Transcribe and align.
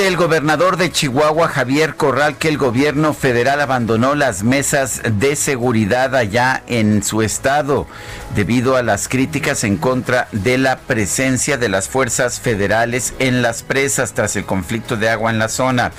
El 0.00 0.16
gobernador 0.16 0.78
de 0.78 0.90
Chihuahua, 0.90 1.48
Javier 1.48 1.94
Corral, 1.94 2.38
que 2.38 2.48
el 2.48 2.56
gobierno 2.56 3.12
federal 3.12 3.60
abandonó 3.60 4.14
las 4.14 4.42
mesas 4.42 5.02
de 5.04 5.36
seguridad 5.36 6.16
allá 6.16 6.62
en 6.68 7.02
su 7.02 7.20
estado 7.20 7.86
debido 8.34 8.76
a 8.76 8.82
las 8.82 9.08
críticas 9.08 9.62
en 9.62 9.76
contra 9.76 10.26
de 10.32 10.56
la 10.56 10.78
presencia 10.78 11.58
de 11.58 11.68
las 11.68 11.88
fuerzas 11.88 12.40
federales 12.40 13.12
en 13.18 13.42
las 13.42 13.62
presas 13.62 14.14
tras 14.14 14.36
el 14.36 14.46
conflicto 14.46 14.96
de 14.96 15.10
agua 15.10 15.30
en 15.30 15.38
la 15.38 15.50
zona. 15.50 15.92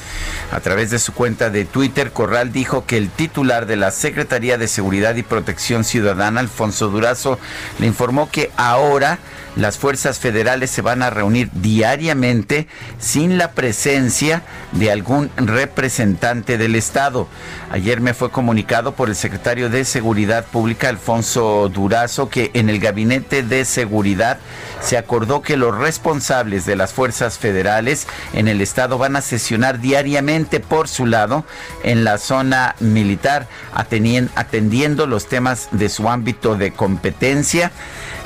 A 0.51 0.59
través 0.61 0.89
de 0.89 0.97
su 0.97 1.13
cuenta 1.13 1.51
de 1.51 1.65
Twitter, 1.65 2.11
Corral 2.11 2.51
dijo 2.51 2.87
que 2.87 2.97
el 2.97 3.09
titular 3.09 3.67
de 3.67 3.75
la 3.75 3.91
Secretaría 3.91 4.57
de 4.57 4.67
Seguridad 4.67 5.15
y 5.15 5.23
Protección 5.23 5.83
Ciudadana, 5.83 6.39
Alfonso 6.39 6.89
Durazo, 6.89 7.37
le 7.77 7.85
informó 7.85 8.31
que 8.31 8.49
ahora 8.57 9.19
las 9.55 9.77
fuerzas 9.77 10.19
federales 10.19 10.71
se 10.71 10.81
van 10.81 11.01
a 11.01 11.09
reunir 11.09 11.49
diariamente 11.53 12.67
sin 12.99 13.37
la 13.37 13.51
presencia 13.51 14.43
de 14.71 14.91
algún 14.91 15.29
representante 15.35 16.57
del 16.57 16.75
Estado. 16.75 17.27
Ayer 17.69 18.01
me 18.01 18.13
fue 18.13 18.31
comunicado 18.31 18.93
por 18.93 19.09
el 19.09 19.15
secretario 19.15 19.69
de 19.69 19.85
Seguridad 19.85 20.45
Pública, 20.45 20.89
Alfonso 20.89 21.69
Durazo, 21.69 22.29
que 22.29 22.51
en 22.53 22.69
el 22.69 22.79
Gabinete 22.79 23.43
de 23.43 23.65
Seguridad 23.65 24.39
se 24.81 24.97
acordó 24.97 25.41
que 25.41 25.57
los 25.57 25.77
responsables 25.77 26.65
de 26.65 26.75
las 26.75 26.93
fuerzas 26.93 27.37
federales 27.37 28.07
en 28.33 28.47
el 28.47 28.61
Estado 28.61 28.97
van 28.97 29.15
a 29.15 29.21
sesionar 29.21 29.79
diariamente 29.79 30.59
por 30.59 30.87
su 30.87 31.05
lado 31.05 31.45
en 31.83 32.03
la 32.03 32.17
zona 32.17 32.75
militar, 32.79 33.47
atendiendo 33.73 35.07
los 35.07 35.27
temas 35.27 35.69
de 35.71 35.89
su 35.89 36.09
ámbito 36.09 36.55
de 36.55 36.71
competencia. 36.71 37.71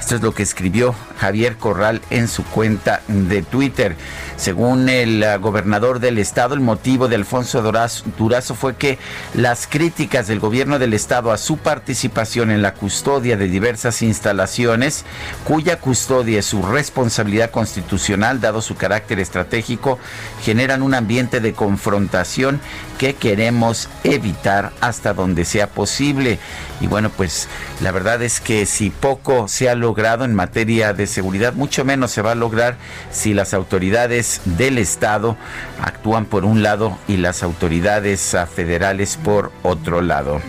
Esto 0.06 0.18
es 0.18 0.22
lo 0.22 0.36
que 0.36 0.44
escribió 0.44 0.94
Javier 1.18 1.58
Corral 1.58 2.00
en 2.12 2.28
su 2.28 2.44
cuenta 2.44 3.02
de 3.08 3.42
Twitter. 3.42 3.96
Según 4.36 4.88
el 4.88 5.24
uh, 5.24 5.40
gobernador 5.42 6.00
del 6.00 6.20
estado, 6.20 6.54
el 6.54 6.60
motivo 6.60 7.08
de 7.08 7.16
Alfonso 7.16 7.64
Durazo, 7.64 8.54
fue 8.54 8.76
que 8.76 9.00
las 9.34 9.66
críticas 9.66 10.28
del 10.28 10.40
gobierno 10.40 10.78
del 10.78 10.94
estado 10.94 11.32
a 11.32 11.40
su 11.40 11.58
participación 11.58 12.52
en 12.52 12.62
la 12.62 12.76
custodia 12.76 13.36
de 13.36 13.48
diversas 13.48 14.04
instalaciones, 14.04 15.06
cuya 15.44 15.80
custodia 15.80 16.38
es 16.38 16.46
su 16.46 16.62
responsabilidad 16.62 17.50
constitucional, 17.50 18.40
dado 18.40 18.62
su 18.62 18.76
carácter 18.76 19.20
estratégico, 19.20 19.98
generan 20.44 20.84
un 20.84 20.94
ambiente 20.94 21.40
de 21.40 21.54
confrontación 21.54 22.62
que 23.00 23.16
queremos 23.16 23.90
evitar 24.04 24.72
hasta 24.82 25.16
donde 25.16 25.46
sea 25.46 25.66
posible. 25.66 26.38
Y 26.80 26.88
bueno, 26.88 27.10
pues 27.10 27.48
la 27.82 27.92
verdad 27.92 28.22
es 28.22 28.40
que 28.40 28.68
si 28.68 28.92
poco 28.92 29.48
se 29.48 29.70
ha 29.70 29.76
logrado 29.76 29.95
en 29.98 30.36
materia 30.36 30.94
de 30.94 31.08
seguridad, 31.08 31.54
mucho 31.54 31.86
menos 31.86 32.12
se 32.12 32.22
va 32.22 32.32
a 32.32 32.36
lograr 32.36 32.76
si 33.12 33.34
las 33.34 33.54
autoridades 33.54 34.42
del 34.44 34.78
Estado 34.78 35.38
actúan 35.82 36.26
por 36.26 36.44
un 36.44 36.64
lado 36.64 36.98
y 37.08 37.18
las 37.18 37.44
autoridades 37.44 38.36
ah, 38.36 38.46
federales 38.46 39.18
por 39.18 39.52
otro 39.64 40.02
lado. 40.02 40.42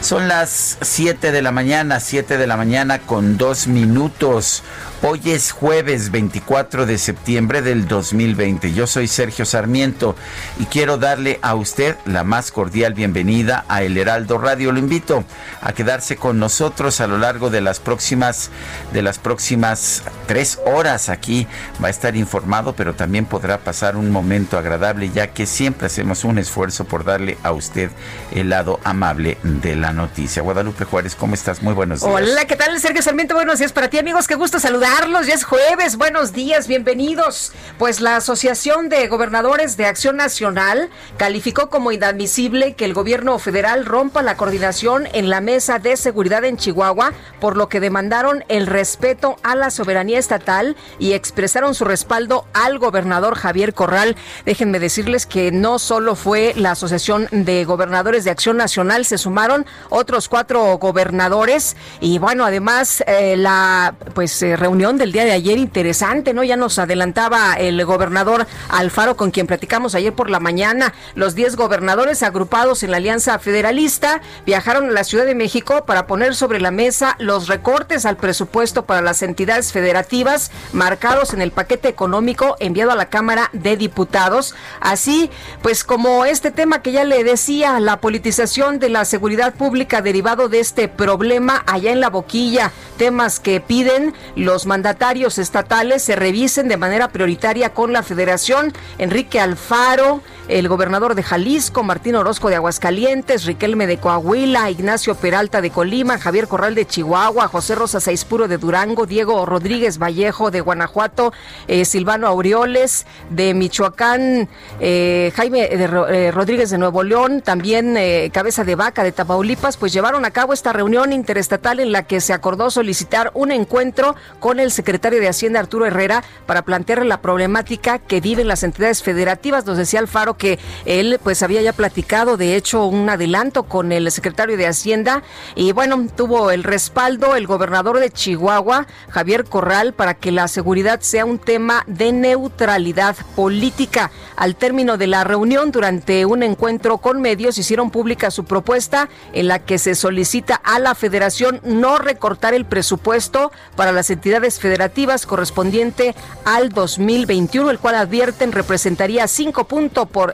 Son 0.00 0.28
las 0.28 0.78
7 0.80 1.32
de 1.32 1.42
la 1.42 1.52
mañana, 1.52 2.00
7 2.00 2.38
de 2.38 2.46
la 2.46 2.56
mañana 2.56 3.00
con 3.00 3.36
dos 3.36 3.66
minutos. 3.66 4.62
Hoy 5.00 5.20
es 5.26 5.52
jueves 5.52 6.10
24 6.10 6.84
de 6.84 6.98
septiembre 6.98 7.62
del 7.62 7.86
2020. 7.86 8.72
Yo 8.72 8.88
soy 8.88 9.06
Sergio 9.06 9.44
Sarmiento 9.44 10.16
y 10.58 10.64
quiero 10.64 10.98
darle 10.98 11.38
a 11.40 11.54
usted 11.54 11.96
la 12.04 12.24
más 12.24 12.50
cordial 12.50 12.94
bienvenida 12.94 13.64
a 13.68 13.82
El 13.82 13.96
Heraldo 13.96 14.38
Radio. 14.38 14.72
Lo 14.72 14.80
invito 14.80 15.22
a 15.60 15.72
quedarse 15.72 16.16
con 16.16 16.40
nosotros 16.40 17.00
a 17.00 17.06
lo 17.06 17.16
largo 17.16 17.48
de 17.48 17.60
las 17.60 17.78
próximas 17.78 18.50
de 18.92 19.02
las 19.02 19.18
próximas 19.18 20.02
tres 20.26 20.58
horas. 20.66 21.10
Aquí 21.10 21.46
va 21.82 21.86
a 21.86 21.90
estar 21.90 22.16
informado, 22.16 22.74
pero 22.74 22.94
también 22.94 23.24
podrá 23.24 23.58
pasar 23.58 23.96
un 23.96 24.10
momento 24.10 24.58
agradable, 24.58 25.10
ya 25.10 25.28
que 25.28 25.46
siempre 25.46 25.86
hacemos 25.86 26.24
un 26.24 26.38
esfuerzo 26.38 26.86
por 26.86 27.04
darle 27.04 27.38
a 27.44 27.52
usted 27.52 27.90
el 28.32 28.48
lado 28.48 28.80
amable 28.82 29.37
de 29.42 29.76
la 29.76 29.92
noticia. 29.92 30.42
Guadalupe 30.42 30.84
Juárez, 30.84 31.14
¿cómo 31.14 31.34
estás? 31.34 31.62
Muy 31.62 31.74
buenos 31.74 32.00
días. 32.00 32.12
Hola, 32.12 32.44
¿qué 32.46 32.56
tal, 32.56 32.78
Sergio 32.80 33.02
Sarmiento? 33.02 33.34
Buenos 33.34 33.58
días 33.58 33.72
para 33.72 33.88
ti, 33.88 33.98
amigos. 33.98 34.26
Qué 34.26 34.34
gusto 34.34 34.58
saludar 34.58 35.08
ya 35.26 35.34
es 35.34 35.44
jueves, 35.44 35.96
buenos 35.96 36.32
días, 36.32 36.68
bienvenidos. 36.68 37.52
Pues 37.78 38.00
la 38.00 38.16
Asociación 38.16 38.88
de 38.88 39.08
Gobernadores 39.08 39.76
de 39.76 39.86
Acción 39.86 40.16
Nacional 40.16 40.90
calificó 41.16 41.70
como 41.70 41.92
inadmisible 41.92 42.74
que 42.74 42.84
el 42.84 42.94
gobierno 42.94 43.38
federal 43.38 43.84
rompa 43.84 44.22
la 44.22 44.36
coordinación 44.36 45.08
en 45.12 45.28
la 45.28 45.40
mesa 45.40 45.78
de 45.78 45.96
seguridad 45.96 46.44
en 46.44 46.56
Chihuahua, 46.56 47.12
por 47.40 47.56
lo 47.56 47.68
que 47.68 47.80
demandaron 47.80 48.44
el 48.48 48.66
respeto 48.66 49.36
a 49.42 49.54
la 49.54 49.70
soberanía 49.70 50.18
estatal 50.18 50.76
y 50.98 51.12
expresaron 51.12 51.74
su 51.74 51.84
respaldo 51.84 52.46
al 52.52 52.78
gobernador 52.78 53.34
Javier 53.34 53.74
Corral. 53.74 54.16
Déjenme 54.44 54.78
decirles 54.78 55.26
que 55.26 55.50
no 55.52 55.78
solo 55.78 56.14
fue 56.14 56.54
la 56.56 56.72
Asociación 56.72 57.28
de 57.30 57.64
Gobernadores 57.64 58.24
de 58.24 58.30
Acción 58.30 58.56
Nacional, 58.56 59.04
se 59.04 59.18
sumaron 59.28 59.66
otros 59.90 60.26
cuatro 60.26 60.78
gobernadores 60.78 61.76
y 62.00 62.18
bueno, 62.18 62.46
además 62.46 63.04
eh, 63.06 63.36
la 63.36 63.94
pues 64.14 64.42
eh, 64.42 64.56
reunión 64.56 64.96
del 64.96 65.12
día 65.12 65.26
de 65.26 65.32
ayer 65.32 65.58
interesante, 65.58 66.32
¿no? 66.32 66.44
Ya 66.44 66.56
nos 66.56 66.78
adelantaba 66.78 67.52
el 67.58 67.84
gobernador 67.84 68.46
Alfaro 68.70 69.18
con 69.18 69.30
quien 69.30 69.46
platicamos 69.46 69.94
ayer 69.94 70.14
por 70.14 70.30
la 70.30 70.40
mañana. 70.40 70.94
Los 71.14 71.34
10 71.34 71.56
gobernadores 71.56 72.22
agrupados 72.22 72.82
en 72.82 72.90
la 72.90 72.96
Alianza 72.96 73.38
Federalista 73.38 74.22
viajaron 74.46 74.88
a 74.88 74.92
la 74.92 75.04
Ciudad 75.04 75.26
de 75.26 75.34
México 75.34 75.84
para 75.84 76.06
poner 76.06 76.34
sobre 76.34 76.58
la 76.58 76.70
mesa 76.70 77.14
los 77.18 77.48
recortes 77.48 78.06
al 78.06 78.16
presupuesto 78.16 78.86
para 78.86 79.02
las 79.02 79.20
entidades 79.20 79.72
federativas 79.72 80.50
marcados 80.72 81.34
en 81.34 81.42
el 81.42 81.52
paquete 81.52 81.88
económico 81.88 82.56
enviado 82.60 82.92
a 82.92 82.96
la 82.96 83.10
Cámara 83.10 83.50
de 83.52 83.76
Diputados. 83.76 84.54
Así, 84.80 85.30
pues 85.60 85.84
como 85.84 86.24
este 86.24 86.50
tema 86.50 86.80
que 86.80 86.92
ya 86.92 87.04
le 87.04 87.24
decía, 87.24 87.78
la 87.78 88.00
politización 88.00 88.78
de 88.78 88.88
la 88.88 89.04
seguridad 89.04 89.17
pública 89.18 90.02
derivado 90.02 90.48
de 90.48 90.60
este 90.60 90.88
problema 90.88 91.62
allá 91.66 91.92
en 91.92 92.00
la 92.00 92.10
boquilla, 92.10 92.72
temas 92.96 93.40
que 93.40 93.60
piden 93.60 94.14
los 94.36 94.66
mandatarios 94.66 95.38
estatales 95.38 96.02
se 96.02 96.16
revisen 96.16 96.68
de 96.68 96.76
manera 96.76 97.08
prioritaria 97.08 97.74
con 97.74 97.92
la 97.92 98.02
federación. 98.02 98.72
Enrique 98.98 99.40
Alfaro, 99.40 100.22
el 100.48 100.66
gobernador 100.66 101.14
de 101.14 101.22
Jalisco, 101.22 101.82
Martín 101.82 102.16
Orozco 102.16 102.48
de 102.48 102.56
Aguascalientes, 102.56 103.44
Riquelme 103.44 103.86
de 103.86 103.98
Coahuila, 103.98 104.70
Ignacio 104.70 105.14
Peralta 105.14 105.60
de 105.60 105.70
Colima, 105.70 106.18
Javier 106.18 106.48
Corral 106.48 106.74
de 106.74 106.86
Chihuahua, 106.86 107.48
José 107.48 107.74
Rosa 107.74 108.00
Saispuro 108.00 108.48
de 108.48 108.56
Durango, 108.56 109.04
Diego 109.04 109.44
Rodríguez 109.44 109.98
Vallejo 109.98 110.50
de 110.50 110.62
Guanajuato, 110.62 111.34
eh, 111.66 111.84
Silvano 111.84 112.26
Aureoles 112.26 113.06
de 113.28 113.52
Michoacán, 113.52 114.48
eh, 114.80 115.32
Jaime 115.36 115.68
eh, 115.70 116.30
Rodríguez 116.30 116.70
de 116.70 116.78
Nuevo 116.78 117.02
León, 117.02 117.42
también 117.42 117.98
Cabeza 118.32 118.64
de 118.64 118.74
Vaca 118.74 119.02
de 119.02 119.12
Tamaulipas, 119.12 119.76
pues 119.76 119.92
llevaron 119.92 120.24
a 120.24 120.30
cabo 120.30 120.54
esta 120.54 120.72
reunión 120.72 121.12
interestatal 121.12 121.78
en 121.80 121.92
la 121.92 122.04
que 122.04 122.20
se 122.22 122.32
acordó 122.32 122.70
solicitar 122.70 123.32
un 123.34 123.52
encuentro 123.52 124.16
con 124.40 124.60
el 124.60 124.70
secretario 124.70 125.20
de 125.20 125.28
Hacienda 125.28 125.60
Arturo 125.60 125.84
Herrera 125.84 126.24
para 126.46 126.62
plantearle 126.62 127.04
la 127.04 127.20
problemática 127.20 127.98
que 127.98 128.20
viven 128.20 128.48
las 128.48 128.62
entidades 128.62 129.02
federativas. 129.02 129.66
Nos 129.66 129.76
decía 129.76 130.00
Alfaro 130.00 130.37
que 130.38 130.58
él 130.86 131.20
pues 131.22 131.42
había 131.42 131.60
ya 131.60 131.72
platicado, 131.72 132.36
de 132.36 132.56
hecho, 132.56 132.86
un 132.86 133.10
adelanto 133.10 133.64
con 133.64 133.92
el 133.92 134.10
secretario 134.10 134.56
de 134.56 134.66
Hacienda 134.66 135.22
y 135.54 135.72
bueno, 135.72 136.06
tuvo 136.16 136.50
el 136.50 136.64
respaldo 136.64 137.36
el 137.36 137.46
gobernador 137.46 137.98
de 137.98 138.10
Chihuahua, 138.10 138.86
Javier 139.10 139.44
Corral, 139.44 139.92
para 139.92 140.14
que 140.14 140.32
la 140.32 140.48
seguridad 140.48 141.00
sea 141.00 141.24
un 141.24 141.38
tema 141.38 141.84
de 141.86 142.12
neutralidad 142.12 143.16
política. 143.34 144.10
Al 144.36 144.56
término 144.56 144.96
de 144.96 145.08
la 145.08 145.24
reunión, 145.24 145.72
durante 145.72 146.24
un 146.24 146.42
encuentro 146.42 146.98
con 146.98 147.20
medios, 147.20 147.58
hicieron 147.58 147.90
pública 147.90 148.30
su 148.30 148.44
propuesta 148.44 149.08
en 149.32 149.48
la 149.48 149.58
que 149.58 149.78
se 149.78 149.94
solicita 149.94 150.54
a 150.54 150.78
la 150.78 150.94
federación 150.94 151.60
no 151.64 151.98
recortar 151.98 152.54
el 152.54 152.64
presupuesto 152.64 153.50
para 153.74 153.92
las 153.92 154.10
entidades 154.10 154.60
federativas 154.60 155.26
correspondiente 155.26 156.14
al 156.44 156.68
2021, 156.70 157.70
el 157.70 157.78
cual 157.78 157.96
advierten 157.96 158.52
representaría 158.52 159.26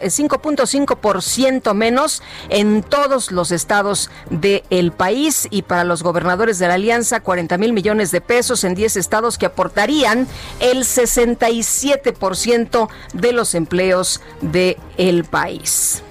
5.5% 0.00 1.70
eh, 1.70 1.74
menos 1.74 2.22
en 2.48 2.82
todos 2.82 3.30
los 3.32 3.52
estados 3.52 4.10
del 4.30 4.92
país 4.92 5.46
y 5.50 5.60
para 5.62 5.84
los 5.84 6.02
gobernadores 6.02 6.58
de 6.58 6.68
la 6.68 6.74
alianza 6.74 7.20
40 7.20 7.56
mil 7.58 7.72
millones 7.72 8.10
de 8.10 8.20
pesos 8.20 8.64
en 8.64 8.74
10 8.74 8.96
estados 8.96 9.38
que 9.38 9.46
aportarían 9.46 10.26
el 10.60 10.84
67% 10.84 12.88
de 13.12 13.32
los 13.32 13.54
empleos 13.54 14.20
del 14.40 14.76
el 14.96 15.24
país. 15.24 16.02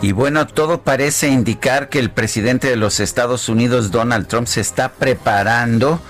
Y 0.00 0.12
bueno, 0.12 0.46
todo 0.46 0.82
parece 0.82 1.28
indicar 1.28 1.88
que 1.88 1.98
el 1.98 2.10
presidente 2.10 2.68
de 2.68 2.76
los 2.76 2.98
Estados 2.98 3.48
Unidos, 3.48 3.92
Donald 3.92 4.26
Trump, 4.26 4.48
se 4.48 4.60
está 4.60 4.92
preparando 4.92 6.00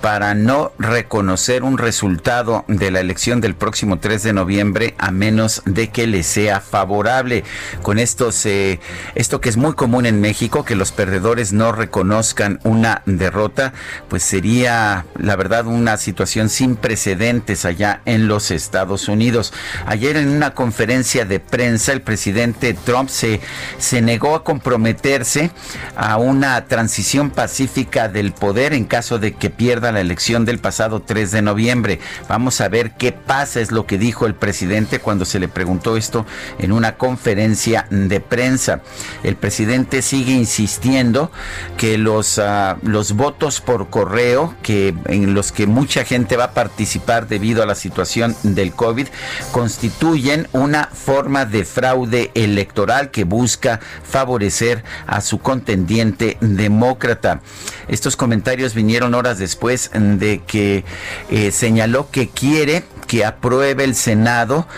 para 0.00 0.34
no 0.34 0.72
reconocer 0.78 1.62
un 1.62 1.78
resultado 1.78 2.64
de 2.68 2.90
la 2.90 3.00
elección 3.00 3.40
del 3.40 3.54
próximo 3.54 3.98
3 3.98 4.22
de 4.22 4.32
noviembre 4.32 4.94
a 4.98 5.10
menos 5.10 5.62
de 5.64 5.88
que 5.90 6.06
le 6.06 6.22
sea 6.22 6.60
favorable. 6.60 7.44
Con 7.82 7.98
esto 7.98 8.32
se 8.32 8.80
esto 9.14 9.40
que 9.40 9.48
es 9.48 9.56
muy 9.56 9.74
común 9.74 10.06
en 10.06 10.20
México 10.20 10.64
que 10.64 10.76
los 10.76 10.92
perdedores 10.92 11.52
no 11.52 11.72
reconozcan 11.72 12.60
una 12.64 13.02
derrota, 13.06 13.72
pues 14.08 14.22
sería 14.22 15.06
la 15.16 15.36
verdad 15.36 15.66
una 15.66 15.96
situación 15.96 16.48
sin 16.48 16.76
precedentes 16.76 17.64
allá 17.64 18.00
en 18.04 18.28
los 18.28 18.50
Estados 18.50 19.08
Unidos. 19.08 19.52
Ayer 19.86 20.16
en 20.16 20.28
una 20.28 20.54
conferencia 20.54 21.24
de 21.24 21.40
prensa 21.40 21.92
el 21.92 22.02
presidente 22.02 22.74
Trump 22.74 23.08
se 23.08 23.40
se 23.78 24.00
negó 24.00 24.34
a 24.34 24.44
comprometerse 24.44 25.50
a 25.96 26.16
una 26.18 26.64
transición 26.66 27.30
pacífica 27.30 28.08
del 28.08 28.32
poder 28.32 28.72
en 28.72 28.84
caso 28.84 29.18
de 29.18 29.34
que 29.34 29.50
pierda 29.50 29.87
la 29.92 30.00
elección 30.00 30.44
del 30.44 30.58
pasado 30.58 31.00
3 31.00 31.30
de 31.30 31.42
noviembre. 31.42 32.00
Vamos 32.28 32.60
a 32.60 32.68
ver 32.68 32.92
qué 32.92 33.12
pasa, 33.12 33.60
es 33.60 33.70
lo 33.70 33.86
que 33.86 33.98
dijo 33.98 34.26
el 34.26 34.34
presidente 34.34 34.98
cuando 35.00 35.24
se 35.24 35.38
le 35.38 35.48
preguntó 35.48 35.96
esto 35.96 36.26
en 36.58 36.72
una 36.72 36.96
conferencia 36.96 37.86
de 37.90 38.20
prensa. 38.20 38.80
El 39.22 39.36
presidente 39.36 40.02
sigue 40.02 40.32
insistiendo 40.32 41.30
que 41.76 41.98
los, 41.98 42.38
uh, 42.38 42.76
los 42.82 43.12
votos 43.12 43.60
por 43.60 43.90
correo, 43.90 44.54
que 44.62 44.94
en 45.06 45.34
los 45.34 45.52
que 45.52 45.66
mucha 45.66 46.04
gente 46.04 46.36
va 46.36 46.44
a 46.44 46.54
participar 46.54 47.28
debido 47.28 47.62
a 47.62 47.66
la 47.66 47.74
situación 47.74 48.36
del 48.42 48.72
COVID, 48.72 49.08
constituyen 49.52 50.48
una 50.52 50.88
forma 50.92 51.44
de 51.44 51.64
fraude 51.64 52.30
electoral 52.34 53.10
que 53.10 53.24
busca 53.24 53.80
favorecer 54.02 54.82
a 55.06 55.20
su 55.20 55.38
contendiente 55.38 56.36
demócrata. 56.40 57.40
Estos 57.88 58.16
comentarios 58.16 58.74
vinieron 58.74 59.14
horas 59.14 59.38
después 59.38 59.77
de 59.92 60.40
que 60.46 60.84
eh, 61.30 61.50
señaló 61.50 62.10
que 62.10 62.28
quiere 62.28 62.84
que 63.08 63.24
apruebe 63.24 63.82
el 63.82 63.96
Senado 63.96 64.68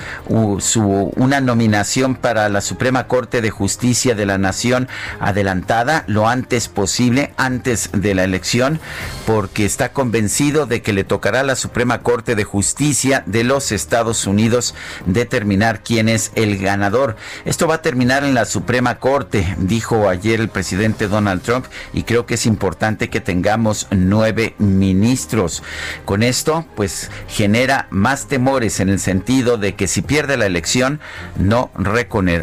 su, 0.60 1.12
una 1.16 1.40
nominación 1.40 2.14
para 2.14 2.48
la 2.48 2.62
Suprema 2.62 3.06
Corte 3.08 3.42
de 3.42 3.50
Justicia 3.50 4.14
de 4.14 4.24
la 4.24 4.38
Nación 4.38 4.88
adelantada 5.18 6.04
lo 6.06 6.28
antes 6.28 6.68
posible, 6.68 7.34
antes 7.36 7.90
de 7.92 8.14
la 8.14 8.24
elección, 8.24 8.80
porque 9.26 9.66
está 9.66 9.92
convencido 9.92 10.66
de 10.66 10.80
que 10.80 10.92
le 10.92 11.04
tocará 11.04 11.40
a 11.40 11.44
la 11.44 11.56
Suprema 11.56 11.98
Corte 11.98 12.36
de 12.36 12.44
Justicia 12.44 13.24
de 13.26 13.44
los 13.44 13.72
Estados 13.72 14.26
Unidos 14.26 14.74
determinar 15.06 15.82
quién 15.82 16.08
es 16.08 16.30
el 16.36 16.58
ganador. 16.58 17.16
Esto 17.44 17.66
va 17.66 17.76
a 17.76 17.82
terminar 17.82 18.24
en 18.24 18.34
la 18.34 18.44
Suprema 18.44 19.00
Corte, 19.00 19.56
dijo 19.58 20.08
ayer 20.08 20.40
el 20.40 20.48
presidente 20.48 21.08
Donald 21.08 21.42
Trump, 21.42 21.66
y 21.92 22.04
creo 22.04 22.26
que 22.26 22.34
es 22.34 22.46
importante 22.46 23.10
que 23.10 23.20
tengamos 23.20 23.88
nueve 23.90 24.54
ministros. 24.58 25.64
Con 26.04 26.22
esto, 26.22 26.64
pues 26.76 27.10
genera 27.28 27.88
más 27.90 28.19
temores 28.26 28.80
en 28.80 28.88
el 28.88 28.98
sentido 28.98 29.56
de 29.56 29.74
que 29.74 29.86
si 29.86 30.02
pierde 30.02 30.36
la 30.36 30.46
elección, 30.46 31.00
no, 31.36 31.70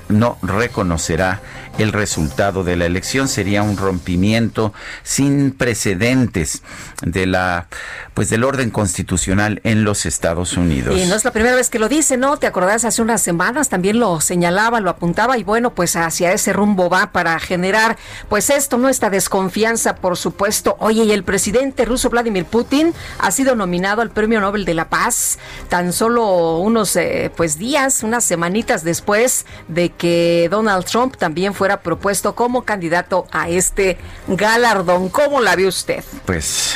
no 0.10 0.38
reconocerá 0.42 1.42
el 1.78 1.94
resultado 1.94 2.64
de 2.64 2.76
la 2.76 2.86
elección. 2.86 3.28
Sería 3.28 3.64
un 3.64 3.78
rompimiento 3.78 4.74
sin 5.04 5.52
precedentes 5.52 6.64
de 7.02 7.26
la 7.26 7.68
pues 8.14 8.32
del 8.32 8.44
orden 8.44 8.72
constitucional 8.72 9.62
en 9.64 9.84
los 9.84 10.08
Estados 10.08 10.58
Unidos. 10.58 10.98
Y 10.98 11.06
no 11.06 11.14
es 11.14 11.24
la 11.24 11.30
primera 11.30 11.56
vez 11.56 11.70
que 11.70 11.78
lo 11.78 11.88
dice, 11.88 12.18
¿no? 12.18 12.38
¿Te 12.38 12.48
acordás? 12.48 12.84
Hace 12.84 13.04
unas 13.04 13.22
semanas 13.22 13.70
también 13.70 14.00
lo 14.00 14.20
señalaba, 14.22 14.80
lo 14.80 14.90
apuntaba 14.90 15.38
y 15.38 15.44
bueno, 15.44 15.76
pues 15.76 15.96
hacia 15.96 16.34
ese 16.34 16.52
rumbo 16.52 16.90
va 16.90 17.12
para 17.12 17.40
generar 17.40 17.96
pues 18.28 18.50
esto, 18.50 18.80
¿no? 18.80 18.90
Esta 18.90 19.12
desconfianza, 19.12 19.98
por 19.98 20.18
supuesto. 20.18 20.78
Oye, 20.80 21.04
y 21.04 21.12
el 21.12 21.24
presidente 21.24 21.86
ruso 21.86 22.10
Vladimir 22.10 22.46
Putin 22.46 22.92
ha 23.20 23.30
sido 23.30 23.56
nominado 23.56 24.02
al 24.02 24.10
Premio 24.10 24.42
Nobel 24.42 24.66
de 24.66 24.74
la 24.74 24.90
Paz 24.90 25.38
tan 25.70 25.94
solo 25.94 26.58
unos 26.58 26.96
eh, 26.96 27.32
pues 27.38 27.60
días, 27.60 28.02
unas 28.02 28.24
semanitas 28.24 28.84
después 28.84 29.46
de 29.68 29.90
que 29.90 30.48
Donald 30.50 30.86
Trump 30.86 31.18
también 31.18 31.54
propuesto 31.76 32.34
como 32.34 32.64
candidato 32.64 33.28
a 33.32 33.50
este 33.50 33.98
galardón. 34.28 35.10
¿Cómo 35.10 35.42
la 35.42 35.56
ve 35.56 35.68
usted? 35.68 36.04
Pues 36.26 36.76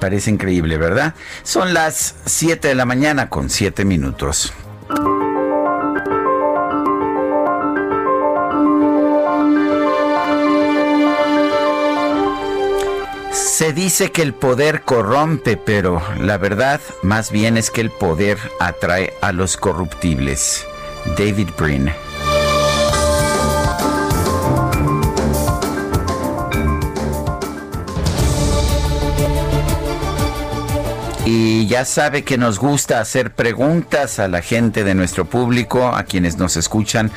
parece 0.00 0.30
increíble, 0.30 0.78
¿verdad? 0.78 1.14
Son 1.42 1.74
las 1.74 2.14
7 2.24 2.68
de 2.68 2.74
la 2.74 2.86
mañana 2.86 3.28
con 3.28 3.50
7 3.50 3.84
minutos. 3.84 4.52
Se 13.32 13.72
dice 13.72 14.10
que 14.10 14.22
el 14.22 14.34
poder 14.34 14.82
corrompe, 14.82 15.56
pero 15.56 16.02
la 16.18 16.38
verdad 16.38 16.80
más 17.02 17.30
bien 17.30 17.56
es 17.56 17.70
que 17.70 17.82
el 17.82 17.90
poder 17.90 18.36
atrae 18.58 19.14
a 19.20 19.30
los 19.30 19.56
corruptibles. 19.56 20.66
David 21.16 21.50
Brin. 21.56 21.92
Y 31.26 31.66
ya 31.68 31.86
sabe 31.86 32.22
que 32.22 32.36
nos 32.36 32.58
gusta 32.58 33.00
hacer 33.00 33.30
preguntas 33.30 34.18
a 34.18 34.28
la 34.28 34.42
gente 34.42 34.84
de 34.84 34.94
nuestro 34.94 35.24
público, 35.24 35.88
a 35.88 36.02
quienes 36.02 36.36
nos 36.36 36.58
escuchan. 36.58 37.10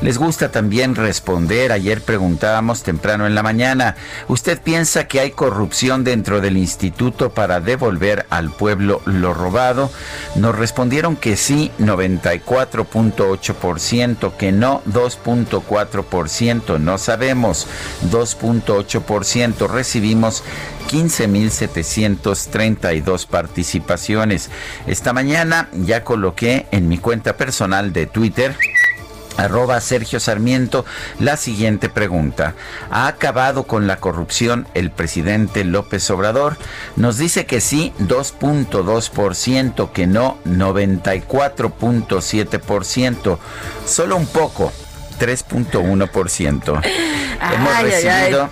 Les 0.00 0.18
gusta 0.18 0.50
también 0.50 0.96
responder. 0.96 1.70
Ayer 1.70 2.02
preguntábamos 2.02 2.82
temprano 2.82 3.24
en 3.24 3.36
la 3.36 3.44
mañana, 3.44 3.94
¿usted 4.26 4.60
piensa 4.60 5.06
que 5.06 5.20
hay 5.20 5.30
corrupción 5.30 6.02
dentro 6.02 6.40
del 6.40 6.56
instituto 6.56 7.30
para 7.30 7.60
devolver 7.60 8.26
al 8.30 8.50
pueblo 8.50 9.00
lo 9.04 9.32
robado? 9.32 9.92
Nos 10.34 10.58
respondieron 10.58 11.14
que 11.14 11.36
sí, 11.36 11.70
94.8%, 11.78 14.36
que 14.36 14.50
no, 14.50 14.82
2.4%, 14.86 16.80
no 16.80 16.98
sabemos, 16.98 17.68
2.8%. 18.10 19.68
Recibimos 19.68 20.42
15.732 20.90 23.26
participaciones. 23.52 24.48
Esta 24.86 25.12
mañana 25.12 25.68
ya 25.74 26.04
coloqué 26.04 26.64
en 26.70 26.88
mi 26.88 26.96
cuenta 26.96 27.36
personal 27.36 27.92
de 27.92 28.06
Twitter 28.06 28.56
arroba 29.36 29.78
Sergio 29.80 30.20
Sarmiento 30.20 30.86
la 31.20 31.36
siguiente 31.36 31.90
pregunta. 31.90 32.54
¿Ha 32.90 33.08
acabado 33.08 33.64
con 33.64 33.86
la 33.86 33.98
corrupción 33.98 34.66
el 34.72 34.90
presidente 34.90 35.64
López 35.64 36.10
Obrador? 36.10 36.56
Nos 36.96 37.18
dice 37.18 37.44
que 37.44 37.60
sí, 37.60 37.92
2.2%, 37.98 39.92
que 39.92 40.06
no, 40.06 40.38
94.7%, 40.46 43.38
solo 43.86 44.16
un 44.16 44.26
poco, 44.26 44.72
3.1%. 45.20 46.80
Hemos 47.54 47.82
recibido... 47.82 48.48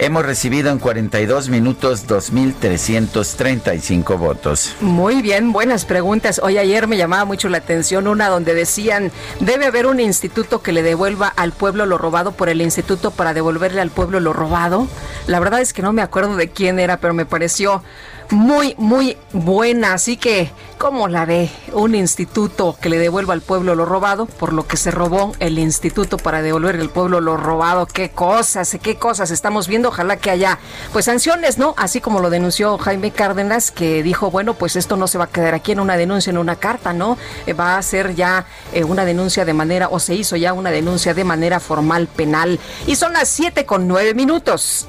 Hemos 0.00 0.24
recibido 0.24 0.70
en 0.70 0.78
42 0.78 1.48
minutos 1.48 2.06
2.335 2.06 4.16
votos. 4.16 4.76
Muy 4.80 5.22
bien, 5.22 5.52
buenas 5.52 5.84
preguntas. 5.84 6.40
Hoy 6.40 6.56
ayer 6.56 6.86
me 6.86 6.96
llamaba 6.96 7.24
mucho 7.24 7.48
la 7.48 7.58
atención 7.58 8.06
una 8.06 8.28
donde 8.28 8.54
decían, 8.54 9.10
debe 9.40 9.66
haber 9.66 9.86
un 9.86 9.98
instituto 9.98 10.62
que 10.62 10.70
le 10.70 10.84
devuelva 10.84 11.26
al 11.26 11.50
pueblo 11.50 11.84
lo 11.84 11.98
robado 11.98 12.30
por 12.30 12.48
el 12.48 12.62
instituto 12.62 13.10
para 13.10 13.34
devolverle 13.34 13.80
al 13.80 13.90
pueblo 13.90 14.20
lo 14.20 14.32
robado. 14.32 14.86
La 15.26 15.40
verdad 15.40 15.60
es 15.60 15.72
que 15.72 15.82
no 15.82 15.92
me 15.92 16.02
acuerdo 16.02 16.36
de 16.36 16.48
quién 16.48 16.78
era, 16.78 16.98
pero 16.98 17.12
me 17.12 17.26
pareció 17.26 17.82
muy, 18.30 18.74
muy 18.78 19.16
buena. 19.32 19.94
Así 19.94 20.16
que, 20.16 20.50
¿cómo 20.76 21.08
la 21.08 21.24
ve? 21.24 21.50
Un 21.72 21.94
instituto 21.94 22.76
que 22.80 22.88
le 22.88 22.98
devuelva 22.98 23.34
al 23.34 23.40
pueblo 23.40 23.74
lo 23.74 23.84
robado, 23.84 24.26
por 24.26 24.52
lo 24.52 24.66
que 24.66 24.76
se 24.76 24.90
robó 24.90 25.32
el 25.38 25.58
instituto 25.58 26.16
para 26.16 26.42
devolver 26.42 26.76
al 26.76 26.90
pueblo 26.90 27.20
lo 27.20 27.36
robado. 27.36 27.86
Qué 27.86 28.10
cosas, 28.10 28.76
qué 28.82 28.96
cosas 28.96 29.30
estamos 29.30 29.68
viendo. 29.68 29.88
Ojalá 29.88 30.16
que 30.16 30.30
haya, 30.30 30.58
pues, 30.92 31.06
sanciones, 31.06 31.58
¿no? 31.58 31.74
Así 31.76 32.00
como 32.00 32.20
lo 32.20 32.30
denunció 32.30 32.78
Jaime 32.78 33.10
Cárdenas, 33.10 33.70
que 33.70 34.02
dijo, 34.02 34.30
bueno, 34.30 34.54
pues 34.54 34.76
esto 34.76 34.96
no 34.96 35.06
se 35.08 35.18
va 35.18 35.24
a 35.24 35.28
quedar 35.28 35.54
aquí 35.54 35.72
en 35.72 35.80
una 35.80 35.96
denuncia, 35.96 36.30
en 36.30 36.38
una 36.38 36.56
carta, 36.56 36.92
¿no? 36.92 37.16
Eh, 37.46 37.52
va 37.52 37.76
a 37.76 37.82
ser 37.82 38.14
ya 38.14 38.46
eh, 38.72 38.84
una 38.84 39.04
denuncia 39.04 39.44
de 39.44 39.54
manera, 39.54 39.88
o 39.90 39.98
se 39.98 40.14
hizo 40.14 40.36
ya 40.36 40.52
una 40.52 40.70
denuncia 40.70 41.14
de 41.14 41.24
manera 41.24 41.60
formal 41.60 42.08
penal. 42.08 42.58
Y 42.86 42.96
son 42.96 43.12
las 43.12 43.28
siete 43.28 43.64
con 43.64 43.88
nueve 43.88 44.14
minutos. 44.14 44.88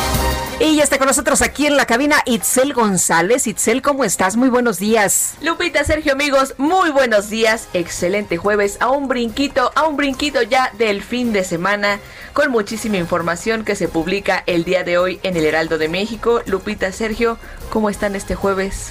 Y 0.63 0.75
ya 0.75 0.83
está 0.83 0.99
con 0.99 1.07
nosotros 1.07 1.41
aquí 1.41 1.65
en 1.65 1.75
la 1.75 1.87
cabina 1.87 2.17
Itzel 2.23 2.73
González. 2.73 3.47
Itzel, 3.47 3.81
¿cómo 3.81 4.03
estás? 4.03 4.35
Muy 4.35 4.47
buenos 4.47 4.77
días. 4.77 5.33
Lupita, 5.41 5.83
Sergio, 5.83 6.13
amigos, 6.13 6.53
muy 6.59 6.91
buenos 6.91 7.31
días. 7.31 7.67
Excelente 7.73 8.37
jueves. 8.37 8.77
A 8.79 8.91
un 8.91 9.07
brinquito, 9.07 9.71
a 9.73 9.87
un 9.87 9.97
brinquito 9.97 10.43
ya 10.43 10.71
del 10.77 11.01
fin 11.01 11.33
de 11.33 11.43
semana, 11.43 11.99
con 12.33 12.51
muchísima 12.51 12.97
información 12.97 13.65
que 13.65 13.75
se 13.75 13.87
publica 13.87 14.43
el 14.45 14.63
día 14.63 14.83
de 14.83 14.99
hoy 14.99 15.19
en 15.23 15.35
el 15.35 15.45
Heraldo 15.45 15.79
de 15.79 15.89
México. 15.89 16.43
Lupita, 16.45 16.91
Sergio, 16.91 17.39
¿cómo 17.71 17.89
están 17.89 18.15
este 18.15 18.35
jueves? 18.35 18.89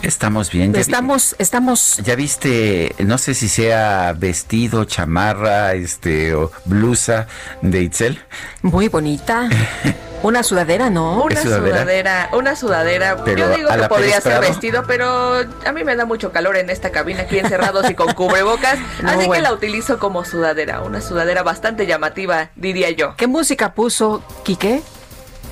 Estamos 0.00 0.50
bien. 0.50 0.74
estamos, 0.74 1.36
estamos. 1.38 1.98
Ya 2.02 2.14
viste, 2.14 2.94
no 2.98 3.18
sé 3.18 3.34
si 3.34 3.50
sea 3.50 4.14
vestido, 4.16 4.86
chamarra, 4.86 5.74
este, 5.74 6.32
o 6.32 6.50
blusa 6.64 7.26
de 7.60 7.82
Itzel. 7.82 8.24
Muy 8.62 8.88
bonita. 8.88 9.50
Una 10.22 10.42
sudadera, 10.42 10.90
¿no? 10.90 11.22
Una 11.22 11.40
sudadera? 11.40 12.28
una 12.32 12.54
sudadera. 12.56 13.16
Yo 13.24 13.48
digo 13.50 13.70
que 13.70 13.88
podría 13.88 14.20
ser 14.20 14.40
vestido, 14.40 14.84
pero 14.86 15.38
a 15.64 15.72
mí 15.72 15.84
me 15.84 15.96
da 15.96 16.04
mucho 16.04 16.30
calor 16.32 16.56
en 16.56 16.68
esta 16.68 16.90
cabina 16.90 17.22
aquí 17.22 17.38
encerrados 17.38 17.88
y 17.88 17.94
con 17.94 18.12
cubrebocas, 18.14 18.78
así 19.04 19.30
que 19.30 19.40
la 19.40 19.52
utilizo 19.52 19.98
como 19.98 20.24
sudadera, 20.24 20.82
una 20.82 21.00
sudadera 21.00 21.42
bastante 21.42 21.86
llamativa, 21.86 22.50
diría 22.54 22.90
yo. 22.90 23.16
¿Qué 23.16 23.26
música 23.26 23.74
puso 23.74 24.22
Quique? 24.44 24.82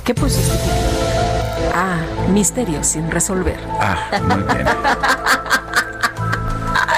¿Qué 0.04 0.14
pusiste? 0.14 0.52
Ah, 1.74 1.98
misterio 2.28 2.82
sin 2.84 3.10
resolver. 3.10 3.58
Ah, 3.80 4.20
muy 4.22 4.42
bien. 4.42 4.66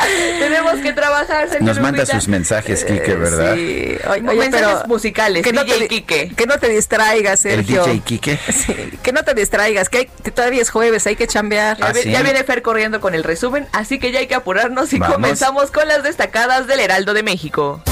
Tenemos 0.38 0.74
que 0.80 0.92
trabajar, 0.92 1.48
señor 1.48 1.62
Nos 1.62 1.80
manda 1.80 2.06
sus 2.06 2.28
mensajes, 2.28 2.84
Quique, 2.84 3.14
¿verdad? 3.14 3.54
Sí. 3.54 3.98
Oye, 4.08 4.22
mensajes 4.22 4.86
musicales, 4.86 5.44
que 5.44 5.52
no 5.52 5.64
te, 5.64 5.88
Quique. 5.88 6.32
Que 6.36 6.46
no 6.46 6.58
te 6.58 6.68
distraigas, 6.68 7.40
Sergio. 7.40 7.84
¿El 7.84 7.92
DJ 7.92 8.00
Quique? 8.04 8.38
Sí, 8.60 8.74
que 9.02 9.12
no 9.12 9.22
te 9.22 9.32
distraigas, 9.34 9.88
que, 9.88 10.10
todavía 10.34 10.60
es 10.60 10.70
jueves, 10.70 11.06
hay 11.06 11.16
que 11.16 11.26
chambear. 11.26 11.78
Ya, 11.78 11.86
¿Ah, 12.18 12.22
viene 12.22 12.44
Fer 12.44 12.62
corriendo 12.62 13.00
con 13.00 13.14
el 13.14 13.24
resumen, 13.24 13.66
así 13.72 13.98
que 13.98 14.12
ya 14.12 14.18
hay 14.18 14.26
que 14.26 14.34
apurarnos 14.34 14.92
y 14.92 14.98
comenzamos 14.98 15.70
con 15.70 15.88
las 15.88 16.02
destacadas 16.02 16.66
del 16.66 16.80
Heraldo 16.80 17.14
de 17.14 17.22
México 17.22 17.82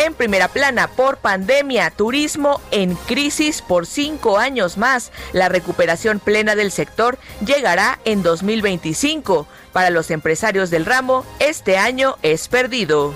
en 0.00 0.14
primera 0.14 0.48
plana 0.48 0.88
por 0.88 1.18
pandemia, 1.18 1.90
turismo 1.90 2.60
en 2.70 2.94
crisis 2.94 3.60
por 3.60 3.86
cinco 3.86 4.38
años 4.38 4.78
más. 4.78 5.12
La 5.32 5.50
recuperación 5.50 6.20
plena 6.20 6.56
del 6.56 6.72
sector 6.72 7.18
llegará 7.44 7.98
en 8.06 8.22
2025. 8.22 9.46
Para 9.72 9.90
los 9.90 10.10
empresarios 10.10 10.70
del 10.70 10.84
ramo, 10.84 11.24
este 11.38 11.76
año 11.78 12.16
es 12.22 12.48
perdido. 12.48 13.14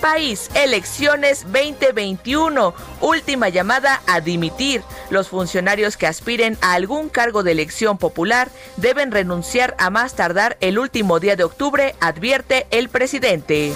País, 0.00 0.50
elecciones 0.54 1.42
2021, 1.44 2.74
última 3.00 3.48
llamada 3.48 4.02
a 4.06 4.20
dimitir. 4.20 4.82
Los 5.10 5.28
funcionarios 5.28 5.96
que 5.96 6.06
aspiren 6.06 6.56
a 6.60 6.74
algún 6.74 7.08
cargo 7.08 7.42
de 7.42 7.52
elección 7.52 7.98
popular 7.98 8.50
deben 8.76 9.10
renunciar 9.10 9.74
a 9.78 9.90
más 9.90 10.14
tardar 10.14 10.56
el 10.60 10.78
último 10.78 11.18
día 11.18 11.34
de 11.34 11.44
octubre, 11.44 11.96
advierte 12.00 12.66
el 12.70 12.88
presidente. 12.88 13.72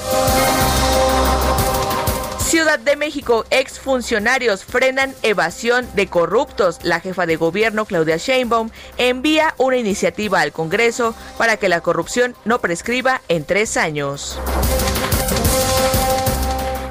Ciudad 2.51 2.81
de 2.81 2.97
México, 2.97 3.47
exfuncionarios 3.51 4.65
frenan 4.65 5.15
evasión 5.23 5.89
de 5.95 6.09
corruptos. 6.09 6.81
La 6.83 6.99
jefa 6.99 7.25
de 7.25 7.37
gobierno, 7.37 7.85
Claudia 7.85 8.17
Sheinbaum, 8.17 8.71
envía 8.99 9.55
una 9.57 9.77
iniciativa 9.77 10.41
al 10.41 10.51
Congreso 10.51 11.15
para 11.39 11.59
que 11.59 11.69
la 11.69 11.81
corrupción 11.81 12.35
no 12.45 12.61
prescriba 12.61 13.23
en 13.29 13.45
tres 13.45 13.77
años. 13.77 14.37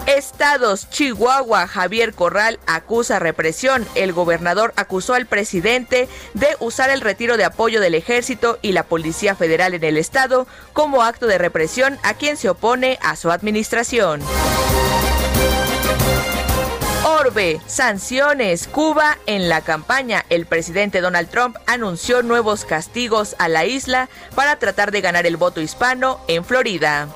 Estados, 0.08 0.90
Chihuahua, 0.92 1.68
Javier 1.68 2.14
Corral 2.14 2.58
acusa 2.66 3.20
represión. 3.20 3.86
El 3.96 4.14
gobernador 4.14 4.72
acusó 4.78 5.14
al 5.14 5.26
presidente 5.26 6.08
de 6.36 6.48
usar 6.62 6.90
el 6.90 7.02
retiro 7.02 7.36
de 7.36 7.44
apoyo 7.44 7.82
del 7.82 7.96
ejército 7.96 8.60
y 8.62 8.72
la 8.72 8.84
Policía 8.84 9.36
Federal 9.36 9.74
en 9.74 9.84
el 9.84 9.98
estado 9.98 10.48
como 10.72 11.04
acto 11.04 11.28
de 11.28 11.38
represión 11.38 12.00
a 12.04 12.14
quien 12.14 12.38
se 12.38 12.48
opone 12.48 12.98
a 13.02 13.18
su 13.18 13.30
administración. 13.30 14.22
Orbe, 17.04 17.62
sanciones, 17.66 18.68
Cuba 18.68 19.18
en 19.26 19.48
la 19.48 19.62
campaña. 19.62 20.26
El 20.30 20.46
presidente 20.46 21.02
Donald 21.02 21.30
Trump 21.30 21.56
anunció 21.66 22.24
nuevos 22.24 22.66
castigos 22.66 23.36
a 23.40 23.48
la 23.48 23.66
isla 23.66 24.10
para 24.36 24.58
tratar 24.58 24.92
de 24.92 25.02
ganar 25.02 25.26
el 25.26 25.38
voto 25.38 25.62
hispano 25.62 26.20
en 26.28 26.44
Florida. 26.44 27.08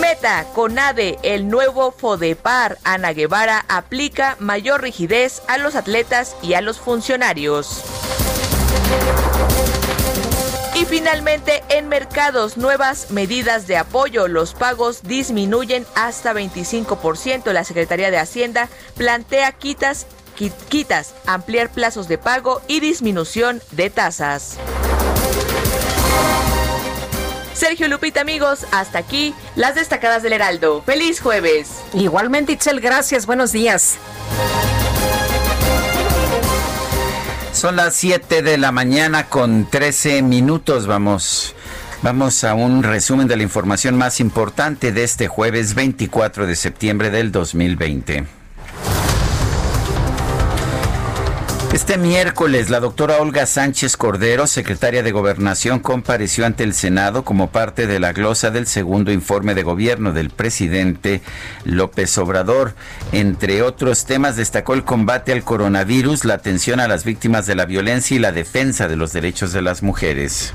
Meta, 0.00 0.44
CONADE, 0.54 1.18
el 1.22 1.48
nuevo 1.48 1.90
FODEPAR, 1.92 2.78
Ana 2.84 3.12
Guevara 3.12 3.64
aplica 3.68 4.36
mayor 4.38 4.82
rigidez 4.82 5.42
a 5.48 5.56
los 5.56 5.76
atletas 5.76 6.36
y 6.42 6.54
a 6.54 6.60
los 6.60 6.78
funcionarios. 6.78 7.82
Finalmente, 10.90 11.62
en 11.68 11.88
mercados, 11.88 12.56
nuevas 12.56 13.12
medidas 13.12 13.68
de 13.68 13.76
apoyo. 13.76 14.26
Los 14.26 14.54
pagos 14.54 15.04
disminuyen 15.04 15.86
hasta 15.94 16.32
25%. 16.32 17.52
La 17.52 17.62
Secretaría 17.62 18.10
de 18.10 18.18
Hacienda 18.18 18.68
plantea 18.96 19.52
quitas, 19.52 20.08
quitas, 20.68 21.14
ampliar 21.26 21.70
plazos 21.70 22.08
de 22.08 22.18
pago 22.18 22.60
y 22.66 22.80
disminución 22.80 23.62
de 23.70 23.88
tasas. 23.88 24.56
Sergio 27.54 27.86
Lupita, 27.86 28.22
amigos, 28.22 28.66
hasta 28.72 28.98
aquí 28.98 29.32
las 29.54 29.76
destacadas 29.76 30.24
del 30.24 30.32
Heraldo. 30.32 30.82
¡Feliz 30.82 31.20
jueves! 31.20 31.68
Igualmente, 31.94 32.54
Itzel, 32.54 32.80
gracias. 32.80 33.26
Buenos 33.26 33.52
días. 33.52 33.96
Son 37.60 37.76
las 37.76 37.94
7 37.96 38.40
de 38.40 38.56
la 38.56 38.72
mañana 38.72 39.24
con 39.24 39.68
13 39.68 40.22
minutos. 40.22 40.86
Vamos, 40.86 41.54
vamos 42.00 42.42
a 42.42 42.54
un 42.54 42.82
resumen 42.82 43.28
de 43.28 43.36
la 43.36 43.42
información 43.42 43.98
más 43.98 44.18
importante 44.18 44.92
de 44.92 45.04
este 45.04 45.28
jueves 45.28 45.74
24 45.74 46.46
de 46.46 46.56
septiembre 46.56 47.10
del 47.10 47.32
2020. 47.32 48.39
Este 51.72 51.98
miércoles, 51.98 52.68
la 52.68 52.80
doctora 52.80 53.18
Olga 53.18 53.46
Sánchez 53.46 53.96
Cordero, 53.96 54.48
secretaria 54.48 55.04
de 55.04 55.12
Gobernación, 55.12 55.78
compareció 55.78 56.44
ante 56.44 56.64
el 56.64 56.74
Senado 56.74 57.24
como 57.24 57.50
parte 57.50 57.86
de 57.86 58.00
la 58.00 58.12
glosa 58.12 58.50
del 58.50 58.66
segundo 58.66 59.12
informe 59.12 59.54
de 59.54 59.62
gobierno 59.62 60.12
del 60.12 60.30
presidente 60.30 61.22
López 61.64 62.18
Obrador. 62.18 62.74
Entre 63.12 63.62
otros 63.62 64.04
temas, 64.04 64.34
destacó 64.34 64.74
el 64.74 64.84
combate 64.84 65.30
al 65.30 65.44
coronavirus, 65.44 66.24
la 66.24 66.34
atención 66.34 66.80
a 66.80 66.88
las 66.88 67.04
víctimas 67.04 67.46
de 67.46 67.54
la 67.54 67.66
violencia 67.66 68.16
y 68.16 68.18
la 68.18 68.32
defensa 68.32 68.88
de 68.88 68.96
los 68.96 69.12
derechos 69.12 69.52
de 69.52 69.62
las 69.62 69.84
mujeres. 69.84 70.52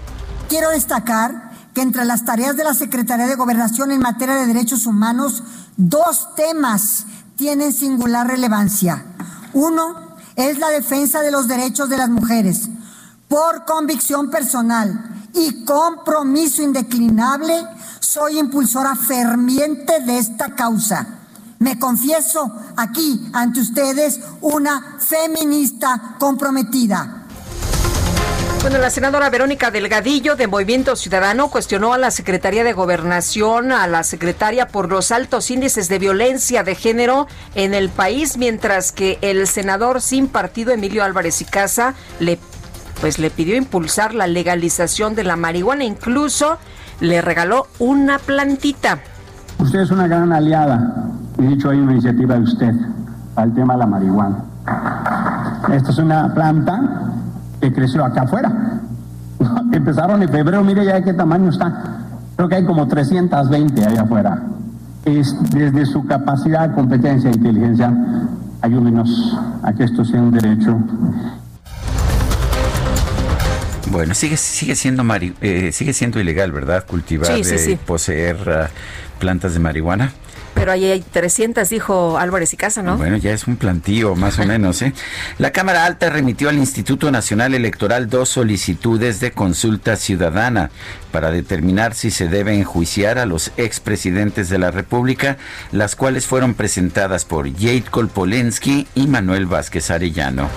Quiero 0.49 0.69
destacar 0.71 1.51
que 1.73 1.81
entre 1.81 2.03
las 2.03 2.25
tareas 2.25 2.57
de 2.57 2.65
la 2.65 2.73
Secretaría 2.73 3.27
de 3.27 3.35
Gobernación 3.35 3.91
en 3.91 4.01
materia 4.01 4.35
de 4.35 4.47
derechos 4.47 4.85
humanos, 4.85 5.43
dos 5.77 6.35
temas 6.35 7.05
tienen 7.37 7.71
singular 7.71 8.27
relevancia. 8.27 9.05
Uno, 9.53 10.04
es 10.35 10.59
la 10.59 10.69
defensa 10.69 11.21
de 11.21 11.31
los 11.31 11.47
derechos 11.47 11.89
de 11.89 11.97
las 11.97 12.09
mujeres. 12.09 12.69
Por 13.27 13.65
convicción 13.65 14.29
personal 14.29 15.27
y 15.33 15.65
compromiso 15.65 16.61
indeclinable, 16.61 17.65
soy 17.99 18.39
impulsora 18.39 18.95
ferviente 18.95 19.99
de 20.01 20.17
esta 20.17 20.55
causa. 20.55 21.07
Me 21.59 21.79
confieso 21.79 22.51
aquí 22.75 23.29
ante 23.33 23.61
ustedes 23.61 24.19
una 24.41 24.97
feminista 24.99 26.15
comprometida. 26.19 27.24
Bueno, 28.65 28.79
la 28.79 28.89
senadora 28.89 29.29
Verónica 29.29 29.69
Delgadillo 29.69 30.35
de 30.35 30.47
Movimiento 30.47 30.95
Ciudadano 30.95 31.49
cuestionó 31.49 31.93
a 31.93 31.99
la 31.99 32.09
Secretaría 32.09 32.63
de 32.63 32.73
Gobernación, 32.73 33.71
a 33.71 33.85
la 33.85 34.01
secretaria 34.01 34.69
por 34.69 34.89
los 34.89 35.11
altos 35.11 35.51
índices 35.51 35.87
de 35.87 35.99
violencia 35.99 36.63
de 36.63 36.73
género 36.73 37.27
en 37.53 37.75
el 37.75 37.89
país, 37.89 38.39
mientras 38.39 38.91
que 38.91 39.19
el 39.21 39.45
senador 39.45 40.01
sin 40.01 40.27
partido 40.27 40.71
Emilio 40.71 41.03
Álvarez 41.03 41.41
y 41.41 41.45
Casa 41.45 41.93
le 42.19 42.39
pues 43.01 43.19
le 43.19 43.29
pidió 43.29 43.55
impulsar 43.55 44.15
la 44.15 44.25
legalización 44.25 45.13
de 45.13 45.25
la 45.25 45.35
marihuana, 45.35 45.83
incluso 45.83 46.57
le 47.01 47.21
regaló 47.21 47.67
una 47.77 48.17
plantita. 48.17 48.97
Usted 49.59 49.81
es 49.81 49.91
una 49.91 50.07
gran 50.07 50.33
aliada. 50.33 51.11
He 51.37 51.43
dicho, 51.43 51.69
hay 51.69 51.77
una 51.77 51.91
iniciativa 51.91 52.33
de 52.33 52.41
usted 52.41 52.73
al 53.35 53.53
tema 53.53 53.73
de 53.73 53.79
la 53.79 53.85
marihuana. 53.85 54.43
Esta 55.71 55.91
es 55.91 55.97
una 55.99 56.33
planta 56.33 57.05
que 57.65 57.73
creció 57.73 58.05
acá 58.05 58.21
afuera. 58.21 58.79
Empezaron 59.71 60.21
en 60.21 60.29
febrero, 60.29 60.63
mire 60.63 60.85
ya 60.85 60.95
de 60.95 61.03
qué 61.03 61.13
tamaño 61.13 61.49
está. 61.49 61.99
Creo 62.35 62.47
que 62.47 62.55
hay 62.55 62.65
como 62.65 62.87
320 62.87 63.85
allá 63.85 64.01
afuera. 64.03 64.43
Es 65.05 65.35
desde 65.51 65.85
su 65.85 66.05
capacidad, 66.05 66.73
competencia 66.73 67.29
e 67.29 67.33
inteligencia, 67.33 67.93
ayúdenos 68.61 69.37
a 69.63 69.73
que 69.73 69.83
esto 69.83 70.03
sea 70.03 70.21
un 70.21 70.31
derecho. 70.31 70.77
Bueno, 73.91 74.13
sigue, 74.13 74.35
sigue, 74.35 74.75
siendo, 74.75 75.03
eh, 75.41 75.71
sigue 75.71 75.93
siendo 75.93 76.19
ilegal, 76.19 76.51
¿verdad? 76.51 76.85
Cultivar, 76.85 77.31
y 77.37 77.75
poseer 77.77 78.37
ah, 78.49 78.69
plantas 79.19 79.53
de 79.53 79.59
marihuana. 79.59 80.11
Pero 80.55 80.71
ahí 80.71 80.85
hay 80.85 81.01
300, 81.01 81.69
dijo 81.69 82.17
Álvarez 82.17 82.53
y 82.53 82.57
Casa, 82.57 82.81
¿no? 82.81 82.97
Bueno, 82.97 83.17
ya 83.17 83.31
es 83.31 83.45
un 83.45 83.57
plantío, 83.57 84.15
más 84.15 84.39
o 84.39 84.45
menos, 84.47 84.81
¿eh? 84.81 84.93
La 85.37 85.51
Cámara 85.51 85.85
Alta 85.85 86.09
remitió 86.09 86.49
al 86.49 86.57
Instituto 86.57 87.11
Nacional 87.11 87.53
Electoral 87.53 88.09
dos 88.09 88.29
solicitudes 88.29 89.19
de 89.19 89.31
consulta 89.31 89.95
ciudadana 89.97 90.71
para 91.11 91.29
determinar 91.29 91.93
si 91.93 92.09
se 92.09 92.27
debe 92.27 92.57
enjuiciar 92.57 93.19
a 93.19 93.25
los 93.25 93.51
expresidentes 93.57 94.49
de 94.49 94.57
la 94.57 94.71
República, 94.71 95.37
las 95.71 95.95
cuales 95.95 96.25
fueron 96.25 96.55
presentadas 96.55 97.25
por 97.25 97.51
Jade 97.51 97.83
Kolpolensky 97.91 98.87
y 98.95 99.07
Manuel 99.07 99.45
Vázquez 99.45 99.91
Arellano. 99.91 100.49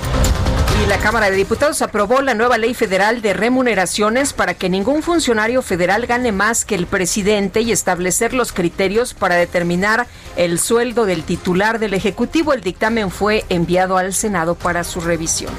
Y 0.83 0.87
la 0.87 0.99
Cámara 0.99 1.29
de 1.29 1.37
Diputados 1.37 1.83
aprobó 1.83 2.23
la 2.23 2.35
nueva 2.35 2.57
ley 2.57 2.73
federal 2.73 3.21
de 3.21 3.33
remuneraciones 3.33 4.33
para 4.33 4.55
que 4.55 4.69
ningún 4.69 5.03
funcionario 5.03 5.61
federal 5.61 6.07
gane 6.07 6.31
más 6.31 6.65
que 6.65 6.77
el 6.77 6.87
presidente 6.87 7.63
y 7.63 7.73
establecer 7.73 8.33
los 8.33 8.53
criterios 8.53 9.13
para 9.13 9.35
determinar 9.35 10.07
el 10.37 10.61
sueldo 10.61 11.05
del 11.05 11.25
titular 11.25 11.81
del 11.81 11.95
Ejecutivo. 11.95 12.53
El 12.53 12.61
dictamen 12.61 13.11
fue 13.11 13.45
enviado 13.49 13.99
al 13.99 14.15
Senado 14.15 14.55
para 14.55 14.85
su 14.85 15.01
revisión. 15.01 15.53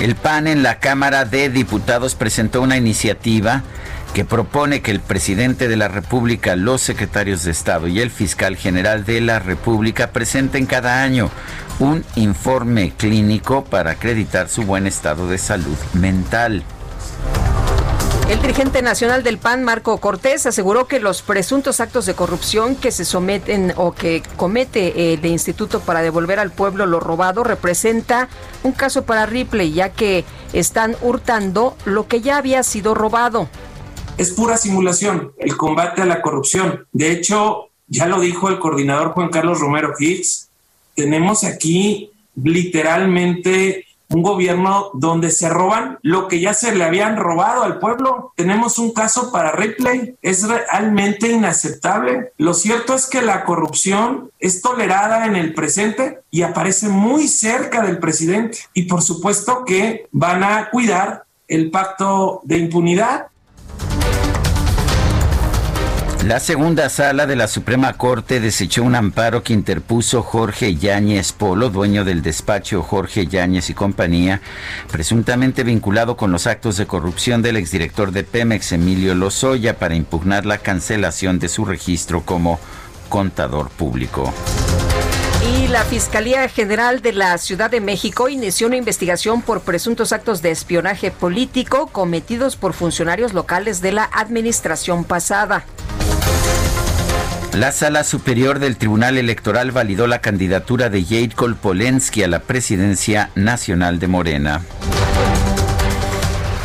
El 0.00 0.16
PAN 0.16 0.46
en 0.46 0.62
la 0.62 0.80
Cámara 0.80 1.24
de 1.24 1.50
Diputados 1.50 2.14
presentó 2.14 2.62
una 2.62 2.76
iniciativa 2.76 3.62
que 4.14 4.24
propone 4.24 4.80
que 4.80 4.92
el 4.92 5.00
presidente 5.00 5.66
de 5.66 5.76
la 5.76 5.88
República, 5.88 6.54
los 6.54 6.80
secretarios 6.80 7.42
de 7.42 7.50
Estado 7.50 7.88
y 7.88 8.00
el 8.00 8.12
fiscal 8.12 8.56
general 8.56 9.04
de 9.04 9.20
la 9.20 9.40
República 9.40 10.12
presenten 10.12 10.66
cada 10.66 11.02
año 11.02 11.30
un 11.80 12.04
informe 12.14 12.92
clínico 12.96 13.64
para 13.64 13.90
acreditar 13.90 14.48
su 14.48 14.62
buen 14.62 14.86
estado 14.86 15.26
de 15.26 15.38
salud 15.38 15.76
mental. 15.94 16.62
El 18.28 18.40
dirigente 18.40 18.82
nacional 18.82 19.24
del 19.24 19.36
PAN, 19.36 19.64
Marco 19.64 19.98
Cortés, 19.98 20.46
aseguró 20.46 20.86
que 20.86 21.00
los 21.00 21.20
presuntos 21.22 21.80
actos 21.80 22.06
de 22.06 22.14
corrupción 22.14 22.76
que 22.76 22.92
se 22.92 23.04
someten 23.04 23.74
o 23.76 23.92
que 23.92 24.22
comete 24.36 25.12
el 25.12 25.26
Instituto 25.26 25.80
para 25.80 26.02
devolver 26.02 26.38
al 26.38 26.52
pueblo 26.52 26.86
lo 26.86 27.00
robado 27.00 27.42
representa 27.42 28.28
un 28.62 28.72
caso 28.72 29.04
para 29.04 29.26
Ripley, 29.26 29.72
ya 29.72 29.90
que 29.90 30.24
están 30.52 30.96
hurtando 31.02 31.76
lo 31.84 32.06
que 32.06 32.20
ya 32.20 32.36
había 32.36 32.62
sido 32.62 32.94
robado. 32.94 33.48
Es 34.16 34.30
pura 34.30 34.56
simulación 34.56 35.32
el 35.38 35.56
combate 35.56 36.02
a 36.02 36.06
la 36.06 36.22
corrupción. 36.22 36.86
De 36.92 37.10
hecho, 37.10 37.70
ya 37.88 38.06
lo 38.06 38.20
dijo 38.20 38.48
el 38.48 38.60
coordinador 38.60 39.12
Juan 39.12 39.28
Carlos 39.28 39.60
Romero 39.60 39.92
Hicks, 39.98 40.48
tenemos 40.94 41.42
aquí 41.42 42.10
literalmente 42.36 43.86
un 44.10 44.22
gobierno 44.22 44.90
donde 44.94 45.30
se 45.30 45.48
roban 45.48 45.98
lo 46.02 46.28
que 46.28 46.38
ya 46.38 46.54
se 46.54 46.74
le 46.74 46.84
habían 46.84 47.16
robado 47.16 47.64
al 47.64 47.80
pueblo. 47.80 48.32
Tenemos 48.36 48.78
un 48.78 48.92
caso 48.92 49.32
para 49.32 49.50
replay. 49.50 50.14
Es 50.22 50.46
realmente 50.46 51.32
inaceptable. 51.32 52.32
Lo 52.38 52.54
cierto 52.54 52.94
es 52.94 53.06
que 53.06 53.22
la 53.22 53.44
corrupción 53.44 54.30
es 54.38 54.62
tolerada 54.62 55.26
en 55.26 55.34
el 55.34 55.54
presente 55.54 56.20
y 56.30 56.42
aparece 56.42 56.88
muy 56.88 57.26
cerca 57.26 57.82
del 57.82 57.98
presidente. 57.98 58.58
Y 58.72 58.84
por 58.84 59.02
supuesto 59.02 59.64
que 59.64 60.06
van 60.12 60.44
a 60.44 60.70
cuidar 60.70 61.24
el 61.48 61.70
pacto 61.72 62.40
de 62.44 62.58
impunidad 62.58 63.26
la 66.24 66.40
segunda 66.40 66.88
sala 66.88 67.26
de 67.26 67.36
la 67.36 67.48
Suprema 67.48 67.92
Corte 67.92 68.40
desechó 68.40 68.82
un 68.82 68.94
amparo 68.94 69.42
que 69.42 69.52
interpuso 69.52 70.22
Jorge 70.22 70.74
Yáñez 70.74 71.32
Polo, 71.32 71.68
dueño 71.68 72.02
del 72.02 72.22
despacho 72.22 72.82
Jorge 72.82 73.26
Yáñez 73.26 73.68
y 73.68 73.74
compañía, 73.74 74.40
presuntamente 74.90 75.64
vinculado 75.64 76.16
con 76.16 76.32
los 76.32 76.46
actos 76.46 76.78
de 76.78 76.86
corrupción 76.86 77.42
del 77.42 77.58
exdirector 77.58 78.10
de 78.10 78.24
Pemex, 78.24 78.72
Emilio 78.72 79.14
Lozoya, 79.14 79.78
para 79.78 79.96
impugnar 79.96 80.46
la 80.46 80.58
cancelación 80.58 81.38
de 81.38 81.50
su 81.50 81.66
registro 81.66 82.22
como 82.22 82.58
contador 83.10 83.68
público. 83.68 84.32
Y 85.46 85.68
la 85.68 85.84
Fiscalía 85.84 86.48
General 86.48 87.02
de 87.02 87.12
la 87.12 87.36
Ciudad 87.36 87.70
de 87.70 87.82
México 87.82 88.30
inició 88.30 88.68
una 88.68 88.76
investigación 88.76 89.42
por 89.42 89.60
presuntos 89.60 90.12
actos 90.12 90.40
de 90.40 90.52
espionaje 90.52 91.10
político 91.10 91.86
cometidos 91.88 92.56
por 92.56 92.72
funcionarios 92.72 93.34
locales 93.34 93.82
de 93.82 93.92
la 93.92 94.08
administración 94.10 95.04
pasada. 95.04 95.66
La 97.54 97.70
Sala 97.70 98.02
Superior 98.02 98.58
del 98.58 98.76
Tribunal 98.76 99.16
Electoral 99.16 99.70
validó 99.70 100.08
la 100.08 100.20
candidatura 100.20 100.90
de 100.90 101.04
Jade 101.04 101.30
Kolpolensky 101.36 102.24
a 102.24 102.28
la 102.28 102.40
presidencia 102.40 103.30
nacional 103.36 104.00
de 104.00 104.08
Morena. 104.08 104.60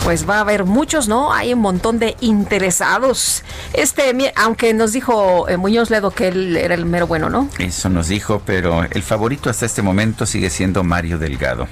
Pues 0.04 0.28
va 0.28 0.38
a 0.38 0.39
haber 0.39 0.65
muchos, 0.65 1.08
¿no? 1.08 1.32
Hay 1.32 1.54
un 1.54 1.60
montón 1.60 1.99
de 1.99 2.15
interesados. 2.21 3.43
Este, 3.73 4.34
aunque 4.36 4.73
nos 4.73 4.91
dijo 4.91 5.47
eh, 5.47 5.58
Muñoz 5.58 5.91
Ledo 5.91 6.10
que 6.10 6.30
él 6.30 6.58
era 6.58 6.73
el 6.73 6.88
mero 6.88 7.06
bueno, 7.06 7.30
¿no? 7.30 7.47
Eso 7.60 7.89
nos 7.89 8.08
dijo, 8.08 8.41
pero 8.43 8.84
el 8.89 9.04
favorito 9.04 9.52
hasta 9.52 9.67
este 9.67 9.84
momento 9.84 10.25
sigue 10.25 10.49
siendo 10.49 10.84
Mario 10.84 11.19
Delgado. 11.19 11.67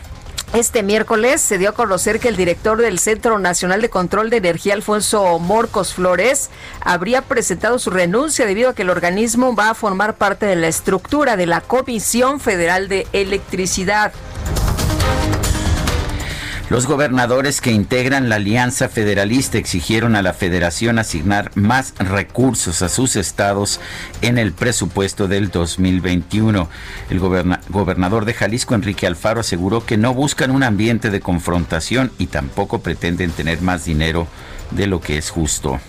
Este 0.53 0.81
miércoles 0.81 1.41
se 1.41 1.57
dio 1.57 1.69
a 1.69 1.73
conocer 1.73 2.19
que 2.19 2.29
el 2.29 2.37
director 2.37 2.81
del 2.81 2.99
Centro 2.99 3.37
Nacional 3.37 3.81
de 3.81 3.89
Control 3.89 4.29
de 4.29 4.37
Energía, 4.37 4.73
Alfonso 4.73 5.39
Morcos 5.39 5.93
Flores, 5.93 6.49
habría 6.79 7.21
presentado 7.21 7.79
su 7.79 7.89
renuncia 7.89 8.45
debido 8.45 8.69
a 8.69 8.73
que 8.73 8.83
el 8.83 8.89
organismo 8.89 9.55
va 9.55 9.71
a 9.71 9.75
formar 9.75 10.15
parte 10.15 10.45
de 10.45 10.55
la 10.55 10.67
estructura 10.67 11.35
de 11.35 11.47
la 11.47 11.61
Comisión 11.61 12.39
Federal 12.39 12.87
de 12.87 13.07
Electricidad. 13.11 14.13
Los 16.69 16.85
gobernadores 16.85 17.61
que 17.61 17.71
integran 17.71 18.27
la 18.27 18.35
Alianza 18.35 18.89
Federalista 18.89 19.57
exigieron 19.57 20.17
a 20.17 20.21
la 20.21 20.33
Federación 20.33 20.99
asignar 20.99 21.49
más 21.55 21.93
recursos 21.97 22.81
a 22.81 22.89
sus 22.89 23.15
estados 23.15 23.79
en 24.21 24.37
el 24.37 24.51
presupuesto 24.51 25.29
del 25.29 25.49
2021. 25.49 26.67
El 27.09 27.19
gobernador 27.19 28.25
de 28.25 28.33
Jalisco, 28.33 28.75
Enrique 28.75 29.07
Alfaro, 29.07 29.39
aseguró 29.39 29.85
que 29.85 29.95
no 29.95 30.13
buscan 30.13 30.51
un 30.51 30.63
ambiente 30.63 31.09
de 31.09 31.21
confrontación 31.21 32.11
y 32.17 32.27
tampoco 32.27 32.79
pretenden 32.79 33.31
tener 33.31 33.61
más 33.61 33.85
dinero 33.85 34.27
de 34.71 34.87
lo 34.87 34.99
que 34.99 35.17
es 35.17 35.29
justo. 35.29 35.79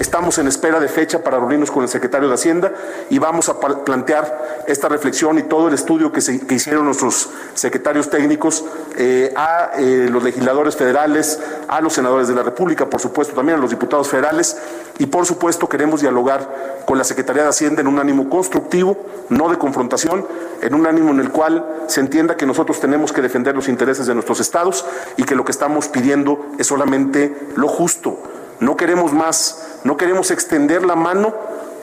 Estamos 0.00 0.38
en 0.38 0.48
espera 0.48 0.80
de 0.80 0.88
fecha 0.88 1.22
para 1.22 1.38
reunirnos 1.38 1.70
con 1.70 1.82
el 1.82 1.88
secretario 1.90 2.26
de 2.26 2.34
Hacienda 2.34 2.72
y 3.10 3.18
vamos 3.18 3.50
a 3.50 3.60
plantear 3.60 4.64
esta 4.66 4.88
reflexión 4.88 5.38
y 5.38 5.42
todo 5.42 5.68
el 5.68 5.74
estudio 5.74 6.10
que, 6.10 6.22
se, 6.22 6.40
hicieron 6.48 6.86
nuestros 6.86 7.28
secretarios 7.52 8.08
técnicos 8.08 8.64
eh, 8.96 9.30
a 9.36 9.72
eh, 9.76 10.08
los 10.10 10.22
legisladores 10.22 10.74
federales, 10.74 11.38
a 11.68 11.82
los 11.82 11.92
senadores 11.92 12.28
de 12.28 12.34
la 12.34 12.42
República, 12.42 12.88
por 12.88 12.98
supuesto 12.98 13.34
también 13.34 13.58
a 13.58 13.60
los 13.60 13.68
diputados 13.68 14.08
federales. 14.08 14.56
Y 14.98 15.04
por 15.04 15.26
supuesto 15.26 15.68
queremos 15.68 16.00
dialogar 16.00 16.82
con 16.86 16.96
la 16.96 17.04
Secretaría 17.04 17.42
de 17.42 17.50
Hacienda 17.50 17.82
en 17.82 17.86
un 17.86 17.98
ánimo 17.98 18.30
constructivo, 18.30 18.96
no 19.28 19.50
de 19.50 19.58
confrontación, 19.58 20.26
en 20.62 20.74
un 20.74 20.86
ánimo 20.86 21.10
en 21.10 21.20
el 21.20 21.30
cual 21.30 21.84
se 21.88 22.00
entienda 22.00 22.38
que 22.38 22.46
nosotros 22.46 22.80
tenemos 22.80 23.12
que 23.12 23.20
defender 23.20 23.54
los 23.54 23.68
intereses 23.68 24.06
de 24.06 24.14
nuestros 24.14 24.40
estados 24.40 24.86
y 25.18 25.24
que 25.24 25.34
lo 25.34 25.44
que 25.44 25.52
estamos 25.52 25.88
pidiendo 25.88 26.46
es 26.56 26.68
solamente 26.68 27.36
lo 27.54 27.68
justo. 27.68 28.18
No 28.60 28.76
queremos 28.76 29.14
más, 29.14 29.69
no 29.84 29.96
queremos 29.96 30.30
extender 30.30 30.84
la 30.84 30.96
mano 30.96 31.34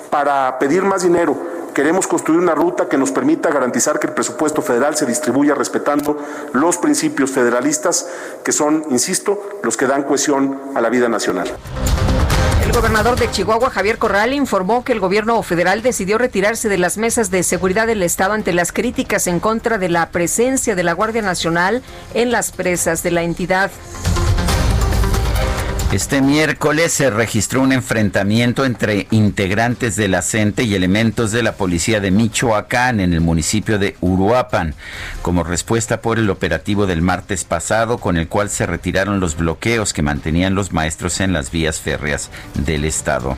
para 0.09 0.59
pedir 0.59 0.83
más 0.83 1.03
dinero. 1.03 1.37
Queremos 1.73 2.07
construir 2.07 2.39
una 2.39 2.55
ruta 2.55 2.89
que 2.89 2.97
nos 2.97 3.11
permita 3.11 3.49
garantizar 3.49 3.99
que 3.99 4.07
el 4.07 4.13
presupuesto 4.13 4.61
federal 4.61 4.95
se 4.95 5.05
distribuya 5.05 5.53
respetando 5.53 6.17
los 6.53 6.77
principios 6.77 7.29
federalistas 7.29 8.07
que 8.43 8.51
son, 8.51 8.83
insisto, 8.89 9.59
los 9.61 9.77
que 9.77 9.85
dan 9.85 10.03
cohesión 10.03 10.59
a 10.73 10.81
la 10.81 10.89
vida 10.89 11.07
nacional. 11.07 11.53
El 12.63 12.71
gobernador 12.73 13.17
de 13.17 13.29
Chihuahua, 13.31 13.69
Javier 13.69 13.97
Corral, 13.97 14.33
informó 14.33 14.83
que 14.83 14.91
el 14.91 14.99
gobierno 14.99 15.41
federal 15.43 15.83
decidió 15.83 16.17
retirarse 16.17 16.67
de 16.67 16.77
las 16.77 16.97
mesas 16.97 17.31
de 17.31 17.43
seguridad 17.43 17.87
del 17.87 18.03
Estado 18.03 18.33
ante 18.33 18.53
las 18.53 18.71
críticas 18.71 19.27
en 19.27 19.39
contra 19.39 19.77
de 19.77 19.89
la 19.89 20.09
presencia 20.09 20.75
de 20.75 20.83
la 20.83 20.93
Guardia 20.93 21.21
Nacional 21.21 21.83
en 22.13 22.31
las 22.31 22.51
presas 22.51 23.03
de 23.03 23.11
la 23.11 23.23
entidad. 23.23 23.71
Este 25.91 26.21
miércoles 26.21 26.91
se 26.91 27.09
registró 27.09 27.61
un 27.61 27.71
enfrentamiento 27.71 28.65
entre 28.65 29.07
integrantes 29.09 29.95
de 29.95 30.09
la 30.09 30.21
y 30.57 30.75
elementos 30.75 31.31
de 31.31 31.43
la 31.43 31.53
policía 31.53 32.01
de 32.01 32.11
Michoacán 32.11 32.99
en 32.99 33.13
el 33.13 33.21
municipio 33.21 33.79
de 33.79 33.95
Uruapan, 34.01 34.75
como 35.21 35.45
respuesta 35.45 36.01
por 36.01 36.19
el 36.19 36.29
operativo 36.29 36.87
del 36.87 37.01
martes 37.01 37.45
pasado 37.45 37.99
con 37.99 38.17
el 38.17 38.27
cual 38.27 38.49
se 38.49 38.65
retiraron 38.65 39.21
los 39.21 39.37
bloqueos 39.37 39.93
que 39.93 40.01
mantenían 40.01 40.55
los 40.55 40.73
maestros 40.73 41.21
en 41.21 41.31
las 41.31 41.51
vías 41.51 41.79
férreas 41.79 42.31
del 42.53 42.83
estado. 42.83 43.37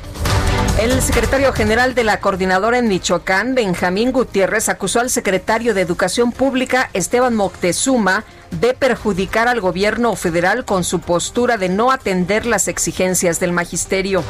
El 0.79 1.01
secretario 1.01 1.51
general 1.51 1.93
de 1.93 2.05
la 2.05 2.21
coordinadora 2.21 2.77
en 2.77 2.87
Michoacán, 2.87 3.53
Benjamín 3.53 4.13
Gutiérrez, 4.13 4.69
acusó 4.69 5.01
al 5.01 5.09
secretario 5.09 5.73
de 5.73 5.81
Educación 5.81 6.31
Pública, 6.31 6.89
Esteban 6.93 7.35
Moctezuma, 7.35 8.23
de 8.61 8.73
perjudicar 8.73 9.49
al 9.49 9.59
gobierno 9.59 10.15
federal 10.15 10.63
con 10.63 10.85
su 10.85 11.01
postura 11.01 11.57
de 11.57 11.67
no 11.67 11.91
atender 11.91 12.45
las 12.45 12.69
exigencias 12.69 13.41
del 13.41 13.51
magisterio. 13.51 14.23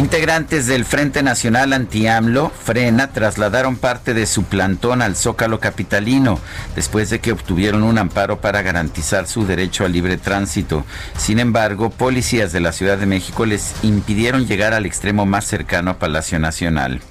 Integrantes 0.00 0.66
del 0.66 0.86
Frente 0.86 1.22
Nacional 1.22 1.74
Anti-AMLO, 1.74 2.50
Frena, 2.64 3.12
trasladaron 3.12 3.76
parte 3.76 4.14
de 4.14 4.24
su 4.24 4.44
plantón 4.44 5.02
al 5.02 5.14
Zócalo 5.14 5.60
Capitalino, 5.60 6.40
después 6.74 7.10
de 7.10 7.18
que 7.18 7.32
obtuvieron 7.32 7.82
un 7.82 7.98
amparo 7.98 8.40
para 8.40 8.62
garantizar 8.62 9.28
su 9.28 9.46
derecho 9.46 9.84
al 9.84 9.92
libre 9.92 10.16
tránsito. 10.16 10.86
Sin 11.18 11.38
embargo, 11.38 11.90
policías 11.90 12.50
de 12.50 12.60
la 12.60 12.72
Ciudad 12.72 12.96
de 12.96 13.04
México 13.04 13.44
les 13.44 13.74
impidieron 13.82 14.46
llegar 14.46 14.72
al 14.72 14.86
extremo 14.86 15.26
más 15.26 15.44
cercano 15.44 15.90
a 15.90 15.98
Palacio 15.98 16.38
Nacional. 16.38 17.02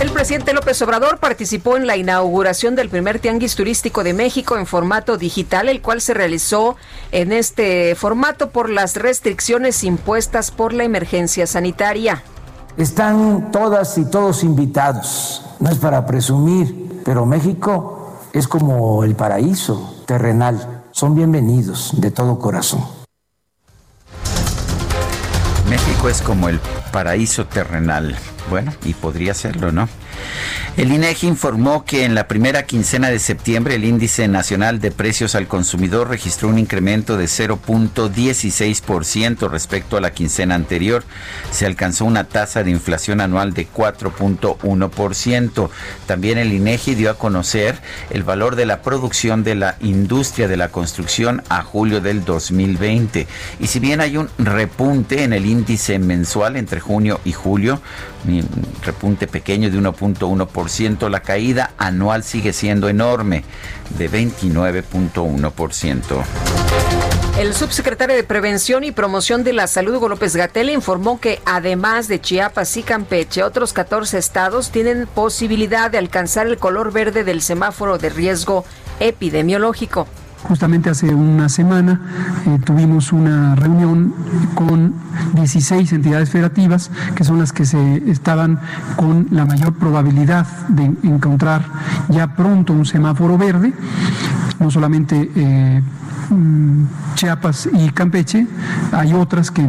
El 0.00 0.12
presidente 0.12 0.52
López 0.52 0.80
Obrador 0.82 1.18
participó 1.18 1.76
en 1.76 1.88
la 1.88 1.96
inauguración 1.96 2.76
del 2.76 2.88
primer 2.88 3.18
tianguis 3.18 3.56
turístico 3.56 4.04
de 4.04 4.14
México 4.14 4.56
en 4.56 4.64
formato 4.64 5.18
digital, 5.18 5.68
el 5.68 5.82
cual 5.82 6.00
se 6.00 6.14
realizó 6.14 6.76
en 7.10 7.32
este 7.32 7.96
formato 7.96 8.50
por 8.50 8.70
las 8.70 8.94
restricciones 8.94 9.82
impuestas 9.82 10.52
por 10.52 10.72
la 10.72 10.84
emergencia 10.84 11.48
sanitaria. 11.48 12.22
Están 12.76 13.50
todas 13.50 13.98
y 13.98 14.04
todos 14.04 14.44
invitados, 14.44 15.42
no 15.58 15.68
es 15.68 15.78
para 15.78 16.06
presumir, 16.06 17.02
pero 17.04 17.26
México 17.26 18.20
es 18.32 18.46
como 18.46 19.02
el 19.02 19.16
paraíso 19.16 20.04
terrenal, 20.06 20.84
son 20.92 21.16
bienvenidos 21.16 21.90
de 21.94 22.12
todo 22.12 22.38
corazón. 22.38 22.84
México 25.68 26.08
es 26.08 26.22
como 26.22 26.48
el 26.48 26.60
paraíso 26.92 27.46
terrenal. 27.46 28.16
Bueno, 28.48 28.72
y 28.84 28.94
podría 28.94 29.34
serlo, 29.34 29.72
¿no? 29.72 29.88
El 30.78 30.90
INEGI 30.92 31.26
informó 31.26 31.84
que 31.84 32.04
en 32.04 32.14
la 32.14 32.28
primera 32.28 32.62
quincena 32.62 33.10
de 33.10 33.18
septiembre 33.18 33.74
el 33.74 33.84
índice 33.84 34.28
nacional 34.28 34.78
de 34.78 34.92
precios 34.92 35.34
al 35.34 35.48
consumidor 35.48 36.08
registró 36.08 36.48
un 36.48 36.56
incremento 36.56 37.16
de 37.16 37.24
0.16% 37.24 39.50
respecto 39.50 39.96
a 39.96 40.00
la 40.00 40.12
quincena 40.12 40.54
anterior. 40.54 41.02
Se 41.50 41.66
alcanzó 41.66 42.04
una 42.04 42.28
tasa 42.28 42.62
de 42.62 42.70
inflación 42.70 43.20
anual 43.20 43.54
de 43.54 43.66
4.1%. 43.68 45.68
También 46.06 46.38
el 46.38 46.52
INEGI 46.52 46.94
dio 46.94 47.10
a 47.10 47.18
conocer 47.18 47.80
el 48.10 48.22
valor 48.22 48.54
de 48.54 48.66
la 48.66 48.80
producción 48.80 49.42
de 49.42 49.56
la 49.56 49.78
industria 49.80 50.46
de 50.46 50.58
la 50.58 50.68
construcción 50.68 51.42
a 51.48 51.64
julio 51.64 52.00
del 52.00 52.24
2020. 52.24 53.26
Y 53.58 53.66
si 53.66 53.80
bien 53.80 54.00
hay 54.00 54.16
un 54.16 54.30
repunte 54.38 55.24
en 55.24 55.32
el 55.32 55.44
índice 55.44 55.98
mensual 55.98 56.54
entre 56.54 56.78
junio 56.78 57.20
y 57.24 57.32
julio, 57.32 57.82
un 58.26 58.46
repunte 58.84 59.26
pequeño 59.26 59.70
de 59.70 59.78
1.1%, 59.78 60.67
la 61.08 61.20
caída 61.20 61.70
anual 61.78 62.24
sigue 62.24 62.52
siendo 62.52 62.88
enorme, 62.88 63.44
de 63.96 64.10
29.1%. 64.10 66.24
El 67.38 67.54
subsecretario 67.54 68.16
de 68.16 68.24
Prevención 68.24 68.82
y 68.82 68.90
Promoción 68.90 69.44
de 69.44 69.52
la 69.52 69.68
Salud, 69.68 69.94
Hugo 69.94 70.08
López 70.08 70.36
informó 70.72 71.20
que 71.20 71.40
además 71.46 72.08
de 72.08 72.20
Chiapas 72.20 72.76
y 72.76 72.82
Campeche, 72.82 73.44
otros 73.44 73.72
14 73.72 74.18
estados 74.18 74.72
tienen 74.72 75.06
posibilidad 75.06 75.88
de 75.88 75.98
alcanzar 75.98 76.48
el 76.48 76.58
color 76.58 76.92
verde 76.92 77.22
del 77.22 77.40
semáforo 77.40 77.96
de 77.96 78.10
riesgo 78.10 78.64
epidemiológico. 78.98 80.08
Justamente 80.44 80.88
hace 80.88 81.14
una 81.14 81.48
semana 81.48 82.00
eh, 82.46 82.58
tuvimos 82.64 83.12
una 83.12 83.54
reunión 83.56 84.14
con 84.54 84.94
16 85.34 85.92
entidades 85.92 86.30
federativas, 86.30 86.90
que 87.14 87.24
son 87.24 87.38
las 87.38 87.52
que 87.52 87.66
se 87.66 88.10
estaban 88.10 88.60
con 88.96 89.26
la 89.30 89.44
mayor 89.44 89.74
probabilidad 89.74 90.46
de 90.68 90.84
encontrar 91.02 91.64
ya 92.08 92.34
pronto 92.36 92.72
un 92.72 92.86
semáforo 92.86 93.36
verde, 93.36 93.72
no 94.60 94.70
solamente 94.70 95.30
eh, 95.34 95.82
mm, 96.30 96.84
Chiapas 97.14 97.68
y 97.72 97.90
Campeche, 97.90 98.46
hay 98.92 99.12
otras 99.14 99.50
que 99.50 99.66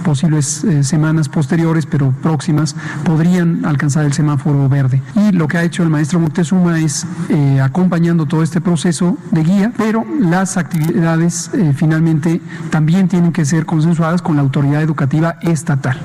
posibles 0.00 0.64
eh, 0.64 0.84
semanas 0.84 1.28
posteriores, 1.28 1.86
pero 1.86 2.12
próximas, 2.22 2.74
podrían 3.04 3.64
alcanzar 3.64 4.04
el 4.04 4.12
semáforo 4.12 4.68
verde. 4.68 5.02
Y 5.14 5.32
lo 5.32 5.48
que 5.48 5.58
ha 5.58 5.62
hecho 5.62 5.82
el 5.82 5.90
maestro 5.90 6.20
Moctezuma 6.20 6.78
es 6.80 7.06
eh, 7.28 7.60
acompañando 7.60 8.26
todo 8.26 8.42
este 8.42 8.60
proceso 8.60 9.16
de 9.30 9.42
guía, 9.42 9.72
pero 9.76 10.04
las 10.18 10.56
actividades 10.56 11.50
eh, 11.54 11.72
finalmente 11.74 12.40
también 12.70 13.08
tienen 13.08 13.32
que 13.32 13.44
ser 13.44 13.66
consensuadas 13.66 14.22
con 14.22 14.36
la 14.36 14.42
autoridad 14.42 14.82
educativa 14.82 15.36
estatal. 15.42 15.98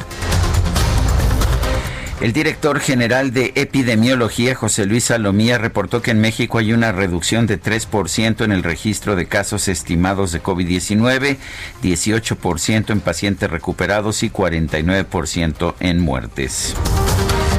El 2.25 2.33
director 2.33 2.79
general 2.79 3.33
de 3.33 3.51
epidemiología, 3.53 4.55
José 4.55 4.87
Luis 4.87 5.03
Salomía, 5.03 5.59
reportó 5.59 6.01
que 6.01 6.09
en 6.09 6.19
México 6.19 6.57
hay 6.57 6.73
una 6.73 6.91
reducción 6.91 7.45
de 7.45 7.61
3% 7.61 8.43
en 8.43 8.51
el 8.51 8.63
registro 8.63 9.15
de 9.15 9.27
casos 9.27 9.67
estimados 9.67 10.31
de 10.31 10.41
COVID-19, 10.41 11.37
18% 11.83 12.89
en 12.89 13.01
pacientes 13.01 13.47
recuperados 13.47 14.23
y 14.23 14.31
49% 14.31 15.75
en 15.79 15.99
muertes. 15.99 16.73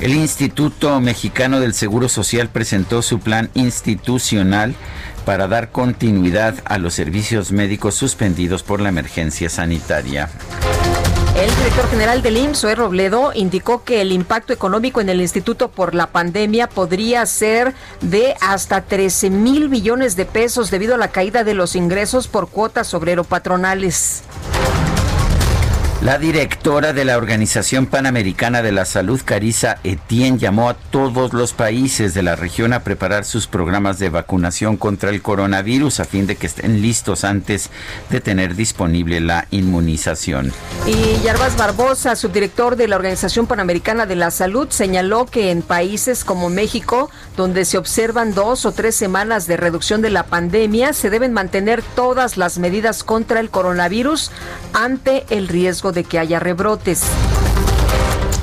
El 0.00 0.14
Instituto 0.14 0.98
Mexicano 0.98 1.60
del 1.60 1.74
Seguro 1.74 2.08
Social 2.08 2.48
presentó 2.48 3.02
su 3.02 3.20
plan 3.20 3.50
institucional 3.52 4.74
para 5.26 5.46
dar 5.46 5.72
continuidad 5.72 6.54
a 6.64 6.78
los 6.78 6.94
servicios 6.94 7.52
médicos 7.52 7.96
suspendidos 7.96 8.62
por 8.62 8.80
la 8.80 8.88
emergencia 8.88 9.50
sanitaria. 9.50 10.30
El 11.36 11.54
director 11.54 11.90
general 11.90 12.22
del 12.22 12.38
IMSS, 12.38 12.60
Zoe 12.60 12.74
Robledo, 12.74 13.32
indicó 13.34 13.84
que 13.84 14.00
el 14.00 14.12
impacto 14.12 14.54
económico 14.54 15.02
en 15.02 15.10
el 15.10 15.20
instituto 15.20 15.70
por 15.70 15.94
la 15.94 16.06
pandemia 16.06 16.66
podría 16.66 17.24
ser 17.26 17.74
de 18.00 18.36
hasta 18.40 18.80
13 18.82 19.28
mil 19.28 19.68
millones 19.68 20.16
de 20.16 20.24
pesos 20.24 20.70
debido 20.70 20.94
a 20.94 20.98
la 20.98 21.08
caída 21.08 21.44
de 21.44 21.52
los 21.52 21.76
ingresos 21.76 22.26
por 22.26 22.48
cuotas 22.48 22.94
obrero-patronales. 22.94 24.22
La 26.02 26.16
directora 26.16 26.94
de 26.94 27.04
la 27.04 27.18
Organización 27.18 27.84
Panamericana 27.84 28.62
de 28.62 28.72
la 28.72 28.86
Salud, 28.86 29.20
Carisa 29.22 29.76
Etienne, 29.84 30.38
llamó 30.38 30.70
a 30.70 30.74
todos 30.74 31.34
los 31.34 31.52
países 31.52 32.14
de 32.14 32.22
la 32.22 32.36
región 32.36 32.72
a 32.72 32.80
preparar 32.80 33.26
sus 33.26 33.46
programas 33.46 33.98
de 33.98 34.08
vacunación 34.08 34.78
contra 34.78 35.10
el 35.10 35.20
coronavirus 35.20 36.00
a 36.00 36.06
fin 36.06 36.26
de 36.26 36.36
que 36.36 36.46
estén 36.46 36.80
listos 36.80 37.22
antes 37.22 37.68
de 38.08 38.22
tener 38.22 38.54
disponible 38.54 39.20
la 39.20 39.46
inmunización. 39.50 40.54
Y 40.86 41.22
Yarbas 41.22 41.58
Barbosa, 41.58 42.16
subdirector 42.16 42.76
de 42.76 42.88
la 42.88 42.96
Organización 42.96 43.46
Panamericana 43.46 44.06
de 44.06 44.16
la 44.16 44.30
Salud, 44.30 44.68
señaló 44.70 45.26
que 45.26 45.50
en 45.50 45.60
países 45.60 46.24
como 46.24 46.48
México, 46.48 47.10
donde 47.36 47.66
se 47.66 47.76
observan 47.76 48.32
dos 48.32 48.64
o 48.64 48.72
tres 48.72 48.96
semanas 48.96 49.46
de 49.46 49.58
reducción 49.58 50.00
de 50.00 50.08
la 50.08 50.24
pandemia, 50.24 50.94
se 50.94 51.10
deben 51.10 51.34
mantener 51.34 51.82
todas 51.94 52.38
las 52.38 52.58
medidas 52.58 53.04
contra 53.04 53.38
el 53.38 53.50
coronavirus 53.50 54.30
ante 54.72 55.26
el 55.28 55.46
riesgo 55.46 55.89
de 55.92 56.04
que 56.04 56.18
haya 56.18 56.38
rebrotes. 56.38 57.02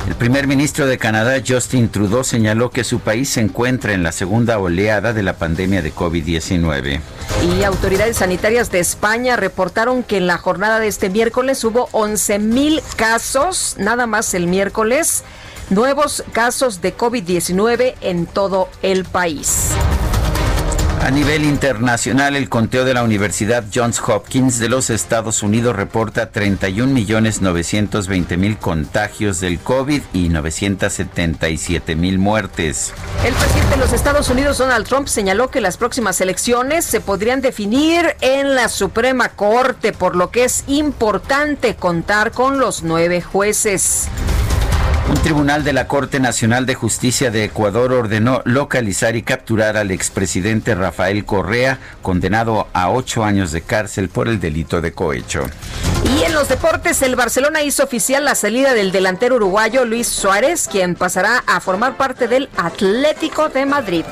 El 0.07 0.15
primer 0.15 0.47
ministro 0.47 0.87
de 0.87 0.97
Canadá, 0.97 1.41
Justin 1.45 1.89
Trudeau, 1.89 2.23
señaló 2.23 2.69
que 2.69 2.85
su 2.85 3.01
país 3.01 3.29
se 3.29 3.41
encuentra 3.41 3.91
en 3.93 4.03
la 4.03 4.13
segunda 4.13 4.57
oleada 4.57 5.11
de 5.11 5.21
la 5.21 5.33
pandemia 5.33 5.81
de 5.81 5.93
COVID-19. 5.93 7.01
Y 7.43 7.63
autoridades 7.63 8.17
sanitarias 8.17 8.71
de 8.71 8.79
España 8.79 9.35
reportaron 9.35 10.03
que 10.03 10.17
en 10.17 10.25
la 10.25 10.37
jornada 10.37 10.79
de 10.79 10.87
este 10.87 11.09
miércoles 11.09 11.61
hubo 11.65 11.89
11 11.91 12.39
mil 12.39 12.81
casos, 12.95 13.75
nada 13.77 14.07
más 14.07 14.33
el 14.33 14.47
miércoles, 14.47 15.25
nuevos 15.69 16.23
casos 16.31 16.81
de 16.81 16.95
COVID-19 16.95 17.95
en 17.99 18.27
todo 18.27 18.69
el 18.81 19.03
país. 19.03 19.71
A 21.01 21.11
nivel 21.11 21.45
internacional, 21.45 22.35
el 22.35 22.49
conteo 22.49 22.83
de 22.83 22.93
la 22.93 23.03
Universidad 23.03 23.63
Johns 23.73 24.01
Hopkins 24.05 24.59
de 24.59 24.67
los 24.67 24.89
Estados 24.89 25.43
Unidos 25.43 25.75
reporta 25.75 26.31
31 26.31 26.91
millones 26.91 27.41
920 27.41 28.35
mil 28.35 28.57
contagios 28.57 29.39
del 29.39 29.59
COVID 29.59 30.01
y 30.11 30.29
977 30.29 31.95
mil 31.95 32.17
muertes. 32.19 32.93
El 33.23 33.33
presidente 33.35 33.75
de 33.75 33.77
los 33.77 33.93
Estados 33.93 34.29
Unidos, 34.29 34.57
Donald 34.57 34.87
Trump, 34.87 35.07
señaló 35.07 35.49
que 35.49 35.61
las 35.61 35.77
próximas 35.77 36.19
elecciones 36.19 36.83
se 36.83 36.99
podrían 36.99 37.41
definir 37.41 38.15
en 38.21 38.55
la 38.55 38.67
Suprema 38.67 39.29
Corte, 39.29 39.93
por 39.93 40.15
lo 40.15 40.31
que 40.31 40.45
es 40.45 40.63
importante 40.67 41.75
contar 41.75 42.31
con 42.31 42.59
los 42.59 42.83
nueve 42.83 43.21
jueces. 43.21 44.09
Un 45.09 45.15
tribunal 45.21 45.63
de 45.63 45.71
la 45.71 45.87
Corte 45.87 46.19
Nacional 46.19 46.65
de 46.65 46.75
Justicia 46.75 47.31
de 47.31 47.45
Ecuador 47.45 47.93
ordenó 47.93 48.41
localizar 48.43 49.15
y 49.15 49.23
capturar 49.23 49.77
al 49.77 49.91
expresidente 49.91 50.75
Rafael 50.75 51.23
Correa, 51.23 51.79
condenado 52.01 52.67
a 52.73 52.89
ocho 52.89 53.23
años 53.23 53.53
de 53.53 53.61
cárcel 53.61 54.09
por 54.09 54.27
el 54.27 54.41
delito 54.41 54.81
de 54.81 54.91
cohecho. 54.91 55.45
Y 56.17 56.23
en 56.23 56.33
los 56.33 56.49
deportes, 56.49 57.01
el 57.01 57.15
Barcelona 57.15 57.63
hizo 57.63 57.83
oficial 57.83 58.25
la 58.25 58.35
salida 58.35 58.73
del 58.73 58.91
delantero 58.91 59.35
uruguayo 59.37 59.85
Luis 59.85 60.07
Suárez, 60.07 60.67
quien 60.69 60.95
pasará 60.95 61.41
a 61.47 61.61
formar 61.61 61.95
parte 61.95 62.27
del 62.27 62.49
Atlético 62.57 63.47
de 63.47 63.65
Madrid. 63.65 64.03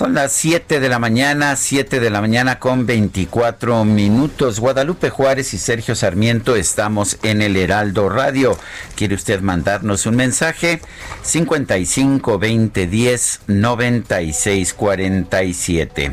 Son 0.00 0.14
las 0.14 0.32
7 0.32 0.80
de 0.80 0.88
la 0.88 0.98
mañana, 0.98 1.56
7 1.56 2.00
de 2.00 2.08
la 2.08 2.22
mañana 2.22 2.58
con 2.58 2.86
24 2.86 3.84
minutos. 3.84 4.58
Guadalupe 4.58 5.10
Juárez 5.10 5.52
y 5.52 5.58
Sergio 5.58 5.94
Sarmiento 5.94 6.56
estamos 6.56 7.18
en 7.22 7.42
el 7.42 7.54
Heraldo 7.54 8.08
Radio. 8.08 8.58
¿Quiere 8.96 9.14
usted 9.14 9.42
mandarnos 9.42 10.06
un 10.06 10.16
mensaje? 10.16 10.80
55 11.20 12.38
20 12.38 12.86
10 12.86 13.40
96 13.46 14.72
47. 14.72 16.12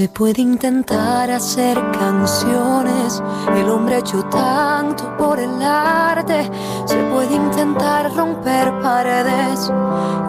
Se 0.00 0.08
puede 0.08 0.40
intentar 0.40 1.30
hacer 1.30 1.76
canciones, 1.90 3.22
el 3.54 3.68
hombre 3.68 3.96
ha 3.96 3.98
hecho 3.98 4.22
tanto 4.30 5.14
por 5.18 5.38
el 5.38 5.60
arte. 5.60 6.50
Se 6.86 6.96
puede 7.12 7.34
intentar 7.34 8.10
romper 8.16 8.80
paredes 8.80 9.70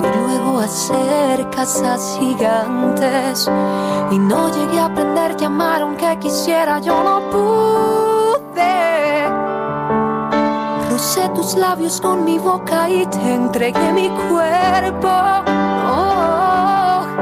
y 0.02 0.18
luego 0.18 0.60
hacer 0.60 1.50
casas 1.52 2.18
gigantes. 2.20 3.50
Y 4.12 4.20
no 4.20 4.54
llegué 4.54 4.78
a 4.78 4.88
aprender 4.88 5.38
a 5.42 5.46
amar 5.46 5.84
aunque 5.84 6.20
quisiera, 6.20 6.82
yo 6.82 7.02
no 7.02 7.30
pude. 7.30 9.26
Rocé 10.90 11.30
tus 11.30 11.56
labios 11.56 12.02
con 12.02 12.26
mi 12.26 12.38
boca 12.40 12.90
y 12.90 13.06
te 13.06 13.36
entregué 13.36 13.94
mi 13.94 14.10
cuerpo. 14.10 15.32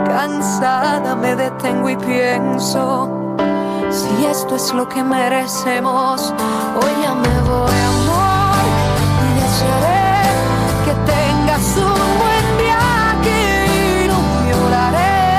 Cansada 0.09 1.15
me 1.15 1.35
detengo 1.35 1.87
y 1.87 1.95
pienso, 1.95 3.37
si 3.91 4.25
esto 4.25 4.55
es 4.55 4.73
lo 4.73 4.89
que 4.89 5.03
merecemos, 5.03 6.33
hoy 6.75 6.91
ya 7.03 7.13
me 7.13 7.41
voy 7.47 7.79
amor 7.93 8.57
y 9.23 9.29
desearé 9.39 10.25
que 10.83 10.93
tengas 11.11 11.77
un 11.77 12.09
buen 12.19 12.45
viaje 12.57 13.37
y 13.67 14.07
no 14.07 14.19
lloraré, 14.49 15.37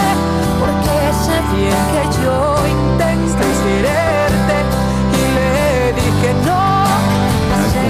porque 0.61 0.94
sé 1.24 1.37
bien 1.52 1.83
que 1.92 2.02
yo 2.22 2.37
intenté 2.68 3.46
quererte 3.64 4.56
y 5.18 5.22
le 5.35 5.92
dije 5.94 6.30
no. 6.46 6.61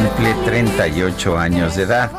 Cumple 0.08 0.32
38 0.44 1.38
años 1.38 1.76
de 1.76 1.82
edad. 1.82 2.10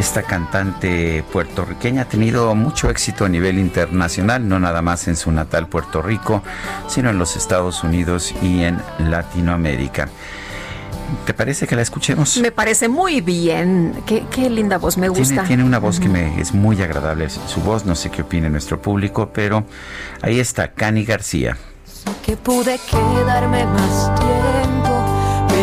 Esta 0.00 0.22
cantante 0.22 1.22
puertorriqueña 1.30 2.02
ha 2.02 2.04
tenido 2.06 2.54
mucho 2.54 2.88
éxito 2.88 3.26
a 3.26 3.28
nivel 3.28 3.58
internacional, 3.58 4.48
no 4.48 4.58
nada 4.58 4.80
más 4.80 5.06
en 5.08 5.14
su 5.14 5.30
natal 5.30 5.66
Puerto 5.66 6.00
Rico, 6.00 6.42
sino 6.88 7.10
en 7.10 7.18
los 7.18 7.36
Estados 7.36 7.84
Unidos 7.84 8.34
y 8.40 8.62
en 8.62 8.80
Latinoamérica. 8.98 10.08
¿Te 11.26 11.34
parece 11.34 11.66
que 11.66 11.76
la 11.76 11.82
escuchemos? 11.82 12.38
Me 12.38 12.50
parece 12.50 12.88
muy 12.88 13.20
bien. 13.20 13.92
Qué, 14.06 14.24
qué 14.30 14.48
linda 14.48 14.78
voz, 14.78 14.96
me 14.96 15.10
gusta. 15.10 15.26
Tiene, 15.26 15.46
tiene 15.48 15.64
una 15.64 15.78
voz 15.78 16.00
que 16.00 16.08
me 16.08 16.40
es 16.40 16.54
muy 16.54 16.80
agradable. 16.80 17.28
Su 17.28 17.60
voz, 17.60 17.84
no 17.84 17.94
sé 17.94 18.10
qué 18.10 18.22
opine 18.22 18.48
nuestro 18.48 18.80
público, 18.80 19.28
pero 19.34 19.66
ahí 20.22 20.40
está 20.40 20.68
Cani 20.68 21.04
García. 21.04 21.58
Que 22.24 22.38
pude 22.38 22.80
quedarme 22.90 23.66
más 23.66 24.14
tiempo 24.18 24.39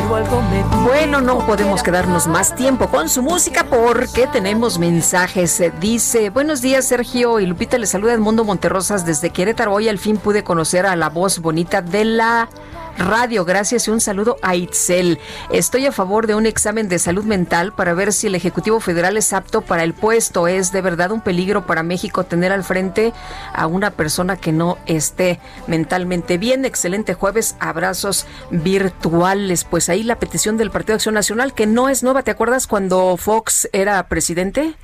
bueno, 0.08 1.20
no 1.20 1.46
podemos 1.46 1.84
quedarnos 1.84 2.28
más 2.28 2.56
tiempo 2.56 2.88
con 2.88 3.10
su 3.10 3.22
música 3.22 3.65
porque 3.65 4.26
tenemos 4.28 4.80
mensajes. 4.80 5.62
Dice, 5.82 6.30
buenos 6.30 6.62
días 6.62 6.86
Sergio 6.86 7.41
y 7.41 7.46
Lupita, 7.46 7.78
le 7.78 7.88
saluda 7.88 8.13
Edmundo 8.13 8.46
Monterrosas 8.46 9.06
desde 9.06 9.32
Querétaro. 9.32 9.74
Hoy 9.74 9.89
al 9.89 10.00
fin 10.00 10.15
pude 10.17 10.46
conocer 10.46 10.86
a 10.86 10.96
la 10.96 11.10
voz 11.10 11.39
bonita 11.39 11.82
de 11.82 12.06
la 12.06 12.48
radio. 12.97 13.45
Gracias 13.45 13.88
y 13.88 13.91
un 13.91 14.01
saludo 14.01 14.38
a 14.41 14.55
Itzel. 14.55 15.19
Estoy 15.51 15.86
a 15.86 15.91
favor 15.91 16.27
de 16.27 16.36
un 16.36 16.45
examen 16.45 16.89
de 16.89 16.99
salud 16.99 17.23
mental 17.23 17.73
para 17.73 17.93
ver 17.93 18.13
si 18.13 18.27
el 18.27 18.36
Ejecutivo 18.36 18.79
Federal 18.79 19.17
es 19.17 19.33
apto 19.33 19.62
para 19.62 19.83
el 19.83 19.93
puesto. 19.93 20.47
Es 20.47 20.71
de 20.71 20.81
verdad 20.81 21.12
un 21.12 21.21
peligro 21.21 21.65
para 21.65 21.83
México 21.83 22.23
tener 22.23 22.51
al 22.51 22.63
frente 22.63 23.13
a 23.53 23.67
una 23.67 23.91
persona 23.91 24.38
que 24.38 24.51
no 24.51 24.77
esté 24.86 25.39
mentalmente 25.67 26.38
bien. 26.38 26.65
Excelente 26.65 27.13
jueves. 27.13 27.55
Abrazos 27.60 28.25
virtuales. 28.51 29.63
Pues 29.63 29.89
ahí 29.89 30.03
la 30.03 30.19
petición 30.19 30.57
del 30.57 30.71
Partido 30.71 30.93
de 30.93 30.97
Acción 30.97 31.15
Nacional, 31.15 31.53
que 31.53 31.67
no 31.67 31.89
es 31.89 32.03
nueva. 32.03 32.23
¿Te 32.23 32.31
acuerdas 32.31 32.67
cuando 32.67 33.15
Fox 33.17 33.69
era 33.73 34.07
presidente? 34.07 34.75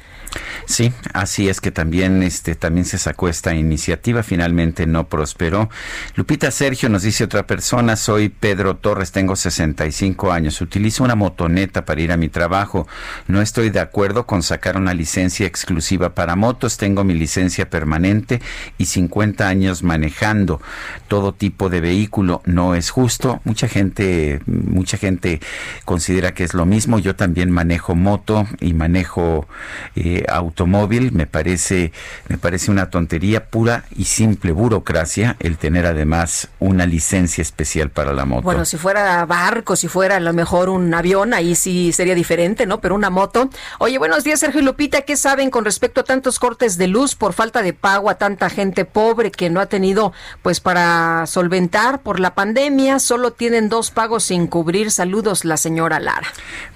Sí, 0.66 0.94
así 1.14 1.50
es 1.50 1.62
que 1.62 1.72
también 1.72 2.24
este 2.24 2.56
también 2.56 2.86
se 2.86 2.98
sacó 2.98 3.28
esta 3.28 3.54
iniciativa, 3.54 4.24
finalmente 4.24 4.86
no 4.88 5.08
prosperó. 5.08 5.70
Lupita 6.16 6.52
Sergio 6.52 6.90
nos 6.90 7.04
dice 7.04 7.24
otra 7.24 7.46
persona, 7.46 7.96
soy 7.96 8.30
Pedro 8.30 8.78
Torres, 8.78 9.12
tengo 9.12 9.36
65 9.36 10.32
años, 10.32 10.62
utilizo 10.62 11.04
una 11.04 11.16
motoneta 11.16 11.86
para 11.86 12.02
ir 12.02 12.12
a 12.12 12.18
mi 12.18 12.30
trabajo. 12.30 12.88
No 13.28 13.42
estoy 13.42 13.70
de 13.70 13.80
acuerdo 13.80 14.26
con 14.26 14.44
sacar 14.44 14.78
una 14.78 14.94
licencia 14.94 15.46
exclusiva 15.46 16.16
para 16.16 16.36
motos, 16.36 16.78
tengo 16.78 17.04
mi 17.04 17.14
licencia 17.14 17.70
permanente 17.70 18.42
y 18.78 18.86
50 18.86 19.48
años 19.48 19.84
manejando 19.84 20.62
todo 21.08 21.34
tipo 21.34 21.70
de 21.70 21.82
vehículo, 21.82 22.42
no 22.46 22.76
es 22.76 22.90
justo. 22.90 23.42
Mucha 23.44 23.68
gente 23.68 24.42
mucha 24.46 24.98
gente 24.98 25.40
considera 25.86 26.34
que 26.34 26.44
es 26.44 26.54
lo 26.54 26.66
mismo. 26.66 27.00
Yo 27.00 27.16
también 27.16 27.52
manejo 27.52 27.96
moto 27.96 28.48
y 28.60 28.74
manejo 28.74 29.48
eh, 29.96 30.23
automóvil 30.28 31.12
me 31.12 31.28
parece 31.28 31.92
me 32.28 32.38
parece 32.38 32.72
una 32.72 32.90
tontería 32.90 33.46
pura 33.46 33.86
y 33.96 34.06
simple 34.06 34.52
burocracia 34.52 35.36
el 35.40 35.58
tener 35.58 35.86
además 35.86 36.50
una 36.60 36.86
licencia 36.86 37.42
especial 37.42 37.90
para 37.90 38.14
la 38.14 38.26
moto. 38.26 38.44
Bueno, 38.44 38.66
si 38.66 38.78
fuera 38.78 39.26
barco, 39.26 39.76
si 39.76 39.88
fuera 39.88 40.18
a 40.18 40.20
lo 40.20 40.34
mejor 40.34 40.70
un 40.70 40.94
avión, 40.94 41.34
ahí 41.34 41.56
sí 41.56 41.92
sería 41.92 42.16
diferente, 42.16 42.66
¿no? 42.66 42.80
Pero 42.82 42.96
una 42.96 43.10
moto. 43.10 43.50
Oye, 43.80 43.98
buenos 43.98 44.24
días, 44.24 44.40
Sergio 44.40 44.62
y 44.62 44.64
Lupita, 44.64 45.02
¿qué 45.02 45.16
saben 45.18 45.50
con 45.50 45.66
respecto 45.66 46.02
a 46.02 46.04
tantos 46.04 46.40
cortes 46.40 46.78
de 46.78 46.88
luz 46.88 47.16
por 47.16 47.34
falta 47.34 47.62
de 47.62 47.74
pago 47.74 48.10
a 48.10 48.16
tanta 48.16 48.50
gente 48.50 48.86
pobre 48.86 49.32
que 49.32 49.50
no 49.50 49.60
ha 49.60 49.66
tenido 49.66 50.14
pues 50.42 50.60
para 50.60 51.26
solventar 51.26 52.02
por 52.02 52.20
la 52.20 52.36
pandemia, 52.36 53.00
solo 53.00 53.32
tienen 53.32 53.70
dos 53.70 53.92
pagos 53.92 54.24
sin 54.26 54.48
cubrir. 54.48 54.92
Saludos, 54.92 55.46
la 55.46 55.58
señora 55.58 56.00
Lara. 56.00 56.28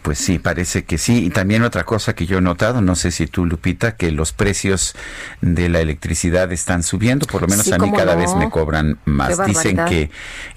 Pues 0.02 0.20
sí, 0.20 0.40
parece 0.40 0.86
que 0.86 0.98
sí. 0.98 1.26
Y 1.26 1.30
también 1.30 1.64
otra 1.64 1.84
cosa 1.84 2.14
que 2.14 2.26
yo 2.26 2.38
he 2.38 2.42
notado, 2.42 2.82
no 2.82 2.96
sé 2.96 3.12
si 3.12 3.28
tú, 3.28 3.37
Lupita, 3.46 3.96
que 3.96 4.12
los 4.12 4.34
precios 4.34 4.96
de 5.42 5.70
la 5.70 5.80
electricidad 5.80 6.52
están 6.52 6.84
subiendo, 6.84 7.28
por 7.28 7.42
lo 7.42 7.48
menos 7.48 7.72
a 7.72 7.78
mí 7.78 7.92
cada 7.92 8.16
vez 8.16 8.34
me 8.36 8.50
cobran 8.50 9.00
más. 9.06 9.46
Dicen 9.46 9.78
que, 9.88 10.10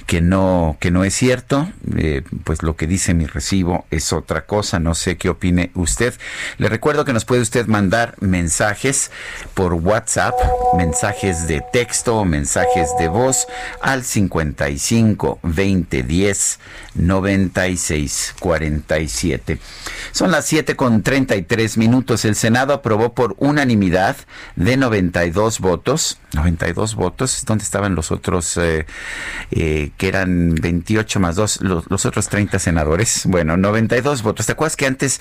que 0.07 0.21
no, 0.21 0.77
que 0.81 0.91
no 0.91 1.05
es 1.05 1.15
cierto. 1.15 1.71
Eh, 1.97 2.23
pues 2.45 2.63
lo 2.63 2.77
que 2.77 2.87
dice 2.87 3.15
mi 3.15 3.27
recibo 3.27 3.87
es 3.91 4.13
otra 4.13 4.47
cosa. 4.47 4.79
No 4.79 4.95
sé 4.95 5.17
qué 5.17 5.29
opine 5.29 5.71
usted. 5.75 6.15
Le 6.59 6.69
recuerdo 6.69 7.05
que 7.05 7.13
nos 7.13 7.25
puede 7.25 7.43
usted 7.43 7.67
mandar 7.67 8.15
mensajes 8.21 9.11
por 9.55 9.75
WhatsApp, 9.75 10.35
mensajes 10.77 11.47
de 11.47 11.63
texto 11.73 12.21
mensajes 12.25 12.91
de 12.99 13.09
voz 13.09 13.47
al 13.81 14.05
55 14.05 15.41
20 15.43 16.03
10 16.03 16.59
96 16.95 18.35
47. 18.39 19.59
Son 20.13 20.31
las 20.31 20.47
7 20.47 20.77
con 20.77 21.03
33 21.03 21.77
minutos. 21.79 22.25
El 22.25 22.35
Senado 22.35 22.70
aprobó 22.73 23.15
por 23.15 23.35
unanimidad 23.39 24.17
de 24.57 24.77
92 24.77 25.61
votos. 25.61 26.19
92 26.35 26.95
votos. 26.95 27.45
¿Dónde 27.47 27.65
estaban 27.65 27.95
los 27.95 28.11
otros? 28.13 28.57
Eh, 28.57 28.87
eh, 29.51 29.91
que 29.97 30.09
eran 30.09 30.55
28 30.55 31.21
más 31.21 31.37
2, 31.37 31.61
los, 31.63 32.07
otros 32.07 32.29
30 32.29 32.59
senadores. 32.59 33.23
Bueno, 33.27 33.57
92 33.57 34.23
votos. 34.23 34.47
¿Te 34.47 34.53
acuerdas 34.53 34.77
que 34.77 34.87
antes, 34.87 35.21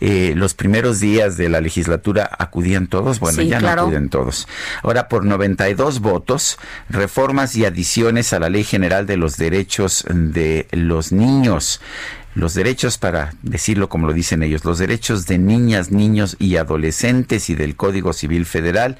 eh, 0.00 0.34
los 0.36 0.54
primeros 0.54 1.00
días 1.00 1.36
de 1.36 1.48
la 1.48 1.60
legislatura, 1.60 2.28
acudían 2.38 2.86
todos? 2.86 3.20
Bueno, 3.20 3.42
ya 3.42 3.60
no 3.60 3.68
acuden 3.68 4.08
todos. 4.08 4.48
Ahora, 4.82 5.08
por 5.08 5.24
92 5.24 6.00
votos, 6.00 6.58
reformas 6.88 7.56
y 7.56 7.64
adiciones 7.64 8.32
a 8.32 8.38
la 8.38 8.50
Ley 8.50 8.64
General 8.64 9.06
de 9.06 9.16
los 9.16 9.36
Derechos 9.36 10.04
de 10.08 10.68
los 10.72 11.12
Niños 11.12 11.80
los 12.34 12.54
derechos, 12.54 12.98
para 12.98 13.32
decirlo 13.42 13.88
como 13.88 14.06
lo 14.06 14.12
dicen 14.12 14.42
ellos, 14.42 14.64
los 14.64 14.78
derechos 14.78 15.26
de 15.26 15.38
niñas, 15.38 15.90
niños 15.90 16.36
y 16.38 16.56
adolescentes 16.56 17.50
y 17.50 17.54
del 17.54 17.76
Código 17.76 18.12
Civil 18.12 18.46
Federal. 18.46 18.98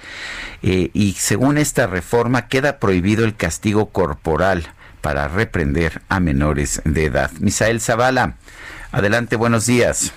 Eh, 0.63 0.91
y 0.93 1.13
según 1.13 1.59
esta 1.59 1.87
reforma 1.87 2.49
queda 2.49 2.79
prohibido 2.79 3.25
el 3.25 3.37
castigo 3.37 3.87
corporal 3.91 4.73
para 5.01 5.29
reprender 5.29 6.03
a 6.09 6.21
menores 6.21 6.83
de 6.85 7.07
edad. 7.07 7.31
Misael 7.41 7.81
Zavala, 7.81 8.37
adelante, 8.93 9.37
buenos 9.37 9.67
días. 9.67 10.13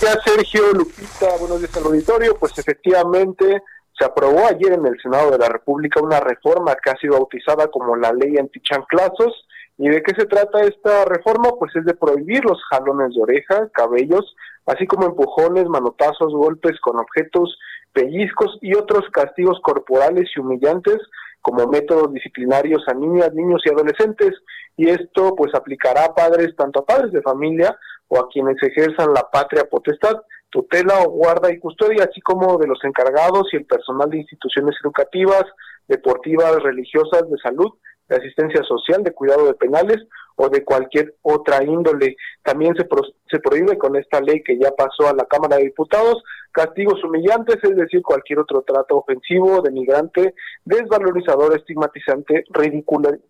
Ya 0.00 0.16
Sergio, 0.24 0.72
Lupita, 0.72 1.28
buenos 1.38 1.60
días 1.60 1.76
al 1.76 1.84
auditorio. 1.84 2.36
Pues 2.38 2.58
efectivamente 2.58 3.62
se 3.96 4.04
aprobó 4.04 4.46
ayer 4.48 4.72
en 4.72 4.86
el 4.86 5.00
Senado 5.00 5.30
de 5.30 5.38
la 5.38 5.48
República 5.48 6.00
una 6.00 6.20
reforma 6.20 6.74
que 6.82 6.90
ha 6.90 6.96
sido 6.96 7.14
bautizada 7.14 7.68
como 7.68 7.94
la 7.96 8.12
ley 8.12 8.36
antichanclazos 8.38 9.46
¿Y 9.78 9.88
de 9.88 10.02
qué 10.02 10.14
se 10.14 10.26
trata 10.26 10.62
esta 10.62 11.04
reforma? 11.06 11.50
Pues 11.58 11.74
es 11.76 11.84
de 11.84 11.94
prohibir 11.94 12.44
los 12.44 12.62
jalones 12.70 13.14
de 13.14 13.22
oreja, 13.22 13.68
cabellos, 13.72 14.36
así 14.66 14.86
como 14.86 15.06
empujones, 15.06 15.66
manotazos, 15.66 16.32
golpes 16.32 16.78
con 16.80 16.98
objetos, 16.98 17.58
pellizcos 17.92 18.58
y 18.60 18.74
otros 18.74 19.04
castigos 19.12 19.60
corporales 19.62 20.30
y 20.36 20.40
humillantes 20.40 20.98
como 21.40 21.66
métodos 21.66 22.12
disciplinarios 22.12 22.84
a 22.86 22.94
niñas, 22.94 23.34
niños 23.34 23.62
y 23.64 23.70
adolescentes. 23.70 24.30
Y 24.76 24.88
esto 24.88 25.34
pues 25.36 25.54
aplicará 25.54 26.04
a 26.04 26.14
padres, 26.14 26.54
tanto 26.56 26.80
a 26.80 26.86
padres 26.86 27.12
de 27.12 27.22
familia 27.22 27.76
o 28.08 28.18
a 28.18 28.28
quienes 28.28 28.56
ejerzan 28.62 29.12
la 29.12 29.28
patria 29.30 29.64
potestad, 29.64 30.22
tutela 30.50 31.00
o 31.00 31.10
guarda 31.10 31.50
y 31.50 31.58
custodia, 31.58 32.04
así 32.04 32.20
como 32.20 32.58
de 32.58 32.68
los 32.68 32.78
encargados 32.84 33.48
y 33.52 33.56
el 33.56 33.66
personal 33.66 34.08
de 34.10 34.18
instituciones 34.18 34.76
educativas, 34.84 35.44
deportivas, 35.88 36.62
religiosas, 36.62 37.28
de 37.28 37.38
salud 37.38 37.72
de 38.12 38.18
asistencia 38.18 38.62
social, 38.62 39.02
de 39.02 39.12
cuidado 39.12 39.46
de 39.46 39.54
penales 39.54 39.98
o 40.36 40.48
de 40.48 40.64
cualquier 40.64 41.14
otra 41.22 41.62
índole. 41.64 42.16
También 42.42 42.74
se, 42.74 42.86
se 43.30 43.38
prohíbe 43.40 43.78
con 43.78 43.96
esta 43.96 44.20
ley 44.20 44.42
que 44.42 44.58
ya 44.58 44.70
pasó 44.72 45.08
a 45.08 45.14
la 45.14 45.24
Cámara 45.24 45.56
de 45.56 45.64
Diputados 45.64 46.22
castigos 46.52 47.02
humillantes, 47.02 47.56
es 47.62 47.76
decir, 47.76 48.02
cualquier 48.02 48.38
otro 48.38 48.62
trato 48.62 48.98
ofensivo, 48.98 49.62
denigrante, 49.62 50.34
desvalorizador, 50.64 51.56
estigmatizante, 51.56 52.44
ridicul, 52.50 53.20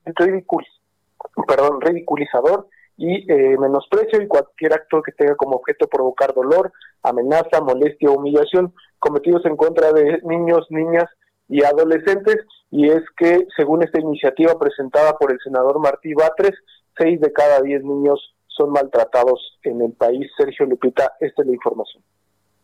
perdón, 1.47 1.81
ridiculizador 1.81 2.67
y 2.97 3.31
eh, 3.33 3.57
menosprecio 3.59 4.21
y 4.21 4.27
cualquier 4.27 4.75
acto 4.75 5.03
que 5.03 5.13
tenga 5.13 5.37
como 5.37 5.57
objeto 5.57 5.87
provocar 5.87 6.35
dolor, 6.35 6.73
amenaza, 7.03 7.61
molestia 7.61 8.11
o 8.11 8.15
humillación 8.15 8.75
cometidos 8.99 9.45
en 9.47 9.57
contra 9.57 9.93
de 9.93 10.21
niños, 10.25 10.67
niñas 10.71 11.07
y 11.49 11.65
adolescentes 11.65 12.39
y 12.73 12.89
es 12.89 13.03
que, 13.19 13.47
según 13.55 13.83
esta 13.83 14.01
iniciativa 14.01 14.59
presentada 14.59 15.17
por 15.19 15.31
el 15.31 15.39
senador 15.45 15.79
Martí 15.79 16.15
Batres, 16.15 16.55
seis 16.97 17.21
de 17.21 17.31
cada 17.31 17.61
diez 17.61 17.85
niños 17.85 18.35
son 18.49 18.71
maltratados 18.71 19.59
en 19.63 19.83
el 19.83 19.93
país. 19.93 20.31
Sergio 20.39 20.65
Lupita, 20.65 21.13
esta 21.21 21.43
es 21.43 21.49
la 21.49 21.55
información. 21.55 22.03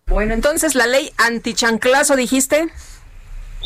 Bueno, 0.06 0.32
entonces 0.32 0.74
la 0.74 0.86
ley 0.86 1.10
antichanclazo, 1.18 2.16
dijiste. 2.16 2.68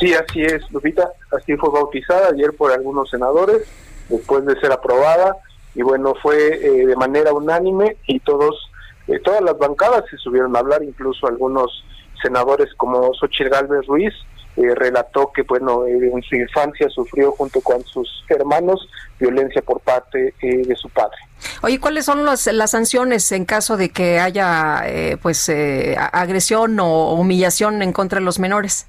Sí, 0.00 0.12
así 0.14 0.42
es, 0.42 0.68
Lupita. 0.72 1.12
Así 1.30 1.56
fue 1.56 1.70
bautizada 1.70 2.30
ayer 2.30 2.52
por 2.56 2.72
algunos 2.72 3.08
senadores, 3.08 3.62
después 4.08 4.44
de 4.44 4.58
ser 4.60 4.72
aprobada. 4.72 5.36
Y 5.76 5.82
bueno, 5.82 6.12
fue 6.20 6.36
eh, 6.36 6.86
de 6.88 6.96
manera 6.96 7.32
unánime 7.32 7.98
y 8.08 8.18
todos, 8.18 8.68
eh, 9.06 9.20
todas 9.20 9.42
las 9.42 9.56
bancadas 9.58 10.06
se 10.10 10.16
subieron 10.16 10.56
a 10.56 10.58
hablar, 10.58 10.82
incluso 10.82 11.28
algunos 11.28 11.84
senadores 12.20 12.68
como 12.76 13.14
Xochitl 13.14 13.48
Gálvez 13.48 13.86
Ruiz, 13.86 14.12
eh, 14.54 14.74
relató 14.74 15.32
que 15.32 15.42
bueno 15.44 15.86
eh, 15.86 16.10
en 16.12 16.22
su 16.22 16.36
infancia 16.36 16.86
sufrió 16.90 17.32
junto 17.32 17.62
con 17.62 17.82
sus 17.84 18.22
hermanos 18.28 18.86
violencia 19.18 19.62
por 19.62 19.80
parte 19.80 20.34
eh, 20.42 20.66
de 20.66 20.76
su 20.76 20.90
padre. 20.90 21.16
Oye, 21.62 21.80
¿cuáles 21.80 22.04
son 22.04 22.26
las 22.26 22.70
sanciones 22.70 23.32
en 23.32 23.46
caso 23.46 23.78
de 23.78 23.88
que 23.88 24.20
haya 24.20 24.84
pues 25.22 25.50
agresión 26.12 26.78
o 26.80 27.14
humillación 27.14 27.82
en 27.82 27.92
contra 27.92 28.18
de 28.18 28.26
los 28.26 28.38
menores? 28.38 28.86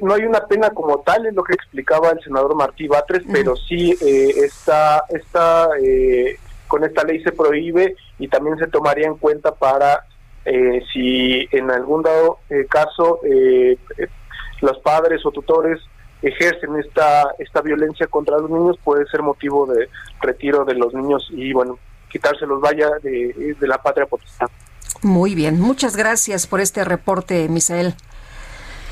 no 0.00 0.14
hay 0.14 0.24
una 0.24 0.46
pena 0.46 0.70
como 0.70 1.00
tal, 1.00 1.26
es 1.26 1.34
lo 1.34 1.44
que 1.44 1.52
explicaba 1.52 2.10
el 2.10 2.20
senador 2.24 2.54
Martí 2.54 2.88
Batres, 2.88 3.22
pero 3.30 3.54
sí 3.54 3.94
está, 4.00 5.04
está 5.10 5.68
con 6.68 6.84
esta 6.84 7.04
ley 7.04 7.22
se 7.22 7.32
prohíbe 7.32 7.94
y 8.18 8.28
también 8.28 8.56
se 8.56 8.66
tomaría 8.66 9.06
en 9.06 9.16
cuenta 9.16 9.54
para 9.54 10.06
si 10.92 11.46
en 11.52 11.70
algún 11.70 12.02
dado 12.02 12.38
caso 12.70 13.20
los 14.64 14.78
padres 14.78 15.24
o 15.24 15.30
tutores 15.30 15.80
ejercen 16.22 16.76
esta, 16.76 17.24
esta 17.38 17.60
violencia 17.60 18.06
contra 18.06 18.38
los 18.38 18.50
niños, 18.50 18.78
puede 18.82 19.06
ser 19.06 19.22
motivo 19.22 19.66
de 19.66 19.88
retiro 20.20 20.64
de 20.64 20.74
los 20.74 20.94
niños 20.94 21.28
y, 21.30 21.52
bueno, 21.52 21.78
quitárselos 22.10 22.60
vaya 22.60 22.88
de, 23.02 23.56
de 23.58 23.68
la 23.68 23.78
patria 23.78 24.06
potestad. 24.06 24.48
Muy 25.02 25.34
bien, 25.34 25.60
muchas 25.60 25.96
gracias 25.96 26.46
por 26.46 26.60
este 26.60 26.84
reporte, 26.84 27.48
Misael. 27.48 27.94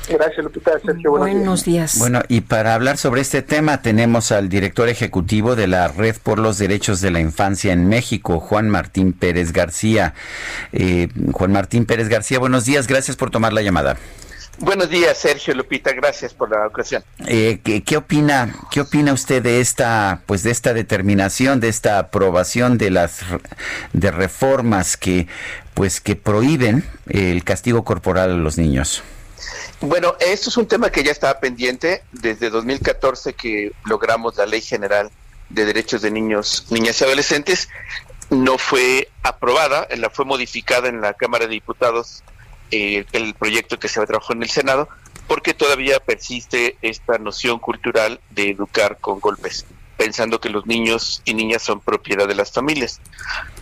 Gracias, 0.09 0.43
Lupita. 0.43 0.77
Sergio, 0.79 1.11
buenos, 1.11 1.63
días. 1.63 1.97
Bueno, 1.97 2.21
y 2.27 2.41
para 2.41 2.73
hablar 2.73 2.97
sobre 2.97 3.21
este 3.21 3.41
tema 3.41 3.81
tenemos 3.81 4.33
al 4.33 4.49
director 4.49 4.89
ejecutivo 4.89 5.55
de 5.55 5.67
la 5.67 5.87
Red 5.87 6.17
por 6.21 6.39
los 6.39 6.57
Derechos 6.57 6.99
de 6.99 7.09
la 7.09 7.21
Infancia 7.21 7.71
en 7.71 7.87
México, 7.87 8.39
Juan 8.39 8.69
Martín 8.69 9.13
Pérez 9.13 9.53
García. 9.53 10.13
Eh, 10.73 11.07
Juan 11.31 11.53
Martín 11.53 11.85
Pérez 11.85 12.09
García, 12.09 12.39
buenos 12.39 12.65
días. 12.65 12.87
Gracias 12.87 13.15
por 13.15 13.31
tomar 13.31 13.53
la 13.53 13.61
llamada. 13.61 13.95
Buenos 14.59 14.89
días, 14.89 15.17
Sergio 15.17 15.55
Lupita, 15.55 15.93
gracias 15.93 16.33
por 16.33 16.51
la 16.51 16.67
ocasión. 16.67 17.03
Eh, 17.25 17.59
¿qué, 17.63 17.97
opina, 17.97 18.55
qué 18.71 18.81
opina 18.81 19.11
usted 19.11 19.41
de 19.41 19.59
esta, 19.59 20.21
pues 20.27 20.43
de 20.43 20.51
esta 20.51 20.73
determinación, 20.73 21.59
de 21.59 21.69
esta 21.69 21.97
aprobación 21.97 22.77
de 22.77 22.91
las 22.91 23.21
de 23.93 24.11
reformas 24.11 24.95
que, 24.95 25.27
pues 25.73 25.99
que 25.99 26.15
prohíben 26.15 26.87
el 27.09 27.43
castigo 27.43 27.83
corporal 27.83 28.31
a 28.31 28.35
los 28.35 28.57
niños? 28.59 29.03
Bueno, 29.81 30.15
esto 30.19 30.49
es 30.49 30.57
un 30.57 30.67
tema 30.67 30.91
que 30.91 31.03
ya 31.03 31.11
estaba 31.11 31.39
pendiente 31.39 32.03
desde 32.11 32.49
2014 32.49 33.33
que 33.33 33.71
logramos 33.85 34.37
la 34.37 34.45
Ley 34.45 34.61
General 34.61 35.09
de 35.49 35.65
Derechos 35.65 36.03
de 36.03 36.11
Niños, 36.11 36.67
Niñas 36.69 37.01
y 37.01 37.03
Adolescentes. 37.03 37.69
No 38.29 38.57
fue 38.57 39.09
aprobada, 39.23 39.87
la 39.97 40.09
fue 40.09 40.25
modificada 40.25 40.89
en 40.89 41.01
la 41.01 41.13
Cámara 41.13 41.45
de 41.45 41.51
Diputados 41.51 42.23
eh, 42.75 43.05
el 43.11 43.35
proyecto 43.35 43.77
que 43.77 43.87
se 43.87 44.03
trabajó 44.03 44.33
en 44.33 44.41
el 44.41 44.49
Senado, 44.49 44.89
porque 45.27 45.53
todavía 45.53 45.99
persiste 45.99 46.75
esta 46.81 47.19
noción 47.19 47.59
cultural 47.59 48.19
de 48.31 48.49
educar 48.49 48.97
con 48.99 49.19
golpes, 49.19 49.67
pensando 49.95 50.41
que 50.41 50.49
los 50.49 50.65
niños 50.65 51.21
y 51.23 51.35
niñas 51.35 51.61
son 51.61 51.81
propiedad 51.81 52.27
de 52.27 52.33
las 52.33 52.51
familias. 52.51 52.99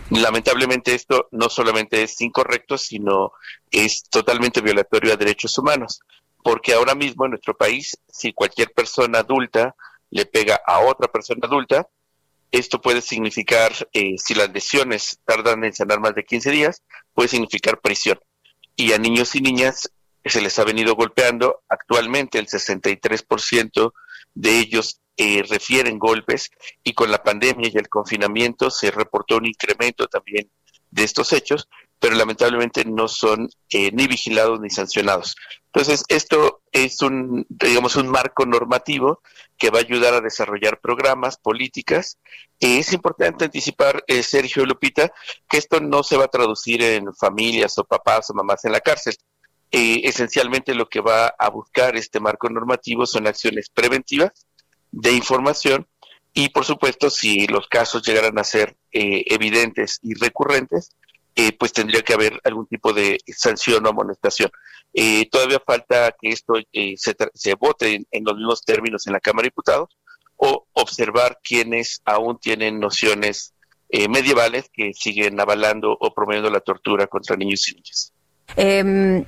Lamentablemente 0.08 0.94
esto 0.94 1.28
no 1.30 1.50
solamente 1.50 2.02
es 2.02 2.18
incorrecto, 2.22 2.78
sino 2.78 3.32
es 3.70 4.04
totalmente 4.04 4.62
violatorio 4.62 5.12
a 5.12 5.18
derechos 5.18 5.58
humanos, 5.58 6.00
porque 6.42 6.72
ahora 6.72 6.94
mismo 6.94 7.26
en 7.26 7.32
nuestro 7.32 7.54
país, 7.54 7.98
si 8.10 8.32
cualquier 8.32 8.72
persona 8.72 9.18
adulta 9.18 9.76
le 10.08 10.24
pega 10.24 10.58
a 10.66 10.80
otra 10.80 11.12
persona 11.12 11.40
adulta, 11.42 11.86
esto 12.50 12.80
puede 12.80 13.02
significar, 13.02 13.72
eh, 13.92 14.14
si 14.16 14.34
las 14.34 14.50
lesiones 14.50 15.18
tardan 15.26 15.64
en 15.64 15.74
sanar 15.74 16.00
más 16.00 16.14
de 16.14 16.24
15 16.24 16.50
días, 16.50 16.82
puede 17.12 17.28
significar 17.28 17.78
prisión 17.78 18.18
y 18.76 18.92
a 18.92 18.98
niños 18.98 19.34
y 19.34 19.40
niñas 19.40 19.90
se 20.24 20.40
les 20.40 20.58
ha 20.58 20.64
venido 20.64 20.94
golpeando. 20.94 21.62
Actualmente 21.68 22.38
el 22.38 22.46
63% 22.46 23.92
de 24.34 24.58
ellos 24.58 25.00
eh, 25.16 25.42
refieren 25.48 25.98
golpes 25.98 26.50
y 26.82 26.94
con 26.94 27.10
la 27.10 27.22
pandemia 27.22 27.70
y 27.72 27.76
el 27.76 27.88
confinamiento 27.88 28.70
se 28.70 28.90
reportó 28.90 29.36
un 29.36 29.46
incremento 29.46 30.06
también 30.06 30.50
de 30.90 31.04
estos 31.04 31.32
hechos, 31.32 31.68
pero 31.98 32.14
lamentablemente 32.14 32.84
no 32.84 33.08
son 33.08 33.48
eh, 33.70 33.90
ni 33.92 34.06
vigilados 34.06 34.60
ni 34.60 34.70
sancionados. 34.70 35.36
Entonces, 35.66 36.04
esto 36.08 36.61
es 36.72 37.02
un, 37.02 37.46
digamos, 37.50 37.96
un 37.96 38.08
marco 38.08 38.46
normativo 38.46 39.20
que 39.58 39.70
va 39.70 39.78
a 39.78 39.82
ayudar 39.82 40.14
a 40.14 40.20
desarrollar 40.20 40.80
programas, 40.80 41.36
políticas. 41.36 42.18
es 42.58 42.92
importante 42.92 43.44
anticipar, 43.44 44.02
eh, 44.06 44.22
Sergio 44.22 44.64
Lupita, 44.64 45.12
que 45.48 45.58
esto 45.58 45.80
no 45.80 46.02
se 46.02 46.16
va 46.16 46.24
a 46.24 46.28
traducir 46.28 46.82
en 46.82 47.14
familias 47.14 47.78
o 47.78 47.84
papás 47.84 48.30
o 48.30 48.34
mamás 48.34 48.64
en 48.64 48.72
la 48.72 48.80
cárcel. 48.80 49.14
Eh, 49.70 50.00
esencialmente 50.04 50.74
lo 50.74 50.88
que 50.88 51.00
va 51.00 51.28
a 51.38 51.48
buscar 51.50 51.96
este 51.96 52.20
marco 52.20 52.48
normativo 52.48 53.06
son 53.06 53.26
acciones 53.26 53.70
preventivas 53.70 54.46
de 54.90 55.12
información 55.12 55.86
y, 56.34 56.48
por 56.48 56.64
supuesto, 56.64 57.10
si 57.10 57.46
los 57.46 57.68
casos 57.68 58.02
llegaran 58.02 58.38
a 58.38 58.44
ser 58.44 58.76
eh, 58.92 59.24
evidentes 59.28 59.98
y 60.02 60.14
recurrentes, 60.14 60.96
pues 61.58 61.72
tendría 61.72 62.02
que 62.02 62.12
haber 62.12 62.38
algún 62.44 62.66
tipo 62.66 62.92
de 62.92 63.18
sanción 63.26 63.86
o 63.86 63.88
amonestación. 63.88 64.50
Eh, 64.94 65.28
todavía 65.30 65.60
falta 65.64 66.14
que 66.20 66.28
esto 66.28 66.54
eh, 66.72 66.94
se, 66.96 67.16
se, 67.32 67.54
vote 67.54 68.04
en, 68.10 68.24
los 68.24 68.36
mismos 68.36 68.62
términos 68.62 69.06
en 69.06 69.14
la 69.14 69.20
Cámara 69.20 69.44
de 69.44 69.48
Diputados 69.48 69.96
o 70.36 70.66
observar 70.72 71.38
quienes 71.42 72.02
aún 72.04 72.38
tienen 72.38 72.78
nociones 72.78 73.54
eh, 73.88 74.08
medievales 74.08 74.68
que 74.72 74.92
siguen 74.92 75.40
avalando 75.40 75.96
o 75.98 76.12
promoviendo 76.12 76.50
la 76.50 76.60
tortura 76.60 77.06
contra 77.06 77.36
niños 77.36 77.68
y 77.68 77.74
niñas. 77.74 78.12
Eh, 78.56 79.24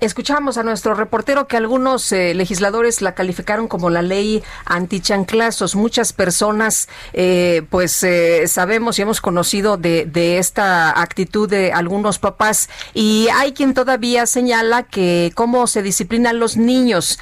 escuchamos 0.00 0.58
a 0.58 0.62
nuestro 0.62 0.94
reportero 0.94 1.48
que 1.48 1.56
algunos 1.56 2.12
eh, 2.12 2.34
legisladores 2.34 3.02
la 3.02 3.14
calificaron 3.14 3.68
como 3.68 3.90
la 3.90 4.02
ley 4.02 4.42
antichanclazos. 4.64 5.74
Muchas 5.74 6.12
personas, 6.12 6.88
eh, 7.12 7.62
pues 7.70 8.02
eh, 8.02 8.46
sabemos 8.46 8.98
y 8.98 9.02
hemos 9.02 9.20
conocido 9.20 9.76
de, 9.76 10.06
de, 10.06 10.38
esta 10.38 11.00
actitud 11.00 11.48
de 11.48 11.72
algunos 11.72 12.18
papás 12.18 12.68
y 12.94 13.28
hay 13.34 13.52
quien 13.52 13.74
todavía 13.74 14.26
señala 14.26 14.84
que 14.84 15.32
cómo 15.34 15.66
se 15.66 15.82
disciplinan 15.82 16.38
los 16.38 16.56
niños 16.56 17.18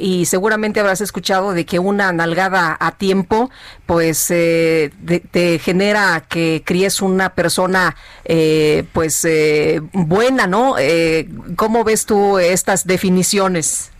y 0.00 0.26
seguramente 0.26 0.80
habrás 0.80 1.00
escuchado 1.00 1.52
de 1.52 1.64
que 1.64 1.78
una 1.78 2.12
nalgada 2.12 2.76
a 2.78 2.92
tiempo 2.92 3.50
pues 3.86 4.26
te 4.28 5.60
genera 5.62 6.24
que 6.28 6.62
críes 6.64 7.02
una 7.02 7.34
persona 7.34 7.96
pues 8.92 9.26
buena, 9.92 10.46
¿no? 10.46 10.76
¿Cómo 11.56 11.84
ves 11.84 12.06
tú 12.06 12.38
estas 12.38 12.86
definiciones? 12.86 13.90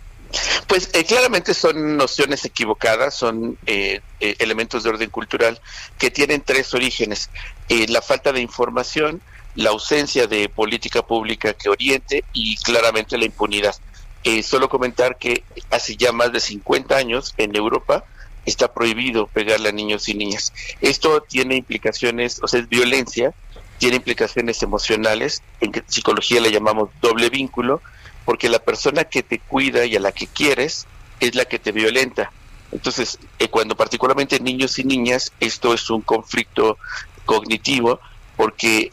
Pues 0.66 0.90
eh, 0.94 1.04
claramente 1.04 1.54
son 1.54 1.96
nociones 1.96 2.44
equivocadas, 2.44 3.14
son 3.14 3.58
eh, 3.66 4.00
eh, 4.20 4.36
elementos 4.38 4.82
de 4.82 4.90
orden 4.90 5.10
cultural 5.10 5.60
que 5.98 6.10
tienen 6.10 6.42
tres 6.42 6.74
orígenes. 6.74 7.30
la 7.68 8.02
falta 8.02 8.32
de 8.32 8.40
información, 8.40 9.20
la 9.54 9.70
ausencia 9.70 10.26
de 10.26 10.48
política 10.48 11.02
pública 11.02 11.54
que 11.54 11.68
oriente 11.68 12.24
y 12.32 12.56
claramente 12.56 13.16
la 13.16 13.24
impunidad. 13.24 13.74
solo 14.42 14.68
comentar 14.68 15.16
que 15.16 15.44
hace 15.70 15.96
ya 15.96 16.12
más 16.12 16.32
de 16.32 16.40
50 16.40 16.96
años 16.96 17.34
en 17.36 17.54
Europa 17.54 18.04
está 18.46 18.72
prohibido 18.72 19.26
pegarle 19.26 19.70
a 19.70 19.72
niños 19.72 20.08
y 20.08 20.14
niñas. 20.14 20.52
Esto 20.80 21.22
tiene 21.22 21.56
implicaciones, 21.56 22.40
o 22.42 22.48
sea, 22.48 22.60
es 22.60 22.68
violencia 22.68 23.34
tiene 23.78 23.96
implicaciones 23.96 24.62
emocionales, 24.62 25.42
en 25.60 25.72
psicología 25.86 26.40
le 26.40 26.52
llamamos 26.52 26.90
doble 27.00 27.28
vínculo, 27.28 27.82
porque 28.24 28.48
la 28.48 28.58
persona 28.58 29.04
que 29.04 29.22
te 29.22 29.38
cuida 29.38 29.84
y 29.84 29.96
a 29.96 30.00
la 30.00 30.12
que 30.12 30.26
quieres 30.26 30.86
es 31.20 31.34
la 31.34 31.44
que 31.44 31.58
te 31.58 31.72
violenta. 31.72 32.32
Entonces, 32.72 33.18
eh, 33.38 33.48
cuando 33.48 33.76
particularmente 33.76 34.40
niños 34.40 34.78
y 34.78 34.84
niñas, 34.84 35.32
esto 35.40 35.74
es 35.74 35.90
un 35.90 36.00
conflicto 36.00 36.78
cognitivo, 37.24 38.00
porque 38.36 38.90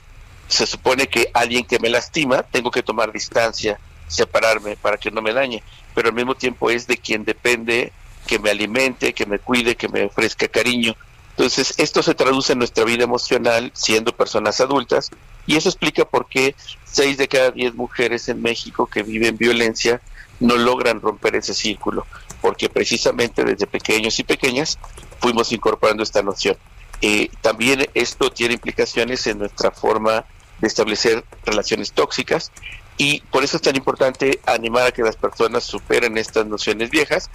se 0.48 0.68
supone 0.68 1.08
que 1.08 1.30
alguien 1.34 1.64
que 1.64 1.80
me 1.80 1.90
lastima, 1.90 2.44
tengo 2.44 2.70
que 2.70 2.84
tomar 2.84 3.12
distancia, 3.12 3.80
separarme 4.08 4.76
para 4.76 4.98
que 4.98 5.10
no 5.10 5.22
me 5.22 5.34
dañe, 5.34 5.64
pero 5.96 6.10
al 6.10 6.16
mismo 6.16 6.36
tiempo 6.36 6.70
es 6.70 6.86
de 6.86 6.98
quien 6.98 7.24
depende 7.24 7.94
que 8.32 8.40
me 8.40 8.50
alimente, 8.50 9.12
que 9.12 9.26
me 9.26 9.40
cuide, 9.40 9.76
que 9.76 9.90
me 9.90 10.06
ofrezca 10.06 10.48
cariño. 10.48 10.96
Entonces, 11.32 11.74
esto 11.78 12.02
se 12.02 12.16
traduce 12.16 12.54
en 12.54 12.60
nuestra 12.60 12.86
vida 12.86 13.04
emocional 13.04 13.72
siendo 13.74 14.16
personas 14.16 14.62
adultas 14.62 15.10
y 15.46 15.58
eso 15.58 15.68
explica 15.68 16.06
por 16.06 16.30
qué 16.30 16.56
seis 16.86 17.18
de 17.18 17.28
cada 17.28 17.52
diez 17.52 17.76
mujeres 17.76 18.30
en 18.30 18.42
México 18.42 18.88
que 18.88 19.04
viven 19.04 19.36
violencia 19.36 20.00
no 20.40 20.56
logran 20.56 21.02
romper 21.02 21.36
ese 21.36 21.54
círculo, 21.54 22.08
porque 22.40 22.70
precisamente 22.70 23.44
desde 23.44 23.68
pequeños 23.68 24.18
y 24.18 24.24
pequeñas 24.24 24.80
fuimos 25.20 25.52
incorporando 25.52 26.02
esta 26.02 26.22
noción. 26.22 26.56
Eh, 27.02 27.28
también 27.42 27.86
esto 27.96 28.32
tiene 28.32 28.54
implicaciones 28.54 29.28
en 29.28 29.40
nuestra 29.40 29.72
forma 29.72 30.24
de 30.62 30.68
establecer 30.68 31.26
relaciones 31.44 31.92
tóxicas 31.92 32.50
y 32.98 33.20
por 33.30 33.44
eso 33.44 33.58
es 33.58 33.62
tan 33.62 33.76
importante 33.76 34.40
animar 34.46 34.88
a 34.88 34.92
que 34.94 35.02
las 35.02 35.18
personas 35.18 35.66
superen 35.66 36.18
estas 36.18 36.46
nociones 36.46 36.92
viejas 36.92 37.30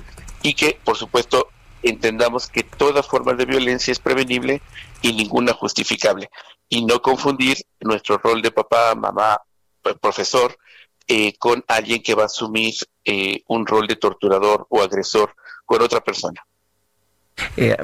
y 0.47 0.55
que, 0.55 0.79
por 0.85 0.97
supuesto, 0.97 1.49
entendamos 1.83 2.47
que 2.47 2.63
toda 2.63 3.03
forma 3.03 3.33
de 3.33 3.47
violencia 3.47 3.91
es 3.91 3.99
prevenible 3.99 4.63
y 5.03 5.13
ninguna 5.13 5.53
justificable. 5.53 6.31
Y 6.69 6.85
no 6.85 7.03
confundir 7.03 7.57
nuestro 7.81 8.19
rol 8.19 8.43
de 8.43 8.53
papá, 8.53 8.95
mamá, 8.95 9.43
profesor, 10.01 10.57
eh, 11.09 11.37
con 11.37 11.65
alguien 11.67 12.01
que 12.01 12.15
va 12.15 12.23
a 12.23 12.27
asumir 12.27 12.75
eh, 13.05 13.43
un 13.49 13.67
rol 13.67 13.89
de 13.89 13.97
torturador 13.97 14.69
o 14.71 14.83
agresor 14.83 15.35
con 15.65 15.83
otra 15.83 16.01
persona. 16.01 16.47
Eh, 17.59 17.77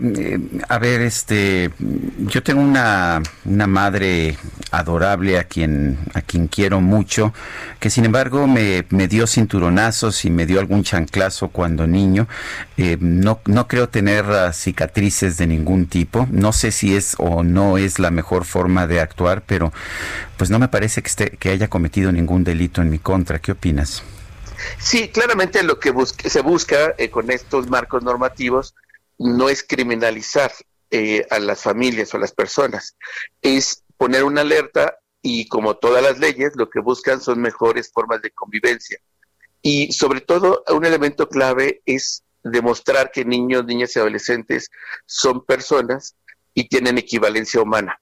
a 0.68 0.78
ver, 0.78 1.02
este, 1.02 1.70
yo 2.18 2.42
tengo 2.42 2.62
una, 2.62 3.22
una, 3.44 3.66
madre 3.66 4.36
adorable 4.70 5.38
a 5.38 5.44
quien, 5.44 5.98
a 6.14 6.22
quien 6.22 6.48
quiero 6.48 6.80
mucho, 6.80 7.34
que 7.78 7.90
sin 7.90 8.06
embargo 8.06 8.46
me, 8.46 8.86
me 8.88 9.08
dio 9.08 9.26
cinturonazos 9.26 10.24
y 10.24 10.30
me 10.30 10.46
dio 10.46 10.58
algún 10.58 10.84
chanclazo 10.84 11.48
cuando 11.48 11.86
niño. 11.86 12.28
Eh, 12.78 12.96
no, 13.00 13.40
no 13.44 13.68
creo 13.68 13.88
tener 13.90 14.24
ah, 14.26 14.52
cicatrices 14.54 15.36
de 15.36 15.46
ningún 15.46 15.86
tipo. 15.86 16.26
No 16.30 16.52
sé 16.52 16.72
si 16.72 16.96
es 16.96 17.14
o 17.18 17.42
no 17.42 17.76
es 17.76 17.98
la 17.98 18.10
mejor 18.10 18.44
forma 18.44 18.86
de 18.86 19.00
actuar, 19.00 19.42
pero 19.46 19.72
pues 20.38 20.48
no 20.50 20.58
me 20.58 20.68
parece 20.68 21.02
que, 21.02 21.08
esté, 21.08 21.30
que 21.30 21.50
haya 21.50 21.68
cometido 21.68 22.10
ningún 22.10 22.42
delito 22.44 22.80
en 22.80 22.90
mi 22.90 22.98
contra. 22.98 23.38
¿Qué 23.38 23.52
opinas? 23.52 24.02
Sí, 24.78 25.08
claramente 25.08 25.62
lo 25.62 25.78
que 25.78 25.92
se 26.06 26.40
busca 26.40 26.94
eh, 26.96 27.10
con 27.10 27.30
estos 27.30 27.68
marcos 27.68 28.02
normativos 28.02 28.74
no 29.22 29.48
es 29.48 29.62
criminalizar 29.62 30.52
eh, 30.90 31.26
a 31.30 31.38
las 31.38 31.62
familias 31.62 32.12
o 32.12 32.16
a 32.16 32.20
las 32.20 32.32
personas, 32.32 32.96
es 33.40 33.84
poner 33.96 34.24
una 34.24 34.42
alerta 34.42 34.98
y 35.22 35.46
como 35.48 35.76
todas 35.76 36.02
las 36.02 36.18
leyes, 36.18 36.52
lo 36.56 36.68
que 36.68 36.80
buscan 36.80 37.20
son 37.20 37.40
mejores 37.40 37.90
formas 37.92 38.20
de 38.22 38.32
convivencia. 38.32 38.98
Y 39.62 39.92
sobre 39.92 40.20
todo, 40.20 40.64
un 40.68 40.84
elemento 40.84 41.28
clave 41.28 41.82
es 41.86 42.24
demostrar 42.42 43.12
que 43.12 43.24
niños, 43.24 43.64
niñas 43.64 43.94
y 43.94 44.00
adolescentes 44.00 44.68
son 45.06 45.44
personas 45.44 46.16
y 46.52 46.68
tienen 46.68 46.98
equivalencia 46.98 47.60
humana. 47.60 48.00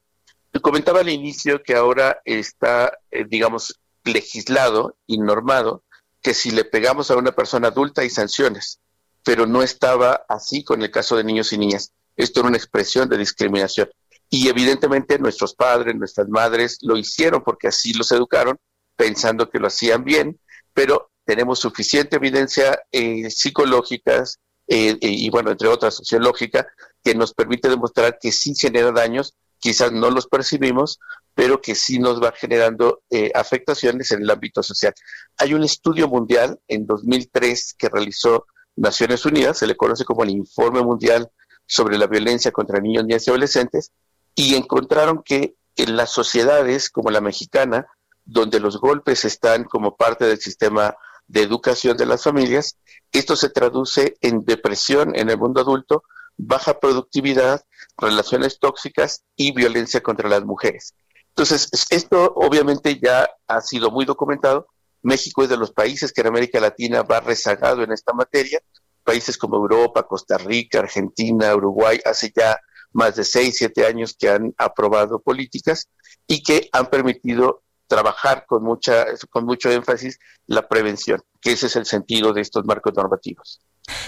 Comentaba 0.63 1.01
al 1.01 1.11
inicio 1.11 1.63
que 1.63 1.75
ahora 1.75 2.21
está, 2.25 2.99
eh, 3.11 3.27
digamos, 3.29 3.79
legislado 4.05 4.97
y 5.07 5.19
normado 5.19 5.85
que 6.23 6.33
si 6.33 6.51
le 6.51 6.65
pegamos 6.65 7.11
a 7.11 7.17
una 7.17 7.33
persona 7.33 7.69
adulta 7.69 8.01
hay 8.01 8.11
sanciones 8.11 8.81
pero 9.25 9.47
no 9.47 9.63
estaba 9.63 10.25
así 10.29 10.65
con 10.65 10.83
el 10.83 10.91
caso 10.91 11.17
de 11.17 11.25
niños 11.25 11.53
y 11.53 11.59
niñas. 11.59 11.93
Esto 12.17 12.41
era 12.41 12.49
una 12.49 12.59
expresión 12.59 13.09
de 13.09 13.19
discriminación. 13.19 13.89
Y 14.29 14.49
evidentemente 14.49 15.19
nuestros 15.19 15.55
padres, 15.55 15.97
nuestras 15.97 16.29
madres 16.29 16.79
lo 16.83 16.97
hicieron 16.97 17.43
porque 17.43 17.69
así 17.69 17.93
los 17.95 18.13
educaron, 18.13 18.59
pensando 18.97 19.51
que 19.51 19.59
lo 19.59 19.67
hacían 19.67 20.05
bien, 20.05 20.39
pero 20.73 21.11
tenemos 21.25 21.59
suficiente 21.59 22.17
evidencia 22.17 22.81
eh, 22.93 23.31
psicológica 23.31 24.25
eh, 24.69 24.97
y, 25.01 25.29
bueno, 25.31 25.51
entre 25.51 25.69
otras 25.69 25.95
sociológica, 25.95 26.69
que 27.03 27.15
nos 27.15 27.35
permite 27.35 27.69
demostrar 27.69 28.19
que 28.21 28.31
sí 28.31 28.55
genera 28.55 28.93
daños, 28.93 29.35
quizás 29.59 29.91
no 29.91 30.11
los 30.11 30.29
percibimos, 30.29 31.01
pero 31.35 31.61
que 31.61 31.75
sí 31.75 31.99
nos 31.99 32.23
va 32.23 32.33
generando 32.33 33.03
eh, 33.11 33.33
afectaciones 33.35 34.11
en 34.13 34.23
el 34.23 34.31
ámbito 34.31 34.63
social. 34.63 34.95
Hay 35.39 35.55
un 35.55 35.65
estudio 35.65 36.07
mundial 36.07 36.61
en 36.69 36.87
2003 36.87 37.75
que 37.79 37.89
realizó 37.89 38.47
Naciones 38.77 39.25
Unidas, 39.27 39.59
se 39.59 39.67
le 39.67 39.77
conoce 39.77 40.05
como 40.05 40.23
el 40.23 40.31
Informe 40.31 40.83
Mundial 40.83 41.31
sobre 41.67 41.99
la 41.99 42.07
Violencia 42.07 42.53
contra 42.53 42.81
Niños, 42.81 43.05
Niñas 43.05 43.27
y 43.27 43.31
Adolescentes, 43.31 43.93
y 44.35 44.55
encontraron 44.55 45.23
que 45.23 45.55
en 45.77 45.97
las 45.97 46.11
sociedades 46.11 46.91
como 46.91 47.11
la 47.11 47.21
mexicana, 47.21 47.87
donde 48.25 48.61
los 48.61 48.81
golpes 48.81 49.25
están 49.25 49.65
como 49.65 49.97
parte 49.97 50.25
del 50.25 50.39
sistema 50.39 50.95
de 51.27 51.43
educación 51.43 51.97
de 51.97 52.07
las 52.07 52.25
familias, 52.25 52.77
esto 53.13 53.37
se 53.37 53.51
traduce 53.51 54.17
en 54.21 54.45
depresión 54.45 55.15
en 55.15 55.31
el 55.31 55.39
mundo 55.39 55.61
adulto, 55.61 56.03
baja 56.37 56.81
productividad, 56.81 57.65
relaciones 57.97 58.59
tóxicas 58.59 59.23
y 59.37 59.53
violencia 59.53 60.03
contra 60.03 60.29
las 60.29 60.45
mujeres. 60.45 60.95
Entonces, 61.29 61.69
esto 61.91 62.33
obviamente 62.35 62.99
ya 63.01 63.31
ha 63.47 63.61
sido 63.61 63.91
muy 63.91 64.05
documentado 64.05 64.67
México 65.03 65.43
es 65.43 65.49
de 65.49 65.57
los 65.57 65.73
países 65.73 66.13
que 66.13 66.21
en 66.21 66.29
América 66.29 66.61
Latina 66.61 67.03
va 67.03 67.21
rezagado 67.21 67.83
en 67.83 67.93
esta 67.93 68.13
materia. 68.13 68.61
Países 69.03 69.39
como 69.39 69.57
Europa, 69.57 70.07
Costa 70.07 70.39
Rica, 70.39 70.81
Argentina, 70.81 71.55
Uruguay, 71.55 72.01
hace 72.05 72.33
ya 72.35 72.59
más 72.93 73.17
de 73.17 73.25
seis, 73.25 73.57
siete 73.57 73.87
años 73.87 74.15
que 74.19 74.29
han 74.29 74.55
aprobado 74.59 75.21
políticas 75.21 75.89
y 76.27 76.43
que 76.43 76.69
han 76.73 76.87
permitido 76.87 77.63
trabajar 77.87 78.45
con 78.47 78.63
mucha 78.63 79.07
con 79.31 79.45
mucho 79.45 79.71
énfasis 79.71 80.19
la 80.47 80.69
prevención, 80.69 81.21
que 81.41 81.53
ese 81.53 81.67
es 81.67 81.77
el 81.77 81.87
sentido 81.87 82.33
de 82.33 82.41
estos 82.41 82.65
marcos 82.65 82.93
normativos. 82.95 83.61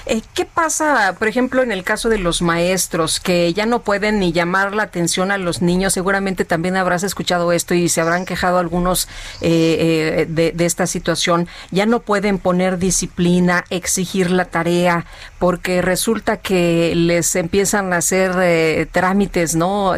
Eh, 0.07 0.21
¿Qué 0.35 0.45
pasa, 0.45 1.15
por 1.19 1.29
ejemplo, 1.29 1.63
en 1.63 1.71
el 1.71 1.85
caso 1.85 2.09
de 2.09 2.19
los 2.19 2.43
maestros 2.43 3.21
que 3.21 3.53
ya 3.55 3.67
no 3.67 3.83
pueden 3.83 4.19
ni 4.19 4.33
llamar 4.33 4.75
la 4.75 4.83
atención 4.85 5.31
a 5.31 5.39
los 5.39 5.63
niños? 5.63 5.93
Seguramente 5.93 6.45
también 6.45 6.77
habrás 6.77 7.05
escuchado 7.05 7.53
esto 7.53 7.75
y 7.75 7.89
se 7.89 8.01
habrán 8.01 8.25
quejado 8.25 8.59
algunos 8.59 9.09
eh, 9.41 10.27
eh, 10.29 10.53
de, 10.55 10.65
esta 10.65 10.87
situación. 10.87 11.49
Ya 11.71 11.87
no 11.87 12.01
pueden 12.01 12.39
poner 12.39 12.79
disciplina, 12.79 13.65
exigir 13.71 14.31
la 14.31 14.47
tarea, 14.47 15.07
porque 15.39 15.83
resulta 15.83 16.37
que 16.37 16.95
les 16.97 17.35
empiezan 17.37 17.93
a 17.93 17.99
hacer 17.99 18.89
trámites, 18.93 19.57
¿no? 19.57 19.95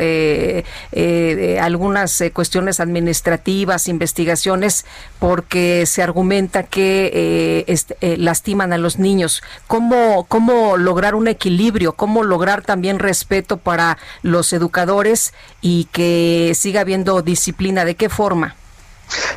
algunas 1.60 2.22
cuestiones 2.32 2.80
administrativas, 2.80 3.88
investigaciones, 3.88 4.86
porque 5.18 5.84
se 5.86 6.02
argumenta 6.02 6.62
que 6.62 7.64
este, 7.66 8.16
lastiman 8.16 8.72
a 8.72 8.78
los 8.78 8.98
niños 8.98 9.42
cómo, 9.66 10.26
cómo 10.28 10.76
lograr 10.76 11.14
un 11.14 11.28
equilibrio, 11.28 11.92
cómo 11.92 12.22
lograr 12.22 12.62
también 12.62 12.98
respeto 12.98 13.56
para 13.56 13.98
los 14.22 14.52
educadores 14.52 15.34
y 15.60 15.86
que 15.86 16.52
siga 16.54 16.82
habiendo 16.82 17.22
disciplina. 17.22 17.84
¿De 17.84 17.94
qué 17.94 18.08
forma? 18.08 18.56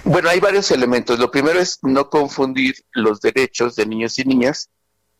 Bueno, 0.04 0.30
hay 0.30 0.40
varios 0.40 0.72
elementos. 0.72 1.20
Lo 1.20 1.32
primero 1.32 1.60
es 1.60 1.80
no 1.82 2.10
confundir 2.10 2.76
los 2.92 3.22
derechos 3.22 3.76
de 3.76 3.86
niños 3.86 4.18
y 4.20 4.24
niñas 4.24 4.70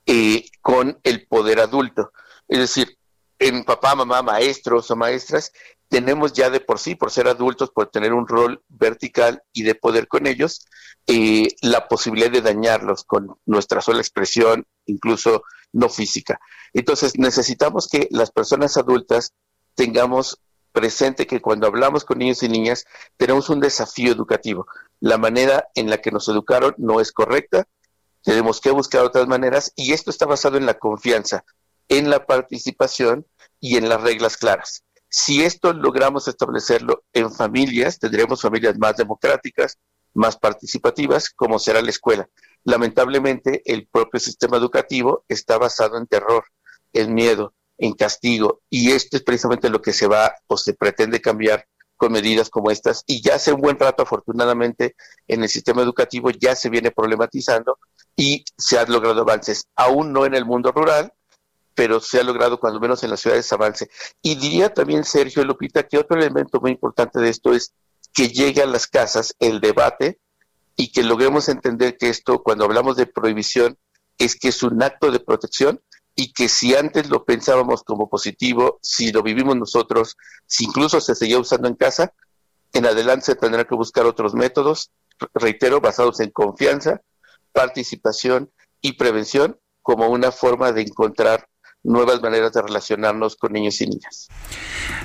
eh, 0.06 0.46
con 0.62 1.00
el 1.04 1.28
poder 1.28 1.60
adulto. 1.60 2.12
Es 2.48 2.60
decir, 2.60 2.98
en 3.40 3.64
papá, 3.64 3.96
mamá, 3.96 4.22
maestros 4.22 4.90
o 4.90 4.96
maestras, 4.96 5.52
tenemos 5.90 6.34
ya 6.34 6.50
de 6.50 6.60
por 6.60 6.80
sí, 6.80 6.96
por 6.96 7.12
ser 7.12 7.28
adultos, 7.28 7.72
por 7.72 7.88
tener 7.88 8.14
un 8.14 8.28
rol 8.28 8.62
vertical 8.68 9.44
y 9.54 9.64
de 9.64 9.76
poder 9.76 10.08
con 10.08 10.28
ellos, 10.28 10.66
eh, 11.08 11.48
la 11.62 11.88
posibilidad 11.88 12.32
de 12.32 12.42
dañarlos 12.42 13.04
con 13.04 13.38
nuestra 13.46 13.82
sola 13.82 14.00
expresión, 14.00 14.66
incluso 14.88 15.44
no 15.74 15.90
física. 15.90 16.40
Entonces 16.74 17.18
necesitamos 17.18 17.88
que 17.88 18.08
las 18.12 18.32
personas 18.32 18.78
adultas 18.78 19.34
tengamos 19.76 20.40
presente 20.72 21.26
que 21.28 21.42
cuando 21.42 21.68
hablamos 21.68 22.06
con 22.06 22.20
niños 22.20 22.44
y 22.44 22.50
niñas 22.50 22.86
tenemos 23.18 23.50
un 23.50 23.60
desafío 23.60 24.12
educativo. 24.12 24.68
La 25.00 25.18
manera 25.18 25.70
en 25.76 25.90
la 25.90 25.98
que 26.00 26.12
nos 26.12 26.28
educaron 26.28 26.76
no 26.78 27.00
es 27.00 27.12
correcta, 27.12 27.68
tenemos 28.24 28.60
que 28.60 28.72
buscar 28.72 29.04
otras 29.04 29.28
maneras 29.28 29.72
y 29.76 29.94
esto 29.94 30.10
está 30.10 30.26
basado 30.26 30.58
en 30.58 30.66
la 30.66 30.76
confianza, 30.76 31.46
en 31.88 32.10
la 32.10 32.26
participación 32.26 33.26
y 33.60 33.78
en 33.78 33.90
las 33.90 34.02
reglas 34.02 34.38
claras. 34.38 34.84
Si 35.10 35.44
esto 35.44 35.74
logramos 35.74 36.28
establecerlo 36.28 37.04
en 37.14 37.32
familias, 37.32 37.98
tendremos 38.00 38.42
familias 38.42 38.78
más 38.78 38.98
democráticas, 38.98 39.78
más 40.14 40.38
participativas, 40.38 41.30
como 41.30 41.60
será 41.60 41.82
la 41.82 41.90
escuela. 41.90 42.28
Lamentablemente, 42.68 43.62
el 43.64 43.88
propio 43.88 44.20
sistema 44.20 44.58
educativo 44.58 45.24
está 45.30 45.58
basado 45.58 45.98
en 45.98 46.06
terror, 46.06 46.44
en 46.92 47.14
miedo, 47.14 47.54
en 47.78 47.94
castigo, 47.94 48.60
y 48.70 48.92
esto 48.92 49.16
es 49.16 49.24
precisamente 49.24 49.70
lo 49.70 49.82
que 49.82 49.94
se 49.94 50.06
va 50.06 50.36
o 50.48 50.58
se 50.58 50.74
pretende 50.74 51.22
cambiar 51.22 51.66
con 51.96 52.12
medidas 52.12 52.50
como 52.50 52.70
estas. 52.70 53.06
Y 53.08 53.22
ya 53.22 53.36
hace 53.36 53.54
un 53.54 53.62
buen 53.62 53.80
rato, 53.80 54.04
afortunadamente, 54.04 54.98
en 55.30 55.44
el 55.44 55.48
sistema 55.48 55.82
educativo 55.82 56.30
ya 56.30 56.58
se 56.58 56.70
viene 56.70 56.92
problematizando 56.92 57.80
y 58.18 58.44
se 58.58 58.78
han 58.78 58.92
logrado 58.92 59.22
avances, 59.22 59.70
aún 59.78 60.12
no 60.12 60.26
en 60.26 60.36
el 60.36 60.44
mundo 60.44 60.74
rural, 60.74 61.14
pero 61.74 62.02
se 62.02 62.20
ha 62.20 62.24
logrado 62.24 62.60
cuando 62.60 62.82
menos 62.82 63.02
en 63.02 63.12
las 63.12 63.22
ciudades 63.22 63.54
avance. 63.54 63.90
Y 64.22 64.36
diría 64.36 64.74
también, 64.74 65.06
Sergio 65.06 65.46
Lupita, 65.46 65.88
que 65.88 66.00
otro 66.00 66.18
elemento 66.18 66.60
muy 66.60 66.72
importante 66.72 67.22
de 67.22 67.30
esto 67.30 67.54
es 67.54 67.72
que 68.14 68.28
llegue 68.28 68.62
a 68.62 68.66
las 68.66 68.88
casas 68.88 69.34
el 69.40 69.62
debate 69.62 70.20
y 70.78 70.92
que 70.92 71.04
logremos 71.04 71.50
entender 71.50 71.98
que 71.98 72.08
esto, 72.08 72.44
cuando 72.44 72.64
hablamos 72.64 72.96
de 72.96 73.08
prohibición, 73.08 73.78
es 74.18 74.36
que 74.36 74.50
es 74.50 74.64
un 74.64 74.82
acto 74.82 75.12
de 75.12 75.20
protección 75.20 75.82
y 76.16 76.32
que 76.34 76.48
si 76.50 76.76
antes 76.76 77.10
lo 77.10 77.26
pensábamos 77.26 77.84
como 77.84 78.10
positivo, 78.10 78.80
si 78.82 79.12
lo 79.12 79.24
vivimos 79.24 79.58
nosotros, 79.58 80.16
si 80.46 80.66
incluso 80.66 81.02
se 81.02 81.16
seguía 81.16 81.40
usando 81.40 81.68
en 81.68 81.76
casa, 81.76 82.14
en 82.74 82.86
adelante 82.86 83.26
se 83.26 83.36
tendrá 83.36 83.66
que 83.66 83.76
buscar 83.76 84.06
otros 84.06 84.36
métodos, 84.36 84.92
reitero, 85.34 85.82
basados 85.82 86.20
en 86.20 86.30
confianza, 86.30 87.02
participación 87.52 88.52
y 88.80 88.94
prevención 88.94 89.60
como 89.82 90.08
una 90.10 90.32
forma 90.32 90.72
de 90.72 90.82
encontrar 90.82 91.48
nuevas 91.84 92.22
maneras 92.22 92.54
de 92.54 92.62
relacionarnos 92.62 93.36
con 93.36 93.54
niños 93.54 93.80
y 93.82 93.88
niñas. 93.88 94.28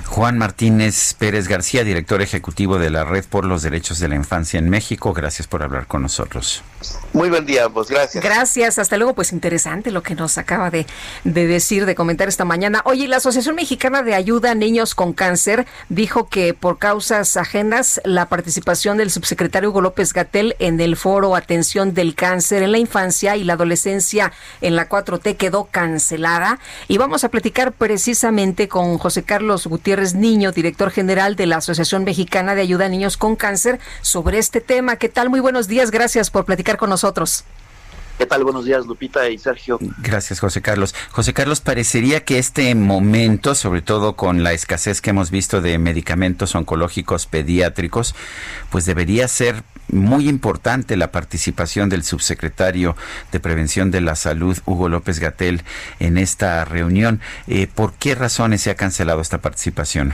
Juan 0.05 0.37
Martínez 0.37 1.13
Pérez 1.15 1.47
García, 1.47 1.83
director 1.83 2.21
ejecutivo 2.21 2.77
de 2.77 2.89
la 2.89 3.03
Red 3.03 3.25
por 3.25 3.45
los 3.45 3.61
Derechos 3.63 3.99
de 3.99 4.09
la 4.09 4.15
Infancia 4.15 4.59
en 4.59 4.69
México, 4.69 5.13
gracias 5.13 5.47
por 5.47 5.63
hablar 5.63 5.87
con 5.87 6.01
nosotros. 6.01 6.61
Muy 7.13 7.29
buen 7.29 7.45
día 7.45 7.65
ambos, 7.65 7.89
gracias. 7.89 8.23
Gracias, 8.23 8.79
hasta 8.79 8.97
luego, 8.97 9.13
pues 9.13 9.31
interesante 9.31 9.91
lo 9.91 10.03
que 10.03 10.15
nos 10.15 10.37
acaba 10.37 10.69
de, 10.69 10.85
de 11.23 11.47
decir, 11.47 11.85
de 11.85 11.95
comentar 11.95 12.27
esta 12.27 12.45
mañana. 12.45 12.81
Oye, 12.85 13.07
la 13.07 13.17
Asociación 13.17 13.55
Mexicana 13.55 14.03
de 14.03 14.15
Ayuda 14.15 14.51
a 14.51 14.55
Niños 14.55 14.93
con 14.93 15.13
Cáncer 15.13 15.65
dijo 15.89 16.27
que 16.27 16.53
por 16.53 16.79
causas 16.79 17.37
ajenas 17.37 18.01
la 18.03 18.27
participación 18.27 18.97
del 18.97 19.11
subsecretario 19.11 19.69
Hugo 19.69 19.81
López 19.81 20.13
Gatel 20.13 20.55
en 20.59 20.79
el 20.79 20.97
foro 20.97 21.35
Atención 21.35 21.93
del 21.93 22.15
Cáncer 22.15 22.63
en 22.63 22.71
la 22.71 22.77
Infancia 22.77 23.37
y 23.37 23.43
la 23.43 23.53
Adolescencia 23.53 24.33
en 24.61 24.75
la 24.75 24.89
4T 24.89 25.37
quedó 25.37 25.65
cancelada 25.65 26.59
y 26.87 26.97
vamos 26.97 27.23
a 27.23 27.29
platicar 27.29 27.71
precisamente 27.71 28.67
con 28.67 28.97
José 28.97 29.23
Carlos 29.23 29.67
Gutiérrez 29.67 30.15
Niño, 30.15 30.51
director 30.51 30.91
general 30.91 31.35
de 31.35 31.45
la 31.45 31.57
Asociación 31.57 32.03
Mexicana 32.03 32.55
de 32.55 32.61
Ayuda 32.61 32.85
a 32.85 32.89
Niños 32.89 33.17
con 33.17 33.35
Cáncer, 33.35 33.79
sobre 34.01 34.37
este 34.37 34.61
tema. 34.61 34.97
¿Qué 34.97 35.09
tal? 35.09 35.29
Muy 35.29 35.39
buenos 35.39 35.67
días, 35.67 35.91
gracias 35.91 36.29
por 36.29 36.45
platicar 36.45 36.77
con 36.77 36.89
nosotros. 36.89 37.45
¿Qué 38.17 38.27
tal? 38.27 38.43
Buenos 38.43 38.65
días, 38.65 38.85
Lupita 38.85 39.27
y 39.29 39.39
Sergio. 39.39 39.79
Gracias, 39.99 40.39
José 40.39 40.61
Carlos. 40.61 40.93
José 41.11 41.33
Carlos, 41.33 41.61
parecería 41.61 42.23
que 42.23 42.37
este 42.37 42.73
momento, 42.75 43.55
sobre 43.55 43.81
todo 43.81 44.15
con 44.15 44.43
la 44.43 44.53
escasez 44.53 45.01
que 45.01 45.09
hemos 45.09 45.31
visto 45.31 45.61
de 45.61 45.79
medicamentos 45.79 46.53
oncológicos 46.53 47.25
pediátricos, 47.25 48.13
pues 48.69 48.85
debería 48.85 49.27
ser 49.27 49.63
muy 49.87 50.29
importante 50.29 50.97
la 50.97 51.11
participación 51.11 51.89
del 51.89 52.03
subsecretario 52.03 52.95
de 53.31 53.39
Prevención 53.39 53.91
de 53.91 54.01
la 54.01 54.15
Salud, 54.15 54.57
Hugo 54.65 54.89
López 54.89 55.19
Gatel, 55.19 55.61
en 55.99 56.17
esta 56.17 56.65
reunión. 56.65 57.19
Eh, 57.47 57.67
¿Por 57.67 57.93
qué 57.93 58.15
razones 58.15 58.61
se 58.61 58.71
ha 58.71 58.75
cancelado 58.75 59.21
esta 59.21 59.41
participación? 59.41 60.13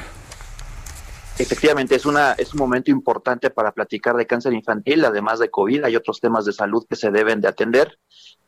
Efectivamente, 1.38 1.96
es, 1.96 2.06
una, 2.06 2.34
es 2.34 2.54
un 2.54 2.60
momento 2.60 2.92
importante 2.92 3.50
para 3.50 3.72
platicar 3.72 4.16
de 4.16 4.28
cáncer 4.28 4.54
infantil, 4.54 5.06
además 5.06 5.40
de 5.40 5.50
COVID, 5.50 5.86
hay 5.86 5.96
otros 5.96 6.20
temas 6.20 6.44
de 6.46 6.52
salud 6.52 6.86
que 6.90 6.98
se 6.98 7.12
deben 7.12 7.40
de 7.40 7.48
atender 7.48 7.98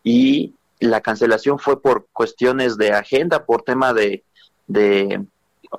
y 0.03 0.55
la 0.80 0.99
cancelación 0.99 1.57
fue 1.57 1.82
por 1.82 2.07
cuestiones 2.11 2.76
de 2.78 2.91
agenda, 2.91 3.45
por 3.45 3.61
tema 3.61 3.93
de, 3.93 4.26
de 4.67 5.26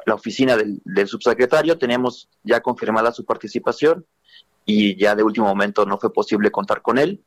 la 0.07 0.15
oficina 0.15 0.57
del, 0.57 0.81
subsecretario, 1.07 1.79
teníamos 1.79 2.29
ya 2.43 2.61
confirmada 2.61 3.13
su 3.13 3.25
participación 3.25 4.07
y 4.65 4.97
ya 4.97 5.15
de 5.15 5.23
último 5.23 5.47
momento 5.47 5.85
no 5.87 5.99
fue 5.99 6.13
posible 6.13 6.51
contar 6.51 6.83
con 6.83 6.99
él. 6.99 7.23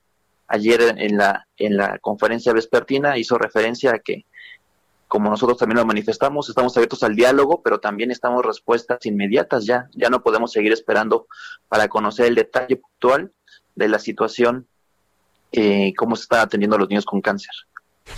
Ayer 0.47 0.95
en 0.97 1.17
la, 1.17 1.47
en 1.57 1.75
la 1.77 1.97
conferencia 1.99 2.53
vespertina 2.53 3.17
hizo 3.17 3.38
referencia 3.38 3.91
a 3.91 3.99
que 3.99 4.25
como 5.07 5.29
nosotros 5.29 5.57
también 5.57 5.77
lo 5.77 5.86
manifestamos, 5.86 6.49
estamos 6.49 6.75
abiertos 6.75 7.03
al 7.03 7.15
diálogo, 7.15 7.61
pero 7.61 7.79
también 7.79 8.11
estamos 8.11 8.45
respuestas 8.45 9.05
inmediatas 9.05 9.65
ya. 9.65 9.88
Ya 9.93 10.09
no 10.09 10.23
podemos 10.23 10.51
seguir 10.51 10.73
esperando 10.73 11.27
para 11.69 11.88
conocer 11.88 12.25
el 12.25 12.36
detalle 12.36 12.77
puntual 12.77 13.31
de 13.75 13.88
la 13.88 13.99
situación, 13.99 14.67
eh, 15.51 15.93
cómo 15.95 16.15
se 16.15 16.23
están 16.23 16.39
atendiendo 16.39 16.75
a 16.75 16.79
los 16.79 16.89
niños 16.89 17.05
con 17.05 17.21
cáncer. 17.21 17.53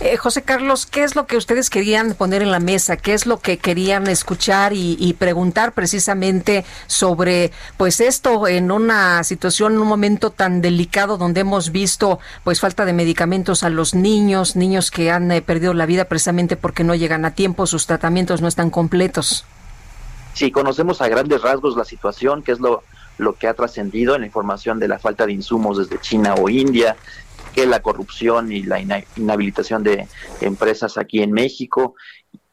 Eh, 0.00 0.16
José 0.16 0.42
Carlos, 0.42 0.86
¿qué 0.86 1.02
es 1.02 1.16
lo 1.16 1.26
que 1.26 1.36
ustedes 1.36 1.70
querían 1.70 2.14
poner 2.14 2.40
en 2.40 2.52
la 2.52 2.60
mesa? 2.60 2.96
¿Qué 2.96 3.14
es 3.14 3.26
lo 3.26 3.40
que 3.40 3.58
querían 3.58 4.06
escuchar 4.06 4.72
y, 4.72 5.12
preguntar 5.18 5.72
precisamente 5.72 6.64
sobre, 6.86 7.50
pues 7.76 8.00
esto 8.00 8.46
en 8.46 8.70
una 8.70 9.24
situación, 9.24 9.72
en 9.72 9.80
un 9.80 9.88
momento 9.88 10.30
tan 10.30 10.60
delicado 10.60 11.18
donde 11.18 11.40
hemos 11.40 11.72
visto, 11.72 12.20
pues 12.44 12.60
falta 12.60 12.84
de 12.84 12.92
medicamentos 12.92 13.64
a 13.64 13.70
los 13.70 13.92
niños, 13.92 14.54
niños 14.54 14.92
que 14.92 15.10
han 15.10 15.32
eh, 15.32 15.42
perdido 15.42 15.74
la 15.74 15.84
vida 15.84 16.04
precisamente 16.04 16.56
porque 16.56 16.84
no 16.84 16.94
llegan 16.94 17.24
a 17.24 17.34
tiempo, 17.34 17.66
sus 17.66 17.86
tratamientos 17.86 18.40
no 18.40 18.46
están 18.46 18.70
completos? 18.70 19.44
Sí, 20.32 20.52
conocemos 20.52 21.02
a 21.02 21.08
grandes 21.08 21.42
rasgos 21.42 21.76
la 21.76 21.84
situación, 21.84 22.42
que 22.44 22.52
es 22.52 22.60
lo, 22.60 22.84
lo 23.18 23.34
que 23.34 23.48
ha 23.48 23.54
trascendido 23.54 24.14
en 24.14 24.20
la 24.20 24.26
información 24.28 24.78
de 24.78 24.86
la 24.86 25.00
falta 25.00 25.26
de 25.26 25.32
insumos 25.32 25.76
desde 25.76 26.00
China 26.00 26.34
o 26.36 26.48
India, 26.48 26.96
que 27.54 27.66
la 27.66 27.82
corrupción 27.82 28.52
y 28.52 28.62
la 28.62 28.80
inhabilitación 28.80 29.82
de 29.82 30.06
empresas 30.40 30.98
aquí 30.98 31.22
en 31.22 31.32
México. 31.32 31.94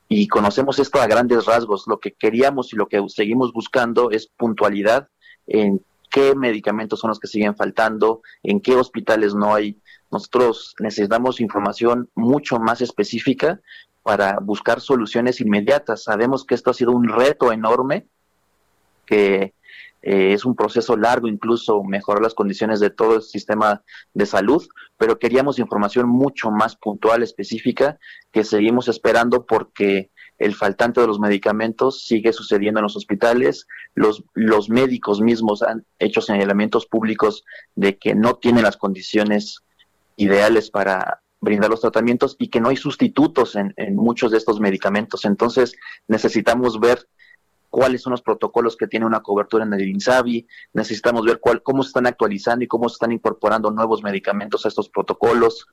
Y 0.08 0.28
conocemos 0.28 0.80
esto 0.80 1.02
a 1.02 1.08
grandes 1.08 1.46
rasgos. 1.46 1.86
Lo 1.88 2.00
que 2.00 2.12
queríamos 2.12 2.74
y 2.74 2.76
lo 2.76 2.88
que 2.88 3.04
seguimos 3.08 3.54
buscando 3.54 4.12
es 4.12 4.28
puntualidad 4.28 5.10
en 5.48 5.82
qué 6.12 6.36
medicamentos 6.36 7.00
son 7.00 7.10
los 7.10 7.20
que 7.20 7.28
siguen 7.28 7.56
faltando, 7.56 8.22
en 8.44 8.62
qué 8.62 8.76
hospitales 8.76 9.34
no 9.36 9.54
hay. 9.54 9.78
Nosotros 10.12 10.76
necesitamos 10.80 11.42
información 11.42 12.10
mucho 12.16 12.60
más 12.60 12.82
específica 12.82 13.60
para 14.04 14.40
buscar 14.40 14.82
soluciones 14.82 15.42
inmediatas. 15.42 16.04
Sabemos 16.04 16.46
que 16.46 16.56
esto 16.56 16.70
ha 16.70 16.74
sido 16.74 16.92
un 16.92 17.10
reto 17.10 17.52
enorme, 17.52 18.06
que 19.06 19.54
eh, 20.06 20.34
es 20.34 20.46
un 20.46 20.56
proceso 20.56 20.96
largo 20.96 21.28
incluso 21.28 21.84
mejorar 21.84 22.22
las 22.22 22.36
condiciones 22.36 22.80
de 22.80 22.92
todo 22.92 23.16
el 23.16 23.22
sistema 23.24 23.82
de 24.14 24.28
salud, 24.28 24.64
pero 24.98 25.18
queríamos 25.18 25.58
información 25.58 26.08
mucho 26.08 26.52
más 26.52 26.76
puntual, 26.76 27.24
específica, 27.24 27.98
que 28.32 28.44
seguimos 28.44 28.88
esperando 28.88 29.48
porque 29.48 30.12
el 30.38 30.54
faltante 30.54 31.02
de 31.02 31.08
los 31.08 31.20
medicamentos 31.20 32.06
sigue 32.06 32.34
sucediendo 32.34 32.80
en 32.80 32.84
los 32.84 32.96
hospitales, 32.96 33.66
los, 33.96 34.24
los 34.36 34.70
médicos 34.70 35.22
mismos 35.22 35.64
han 35.64 35.88
hecho 35.98 36.22
señalamientos 36.22 36.86
públicos 36.86 37.44
de 37.74 37.98
que 37.98 38.14
no 38.14 38.36
tienen 38.36 38.62
las 38.62 38.78
condiciones 38.78 39.64
ideales 40.18 40.70
para 40.70 41.24
brindar 41.42 41.72
los 41.72 41.82
tratamientos 41.82 42.36
y 42.38 42.50
que 42.50 42.62
no 42.62 42.70
hay 42.70 42.78
sustitutos 42.78 43.56
en, 43.56 43.74
en 43.78 43.96
muchos 43.96 44.32
de 44.32 44.38
estos 44.38 44.60
medicamentos. 44.60 45.26
Entonces 45.26 45.76
necesitamos 46.08 46.80
ver 46.80 47.08
cuáles 47.76 48.04
son 48.04 48.12
los 48.12 48.22
protocolos 48.22 48.78
que 48.78 48.88
tiene 48.88 49.06
una 49.06 49.20
cobertura 49.20 49.66
en 49.66 49.74
el 49.74 49.86
INSABI, 49.86 50.48
necesitamos 50.72 51.26
ver 51.26 51.42
cuál, 51.42 51.62
cómo 51.62 51.84
se 51.84 51.88
están 51.88 52.08
actualizando 52.08 52.64
y 52.64 52.70
cómo 52.70 52.88
se 52.88 52.94
están 52.94 53.12
incorporando 53.12 53.70
nuevos 53.70 54.02
medicamentos 54.02 54.64
a 54.64 54.70
estos 54.70 54.88
protocolos. 54.88 55.68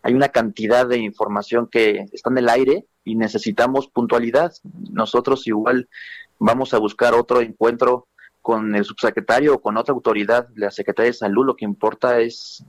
Hay 0.00 0.14
una 0.14 0.30
cantidad 0.30 0.86
de 0.86 0.96
información 0.96 1.68
que 1.70 2.06
está 2.10 2.30
en 2.30 2.38
el 2.38 2.48
aire 2.48 2.86
y 3.04 3.16
necesitamos 3.16 3.86
puntualidad. 3.88 4.54
Nosotros 4.92 5.46
igual 5.46 5.90
vamos 6.38 6.72
a 6.72 6.78
buscar 6.78 7.12
otro 7.12 7.42
encuentro 7.42 8.08
con 8.40 8.74
el 8.74 8.86
subsecretario 8.86 9.56
o 9.56 9.60
con 9.60 9.76
otra 9.76 9.92
autoridad, 9.92 10.48
la 10.54 10.70
Secretaría 10.70 11.10
de 11.10 11.18
Salud. 11.18 11.44
Lo 11.44 11.56
que 11.56 11.66
importa 11.66 12.18
es 12.20 12.64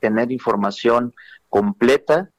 tener 0.00 0.32
información 0.32 1.14
completa 1.48 2.30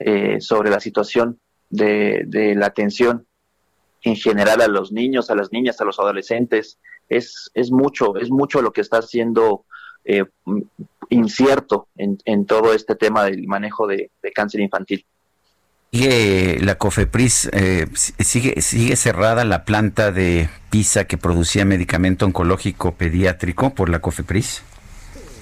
eh, 0.00 0.40
sobre 0.40 0.70
la 0.70 0.80
situación 0.80 1.38
de, 1.70 2.24
de 2.26 2.56
la 2.56 2.66
atención 2.66 3.28
en 4.04 4.16
general 4.16 4.60
a 4.60 4.68
los 4.68 4.92
niños, 4.92 5.30
a 5.30 5.34
las 5.34 5.50
niñas, 5.50 5.80
a 5.80 5.84
los 5.84 5.98
adolescentes. 5.98 6.78
Es, 7.08 7.50
es 7.54 7.70
mucho, 7.70 8.16
es 8.16 8.30
mucho 8.30 8.62
lo 8.62 8.72
que 8.72 8.82
está 8.82 9.02
siendo 9.02 9.64
eh, 10.04 10.24
incierto 11.08 11.88
en, 11.96 12.18
en, 12.24 12.46
todo 12.46 12.74
este 12.74 12.94
tema 12.94 13.24
del 13.24 13.46
manejo 13.46 13.86
de, 13.86 14.10
de 14.22 14.32
cáncer 14.32 14.60
infantil. 14.60 15.04
Sigue 15.90 16.58
la 16.60 16.76
COFEPRIS, 16.76 17.50
eh, 17.52 17.86
sigue, 17.94 18.60
sigue 18.60 18.96
cerrada 18.96 19.44
la 19.44 19.64
planta 19.64 20.10
de 20.12 20.48
PISA 20.70 21.04
que 21.04 21.16
producía 21.16 21.64
medicamento 21.64 22.26
oncológico 22.26 22.94
pediátrico 22.96 23.74
por 23.74 23.88
la 23.88 24.00
COFEPRIS. 24.00 24.62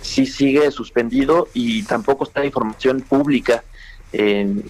Sí, 0.02 0.26
sigue 0.26 0.70
suspendido 0.70 1.48
y 1.54 1.84
tampoco 1.84 2.24
está 2.24 2.44
información 2.44 3.00
pública. 3.00 3.64
Eh, 4.12 4.62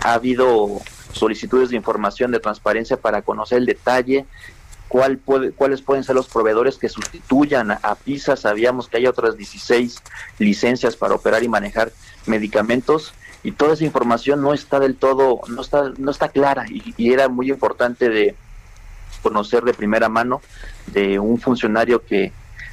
ha 0.00 0.14
habido 0.14 0.80
solicitudes 1.16 1.70
de 1.70 1.76
información 1.76 2.30
de 2.30 2.40
transparencia 2.40 2.96
para 2.96 3.22
conocer 3.22 3.58
el 3.58 3.66
detalle, 3.66 4.26
cuál 4.88 5.18
puede, 5.18 5.52
cuáles 5.52 5.82
pueden 5.82 6.04
ser 6.04 6.14
los 6.14 6.28
proveedores 6.28 6.78
que 6.78 6.88
sustituyan 6.88 7.70
a, 7.70 7.94
PISA. 7.94 8.36
Sabíamos 8.36 8.88
que 8.88 8.98
hay 8.98 9.06
otras 9.06 9.36
16 9.36 10.02
licencias 10.38 10.96
para 10.96 11.14
operar 11.14 11.42
y 11.42 11.48
manejar 11.48 11.92
medicamentos 12.26 13.14
y 13.42 13.52
toda 13.52 13.74
esa 13.74 13.84
información 13.84 14.42
no 14.42 14.52
está 14.52 14.80
del 14.80 14.96
todo, 14.96 15.40
no 15.48 15.60
está, 15.60 15.92
no 15.98 16.10
está 16.10 16.28
clara 16.28 16.66
y, 16.68 17.12
era 17.12 17.28
muy 17.28 17.50
importante 17.50 18.08
de 18.08 18.34
conocer 19.22 19.62
de 19.64 19.74
primera 19.74 20.08
mano 20.08 20.40
de 20.86 21.18
un 21.18 21.38
funcionario 21.40 22.04
que 22.04 22.32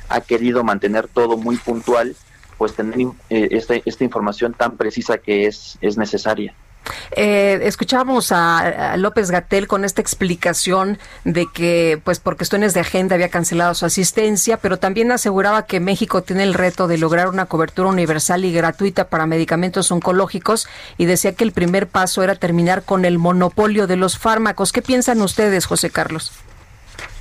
ha 0.10 0.22
querido 0.22 0.64
mantener 0.64 1.08
todo 1.08 1.38
muy 1.38 1.58
puntual, 1.58 2.16
pues 2.58 2.74
tener 2.74 3.00
eh, 3.30 3.50
esta, 3.52 3.76
esta 3.86 4.04
información 4.04 4.54
tan 4.54 4.78
precisa 4.78 5.18
que 5.18 5.46
es, 5.46 5.78
es 5.82 5.98
necesaria. 5.98 6.54
Eh, 7.16 7.60
escuchamos 7.64 8.32
a, 8.32 8.98
López 8.98 9.32
Gatel 9.32 9.68
con 9.68 9.86
esta 9.86 10.02
explicación 10.02 10.98
de 11.24 11.48
que, 11.54 12.02
pues 12.04 12.20
por 12.20 12.38
cuestiones 12.38 12.74
de 12.74 12.82
agenda 12.82 13.16
había 13.16 13.30
cancelado 13.30 13.74
su 13.74 13.86
asistencia, 13.86 14.58
pero 14.58 14.78
también 14.78 15.12
aseguraba 15.12 15.66
que 15.66 15.80
México 15.80 16.24
tiene 16.24 16.44
el 16.44 16.54
reto 16.54 16.88
de 16.88 16.98
lograr 16.98 17.30
una 17.30 17.46
cobertura 17.46 17.90
universal 17.90 18.46
y 18.46 18.54
gratuita 18.54 19.10
para 19.10 19.26
medicamentos 19.26 19.92
oncológicos 19.92 20.68
y 20.98 21.06
decía 21.06 21.34
que 21.34 21.44
el 21.44 21.52
primer 21.52 21.88
paso 21.88 22.24
era 22.24 22.36
terminar 22.36 22.84
con 22.84 23.06
el 23.06 23.18
monopolio 23.18 23.88
de 23.88 23.98
los 23.98 24.18
fármacos. 24.18 24.72
¿Qué 24.72 24.82
piensan 24.82 25.22
ustedes, 25.22 25.66
José 25.66 25.90
Carlos? 25.90 26.32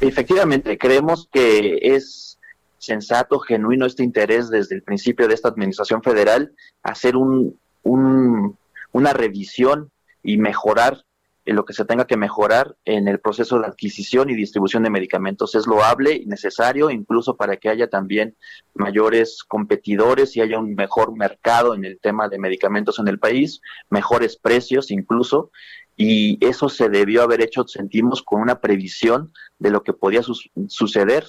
Efectivamente, 0.00 0.78
creemos 0.78 1.28
que 1.32 1.78
es 1.82 2.38
sensato, 2.78 3.38
genuino 3.38 3.86
este 3.86 4.02
interés 4.02 4.50
desde 4.50 4.74
el 4.74 4.82
principio 4.82 5.28
de 5.28 5.34
esta 5.34 5.48
administración 5.48 6.02
federal 6.02 6.52
hacer 6.82 7.16
un, 7.16 7.56
un 7.84 8.58
una 8.92 9.12
revisión 9.12 9.90
y 10.22 10.38
mejorar 10.38 11.04
en 11.44 11.56
lo 11.56 11.64
que 11.64 11.72
se 11.72 11.84
tenga 11.84 12.06
que 12.06 12.16
mejorar 12.16 12.76
en 12.84 13.08
el 13.08 13.18
proceso 13.18 13.58
de 13.58 13.66
adquisición 13.66 14.30
y 14.30 14.34
distribución 14.34 14.84
de 14.84 14.90
medicamentos. 14.90 15.56
Es 15.56 15.66
loable 15.66 16.14
y 16.14 16.26
necesario 16.26 16.88
incluso 16.90 17.36
para 17.36 17.56
que 17.56 17.68
haya 17.68 17.88
también 17.88 18.36
mayores 18.74 19.42
competidores 19.42 20.36
y 20.36 20.40
haya 20.40 20.58
un 20.58 20.74
mejor 20.74 21.16
mercado 21.16 21.74
en 21.74 21.84
el 21.84 21.98
tema 21.98 22.28
de 22.28 22.38
medicamentos 22.38 23.00
en 23.00 23.08
el 23.08 23.18
país, 23.18 23.60
mejores 23.90 24.36
precios 24.36 24.92
incluso, 24.92 25.50
y 25.96 26.38
eso 26.44 26.68
se 26.68 26.88
debió 26.88 27.22
haber 27.22 27.42
hecho, 27.42 27.66
sentimos, 27.66 28.22
con 28.22 28.40
una 28.40 28.60
previsión 28.60 29.32
de 29.58 29.70
lo 29.70 29.82
que 29.82 29.92
podía 29.92 30.22
su 30.22 30.34
suceder 30.68 31.26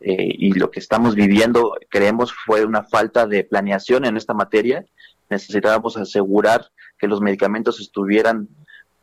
eh, 0.00 0.28
y 0.38 0.52
lo 0.52 0.70
que 0.70 0.80
estamos 0.80 1.14
viviendo, 1.14 1.74
creemos, 1.88 2.32
fue 2.32 2.64
una 2.64 2.82
falta 2.84 3.26
de 3.26 3.44
planeación 3.44 4.04
en 4.04 4.16
esta 4.16 4.34
materia. 4.34 4.84
Necesitábamos 5.28 5.96
asegurar 5.96 6.70
que 6.98 7.08
los 7.08 7.20
medicamentos 7.20 7.80
estuvieran 7.80 8.48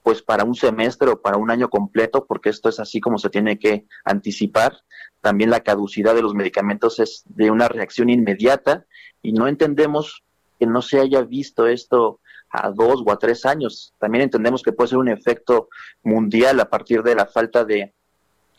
pues 0.04 0.22
para 0.22 0.44
un 0.44 0.54
semestre 0.54 1.10
o 1.10 1.22
para 1.22 1.38
un 1.38 1.50
año 1.50 1.70
completo, 1.70 2.26
porque 2.26 2.50
esto 2.50 2.68
es 2.68 2.80
así 2.80 3.00
como 3.00 3.18
se 3.18 3.30
tiene 3.30 3.58
que 3.58 3.86
anticipar. 4.04 4.82
También 5.22 5.50
la 5.50 5.62
caducidad 5.62 6.14
de 6.14 6.22
los 6.22 6.36
medicamentos 6.36 7.00
es 7.00 7.24
de 7.28 7.50
una 7.50 7.70
reacción 7.70 8.10
inmediata 8.10 8.86
y 9.22 9.32
no 9.32 9.48
entendemos 9.48 10.24
que 10.60 10.68
no 10.68 10.82
se 10.82 11.00
haya 11.00 11.22
visto 11.22 11.68
esto 11.68 12.20
a 12.50 12.70
dos 12.70 13.02
o 13.06 13.12
a 13.12 13.18
tres 13.18 13.46
años. 13.46 13.94
También 13.98 14.24
entendemos 14.24 14.62
que 14.62 14.74
puede 14.74 14.89
ser 14.89 15.00
un 15.00 15.10
efecto 15.10 15.70
mundial 16.04 16.60
a 16.60 16.70
partir 16.70 17.02
de 17.02 17.16
la 17.16 17.26
falta 17.26 17.64
de 17.64 17.94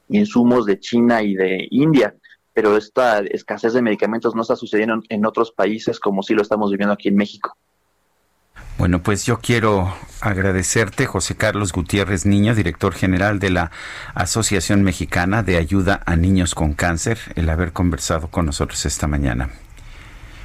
insumos 0.09 0.67
de 0.67 0.81
China 0.81 1.23
y 1.23 1.35
de 1.35 1.69
India, 1.71 2.15
pero 2.53 2.77
esta 2.77 3.21
escasez 3.21 3.75
de 3.75 3.83
medicamentos 3.83 4.35
no 4.35 4.43
está 4.43 4.57
sucediendo 4.57 5.01
en 5.09 5.27
otros 5.27 5.53
países 5.53 6.01
como 6.01 6.23
sí 6.23 6.35
lo 6.35 6.43
estamos 6.43 6.71
viviendo 6.71 6.95
aquí 6.95 7.09
en 7.09 7.17
México. 7.17 7.57
Bueno, 8.77 9.01
pues 9.03 9.25
yo 9.25 9.39
quiero 9.39 9.95
agradecerte, 10.21 11.07
José 11.07 11.37
Carlos 11.37 11.73
Gutiérrez 11.73 12.27
Niño, 12.27 12.57
director 12.57 12.93
general 12.93 13.39
de 13.39 13.51
la 13.51 13.71
Asociación 14.15 14.83
Mexicana 14.83 15.45
de 15.45 15.57
Ayuda 15.57 16.03
a 16.07 16.17
Niños 16.17 16.57
con 16.57 16.75
Cáncer, 16.75 17.19
el 17.37 17.49
haber 17.51 17.73
conversado 17.73 18.27
con 18.29 18.47
nosotros 18.47 18.85
esta 18.85 19.07
mañana. 19.07 19.51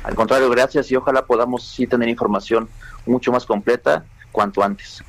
Al 0.04 0.14
contrario, 0.14 0.50
gracias 0.50 0.92
y 0.92 0.96
ojalá 0.96 1.26
podamos 1.26 1.68
sí 1.68 1.88
tener 1.88 2.08
información 2.08 2.70
mucho 3.08 3.32
más 3.32 3.46
completa 3.46 4.06
cuanto 4.32 4.64
antes. 4.64 5.04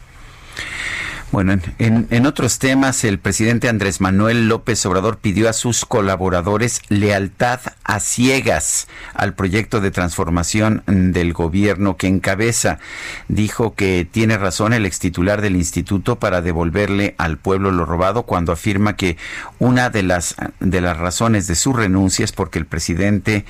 Bueno, 1.33 1.53
en, 1.78 2.09
en, 2.11 2.26
otros 2.26 2.59
temas, 2.59 3.05
el 3.05 3.20
presidente 3.20 3.68
Andrés 3.68 4.01
Manuel 4.01 4.49
López 4.49 4.85
Obrador 4.85 5.18
pidió 5.18 5.49
a 5.49 5.53
sus 5.53 5.85
colaboradores 5.85 6.83
lealtad 6.89 7.61
a 7.85 8.01
ciegas 8.01 8.89
al 9.14 9.35
proyecto 9.35 9.81
de 9.81 9.93
transformación 9.93 10.83
del 10.87 11.33
gobierno 11.33 11.97
que 11.97 12.09
encabeza. 12.09 12.81
Dijo 13.28 13.76
que 13.76 14.09
tiene 14.11 14.39
razón 14.39 14.72
el 14.72 14.85
extitular 14.85 15.41
del 15.41 15.55
instituto 15.55 16.18
para 16.18 16.43
devolverle 16.43 17.14
al 17.16 17.39
pueblo 17.39 17.70
lo 17.70 17.85
robado 17.85 18.24
cuando 18.24 18.51
afirma 18.51 18.97
que 18.97 19.16
una 19.61 19.89
de 19.89 20.03
las, 20.03 20.35
de 20.59 20.81
las 20.81 20.97
razones 20.97 21.47
de 21.47 21.55
su 21.55 21.72
renuncia 21.72 22.24
es 22.24 22.33
porque 22.33 22.59
el 22.59 22.66
presidente 22.66 23.45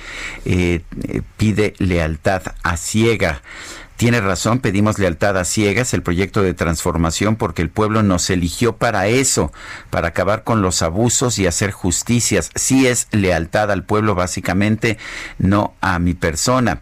eh, 0.45 0.81
pide 1.37 1.73
lealtad 1.79 2.43
a 2.61 2.77
ciega. 2.77 3.41
Tiene 4.01 4.19
razón, 4.19 4.61
pedimos 4.61 4.97
lealtad 4.97 5.37
a 5.37 5.45
ciegas, 5.45 5.93
el 5.93 6.01
proyecto 6.01 6.41
de 6.41 6.55
transformación, 6.55 7.35
porque 7.35 7.61
el 7.61 7.69
pueblo 7.69 8.01
nos 8.01 8.31
eligió 8.31 8.75
para 8.75 9.05
eso, 9.05 9.51
para 9.91 10.07
acabar 10.07 10.43
con 10.43 10.63
los 10.63 10.81
abusos 10.81 11.37
y 11.37 11.45
hacer 11.45 11.69
justicias. 11.69 12.49
Sí 12.55 12.87
es 12.87 13.07
lealtad 13.11 13.69
al 13.69 13.83
pueblo, 13.83 14.15
básicamente, 14.15 14.97
no 15.37 15.75
a 15.81 15.99
mi 15.99 16.15
persona 16.15 16.81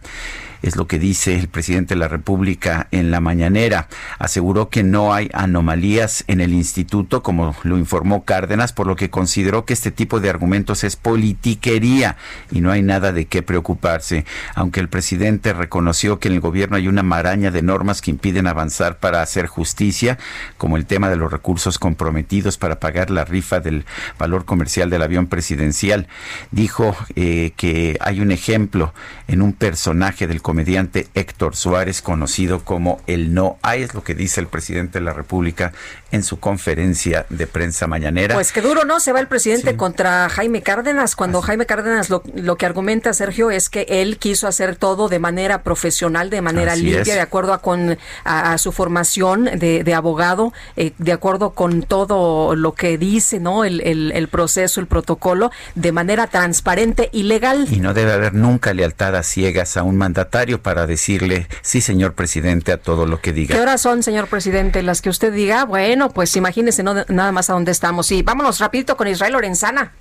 es 0.62 0.76
lo 0.76 0.86
que 0.86 0.98
dice 0.98 1.38
el 1.38 1.48
presidente 1.48 1.94
de 1.94 2.00
la 2.00 2.08
República 2.08 2.88
en 2.90 3.10
la 3.10 3.20
mañanera. 3.20 3.88
Aseguró 4.18 4.68
que 4.68 4.82
no 4.82 5.14
hay 5.14 5.30
anomalías 5.32 6.24
en 6.26 6.40
el 6.40 6.52
instituto, 6.52 7.22
como 7.22 7.54
lo 7.62 7.78
informó 7.78 8.24
Cárdenas, 8.24 8.72
por 8.72 8.86
lo 8.86 8.96
que 8.96 9.10
consideró 9.10 9.64
que 9.64 9.72
este 9.72 9.90
tipo 9.90 10.20
de 10.20 10.30
argumentos 10.30 10.84
es 10.84 10.96
politiquería 10.96 12.16
y 12.50 12.60
no 12.60 12.70
hay 12.70 12.82
nada 12.82 13.12
de 13.12 13.26
qué 13.26 13.42
preocuparse. 13.42 14.24
Aunque 14.54 14.80
el 14.80 14.88
presidente 14.88 15.52
reconoció 15.52 16.18
que 16.18 16.28
en 16.28 16.34
el 16.34 16.40
gobierno 16.40 16.76
hay 16.76 16.88
una 16.88 17.02
maraña 17.02 17.50
de 17.50 17.62
normas 17.62 18.00
que 18.00 18.10
impiden 18.10 18.46
avanzar 18.46 18.98
para 18.98 19.22
hacer 19.22 19.46
justicia, 19.46 20.18
como 20.56 20.76
el 20.76 20.86
tema 20.86 21.08
de 21.08 21.16
los 21.16 21.32
recursos 21.32 21.78
comprometidos 21.78 22.58
para 22.58 22.80
pagar 22.80 23.10
la 23.10 23.24
rifa 23.24 23.60
del 23.60 23.84
valor 24.18 24.44
comercial 24.44 24.90
del 24.90 25.02
avión 25.02 25.26
presidencial, 25.26 26.08
dijo 26.50 26.96
eh, 27.16 27.52
que 27.56 27.96
hay 28.00 28.20
un 28.20 28.30
ejemplo 28.30 28.92
en 29.28 29.42
un 29.42 29.52
personaje 29.52 30.26
del 30.26 30.42
comediante 30.50 31.06
Héctor 31.14 31.54
Suárez, 31.54 32.02
conocido 32.02 32.64
como 32.64 33.00
el 33.06 33.34
No 33.34 33.58
Hay, 33.62 33.82
es 33.82 33.94
lo 33.94 34.02
que 34.02 34.16
dice 34.16 34.40
el 34.40 34.48
presidente 34.48 34.98
de 34.98 35.04
la 35.04 35.12
República 35.12 35.72
en 36.12 36.22
su 36.22 36.40
conferencia 36.40 37.26
de 37.28 37.46
prensa 37.46 37.86
mañanera. 37.86 38.34
Pues 38.34 38.52
qué 38.52 38.60
duro, 38.60 38.84
¿no? 38.84 39.00
Se 39.00 39.12
va 39.12 39.20
el 39.20 39.28
presidente 39.28 39.76
contra 39.76 40.28
Jaime 40.28 40.62
Cárdenas, 40.62 41.16
cuando 41.16 41.42
Jaime 41.42 41.66
Cárdenas 41.66 42.10
lo, 42.10 42.56
que 42.56 42.66
argumenta, 42.66 43.12
Sergio, 43.12 43.50
es 43.50 43.68
que 43.68 43.86
él 43.88 44.18
quiso 44.18 44.46
hacer 44.46 44.76
todo 44.76 45.08
de 45.08 45.18
manera 45.18 45.62
profesional, 45.62 46.30
de 46.30 46.40
manera 46.40 46.74
limpia, 46.76 47.14
de 47.14 47.20
acuerdo 47.20 47.52
a, 47.52 47.58
con, 47.58 47.98
a, 48.24 48.58
su 48.58 48.72
formación 48.72 49.44
de, 49.44 49.94
abogado, 49.94 50.52
eh, 50.76 50.92
de 50.98 51.12
acuerdo 51.12 51.50
con 51.50 51.82
todo 51.82 52.54
lo 52.56 52.74
que 52.74 52.98
dice, 52.98 53.40
¿no? 53.40 53.64
El, 53.64 53.80
el, 53.80 54.28
proceso, 54.28 54.80
el 54.80 54.86
protocolo, 54.86 55.50
de 55.74 55.92
manera 55.92 56.26
transparente 56.26 57.10
y 57.12 57.24
legal. 57.24 57.66
Y 57.70 57.80
no 57.80 57.94
debe 57.94 58.12
haber 58.12 58.34
nunca 58.34 58.72
lealtad 58.72 59.16
a 59.16 59.22
ciegas 59.22 59.76
a 59.76 59.82
un 59.82 59.96
mandatario 59.96 60.62
para 60.62 60.86
decirle, 60.86 61.48
sí, 61.62 61.80
señor 61.80 62.14
presidente, 62.14 62.72
a 62.72 62.76
todo 62.76 63.06
lo 63.06 63.20
que 63.20 63.32
diga. 63.32 63.54
¿Qué 63.54 63.60
horas 63.60 63.80
son, 63.80 64.02
señor 64.02 64.28
presidente? 64.28 64.82
Las 64.82 65.02
que 65.02 65.10
usted 65.10 65.32
diga, 65.32 65.64
bueno, 65.64 65.99
pues 66.08 66.34
imagínese 66.36 66.82
no, 66.82 66.94
nada 67.08 67.32
más 67.32 67.50
a 67.50 67.52
dónde 67.52 67.72
estamos. 67.72 68.10
Y 68.10 68.22
vámonos 68.22 68.58
rapidito 68.58 68.96
con 68.96 69.06
Israel 69.08 69.34
Lorenzana. 69.34 69.92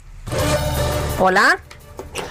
Hola. 1.19 1.59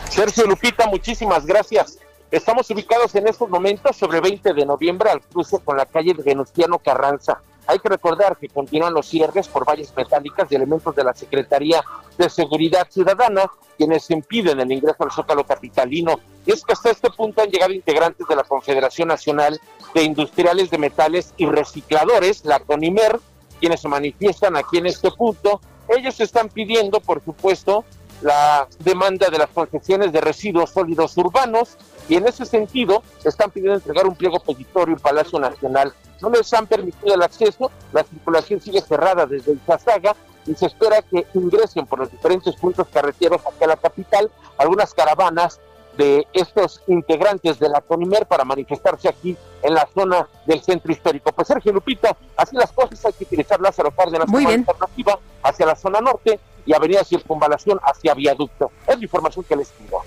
Sergio 0.09 0.47
Lupita, 0.47 0.87
muchísimas 0.87 1.45
gracias. 1.45 1.99
Estamos 2.31 2.71
ubicados 2.71 3.15
en 3.15 3.27
estos 3.29 3.49
momentos 3.49 3.97
sobre 3.97 4.21
20 4.21 4.53
de 4.53 4.67
noviembre 4.67 5.11
al 5.11 5.21
cruce 5.21 5.59
con 5.65 5.77
la 5.77 5.87
calle 5.87 6.15
de 6.15 6.23
Venustiano 6.23 6.79
Carranza. 6.79 7.41
Hay 7.67 7.79
que 7.79 7.89
recordar 7.89 8.37
que 8.39 8.49
continúan 8.49 8.95
los 8.95 9.07
cierres 9.07 9.47
por 9.47 9.67
valles 9.67 9.93
metálicas 9.95 10.49
de 10.49 10.57
elementos 10.57 10.95
de 10.97 11.05
la 11.05 11.13
Secretaría 11.15 11.83
de 12.17 12.31
Seguridad 12.31 12.87
Ciudadana, 12.91 13.51
quienes 13.77 14.11
impiden 14.11 14.61
el 14.61 14.73
ingreso 14.73 15.05
al 15.05 15.13
Zócalo 15.13 15.45
Capitalino. 15.45 16.19
Y 16.47 16.53
es 16.53 16.65
que 16.65 16.73
hasta 16.73 16.91
este 16.91 17.11
punto 17.11 17.43
han 17.43 17.51
llegado 17.51 17.73
integrantes 17.73 18.27
de 18.27 18.37
la 18.37 18.45
Confederación 18.45 19.09
Nacional 19.09 19.61
de 19.95 20.03
Industriales 20.03 20.71
de 20.71 20.79
Metales 20.79 21.35
y 21.37 21.47
Recicladores, 21.47 22.45
la 22.45 22.61
CONIMER, 22.61 23.21
quienes 23.59 23.81
se 23.81 23.89
manifiestan 23.89 24.57
aquí 24.57 24.79
en 24.79 24.87
este 24.87 25.11
punto. 25.11 25.61
Ellos 25.89 26.21
están 26.21 26.49
pidiendo, 26.49 27.01
por 27.01 27.25
supuesto, 27.25 27.85
la 28.21 28.67
demanda 28.81 29.29
de 29.31 29.39
las 29.39 29.49
concesiones 29.49 30.13
de 30.13 30.21
residuos 30.21 30.71
sólidos 30.71 31.17
urbanos 31.17 31.77
y 32.09 32.17
en 32.17 32.27
ese 32.27 32.45
sentido 32.45 33.03
están 33.25 33.51
pidiendo 33.51 33.77
entregar 33.77 34.07
un 34.07 34.17
pliego 34.17 34.41
petitorio 34.41 34.95
en 34.95 35.01
Palacio 35.01 35.39
Nacional. 35.39 35.93
No 36.21 36.31
les 36.31 36.53
han 36.53 36.67
permitido 36.67 37.15
el 37.15 37.23
acceso, 37.23 37.71
la 37.93 38.03
circulación 38.03 38.61
sigue 38.61 38.81
cerrada 38.81 39.27
desde 39.27 39.53
el 39.53 39.65
Chazaga 39.65 40.17
y 40.47 40.55
se 40.55 40.67
espera 40.67 41.03
que 41.03 41.27
ingresen 41.35 41.87
por 41.87 42.01
los 42.01 42.11
diferentes 42.11 42.57
puntos 42.57 42.89
carreteros 42.89 43.41
hacia 43.47 43.67
la 43.67 43.77
capital 43.77 44.31
algunas 44.57 44.95
caravanas 44.95 45.61
de 45.99 46.27
estos 46.33 46.81
integrantes 46.87 47.59
de 47.59 47.69
la 47.69 47.81
CONIMER 47.81 48.25
para 48.27 48.45
manifestarse 48.45 49.09
aquí 49.09 49.37
en 49.63 49.75
la 49.75 49.87
zona 49.93 50.29
del 50.47 50.63
centro 50.63 50.93
histórico. 50.93 51.33
Pues 51.33 51.49
Sergio 51.49 51.73
Lupita, 51.73 52.17
así 52.37 52.57
las 52.57 52.71
cosas, 52.73 53.05
hay 53.05 53.13
que 53.13 53.25
utilizar 53.25 53.61
Lázaro 53.61 53.91
Cárdenas 53.91 54.31
como 54.31 54.49
alternativa 54.49 55.19
hacia 55.43 55.67
la 55.67 55.75
zona 55.75 56.01
norte 56.01 56.39
y 56.65 56.73
Avenida 56.73 57.03
Circunvalación 57.03 57.81
hacia 57.83 58.15
Viaducto. 58.15 58.71
Es 58.87 58.97
la 58.97 59.03
información 59.03 59.45
que 59.45 59.57
les 59.57 59.77
digo. 59.79 60.03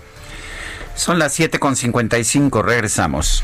Son 0.95 1.19
las 1.19 1.37
7.55, 1.37 2.63
regresamos. 2.63 3.43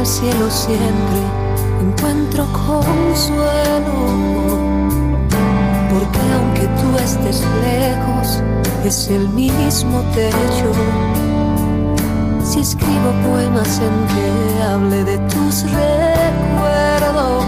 Al 0.00 0.06
cielo 0.06 0.50
siempre 0.50 1.20
encuentro 1.82 2.46
consuelo. 2.52 3.96
Porque 5.90 6.20
aunque 6.36 6.66
tú 6.80 6.96
estés 7.04 7.44
lejos, 7.62 8.42
es 8.84 9.08
el 9.08 9.28
mismo 9.28 10.00
techo. 10.14 10.72
Si 12.42 12.60
escribo 12.60 13.12
poemas 13.28 13.78
en 13.80 14.06
que 14.12 14.62
hable 14.62 15.04
de 15.04 15.18
tus 15.28 15.64
recuerdos, 15.64 17.44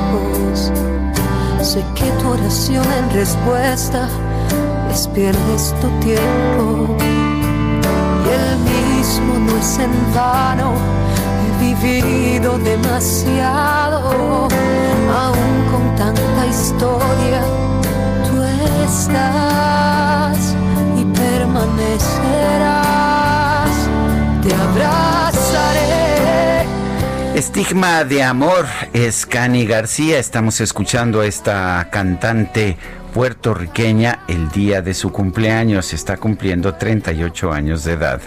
sé 1.63 1.83
que 1.95 2.11
tu 2.21 2.29
oración 2.29 2.85
en 2.99 3.11
respuesta 3.15 4.09
es 4.93 5.09
tu 5.81 5.89
tiempo. 6.01 6.97
Y 8.27 8.29
el 8.29 8.59
mismo 8.59 9.39
no 9.39 9.57
es 9.57 9.79
en 9.79 9.93
vano 10.15 11.03
vivido 11.63 12.59
demasiado, 12.59 14.49
aún 15.15 15.69
con 15.71 15.95
tanta 15.97 16.47
historia, 16.47 17.43
tú 18.27 18.43
estás 18.85 20.55
y 20.99 21.05
permanecerás, 21.05 23.71
te 24.43 24.55
abrazaré. 24.55 26.67
Estigma 27.35 28.05
de 28.05 28.23
amor 28.23 28.67
es 28.93 29.25
Cani 29.25 29.65
García, 29.65 30.19
estamos 30.19 30.61
escuchando 30.61 31.21
a 31.21 31.27
esta 31.27 31.89
cantante 31.91 32.77
puertorriqueña 33.15 34.25
el 34.27 34.51
día 34.51 34.83
de 34.83 34.95
su 34.95 35.13
cumpleaños, 35.13 35.93
está 35.93 36.17
cumpliendo 36.17 36.75
38 36.75 37.53
años 37.53 37.85
de 37.85 37.93
edad. 37.93 38.21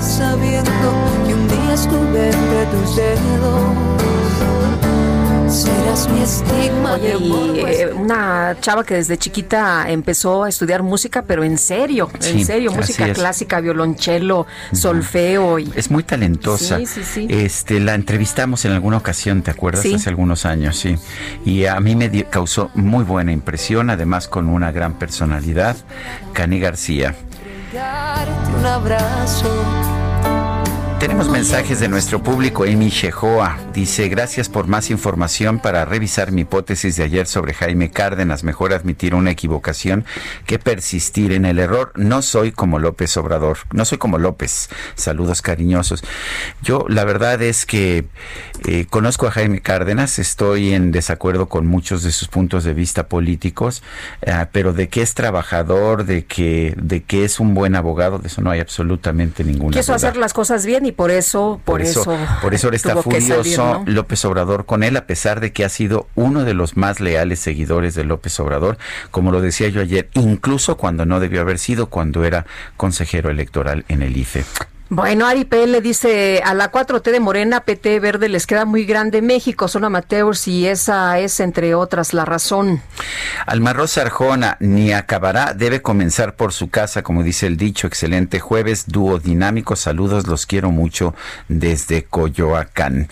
Sabiendo 0.00 1.27
entre 1.86 2.66
tus 2.66 2.96
dedos. 2.96 3.88
Serás 5.48 6.08
mi 6.10 6.20
estigma 6.22 6.94
Oye, 6.94 7.16
y 7.18 7.60
eh, 7.60 7.92
una 7.94 8.56
chava 8.60 8.84
que 8.84 8.94
desde 8.94 9.16
chiquita 9.16 9.88
empezó 9.88 10.44
a 10.44 10.48
estudiar 10.48 10.82
música, 10.82 11.22
pero 11.22 11.42
en 11.42 11.56
serio, 11.56 12.10
en 12.22 12.44
serio, 12.44 12.72
música 12.72 13.12
clásica, 13.12 13.60
violonchelo, 13.60 14.46
solfeo. 14.72 15.58
Y... 15.58 15.72
Es 15.74 15.90
muy 15.90 16.02
talentosa. 16.02 16.78
Sí, 16.78 16.86
sí, 16.86 17.02
sí. 17.02 17.26
Este, 17.30 17.80
la 17.80 17.94
entrevistamos 17.94 18.64
en 18.66 18.72
alguna 18.72 18.98
ocasión, 18.98 19.42
¿te 19.42 19.50
acuerdas? 19.50 19.86
Hace 19.86 20.10
algunos 20.10 20.44
años, 20.44 20.76
sí. 20.76 20.96
Y 21.44 21.64
a 21.64 21.80
mí 21.80 21.96
me 21.96 22.24
causó 22.24 22.70
muy 22.74 23.04
buena 23.04 23.32
impresión, 23.32 23.88
además 23.88 24.28
con 24.28 24.48
una 24.48 24.70
gran 24.70 24.98
personalidad, 24.98 25.76
Cani 26.34 26.60
García 26.60 27.14
un 28.58 28.66
abrazo 28.66 29.50
tenemos 31.08 31.30
mensajes 31.30 31.80
de 31.80 31.88
nuestro 31.88 32.22
público. 32.22 32.64
Amy 32.64 32.90
Shehoa 32.90 33.56
dice, 33.72 34.10
gracias 34.10 34.50
por 34.50 34.66
más 34.66 34.90
información 34.90 35.58
para 35.58 35.86
revisar 35.86 36.32
mi 36.32 36.42
hipótesis 36.42 36.96
de 36.96 37.04
ayer 37.04 37.26
sobre 37.26 37.54
Jaime 37.54 37.90
Cárdenas. 37.90 38.44
Mejor 38.44 38.74
admitir 38.74 39.14
una 39.14 39.30
equivocación 39.30 40.04
que 40.44 40.58
persistir 40.58 41.32
en 41.32 41.46
el 41.46 41.60
error. 41.60 41.92
No 41.94 42.20
soy 42.20 42.52
como 42.52 42.78
López 42.78 43.16
Obrador. 43.16 43.56
No 43.72 43.86
soy 43.86 43.96
como 43.96 44.18
López. 44.18 44.68
Saludos 44.96 45.40
cariñosos. 45.40 46.04
Yo 46.60 46.84
la 46.90 47.06
verdad 47.06 47.40
es 47.40 47.64
que 47.64 48.04
eh, 48.66 48.84
conozco 48.90 49.26
a 49.26 49.30
Jaime 49.30 49.62
Cárdenas. 49.62 50.18
Estoy 50.18 50.74
en 50.74 50.92
desacuerdo 50.92 51.48
con 51.48 51.66
muchos 51.66 52.02
de 52.02 52.12
sus 52.12 52.28
puntos 52.28 52.64
de 52.64 52.74
vista 52.74 53.08
políticos. 53.08 53.82
Eh, 54.20 54.44
pero 54.52 54.74
de 54.74 54.90
que 54.90 55.00
es 55.00 55.14
trabajador, 55.14 56.04
de 56.04 56.26
que, 56.26 56.74
de 56.76 57.02
que 57.02 57.24
es 57.24 57.40
un 57.40 57.54
buen 57.54 57.76
abogado, 57.76 58.18
de 58.18 58.28
eso 58.28 58.42
no 58.42 58.50
hay 58.50 58.60
absolutamente 58.60 59.42
ninguna 59.42 59.74
Quiso 59.74 59.94
hacer 59.94 60.18
las 60.18 60.34
cosas 60.34 60.66
bien 60.66 60.84
y 60.84 60.97
por 60.98 61.12
eso, 61.12 61.60
por, 61.64 61.80
eso, 61.80 62.02
por 62.42 62.54
eso 62.54 62.72
está 62.72 63.00
furioso 63.00 63.84
López 63.86 64.24
Obrador 64.24 64.66
con 64.66 64.82
él, 64.82 64.96
a 64.96 65.06
pesar 65.06 65.38
de 65.38 65.52
que 65.52 65.64
ha 65.64 65.68
sido 65.68 66.08
uno 66.16 66.42
de 66.42 66.54
los 66.54 66.76
más 66.76 66.98
leales 66.98 67.38
seguidores 67.38 67.94
de 67.94 68.02
López 68.02 68.40
Obrador, 68.40 68.78
como 69.12 69.30
lo 69.30 69.40
decía 69.40 69.68
yo 69.68 69.80
ayer, 69.80 70.08
incluso 70.14 70.76
cuando 70.76 71.06
no 71.06 71.20
debió 71.20 71.40
haber 71.40 71.60
sido, 71.60 71.86
cuando 71.86 72.24
era 72.24 72.46
consejero 72.76 73.30
electoral 73.30 73.84
en 73.86 74.02
el 74.02 74.16
IFE. 74.16 74.44
Bueno, 74.90 75.26
Ari 75.26 75.46
le 75.66 75.82
dice, 75.82 76.40
a 76.42 76.54
la 76.54 76.72
4T 76.72 77.10
de 77.10 77.20
Morena, 77.20 77.60
PT 77.60 78.00
Verde 78.00 78.30
les 78.30 78.46
queda 78.46 78.64
muy 78.64 78.86
grande 78.86 79.20
México, 79.20 79.68
son 79.68 79.84
amateurs 79.84 80.48
y 80.48 80.66
esa 80.66 81.18
es, 81.18 81.40
entre 81.40 81.74
otras, 81.74 82.14
la 82.14 82.24
razón. 82.24 82.80
Almarroz 83.44 83.98
Arjona, 83.98 84.56
ni 84.60 84.94
acabará, 84.94 85.52
debe 85.52 85.82
comenzar 85.82 86.36
por 86.36 86.54
su 86.54 86.70
casa, 86.70 87.02
como 87.02 87.22
dice 87.22 87.46
el 87.46 87.58
dicho. 87.58 87.86
Excelente 87.86 88.40
jueves, 88.40 88.84
dúo 88.86 89.18
dinámico, 89.18 89.76
saludos, 89.76 90.26
los 90.26 90.46
quiero 90.46 90.70
mucho 90.70 91.14
desde 91.48 92.04
Coyoacán. 92.04 93.08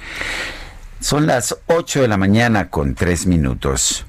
Son 1.00 1.26
las 1.26 1.58
8 1.66 2.00
de 2.00 2.08
la 2.08 2.16
mañana 2.16 2.70
con 2.70 2.94
3 2.94 3.26
minutos. 3.26 4.06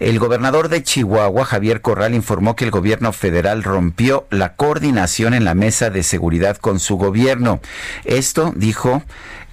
El 0.00 0.18
gobernador 0.18 0.68
de 0.68 0.82
Chihuahua, 0.82 1.44
Javier 1.44 1.80
Corral, 1.80 2.14
informó 2.14 2.56
que 2.56 2.64
el 2.64 2.70
gobierno 2.70 3.12
federal 3.12 3.62
rompió 3.62 4.26
la 4.30 4.54
coordinación 4.54 5.34
en 5.34 5.44
la 5.44 5.54
mesa 5.54 5.90
de 5.90 6.02
seguridad 6.02 6.56
con 6.56 6.80
su 6.80 6.96
gobierno. 6.96 7.60
Esto, 8.04 8.52
dijo, 8.56 9.02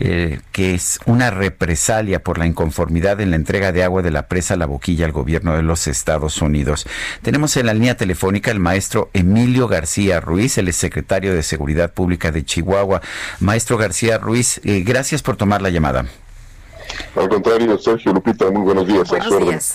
eh, 0.01 0.39
que 0.53 0.75
es 0.75 0.99
una 1.05 1.29
represalia 1.29 2.23
por 2.23 2.37
la 2.37 2.45
inconformidad 2.45 3.19
en 3.19 3.31
la 3.31 3.35
entrega 3.35 3.73
de 3.73 3.83
agua 3.83 4.01
de 4.01 4.11
la 4.11 4.27
presa 4.27 4.55
La 4.55 4.65
Boquilla 4.65 5.05
al 5.05 5.11
gobierno 5.11 5.55
de 5.55 5.61
los 5.61 5.87
Estados 5.87 6.41
Unidos. 6.41 6.87
Tenemos 7.21 7.57
en 7.57 7.65
la 7.65 7.73
línea 7.73 7.97
telefónica 7.97 8.49
al 8.51 8.59
maestro 8.59 9.09
Emilio 9.13 9.67
García 9.67 10.21
Ruiz, 10.21 10.57
el 10.57 10.71
secretario 10.73 11.33
de 11.33 11.43
Seguridad 11.43 11.91
Pública 11.91 12.31
de 12.31 12.45
Chihuahua. 12.45 13.01
Maestro 13.41 13.77
García 13.77 14.17
Ruiz, 14.17 14.61
eh, 14.63 14.83
gracias 14.85 15.21
por 15.21 15.35
tomar 15.35 15.61
la 15.61 15.69
llamada. 15.69 16.05
Al 17.15 17.29
contrario, 17.29 17.77
Sergio 17.77 18.13
Lupita, 18.13 18.49
muy 18.51 18.61
buenos 18.61 18.87
días. 18.87 19.09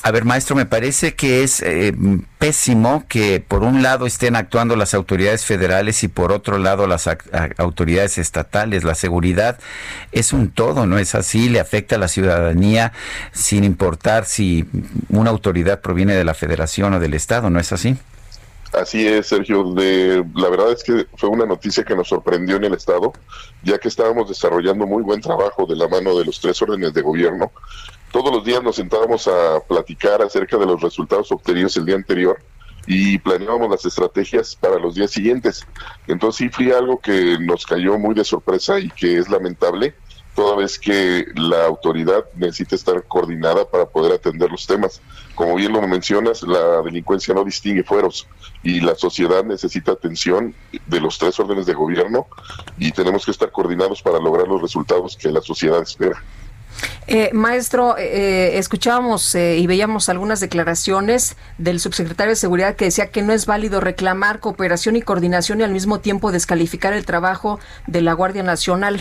A, 0.03 0.11
ver, 0.11 0.25
maestro, 0.25 0.57
me 0.57 0.66
parece 0.66 1.14
que 1.14 1.43
es 1.43 1.62
eh, 1.62 1.95
pésimo 2.39 3.05
que 3.09 3.41
por 3.47 3.62
un 3.62 3.83
lado 3.83 4.07
estén 4.07 4.37
actuando 4.37 4.77
las 4.77 4.95
autoridades 4.95 5.45
federales 5.45 6.03
y 6.05 6.09
por 6.09 6.33
otro 6.33 6.59
lado 6.59 6.87
las 6.87 7.09
autoridades 7.59 8.18
estatales. 8.18 8.85
La 8.85 8.95
seguridad 8.95 9.59
es 10.12 10.33
un 10.33 10.51
todo, 10.51 10.87
¿no 10.87 10.99
es 10.99 11.14
así? 11.14 11.49
Le 11.49 11.61
afecta 11.61 11.97
a 11.97 11.99
la 11.99 12.09
ciudadanía 12.09 12.93
sin 13.33 13.64
importar 13.64 14.25
si 14.25 14.66
una 15.09 15.31
autoridad 15.31 15.81
proviene 15.81 16.14
de 16.14 16.25
la 16.25 16.35
federación 16.35 16.95
o 16.95 17.01
del 17.01 17.14
estado, 17.14 17.51
¿no 17.51 17.61
es 17.61 17.72
así? 17.72 17.97
Así 18.81 19.07
es, 19.07 19.29
Sergio. 19.29 19.72
De, 19.72 20.25
la 20.35 20.49
verdad 20.49 20.72
es 20.72 20.83
que 20.83 21.07
fue 21.16 21.29
una 21.29 21.47
noticia 21.47 21.85
que 21.85 21.95
nos 21.95 22.09
sorprendió 22.09 22.57
en 22.57 22.64
el 22.64 22.75
Estado, 22.75 23.12
ya 23.62 23.79
que 23.79 23.89
estábamos 23.89 24.29
desarrollando 24.29 24.87
muy 24.87 25.03
buen 25.03 25.20
trabajo 25.20 25.64
de 25.66 25.77
la 25.77 25.87
mano 25.87 26.18
de 26.18 26.25
los 26.25 26.41
tres 26.41 26.61
órdenes 26.61 26.93
de 26.93 27.03
gobierno. 27.03 27.53
Todos 28.11 28.33
los 28.33 28.45
días 28.45 28.62
nos 28.62 28.77
sentábamos 28.77 29.29
a 29.29 29.61
platicar 29.61 30.22
acerca 30.22 30.57
de 30.57 30.66
los 30.66 30.81
resultados 30.81 31.31
obtenidos 31.31 31.77
el 31.77 31.85
día 31.85 31.97
anterior 31.97 32.39
y 32.87 33.18
planeábamos 33.18 33.70
las 33.70 33.85
estrategias 33.85 34.57
para 34.57 34.79
los 34.79 34.95
días 34.95 35.11
siguientes. 35.11 35.66
Entonces 36.07 36.39
sí 36.39 36.49
fue 36.49 36.77
algo 36.77 36.99
que 36.99 37.39
nos 37.41 37.66
cayó 37.66 37.99
muy 37.99 38.14
de 38.14 38.25
sorpresa 38.25 38.79
y 38.79 38.91
que 38.91 39.18
es 39.18 39.31
lamentable 39.31 39.95
toda 40.35 40.57
vez 40.57 40.78
que 40.78 41.26
la 41.35 41.64
autoridad 41.66 42.24
necesita 42.35 42.74
estar 42.74 43.03
coordinada 43.05 43.64
para 43.68 43.87
poder 43.87 44.12
atender 44.12 44.51
los 44.51 44.66
temas. 44.66 45.01
Como 45.35 45.55
bien 45.55 45.72
lo 45.72 45.82
mencionas, 45.87 46.43
la 46.43 46.82
delincuencia 46.82 47.35
no 47.35 47.45
distingue 47.45 47.85
fueros 47.85 48.26
y 48.62 48.80
la 48.80 48.95
sociedad 48.95 49.45
necesita 49.45 49.93
atención 49.93 50.55
de 50.87 51.01
los 51.01 51.18
tres 51.18 51.39
órdenes 51.39 51.66
de 51.66 51.74
gobierno 51.74 52.26
y 52.78 52.93
tenemos 52.93 53.24
que 53.24 53.30
estar 53.30 53.51
coordinados 53.51 54.03
para 54.03 54.18
lograr 54.18 54.49
los 54.49 54.61
resultados 54.61 55.16
que 55.16 55.30
la 55.30 55.41
sociedad 55.41 55.82
espera. 55.82 56.22
Eh, 57.07 57.30
maestro, 57.32 57.97
eh, 57.99 58.59
escuchábamos 58.59 59.35
eh, 59.35 59.59
y 59.59 59.66
veíamos 59.66 60.09
algunas 60.09 60.41
declaraciones 60.41 61.37
del 61.59 61.78
subsecretario 61.78 62.30
de 62.30 62.37
Seguridad 62.37 62.76
que 62.76 62.87
decía 62.87 63.11
que 63.11 63.22
no 63.22 63.32
es 63.32 63.47
válido 63.47 63.80
reclamar 63.80 64.41
cooperación 64.41 64.97
y 64.97 65.03
coordinación 65.03 65.61
y 65.61 65.64
al 65.64 65.70
mismo 65.70 66.01
tiempo 66.01 66.32
descalificar 66.32 66.93
el 66.95 67.05
trabajo 67.05 67.61
de 67.87 68.01
la 68.01 68.14
Guardia 68.14 68.43
Nacional. 68.43 69.01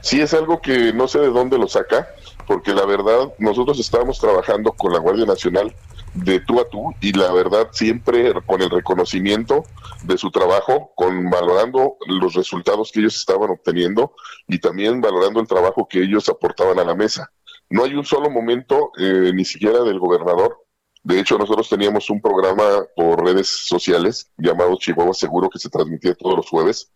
Sí, 0.00 0.20
es 0.20 0.34
algo 0.34 0.60
que 0.60 0.92
no 0.92 1.08
sé 1.08 1.20
de 1.20 1.30
dónde 1.30 1.58
lo 1.58 1.68
saca, 1.68 2.08
porque 2.46 2.72
la 2.72 2.86
verdad 2.86 3.32
nosotros 3.38 3.78
estábamos 3.78 4.18
trabajando 4.18 4.72
con 4.72 4.92
la 4.92 4.98
Guardia 4.98 5.26
Nacional 5.26 5.74
de 6.14 6.40
tú 6.40 6.60
a 6.60 6.68
tú 6.68 6.94
y 7.00 7.12
la 7.12 7.32
verdad 7.32 7.68
siempre 7.72 8.32
con 8.46 8.62
el 8.62 8.70
reconocimiento 8.70 9.64
de 10.02 10.16
su 10.16 10.30
trabajo, 10.30 10.92
con 10.96 11.30
valorando 11.30 11.96
los 12.06 12.34
resultados 12.34 12.90
que 12.92 13.00
ellos 13.00 13.16
estaban 13.16 13.50
obteniendo 13.50 14.14
y 14.46 14.58
también 14.58 15.00
valorando 15.00 15.40
el 15.40 15.46
trabajo 15.46 15.86
que 15.88 16.02
ellos 16.02 16.28
aportaban 16.28 16.78
a 16.78 16.84
la 16.84 16.94
mesa. 16.94 17.30
No 17.70 17.84
hay 17.84 17.94
un 17.94 18.04
solo 18.04 18.30
momento, 18.30 18.92
eh, 18.98 19.30
ni 19.34 19.44
siquiera 19.44 19.82
del 19.82 19.98
gobernador. 19.98 20.64
De 21.02 21.20
hecho, 21.20 21.38
nosotros 21.38 21.68
teníamos 21.68 22.08
un 22.10 22.20
programa 22.20 22.84
por 22.96 23.24
redes 23.24 23.48
sociales 23.48 24.30
llamado 24.36 24.76
Chihuahua 24.76 25.14
Seguro 25.14 25.50
que 25.50 25.58
se 25.58 25.68
transmitía 25.68 26.14
todos 26.14 26.36
los 26.36 26.48
jueves 26.48 26.90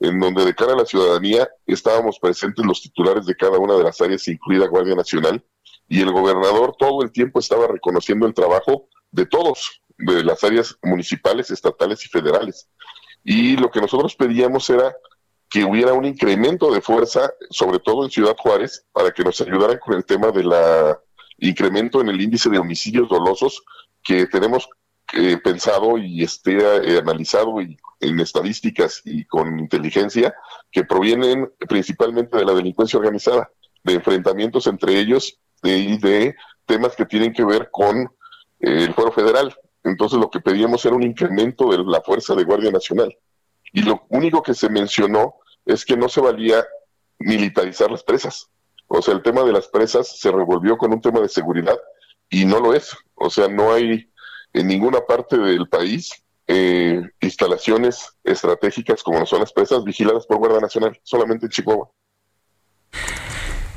en 0.00 0.20
donde 0.20 0.44
de 0.44 0.54
cara 0.54 0.72
a 0.72 0.76
la 0.76 0.86
ciudadanía 0.86 1.48
estábamos 1.66 2.18
presentes 2.18 2.64
los 2.64 2.82
titulares 2.82 3.26
de 3.26 3.34
cada 3.34 3.58
una 3.58 3.74
de 3.74 3.84
las 3.84 4.00
áreas, 4.00 4.26
incluida 4.28 4.66
Guardia 4.68 4.94
Nacional, 4.94 5.44
y 5.88 6.00
el 6.00 6.12
gobernador 6.12 6.76
todo 6.78 7.02
el 7.02 7.10
tiempo 7.10 7.40
estaba 7.40 7.66
reconociendo 7.66 8.26
el 8.26 8.34
trabajo 8.34 8.88
de 9.10 9.26
todos, 9.26 9.82
de 9.96 10.22
las 10.22 10.44
áreas 10.44 10.76
municipales, 10.82 11.50
estatales 11.50 12.04
y 12.04 12.08
federales. 12.08 12.68
Y 13.24 13.56
lo 13.56 13.70
que 13.70 13.80
nosotros 13.80 14.14
pedíamos 14.14 14.68
era 14.70 14.94
que 15.50 15.64
hubiera 15.64 15.94
un 15.94 16.04
incremento 16.04 16.70
de 16.70 16.80
fuerza, 16.80 17.32
sobre 17.50 17.78
todo 17.78 18.04
en 18.04 18.10
Ciudad 18.10 18.36
Juárez, 18.38 18.84
para 18.92 19.10
que 19.10 19.24
nos 19.24 19.40
ayudaran 19.40 19.78
con 19.78 19.94
el 19.94 20.04
tema 20.04 20.30
del 20.30 20.52
incremento 21.38 22.00
en 22.00 22.10
el 22.10 22.20
índice 22.20 22.50
de 22.50 22.58
homicidios 22.58 23.08
dolosos 23.08 23.62
que 24.02 24.26
tenemos 24.26 24.68
eh, 25.14 25.38
pensado 25.38 25.98
y 25.98 26.22
esté 26.22 26.58
analizado 26.98 27.60
y 27.60 27.76
en 28.00 28.20
estadísticas 28.20 29.02
y 29.04 29.24
con 29.24 29.58
inteligencia 29.58 30.34
que 30.70 30.84
provienen 30.84 31.50
principalmente 31.68 32.36
de 32.36 32.44
la 32.44 32.54
delincuencia 32.54 32.98
organizada, 32.98 33.50
de 33.84 33.94
enfrentamientos 33.94 34.66
entre 34.66 34.98
ellos 34.98 35.38
y 35.62 35.98
de, 35.98 36.34
temas 36.68 36.94
que 36.94 37.06
tienen 37.06 37.32
que 37.32 37.44
ver 37.44 37.70
con 37.72 38.02
eh, 38.60 38.84
el 38.84 38.94
Foro 38.94 39.10
Federal. 39.10 39.52
Entonces 39.82 40.18
lo 40.18 40.30
que 40.30 40.40
pedíamos 40.40 40.84
era 40.84 40.94
un 40.94 41.02
incremento 41.02 41.70
de 41.70 41.78
la 41.78 42.02
fuerza 42.02 42.34
de 42.34 42.44
Guardia 42.44 42.70
Nacional. 42.70 43.16
Y 43.72 43.82
lo 43.82 44.06
único 44.10 44.42
que 44.42 44.54
se 44.54 44.68
mencionó 44.68 45.36
es 45.64 45.84
que 45.84 45.96
no 45.96 46.08
se 46.08 46.20
valía 46.20 46.64
militarizar 47.18 47.90
las 47.90 48.04
presas. 48.04 48.48
O 48.86 49.02
sea, 49.02 49.14
el 49.14 49.22
tema 49.22 49.42
de 49.42 49.52
las 49.52 49.66
presas 49.68 50.20
se 50.20 50.30
revolvió 50.30 50.76
con 50.76 50.92
un 50.92 51.00
tema 51.00 51.20
de 51.20 51.28
seguridad 51.28 51.78
y 52.30 52.44
no 52.44 52.60
lo 52.60 52.74
es. 52.74 52.94
O 53.14 53.30
sea, 53.30 53.48
no 53.48 53.72
hay 53.72 54.10
en 54.52 54.66
ninguna 54.66 55.00
parte 55.00 55.36
del 55.36 55.68
país 55.68 56.12
eh, 56.46 57.02
instalaciones 57.20 58.16
estratégicas 58.24 59.02
como 59.02 59.26
son 59.26 59.40
las 59.40 59.52
presas 59.52 59.84
vigiladas 59.84 60.26
por 60.26 60.38
Guardia 60.38 60.60
Nacional, 60.60 60.98
solamente 61.02 61.46
en 61.46 61.50
Chihuahua. 61.50 61.90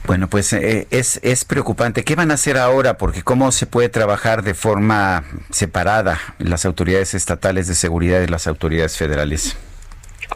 Bueno, 0.08 0.30
pues 0.30 0.52
eh, 0.54 0.88
es, 0.90 1.20
es 1.22 1.46
preocupante. 1.46 2.04
¿Qué 2.04 2.16
van 2.16 2.32
a 2.32 2.36
hacer 2.36 2.58
ahora? 2.58 2.98
Porque 2.98 3.24
cómo 3.24 3.52
se 3.52 3.66
puede 3.66 3.90
trabajar 3.90 4.44
de 4.44 4.54
forma 4.54 5.26
separada 5.52 6.20
las 6.40 6.66
autoridades 6.66 7.14
estatales 7.14 7.68
de 7.68 7.76
seguridad 7.76 8.22
y 8.22 8.28
las 8.28 8.48
autoridades 8.48 8.98
federales. 8.98 9.56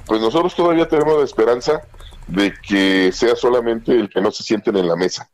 Pues 0.06 0.22
nosotros 0.22 0.56
todavía 0.56 0.88
tenemos 0.88 1.18
la 1.18 1.24
esperanza 1.24 1.82
de 2.28 2.54
que 2.68 3.12
sea 3.12 3.36
solamente 3.36 3.92
el 3.92 4.10
que 4.10 4.22
no 4.22 4.32
se 4.32 4.44
sienten 4.44 4.78
en 4.78 4.88
la 4.88 4.96
mesa 4.96 5.30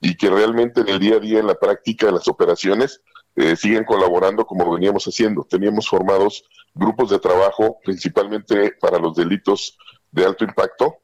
y 0.00 0.16
que 0.16 0.30
realmente 0.30 0.80
en 0.80 0.88
el 0.88 0.98
día 0.98 1.16
a 1.16 1.20
día, 1.20 1.38
en 1.38 1.46
la 1.46 1.54
práctica 1.54 2.06
de 2.06 2.12
las 2.12 2.28
operaciones, 2.28 3.00
eh, 3.36 3.54
siguen 3.54 3.84
colaborando 3.84 4.46
como 4.46 4.72
veníamos 4.72 5.04
haciendo. 5.04 5.44
Teníamos 5.44 5.88
formados 5.88 6.44
grupos 6.74 7.10
de 7.10 7.18
trabajo 7.18 7.78
principalmente 7.84 8.72
para 8.80 8.98
los 8.98 9.14
delitos 9.14 9.76
de 10.10 10.24
alto 10.24 10.44
impacto, 10.44 10.96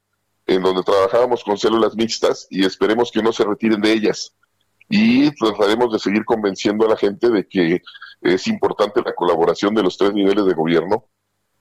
en 0.47 0.63
donde 0.63 0.83
trabajábamos 0.83 1.45
con 1.45 1.59
células 1.59 1.95
mixtas 1.95 2.47
y 2.51 2.65
esperemos 2.65 3.13
que 3.13 3.23
no 3.23 3.33
se 3.33 3.45
retiren 3.45 3.81
de 3.81 3.93
ellas. 3.93 4.35
Y 4.89 5.31
trataremos 5.37 5.93
de 5.93 5.99
seguir 5.99 6.25
convenciendo 6.25 6.87
a 6.87 6.91
la 6.91 6.97
gente 6.97 7.29
de 7.29 7.47
que 7.47 7.83
es 8.23 8.47
importante 8.47 9.03
la 9.05 9.15
colaboración 9.15 9.75
de 9.75 9.83
los 9.83 9.99
tres 9.99 10.13
niveles 10.15 10.47
de 10.47 10.55
gobierno 10.55 11.07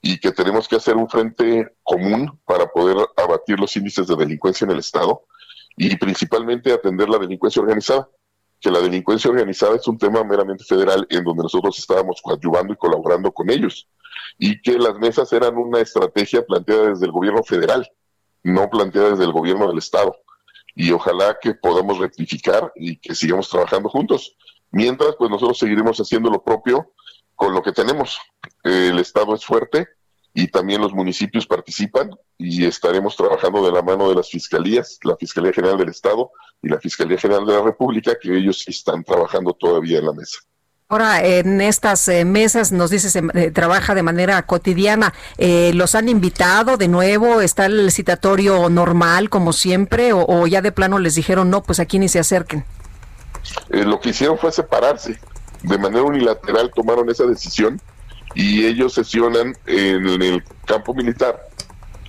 y 0.01 0.19
que 0.19 0.31
tenemos 0.31 0.67
que 0.67 0.77
hacer 0.77 0.95
un 0.95 1.09
frente 1.09 1.75
común 1.83 2.39
para 2.45 2.65
poder 2.67 2.97
abatir 3.17 3.59
los 3.59 3.75
índices 3.75 4.07
de 4.07 4.15
delincuencia 4.15 4.65
en 4.65 4.71
el 4.71 4.79
Estado 4.79 5.23
y 5.77 5.95
principalmente 5.97 6.71
atender 6.71 7.09
la 7.09 7.19
delincuencia 7.19 7.61
organizada 7.61 8.09
que 8.61 8.71
la 8.71 8.79
delincuencia 8.79 9.31
organizada 9.31 9.75
es 9.75 9.87
un 9.87 9.97
tema 9.97 10.23
meramente 10.23 10.63
federal 10.63 11.05
en 11.09 11.23
donde 11.23 11.43
nosotros 11.43 11.77
estábamos 11.79 12.21
coadyuvando 12.21 12.73
y 12.73 12.77
colaborando 12.77 13.31
con 13.31 13.49
ellos 13.49 13.89
y 14.37 14.61
que 14.61 14.77
las 14.77 14.95
mesas 14.95 15.31
eran 15.33 15.57
una 15.57 15.79
estrategia 15.79 16.45
planteada 16.45 16.89
desde 16.89 17.05
el 17.05 17.11
gobierno 17.11 17.43
federal, 17.43 17.89
no 18.43 18.69
planteada 18.69 19.11
desde 19.11 19.25
el 19.25 19.31
gobierno 19.31 19.67
del 19.67 19.77
estado. 19.77 20.15
Y 20.75 20.91
ojalá 20.91 21.37
que 21.41 21.53
podamos 21.53 21.97
rectificar 21.97 22.71
y 22.75 22.97
que 22.97 23.13
sigamos 23.13 23.49
trabajando 23.49 23.89
juntos. 23.89 24.37
Mientras, 24.71 25.15
pues 25.17 25.29
nosotros 25.29 25.57
seguiremos 25.57 25.97
haciendo 25.99 26.29
lo 26.29 26.43
propio 26.43 26.93
con 27.35 27.53
lo 27.53 27.61
que 27.61 27.73
tenemos. 27.73 28.19
El 28.63 28.99
estado 28.99 29.35
es 29.35 29.43
fuerte, 29.43 29.87
y 30.33 30.47
también 30.47 30.81
los 30.81 30.93
municipios 30.93 31.45
participan 31.45 32.11
y 32.37 32.65
estaremos 32.65 33.15
trabajando 33.15 33.65
de 33.65 33.71
la 33.71 33.81
mano 33.81 34.09
de 34.09 34.15
las 34.15 34.29
fiscalías, 34.29 34.99
la 35.03 35.15
Fiscalía 35.17 35.51
General 35.51 35.77
del 35.77 35.89
Estado 35.89 36.31
y 36.61 36.69
la 36.69 36.79
Fiscalía 36.79 37.17
General 37.17 37.45
de 37.45 37.53
la 37.53 37.61
República, 37.61 38.13
que 38.19 38.35
ellos 38.37 38.63
están 38.67 39.03
trabajando 39.03 39.53
todavía 39.53 39.99
en 39.99 40.05
la 40.05 40.13
mesa. 40.13 40.39
Ahora, 40.87 41.23
en 41.23 41.61
estas 41.61 42.05
eh, 42.09 42.25
mesas 42.25 42.73
nos 42.73 42.89
dice 42.89 43.09
se 43.09 43.21
eh, 43.33 43.51
trabaja 43.51 43.95
de 43.95 44.03
manera 44.03 44.41
cotidiana. 44.45 45.13
Eh, 45.37 45.71
¿Los 45.73 45.95
han 45.95 46.09
invitado 46.09 46.75
de 46.75 46.89
nuevo? 46.89 47.39
¿Está 47.39 47.65
el 47.67 47.91
citatorio 47.91 48.69
normal 48.69 49.29
como 49.29 49.53
siempre? 49.53 50.11
¿O, 50.11 50.25
o 50.27 50.47
ya 50.47 50.61
de 50.61 50.73
plano 50.73 50.99
les 50.99 51.15
dijeron 51.15 51.49
no, 51.49 51.63
pues 51.63 51.79
aquí 51.79 51.97
ni 51.97 52.09
se 52.09 52.19
acerquen? 52.19 52.65
lo 53.69 53.99
que 53.99 54.09
hicieron 54.09 54.37
fue 54.37 54.51
separarse. 54.51 55.19
De 55.63 55.77
manera 55.77 56.03
unilateral 56.03 56.71
tomaron 56.75 57.09
esa 57.09 57.25
decisión 57.25 57.81
y 58.35 58.65
ellos 58.65 58.93
sesionan 58.93 59.53
en 59.65 60.21
el 60.21 60.43
campo 60.65 60.93
militar 60.93 61.39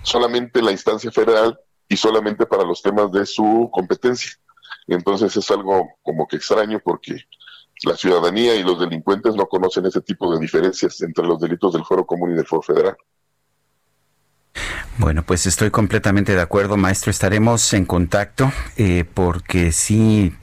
solamente 0.02 0.62
la 0.62 0.72
instancia 0.72 1.10
federal 1.10 1.58
y 1.88 1.96
solamente 1.96 2.46
para 2.46 2.64
los 2.64 2.82
temas 2.82 3.10
de 3.12 3.26
su 3.26 3.70
competencia. 3.72 4.32
Entonces 4.86 5.36
es 5.36 5.50
algo 5.50 5.88
como 6.02 6.26
que 6.26 6.36
extraño 6.36 6.80
porque 6.84 7.16
la 7.84 7.96
ciudadanía 7.96 8.54
y 8.54 8.62
los 8.62 8.78
delincuentes 8.78 9.34
no 9.34 9.46
conocen 9.46 9.86
ese 9.86 10.00
tipo 10.00 10.32
de 10.32 10.40
diferencias 10.40 11.00
entre 11.02 11.26
los 11.26 11.40
delitos 11.40 11.72
del 11.72 11.84
foro 11.84 12.06
común 12.06 12.32
y 12.32 12.34
del 12.34 12.46
foro 12.46 12.62
federal. 12.62 12.96
Bueno, 14.98 15.22
pues 15.22 15.46
estoy 15.46 15.70
completamente 15.70 16.34
de 16.34 16.40
acuerdo, 16.42 16.76
maestro. 16.76 17.10
Estaremos 17.10 17.72
en 17.72 17.86
contacto 17.86 18.52
eh, 18.76 19.04
porque 19.14 19.72
sí 19.72 20.34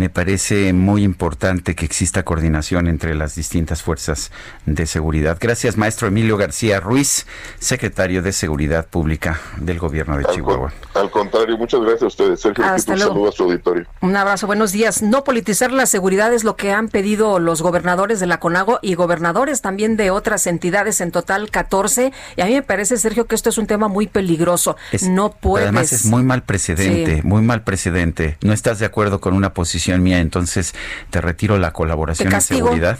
me 0.00 0.08
parece 0.08 0.72
muy 0.72 1.04
importante 1.04 1.74
que 1.74 1.84
exista 1.84 2.22
coordinación 2.22 2.86
entre 2.86 3.14
las 3.14 3.34
distintas 3.34 3.82
fuerzas 3.82 4.32
de 4.64 4.86
seguridad. 4.86 5.36
Gracias, 5.38 5.76
maestro 5.76 6.08
Emilio 6.08 6.38
García 6.38 6.80
Ruiz, 6.80 7.26
secretario 7.58 8.22
de 8.22 8.32
Seguridad 8.32 8.86
Pública 8.88 9.38
del 9.58 9.78
Gobierno 9.78 10.16
de 10.16 10.24
Chihuahua. 10.24 10.72
al 10.94 11.10
contrario, 11.10 11.58
muchas 11.58 11.80
gracias 11.80 12.02
a 12.02 12.06
ustedes. 12.06 12.40
Sergio, 12.40 12.64
un 12.64 12.80
saludo 12.80 13.28
a 13.28 13.32
su 13.32 13.42
auditorio. 13.42 13.86
Un 14.00 14.16
abrazo, 14.16 14.46
buenos 14.46 14.72
días. 14.72 15.02
No 15.02 15.22
politizar 15.22 15.70
la 15.70 15.84
seguridad 15.84 16.32
es 16.32 16.44
lo 16.44 16.56
que 16.56 16.72
han 16.72 16.88
pedido 16.88 17.38
los 17.38 17.60
gobernadores 17.60 18.20
de 18.20 18.26
la 18.26 18.40
CONAGO 18.40 18.78
y 18.80 18.94
gobernadores 18.94 19.60
también 19.60 19.98
de 19.98 20.10
otras 20.10 20.46
entidades, 20.46 21.02
en 21.02 21.12
total 21.12 21.50
14. 21.50 22.10
Y 22.36 22.40
a 22.40 22.46
mí 22.46 22.54
me 22.54 22.62
parece, 22.62 22.96
Sergio, 22.96 23.26
que 23.26 23.34
esto 23.34 23.50
es 23.50 23.58
un 23.58 23.66
tema 23.66 23.89
muy 23.90 24.06
peligroso. 24.06 24.76
no 25.02 25.32
puedes. 25.32 25.68
Además, 25.68 25.92
es 25.92 26.06
muy 26.06 26.22
mal 26.22 26.42
precedente, 26.42 27.22
muy 27.22 27.42
mal 27.42 27.62
precedente. 27.62 28.38
No 28.42 28.52
estás 28.52 28.78
de 28.78 28.86
acuerdo 28.86 29.20
con 29.20 29.34
una 29.34 29.52
posición 29.52 30.02
mía, 30.02 30.20
entonces 30.20 30.74
te 31.10 31.20
retiro 31.20 31.58
la 31.58 31.72
colaboración 31.72 32.32
en 32.32 32.40
seguridad. 32.40 32.98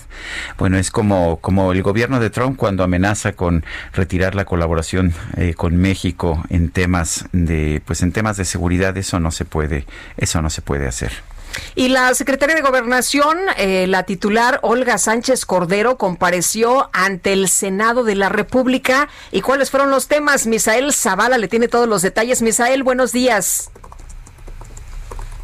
Bueno, 0.59 0.77
es 0.77 0.91
como, 0.91 1.39
como 1.39 1.73
el 1.73 1.83
gobierno 1.83 2.21
de 2.21 2.31
Trump 2.31 2.57
cuando 2.57 2.85
amenaza 2.85 3.33
con 3.33 3.65
retirar 3.93 4.35
la 4.35 4.45
colaboración 4.45 5.15
eh, 5.37 5.55
con 5.55 5.77
México 5.77 6.45
en 6.51 6.71
temas 6.71 7.27
de, 7.33 7.83
pues 7.85 8.03
en 8.03 8.13
temas 8.13 8.37
de 8.37 8.45
seguridad, 8.45 8.97
eso 8.97 9.21
no 9.21 9.31
se 9.31 9.45
puede, 9.45 9.87
eso 10.17 10.43
no 10.43 10.51
se 10.51 10.63
puede 10.63 10.87
hacer. 10.87 11.13
Y 11.75 11.89
la 11.89 12.13
secretaria 12.15 12.55
de 12.55 12.63
Gobernación, 12.63 13.39
eh, 13.57 13.87
la 13.87 14.05
titular 14.05 14.61
Olga 14.63 14.99
Sánchez 14.99 15.47
Cordero, 15.47 15.97
compareció 15.97 16.91
ante 16.93 17.33
el 17.33 17.49
Senado 17.49 18.05
de 18.05 18.15
la 18.15 18.29
República. 18.29 19.09
¿Y 19.31 19.41
cuáles 19.41 19.71
fueron 19.71 19.91
los 19.91 20.09
temas? 20.09 20.47
Misael 20.47 20.93
Zavala 20.93 21.39
le 21.39 21.49
tiene 21.49 21.69
todos 21.69 21.89
los 21.89 22.03
detalles. 22.03 22.43
Misael, 22.43 22.83
buenos 22.83 23.13
días. 23.13 23.71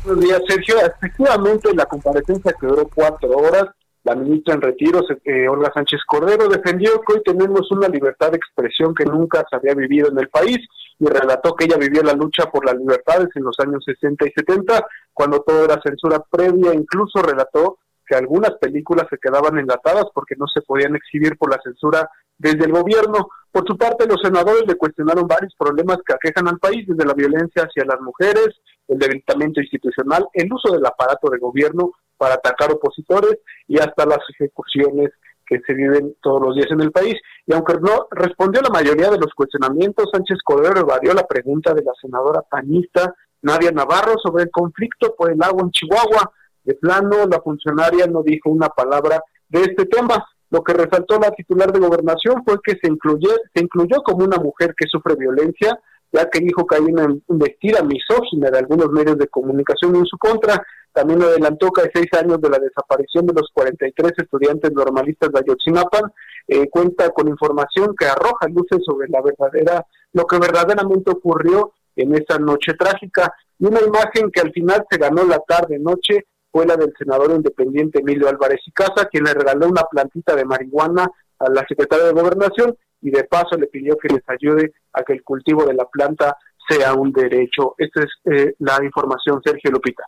Buenos 0.05 0.25
días, 0.25 0.41
Sergio. 0.47 0.77
Efectivamente, 0.81 1.75
la 1.75 1.87
comparecencia 1.87 2.55
que 2.61 2.67
duró 2.67 2.89
cuatro 2.95 3.31
horas, 3.31 3.67
la 4.07 4.15
ministra 4.15 4.55
en 4.55 4.63
retiro, 4.63 5.01
eh, 5.25 5.49
Olga 5.49 5.73
Sánchez 5.75 6.01
Cordero, 6.07 6.49
defendió 6.49 7.01
que 7.01 7.15
hoy 7.15 7.23
tenemos 7.25 7.69
una 7.73 7.89
libertad 7.89 8.31
de 8.31 8.37
expresión 8.37 8.95
que 8.95 9.05
nunca 9.05 9.45
se 9.51 9.57
había 9.57 9.75
vivido 9.75 10.09
en 10.09 10.19
el 10.21 10.29
país 10.29 10.59
y 11.01 11.07
relató 11.07 11.57
que 11.57 11.65
ella 11.65 11.77
vivió 11.77 12.05
la 12.05 12.13
lucha 12.13 12.47
por 12.47 12.65
las 12.65 12.77
libertades 12.77 13.29
en 13.35 13.43
los 13.43 13.59
años 13.59 13.83
60 13.85 14.25
y 14.29 14.31
70, 14.31 14.87
cuando 15.13 15.41
todo 15.41 15.65
era 15.65 15.83
censura 15.83 16.25
previa, 16.31 16.73
incluso 16.73 17.21
relató 17.21 17.79
que 18.07 18.15
algunas 18.15 18.53
películas 18.61 19.09
se 19.11 19.19
quedaban 19.19 19.59
enlatadas 19.59 20.05
porque 20.15 20.37
no 20.39 20.47
se 20.47 20.63
podían 20.63 20.95
exhibir 20.95 21.37
por 21.37 21.51
la 21.51 21.61
censura 21.61 22.09
desde 22.39 22.65
el 22.65 22.71
gobierno. 22.71 23.29
Por 23.51 23.67
su 23.67 23.77
parte, 23.77 24.07
los 24.07 24.21
senadores 24.23 24.63
le 24.69 24.77
cuestionaron 24.77 25.27
varios 25.27 25.53
problemas 25.59 25.99
que 26.07 26.15
aquejan 26.15 26.47
al 26.47 26.61
país, 26.61 26.87
desde 26.87 27.05
la 27.05 27.15
violencia 27.15 27.65
hacia 27.65 27.85
las 27.85 28.01
mujeres, 28.01 28.51
el 28.87 29.01
debilitamiento 29.01 29.61
institucional, 29.61 30.29
el 30.33 30.53
uso 30.53 30.73
del 30.73 30.87
aparato 30.87 31.29
de 31.29 31.39
gobierno 31.39 31.91
para 32.17 32.35
atacar 32.35 32.73
opositores 32.73 33.39
y 33.69 33.79
hasta 33.79 34.07
las 34.07 34.21
ejecuciones 34.31 35.11
que 35.47 35.61
se 35.67 35.75
viven 35.75 36.17
todos 36.21 36.43
los 36.43 36.57
días 36.57 36.71
en 36.71 36.81
el 36.81 36.91
país. 36.91 37.14
Y 37.47 37.55
aunque 37.55 37.75
no 37.75 38.09
respondió 38.11 38.61
la 38.62 38.71
mayoría 38.71 39.11
de 39.11 39.19
los 39.19 39.33
cuestionamientos, 39.35 40.11
Sánchez 40.12 40.39
Cordero 40.45 40.81
evadió 40.81 41.14
la 41.14 41.27
pregunta 41.27 41.73
de 41.73 41.83
la 41.83 41.93
senadora 42.01 42.43
panista 42.43 43.14
Nadia 43.43 43.71
Navarro 43.71 44.14
sobre 44.23 44.45
el 44.45 44.51
conflicto 44.51 45.14
por 45.17 45.31
el 45.31 45.43
agua 45.43 45.62
en 45.62 45.71
Chihuahua. 45.71 46.33
De 46.64 46.75
plano, 46.75 47.27
la 47.31 47.41
funcionaria 47.41 48.07
no 48.07 48.23
dijo 48.23 48.51
una 48.51 48.69
palabra 48.69 49.23
de 49.49 49.61
este 49.61 49.87
tema. 49.87 50.27
Lo 50.51 50.62
que 50.62 50.73
resaltó 50.73 51.19
la 51.19 51.31
titular 51.31 51.73
de 51.73 51.81
gobernación 51.81 52.43
fue 52.45 52.59
que 52.62 52.73
se, 52.81 52.89
incluyó, 52.91 53.31
se 53.55 53.62
incluyó 53.62 54.03
como 54.03 54.25
una 54.25 54.39
mujer 54.39 54.75
que 54.77 54.89
sufre 54.89 55.14
violencia, 55.17 55.79
ya 56.13 56.29
que 56.31 56.41
dijo 56.41 56.67
que 56.67 56.77
hay 56.77 56.83
una 56.83 57.15
investida 57.29 57.83
misógina 57.83 58.51
de 58.51 58.59
algunos 58.59 58.91
medios 58.91 59.19
de 59.19 59.29
comunicación 59.29 59.97
en 59.97 60.07
su 60.07 60.17
contra. 60.19 60.63
También 60.93 61.23
adelantó 61.23 61.71
que 61.71 61.83
hay 61.83 61.89
seis 61.93 62.09
años 62.15 62.41
de 62.41 62.49
la 62.49 62.59
desaparición 62.59 63.27
de 63.27 63.35
los 63.35 63.51
43 63.53 64.13
estudiantes 64.17 64.73
normalistas 64.73 65.31
de 65.31 65.41
Ayotzinapan, 65.41 66.11
eh, 66.49 66.69
cuenta 66.71 67.11
con 67.11 67.29
información 67.29 67.95
que 67.99 68.07
arroja 68.07 68.49
luces 68.49 68.79
sobre 68.85 69.09
la 69.09 69.21
verdadera, 69.21 69.85
lo 70.13 70.25
que 70.25 70.39
verdaderamente 70.39 71.11
ocurrió 71.11 71.73
en 71.97 72.15
esa 72.15 72.39
noche 72.39 72.73
trágica. 72.79 73.33
Y 73.59 73.67
una 73.67 73.81
imagen 73.81 74.31
que 74.31 74.41
al 74.41 74.53
final 74.53 74.87
se 74.91 74.99
ganó 74.99 75.25
la 75.25 75.39
tarde-noche 75.41 76.27
fue 76.51 76.65
la 76.65 76.77
del 76.77 76.95
senador 76.99 77.33
independiente 77.33 78.01
Emilio 78.01 78.29
Álvarez 78.31 78.61
y 78.67 78.73
Casa, 78.73 79.09
quien 79.11 79.25
le 79.25 79.35
regaló 79.35 79.69
una 79.69 79.83
plantita 79.83 80.35
de 80.35 80.47
marihuana 80.47 81.07
a 81.39 81.51
la 81.51 81.67
secretaria 81.69 82.07
de 82.07 82.13
Gobernación 82.13 82.75
y 83.07 83.11
de 83.13 83.23
paso 83.23 83.57
le 83.57 83.69
pidió 83.69 83.97
que 83.97 84.09
les 84.13 84.23
ayude 84.29 84.73
a 84.93 85.05
que 85.05 85.13
el 85.13 85.23
cultivo 85.23 85.65
de 85.65 85.75
la 85.75 85.85
planta 85.85 86.37
sea 86.69 86.93
un 86.95 87.13
derecho. 87.13 87.77
Esta 87.79 88.01
es 88.01 88.11
eh, 88.25 88.55
la 88.59 88.83
información, 88.85 89.41
Sergio 89.45 89.71
Lupita. 89.71 90.03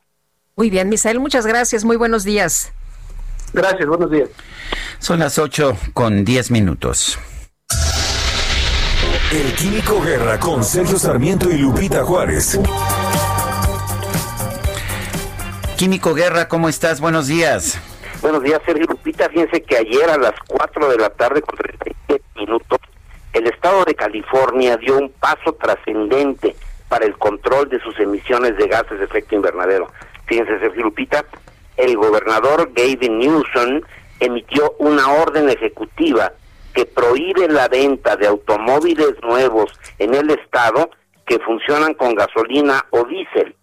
Muy 0.56 0.68
bien, 0.68 0.88
Misael, 0.88 1.20
muchas 1.20 1.46
gracias. 1.46 1.84
Muy 1.84 1.96
buenos 1.96 2.24
días. 2.24 2.72
Gracias, 3.52 3.86
buenos 3.86 4.10
días. 4.10 4.28
Son 4.98 5.20
las 5.20 5.38
8 5.38 5.76
con 5.94 6.24
10 6.24 6.50
minutos. 6.50 7.16
El 9.30 9.54
Químico 9.54 10.02
Guerra 10.02 10.40
con 10.40 10.64
Sergio 10.64 10.98
Sarmiento 10.98 11.48
y 11.50 11.58
Lupita 11.58 12.02
Juárez. 12.02 12.58
Químico 15.76 16.14
Guerra, 16.14 16.48
¿cómo 16.48 16.68
estás? 16.68 17.00
Buenos 17.00 17.28
días. 17.28 17.80
Buenos 18.20 18.42
días, 18.42 18.60
Sergio 18.66 18.86
Lupita. 18.88 19.28
Fíjense 19.28 19.62
que 19.62 19.76
ayer 19.76 20.10
a 20.10 20.18
las 20.18 20.32
4 20.48 20.88
de 20.90 20.96
la 20.96 21.10
tarde 21.10 21.40
con 21.40 21.56
37 21.56 22.24
minutos, 22.34 22.77
el 23.38 23.46
estado 23.46 23.84
de 23.84 23.94
California 23.94 24.76
dio 24.76 24.98
un 24.98 25.10
paso 25.10 25.52
trascendente 25.54 26.56
para 26.88 27.06
el 27.06 27.16
control 27.18 27.68
de 27.68 27.80
sus 27.80 27.98
emisiones 28.00 28.56
de 28.56 28.66
gases 28.66 28.98
de 28.98 29.04
efecto 29.04 29.36
invernadero. 29.36 29.88
Fíjense, 30.26 30.58
Sergio 30.58 30.82
Lupita, 30.82 31.24
el 31.76 31.96
gobernador 31.96 32.72
Gavin 32.74 33.18
Newsom 33.18 33.80
emitió 34.18 34.74
una 34.78 35.12
orden 35.12 35.48
ejecutiva 35.48 36.32
que 36.74 36.84
prohíbe 36.84 37.48
la 37.48 37.68
venta 37.68 38.16
de 38.16 38.26
automóviles 38.26 39.14
nuevos 39.22 39.78
en 39.98 40.14
el 40.14 40.30
estado 40.30 40.90
que 41.24 41.38
funcionan 41.38 41.94
con 41.94 42.14
gasolina 42.14 42.86
o 42.90 43.04
diésel 43.04 43.54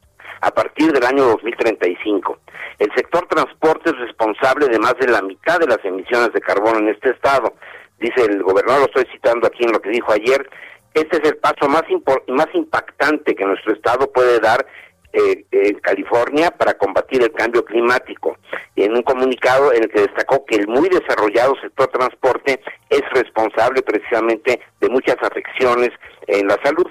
a 0.41 0.51
partir 0.51 0.93
del 0.93 1.03
año 1.03 1.25
2035. 1.25 2.39
El 2.79 2.91
sector 2.93 3.27
transporte 3.27 3.89
es 3.89 3.97
responsable 3.97 4.67
de 4.67 4.79
más 4.79 4.95
de 4.99 5.07
la 5.07 5.21
mitad 5.21 5.59
de 5.59 5.67
las 5.67 5.83
emisiones 5.83 6.31
de 6.33 6.41
carbono 6.41 6.79
en 6.79 6.89
este 6.89 7.09
estado. 7.09 7.53
Dice 7.99 8.25
el 8.25 8.43
gobernador, 8.43 8.81
lo 8.81 8.85
estoy 8.87 9.05
citando 9.11 9.47
aquí 9.47 9.63
en 9.63 9.71
lo 9.71 9.81
que 9.81 9.89
dijo 9.89 10.11
ayer, 10.11 10.49
este 10.93 11.17
es 11.17 11.29
el 11.29 11.37
paso 11.37 11.67
más, 11.67 11.83
más 12.27 12.47
impactante 12.53 13.35
que 13.35 13.45
nuestro 13.45 13.73
estado 13.73 14.11
puede 14.11 14.39
dar 14.39 14.65
eh, 15.11 15.45
en 15.51 15.79
California 15.79 16.51
para 16.51 16.73
combatir 16.73 17.21
el 17.23 17.31
cambio 17.31 17.63
climático. 17.63 18.37
En 18.75 18.93
un 18.93 19.01
comunicado 19.01 19.73
en 19.73 19.83
el 19.83 19.89
que 19.89 20.01
destacó 20.01 20.45
que 20.45 20.55
el 20.55 20.67
muy 20.67 20.89
desarrollado 20.89 21.55
sector 21.61 21.87
transporte 21.87 22.61
es 22.89 23.01
responsable 23.13 23.81
precisamente 23.81 24.59
de 24.81 24.89
muchas 24.89 25.17
afecciones 25.21 25.91
en 26.27 26.47
la 26.47 26.57
salud. 26.63 26.87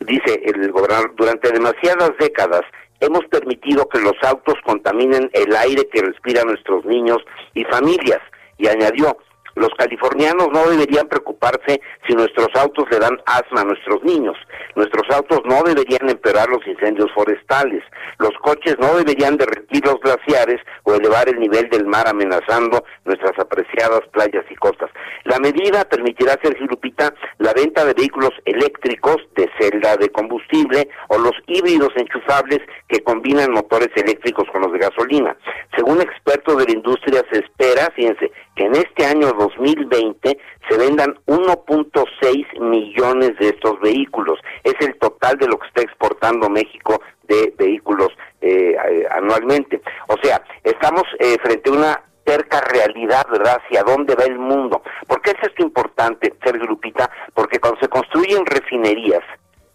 Dice 0.00 0.42
el 0.44 0.70
gobernador, 0.72 1.14
durante 1.16 1.52
demasiadas 1.52 2.12
décadas 2.18 2.62
hemos 3.00 3.24
permitido 3.26 3.88
que 3.88 4.00
los 4.00 4.14
autos 4.22 4.54
contaminen 4.64 5.30
el 5.32 5.54
aire 5.56 5.88
que 5.92 6.02
respiran 6.02 6.46
nuestros 6.46 6.84
niños 6.84 7.18
y 7.54 7.64
familias. 7.64 8.20
Y 8.58 8.68
añadió, 8.68 9.18
los 9.54 9.70
californianos 9.76 10.48
no 10.52 10.68
deberían 10.70 11.08
preocuparse 11.08 11.80
si 12.06 12.14
nuestros 12.14 12.48
autos 12.54 12.86
le 12.90 12.98
dan 12.98 13.18
asma 13.26 13.62
a 13.62 13.64
nuestros 13.64 14.02
niños. 14.02 14.36
Nuestros 14.74 15.08
autos 15.14 15.40
no 15.44 15.62
deberían 15.62 16.08
empeorar 16.08 16.48
los 16.48 16.66
incendios 16.66 17.10
forestales. 17.12 17.82
Los 18.18 18.32
coches 18.42 18.76
no 18.78 18.96
deberían 18.96 19.36
derretir 19.36 19.84
los 19.84 20.00
glaciares 20.00 20.60
o 20.84 20.94
elevar 20.94 21.28
el 21.28 21.38
nivel 21.38 21.68
del 21.68 21.86
mar 21.86 22.08
amenazando 22.08 22.84
nuestras 23.04 23.38
apreciadas 23.38 24.00
playas 24.12 24.44
y 24.50 24.54
costas. 24.56 24.90
La 25.24 25.38
medida 25.38 25.84
permitirá, 25.84 26.38
Sergio 26.42 26.66
Lupita, 26.66 27.14
la 27.38 27.52
venta 27.52 27.84
de 27.84 27.94
vehículos 27.94 28.32
eléctricos 28.44 29.16
de 29.36 29.50
celda 29.58 29.96
de 29.96 30.08
combustible 30.10 30.88
o 31.08 31.18
los 31.18 31.34
híbridos 31.46 31.90
enchufables 31.96 32.60
que 32.88 33.02
combinan 33.02 33.52
motores 33.52 33.90
eléctricos 33.96 34.48
con 34.50 34.62
los 34.62 34.72
de 34.72 34.78
gasolina. 34.78 35.36
Según 35.76 36.00
expertos 36.00 36.58
de 36.58 36.64
la 36.66 36.72
industria, 36.72 37.24
se 37.30 37.40
espera, 37.40 37.90
fíjense, 37.94 38.30
que 38.54 38.64
en 38.64 38.74
este 38.74 39.06
año 39.06 39.32
2020 39.32 40.38
se 40.68 40.78
vendan 40.78 41.14
1.6 41.26 42.60
millones 42.60 43.38
de 43.38 43.48
estos 43.48 43.80
vehículos. 43.80 44.38
Es 44.64 44.74
el 44.80 44.98
total 44.98 45.38
de 45.38 45.48
lo 45.48 45.58
que 45.58 45.68
está 45.68 45.82
exportando 45.82 46.50
México 46.50 47.00
de 47.28 47.54
vehículos 47.56 48.08
eh, 48.40 48.76
eh, 48.90 49.06
anualmente. 49.10 49.80
O 50.08 50.16
sea, 50.22 50.42
estamos 50.64 51.04
eh, 51.18 51.36
frente 51.42 51.70
a 51.70 51.72
una 51.72 52.02
cerca 52.26 52.60
realidad, 52.60 53.26
¿verdad? 53.30 53.60
Hacia 53.64 53.82
dónde 53.82 54.14
va 54.14 54.24
el 54.24 54.38
mundo. 54.38 54.82
¿Por 55.06 55.20
qué 55.22 55.30
es 55.30 55.48
esto 55.48 55.62
importante, 55.62 56.34
Sergio 56.44 56.66
Lupita? 56.66 57.10
Porque 57.34 57.58
cuando 57.58 57.80
se 57.80 57.88
construyen 57.88 58.46
refinerías 58.46 59.22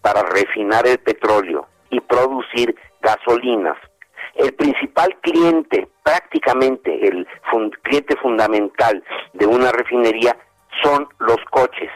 para 0.00 0.22
refinar 0.22 0.86
el 0.86 0.98
petróleo 0.98 1.66
y 1.90 2.00
producir 2.00 2.74
gasolinas, 3.02 3.76
el 4.38 4.54
principal 4.54 5.14
cliente 5.20 5.88
prácticamente 6.02 7.06
el 7.06 7.26
cliente 7.82 8.16
fundamental 8.16 9.02
de 9.34 9.46
una 9.46 9.70
refinería 9.72 10.36
son 10.82 11.08
los 11.18 11.38
coches. 11.50 11.90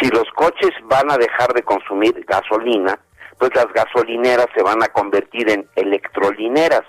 Si 0.00 0.08
los 0.08 0.24
coches 0.34 0.70
van 0.84 1.10
a 1.10 1.18
dejar 1.18 1.52
de 1.52 1.62
consumir 1.62 2.24
gasolina, 2.26 2.98
pues 3.38 3.50
las 3.54 3.66
gasolineras 3.74 4.46
se 4.54 4.62
van 4.62 4.82
a 4.82 4.88
convertir 4.88 5.50
en 5.50 5.68
electrolineras. 5.74 6.82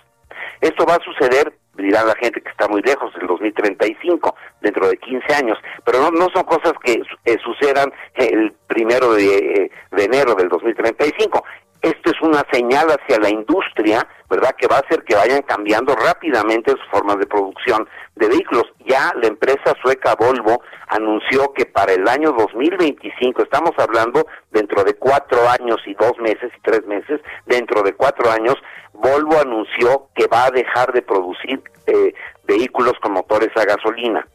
Esto 0.61 0.85
va 0.85 0.95
a 0.95 1.03
suceder, 1.03 1.53
dirá 1.75 2.03
la 2.03 2.15
gente 2.15 2.41
que 2.41 2.49
está 2.49 2.67
muy 2.67 2.81
lejos, 2.81 3.11
en 3.19 3.27
2035, 3.27 4.35
dentro 4.61 4.87
de 4.87 4.97
15 4.97 5.33
años, 5.33 5.57
pero 5.85 5.99
no, 5.99 6.11
no 6.11 6.27
son 6.33 6.43
cosas 6.43 6.73
que 6.83 7.01
eh, 7.25 7.37
sucedan 7.43 7.91
el 8.15 8.53
primero 8.67 9.13
de, 9.13 9.37
eh, 9.37 9.71
de 9.91 10.03
enero 10.03 10.35
del 10.35 10.49
2035 10.49 11.43
esto 11.81 12.11
es 12.11 12.21
una 12.21 12.43
señal 12.51 12.87
hacia 12.89 13.19
la 13.19 13.29
industria, 13.29 14.07
¿verdad? 14.29 14.55
Que 14.57 14.67
va 14.67 14.77
a 14.77 14.79
hacer 14.79 15.03
que 15.03 15.15
vayan 15.15 15.41
cambiando 15.43 15.95
rápidamente 15.95 16.71
sus 16.71 16.87
formas 16.91 17.17
de 17.19 17.27
producción 17.27 17.87
de 18.15 18.27
vehículos. 18.27 18.63
Ya 18.85 19.13
la 19.21 19.27
empresa 19.27 19.73
sueca 19.81 20.15
Volvo 20.15 20.61
anunció 20.87 21.53
que 21.53 21.65
para 21.65 21.93
el 21.93 22.07
año 22.07 22.31
2025, 22.31 23.43
estamos 23.43 23.71
hablando 23.77 24.25
dentro 24.51 24.83
de 24.83 24.95
cuatro 24.95 25.47
años 25.49 25.77
y 25.85 25.93
dos 25.93 26.17
meses 26.19 26.51
y 26.55 26.61
tres 26.61 26.85
meses, 26.85 27.21
dentro 27.45 27.83
de 27.83 27.93
cuatro 27.93 28.31
años, 28.31 28.55
Volvo 28.93 29.39
anunció 29.39 30.07
que 30.15 30.27
va 30.27 30.45
a 30.45 30.51
dejar 30.51 30.91
de 30.91 31.03
producir 31.03 31.61
eh, 31.85 32.13
vehículos 32.45 32.93
con 33.01 33.13
motores 33.13 33.49
a 33.55 33.65
gasolina. 33.65 34.27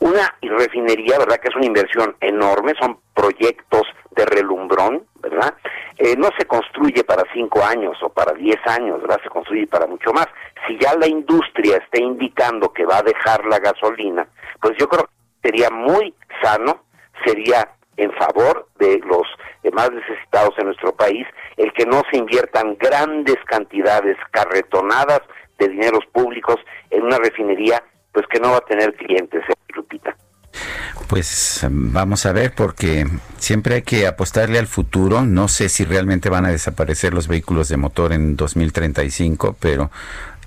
Una 0.00 0.34
refinería, 0.42 1.18
¿verdad? 1.18 1.36
Que 1.36 1.48
es 1.48 1.56
una 1.56 1.66
inversión 1.66 2.14
enorme, 2.20 2.74
son 2.78 2.98
proyectos 3.14 3.82
de 4.14 4.24
relumbrón, 4.24 5.04
¿verdad? 5.20 5.54
Eh, 5.98 6.14
no 6.16 6.28
se 6.38 6.46
construye 6.46 7.04
para 7.04 7.24
cinco 7.32 7.64
años 7.64 7.96
o 8.02 8.08
para 8.08 8.32
diez 8.32 8.58
años, 8.66 9.00
¿verdad? 9.00 9.20
Se 9.22 9.28
construye 9.28 9.66
para 9.66 9.86
mucho 9.86 10.12
más. 10.12 10.26
Si 10.66 10.78
ya 10.78 10.94
la 10.94 11.06
industria 11.06 11.78
está 11.78 12.00
indicando 12.00 12.72
que 12.72 12.84
va 12.84 12.98
a 12.98 13.02
dejar 13.02 13.44
la 13.46 13.58
gasolina, 13.58 14.26
pues 14.60 14.76
yo 14.78 14.88
creo 14.88 15.04
que 15.04 15.48
sería 15.48 15.70
muy 15.70 16.14
sano, 16.42 16.84
sería 17.24 17.68
en 17.96 18.12
favor 18.12 18.68
de 18.78 18.98
los 19.00 19.26
más 19.72 19.90
necesitados 19.92 20.54
en 20.58 20.66
nuestro 20.66 20.94
país, 20.94 21.26
el 21.56 21.72
que 21.72 21.86
no 21.86 22.02
se 22.10 22.18
inviertan 22.18 22.76
grandes 22.78 23.36
cantidades 23.46 24.16
carretonadas 24.30 25.20
de 25.58 25.68
dineros 25.68 26.04
públicos 26.12 26.56
en 26.90 27.02
una 27.02 27.18
refinería, 27.18 27.82
pues 28.12 28.26
que 28.26 28.40
no 28.40 28.50
va 28.50 28.58
a 28.58 28.60
tener 28.62 28.94
clientes, 28.94 29.42
¿eh, 29.48 29.54
Lupita. 29.74 30.16
Pues 31.08 31.66
vamos 31.70 32.24
a 32.26 32.32
ver, 32.32 32.54
porque 32.54 33.06
siempre 33.36 33.76
hay 33.76 33.82
que 33.82 34.06
apostarle 34.06 34.58
al 34.58 34.66
futuro. 34.66 35.22
No 35.22 35.48
sé 35.48 35.68
si 35.68 35.84
realmente 35.84 36.30
van 36.30 36.46
a 36.46 36.50
desaparecer 36.50 37.12
los 37.12 37.28
vehículos 37.28 37.68
de 37.68 37.76
motor 37.76 38.12
en 38.12 38.36
2035, 38.36 39.56
pero 39.60 39.90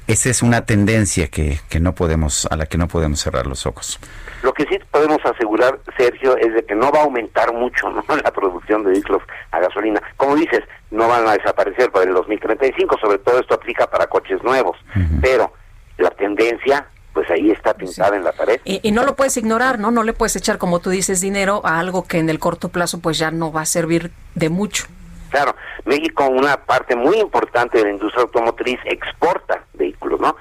esa 0.08 0.30
es 0.30 0.42
una 0.42 0.66
tendencia 0.66 1.28
que, 1.28 1.60
que 1.70 1.80
no 1.80 1.94
podemos, 1.96 2.48
a 2.52 2.56
la 2.56 2.66
que 2.66 2.78
no 2.78 2.88
podemos 2.88 3.20
cerrar 3.20 3.48
los 3.48 3.66
ojos. 3.66 4.00
Lo 4.44 4.54
que 4.54 4.66
sí 4.66 4.78
podemos 4.92 5.18
asegurar, 5.26 5.80
Sergio, 5.98 6.38
es 6.38 6.54
de 6.54 6.64
que 6.64 6.76
no 6.76 6.92
va 6.92 7.00
a 7.00 7.04
aumentar 7.04 7.52
mucho 7.54 7.90
¿no? 7.90 8.04
la 8.24 8.32
producción 8.32 8.84
de 8.84 8.92
vehículos 8.92 9.24
a 9.50 9.60
gasolina. 9.60 10.02
Como 10.18 10.36
dices, 10.36 10.62
no 10.92 11.08
van 11.08 11.28
a 11.28 11.34
desaparecer 11.34 11.92
para 11.92 12.06
el 12.06 12.14
2035, 12.14 12.98
sobre 13.00 13.18
todo 13.18 13.40
esto 13.40 13.56
aplica 13.56 13.88
para 13.90 14.06
coches 14.06 14.44
nuevos, 14.44 14.78
pero 15.22 15.52
la 15.98 16.12
tendencia 16.12 16.88
pues 17.16 17.32
ahí 17.32 17.50
está 17.50 17.74
pintada 17.74 18.18
en 18.18 18.26
la 18.26 18.34
pared. 18.34 18.60
Y, 18.66 18.92
no 18.92 19.04
lo 19.04 19.16
puedes 19.16 19.38
ignorar, 19.38 19.80
¿no? 19.80 19.90
No 19.90 20.04
le 20.04 20.12
puedes 20.12 20.36
echar, 20.36 20.58
como 20.58 20.82
tú 20.82 20.90
dices, 20.90 21.22
dinero 21.22 21.62
a 21.64 21.80
algo 21.80 22.06
que 22.06 22.20
en 22.20 22.30
el 22.30 22.40
corto 22.40 22.68
plazo 22.68 23.00
pues 23.00 23.18
ya 23.18 23.32
no 23.32 23.54
va 23.54 23.62
a 23.62 23.66
servir 23.66 24.12
de 24.36 24.50
mucho. 24.50 24.86
Claro, 25.32 25.56
México, 25.86 26.28
una 26.28 26.58
parte 26.58 26.94
muy 26.96 27.18
importante 27.18 27.78
de 27.78 27.86
la 27.86 27.92
industria 27.92 28.24
automotriz, 28.24 28.80
exporta 28.84 29.64
vehículos, 29.74 30.20
¿no? 30.20 30.36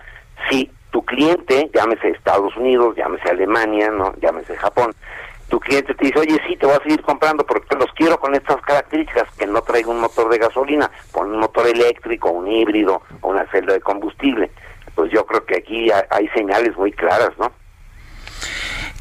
Si 0.51 0.69
tu 0.91 1.05
cliente, 1.05 1.71
llámese 1.73 2.09
Estados 2.09 2.57
Unidos, 2.57 2.97
llámese 2.97 3.31
Alemania, 3.31 3.91
¿no? 3.91 4.13
Llámese 4.21 4.57
Japón, 4.57 4.93
tu 5.49 5.61
cliente 5.61 5.95
te 5.95 6.07
dice, 6.07 6.19
oye, 6.19 6.41
sí, 6.49 6.57
te 6.57 6.67
voy 6.67 6.75
a 6.75 6.83
seguir 6.83 7.03
comprando 7.03 7.47
porque 7.47 7.77
los 7.77 7.91
quiero 7.93 8.19
con 8.19 8.35
estas 8.35 8.61
características, 8.63 9.33
que 9.39 9.47
no 9.47 9.63
traiga 9.63 9.91
un 9.91 10.01
motor 10.01 10.29
de 10.29 10.39
gasolina, 10.39 10.91
pon 11.13 11.31
un 11.31 11.39
motor 11.39 11.69
eléctrico, 11.69 12.31
un 12.31 12.49
híbrido 12.49 13.03
o 13.21 13.29
una 13.29 13.47
celda 13.53 13.75
de 13.75 13.81
combustible 13.81 14.51
pues 14.95 15.11
yo 15.13 15.25
creo 15.27 15.45
que 15.45 15.57
aquí 15.57 15.89
hay 16.11 16.29
señales 16.29 16.77
muy 16.77 16.93
claras, 16.93 17.31
¿no? 17.39 17.53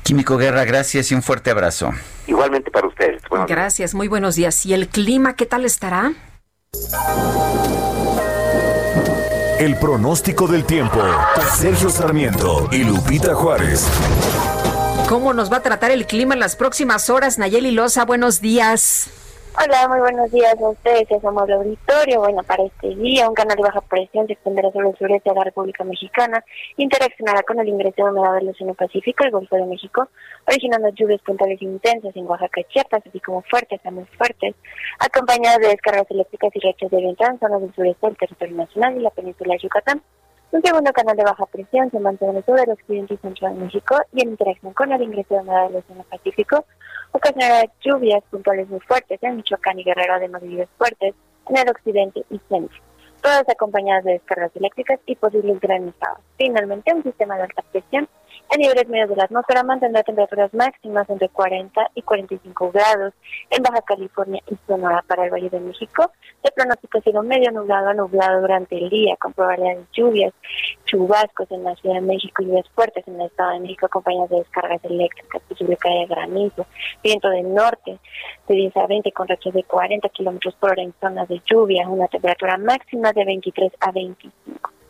Químico 0.03 0.37
Guerra, 0.37 0.65
gracias 0.65 1.11
y 1.11 1.15
un 1.15 1.23
fuerte 1.23 1.49
abrazo. 1.51 1.91
Igualmente 2.27 2.71
para 2.71 2.87
ustedes. 2.87 3.21
gracias, 3.47 3.93
muy 3.93 4.07
buenos 4.07 4.35
días. 4.35 4.65
¿Y 4.65 4.73
el 4.73 4.87
clima 4.89 5.35
qué 5.35 5.45
tal 5.45 5.65
estará? 5.65 6.11
El 9.59 9.77
pronóstico 9.77 10.47
del 10.47 10.65
tiempo. 10.65 10.99
Sergio 11.55 11.89
Sarmiento 11.89 12.67
y 12.71 12.83
Lupita 12.83 13.33
Juárez. 13.33 13.87
¿Cómo 15.07 15.33
nos 15.33 15.51
va 15.51 15.57
a 15.57 15.63
tratar 15.63 15.91
el 15.91 16.05
clima 16.05 16.33
en 16.33 16.39
las 16.39 16.55
próximas 16.55 17.09
horas? 17.09 17.37
Nayeli 17.37 17.71
Loza, 17.71 18.03
buenos 18.03 18.41
días. 18.41 19.09
Hola, 19.55 19.87
muy 19.87 19.99
buenos 19.99 20.31
días 20.31 20.59
a 20.59 20.69
ustedes, 20.69 21.07
somos 21.21 21.47
el 21.47 21.53
auditorio. 21.53 22.21
Bueno, 22.21 22.41
para 22.41 22.63
este 22.63 22.87
día, 22.95 23.29
un 23.29 23.35
canal 23.35 23.55
de 23.55 23.61
baja 23.61 23.81
presión 23.81 24.25
se 24.25 24.33
extenderá 24.33 24.71
sobre 24.71 24.89
el 24.89 24.97
sureste 24.97 25.29
de 25.29 25.35
la 25.35 25.43
República 25.43 25.83
Mexicana, 25.83 26.43
interaccionará 26.75 27.43
con 27.43 27.59
el 27.59 27.67
ingreso 27.67 28.03
de 28.03 28.11
humedad 28.11 28.33
del 28.33 28.49
Océano 28.49 28.73
Pacífico, 28.73 29.23
el 29.23 29.29
Golfo 29.29 29.55
de 29.55 29.65
México, 29.67 30.09
originando 30.47 30.89
lluvias 30.89 31.21
puntuales 31.21 31.61
intensas 31.61 32.15
en 32.15 32.25
Oaxaca 32.25 32.61
y 32.61 32.63
Chiapas, 32.63 33.03
así 33.05 33.19
como 33.19 33.43
fuertes 33.43 33.79
a 33.85 33.91
muy 33.91 34.05
fuertes, 34.17 34.55
acompañadas 34.97 35.59
de 35.59 35.67
descargas 35.67 36.09
eléctricas 36.09 36.49
y 36.55 36.59
rachas 36.59 36.89
de 36.89 36.97
viento 36.97 37.23
en 37.23 37.39
zonas 37.39 37.61
del 37.61 37.75
sureste 37.75 38.07
del 38.07 38.17
territorio 38.17 38.57
nacional 38.57 38.97
y 38.97 39.01
la 39.01 39.11
península 39.11 39.53
de 39.53 39.59
Yucatán. 39.59 40.01
Un 40.53 40.61
segundo 40.61 40.93
canal 40.93 41.17
de 41.17 41.23
baja 41.23 41.47
presión 41.47 41.89
se 41.89 41.99
mantiene 41.99 42.43
sobre 42.43 42.61
el 42.61 42.69
occidente 42.69 43.15
y 43.15 43.17
centro 43.17 43.49
de 43.49 43.55
México 43.55 43.97
y 44.13 44.21
en 44.21 44.29
interacción 44.29 44.71
con 44.73 44.91
el 44.91 45.01
ingreso 45.01 45.33
de 45.33 45.41
humedad 45.41 45.67
del 45.67 45.77
Océano 45.77 46.03
Pacífico, 46.03 46.63
ocasionará 47.11 47.65
lluvias 47.81 48.23
puntuales 48.29 48.69
muy 48.69 48.79
fuertes 48.81 49.17
en 49.23 49.37
Michoacán 49.37 49.79
y 49.79 49.83
Guerrero, 49.83 50.13
además 50.13 50.43
de 50.43 50.49
lluvias 50.49 50.69
fuertes 50.77 51.15
en 51.49 51.57
el 51.57 51.69
occidente 51.69 52.23
y 52.29 52.39
centro, 52.49 52.77
todas 53.23 53.49
acompañadas 53.49 54.03
de 54.03 54.11
descargas 54.11 54.55
eléctricas 54.55 54.99
y 55.07 55.15
posibles 55.15 55.59
granizados. 55.59 56.19
Finalmente, 56.37 56.93
un 56.93 57.01
sistema 57.01 57.35
de 57.35 57.41
alta 57.41 57.63
presión 57.71 58.07
en 58.51 58.59
niveles 58.59 58.87
medios 58.87 59.09
de 59.09 59.15
la 59.15 59.23
atmósfera 59.23 59.63
mantendrá 59.63 60.03
temperaturas 60.03 60.53
máximas 60.53 61.09
entre 61.09 61.29
40 61.29 61.89
y 61.95 62.01
45 62.01 62.71
grados 62.71 63.13
en 63.49 63.63
Baja 63.63 63.81
California 63.81 64.41
y 64.49 64.55
Sonora 64.67 65.03
para 65.07 65.25
el 65.25 65.31
Valle 65.31 65.49
de 65.49 65.59
México. 65.59 66.11
Se 66.43 66.51
pronostica 66.51 67.01
cielo 67.01 67.23
medio 67.23 67.51
nublado 67.51 67.89
a 67.89 67.93
nublado 67.93 68.41
durante 68.41 68.77
el 68.77 68.89
día 68.89 69.15
con 69.17 69.33
probabilidad 69.33 69.77
de 69.77 69.85
lluvias, 69.93 70.33
chubascos 70.85 71.49
en 71.51 71.63
la 71.63 71.75
Ciudad 71.75 71.95
de 71.95 72.01
México 72.01 72.43
y 72.43 72.45
lluvias 72.45 72.69
fuertes 72.69 73.07
en 73.07 73.19
el 73.19 73.27
Estado 73.27 73.53
de 73.53 73.59
México 73.61 73.87
acompañadas 73.87 74.29
de 74.29 74.37
descargas 74.37 74.83
eléctricas, 74.85 75.41
posible 75.43 75.77
caída 75.77 76.01
de 76.01 76.07
granizo, 76.07 76.65
viento 77.03 77.29
del 77.29 77.53
norte 77.53 77.97
de 78.47 78.55
10 78.55 78.77
a 78.77 78.87
20 78.87 79.11
con 79.13 79.27
rachas 79.27 79.53
de 79.53 79.63
40 79.63 80.09
kilómetros 80.09 80.53
por 80.55 80.71
hora 80.71 80.83
en 80.83 80.93
zonas 80.99 81.27
de 81.27 81.41
lluvia, 81.45 81.87
una 81.87 82.07
temperatura 82.07 82.57
máxima 82.57 83.11
de 83.13 83.25
23 83.25 83.71
a 83.79 83.91
25. 83.91 84.82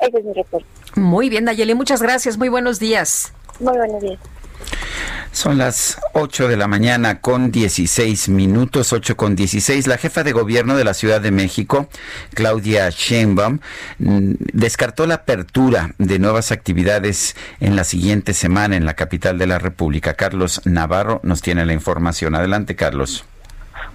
Ese 0.00 0.18
es 0.18 0.24
mi 0.24 0.32
reporte. 0.32 0.66
Muy 0.94 1.28
bien, 1.28 1.44
Nayeli, 1.44 1.74
muchas 1.74 2.02
gracias. 2.02 2.36
Muy 2.38 2.48
buenos 2.48 2.78
días. 2.78 3.32
Muy 3.60 3.76
buenos 3.76 4.00
días. 4.00 4.18
Son 5.32 5.58
las 5.58 6.00
8 6.14 6.48
de 6.48 6.56
la 6.56 6.66
mañana 6.66 7.20
con 7.20 7.52
16 7.52 8.30
minutos, 8.30 8.94
8 8.94 9.18
con 9.18 9.36
16. 9.36 9.86
La 9.86 9.98
jefa 9.98 10.24
de 10.24 10.32
gobierno 10.32 10.78
de 10.78 10.84
la 10.84 10.94
Ciudad 10.94 11.20
de 11.20 11.30
México, 11.30 11.88
Claudia 12.32 12.88
Sheinbaum, 12.88 13.58
mm, 13.98 14.32
descartó 14.54 15.06
la 15.06 15.16
apertura 15.16 15.94
de 15.98 16.18
nuevas 16.18 16.52
actividades 16.52 17.36
en 17.60 17.76
la 17.76 17.84
siguiente 17.84 18.32
semana 18.32 18.76
en 18.76 18.86
la 18.86 18.94
capital 18.94 19.36
de 19.36 19.46
la 19.46 19.58
República. 19.58 20.14
Carlos 20.14 20.62
Navarro 20.64 21.20
nos 21.22 21.42
tiene 21.42 21.66
la 21.66 21.74
información. 21.74 22.34
Adelante, 22.34 22.74
Carlos. 22.74 23.26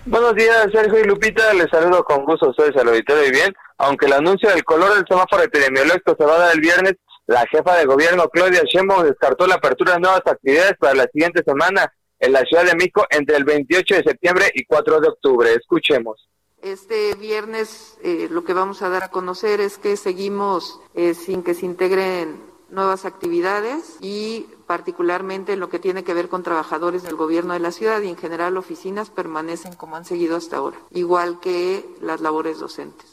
Buenos 0.06 0.36
días, 0.36 0.68
Sergio 0.72 1.00
y 1.00 1.06
Lupita. 1.06 1.54
Les 1.56 1.72
saludo 1.72 2.04
con 2.04 2.24
gusto. 2.24 2.54
Soy 2.54 2.72
al 2.80 2.88
auditorio 2.88 3.28
y 3.28 3.32
bien. 3.32 3.54
Aunque 3.84 4.06
el 4.06 4.14
anuncio 4.14 4.48
del 4.50 4.64
color 4.64 4.94
del 4.94 5.06
semáforo 5.08 5.42
epidemiológico 5.42 6.16
se 6.16 6.24
va 6.24 6.36
a 6.36 6.40
dar 6.40 6.54
el 6.54 6.62
viernes, 6.62 6.94
la 7.26 7.48
jefa 7.48 7.78
de 7.78 7.86
gobierno, 7.86 8.30
Claudia 8.30 8.62
Sheinbaum, 8.64 9.06
descartó 9.06 9.48
la 9.48 9.56
apertura 9.56 9.94
de 9.94 10.02
nuevas 10.02 10.22
actividades 10.24 10.74
para 10.78 10.94
la 10.94 11.08
siguiente 11.12 11.42
semana 11.44 11.92
en 12.20 12.32
la 12.32 12.42
Ciudad 12.42 12.64
de 12.66 12.76
México 12.76 13.08
entre 13.10 13.38
el 13.38 13.44
28 13.44 13.96
de 13.96 14.04
septiembre 14.04 14.52
y 14.54 14.66
4 14.66 15.00
de 15.00 15.08
octubre. 15.08 15.54
Escuchemos. 15.54 16.30
Este 16.62 17.16
viernes 17.16 17.98
eh, 18.04 18.28
lo 18.30 18.44
que 18.44 18.54
vamos 18.54 18.84
a 18.84 18.90
dar 18.90 19.06
a 19.06 19.08
conocer 19.10 19.60
es 19.62 19.80
que 19.80 19.98
seguimos 19.98 20.80
eh, 20.94 21.16
sin 21.16 21.42
que 21.42 21.56
se 21.56 21.66
integren 21.66 22.40
nuevas 22.70 23.06
actividades 23.06 23.98
y 24.00 24.46
particularmente 24.68 25.54
en 25.54 25.60
lo 25.60 25.70
que 25.70 25.80
tiene 25.80 26.04
que 26.04 26.14
ver 26.14 26.30
con 26.30 26.44
trabajadores 26.44 27.02
del 27.02 27.16
gobierno 27.16 27.54
de 27.54 27.60
la 27.60 27.72
ciudad 27.72 28.00
y 28.02 28.10
en 28.10 28.18
general 28.18 28.58
oficinas 28.58 29.10
permanecen 29.10 29.74
como 29.74 29.96
han 29.96 30.06
seguido 30.06 30.38
hasta 30.38 30.58
ahora, 30.58 30.78
igual 30.92 31.40
que 31.40 31.84
las 32.00 32.22
labores 32.22 32.60
docentes. 32.60 33.11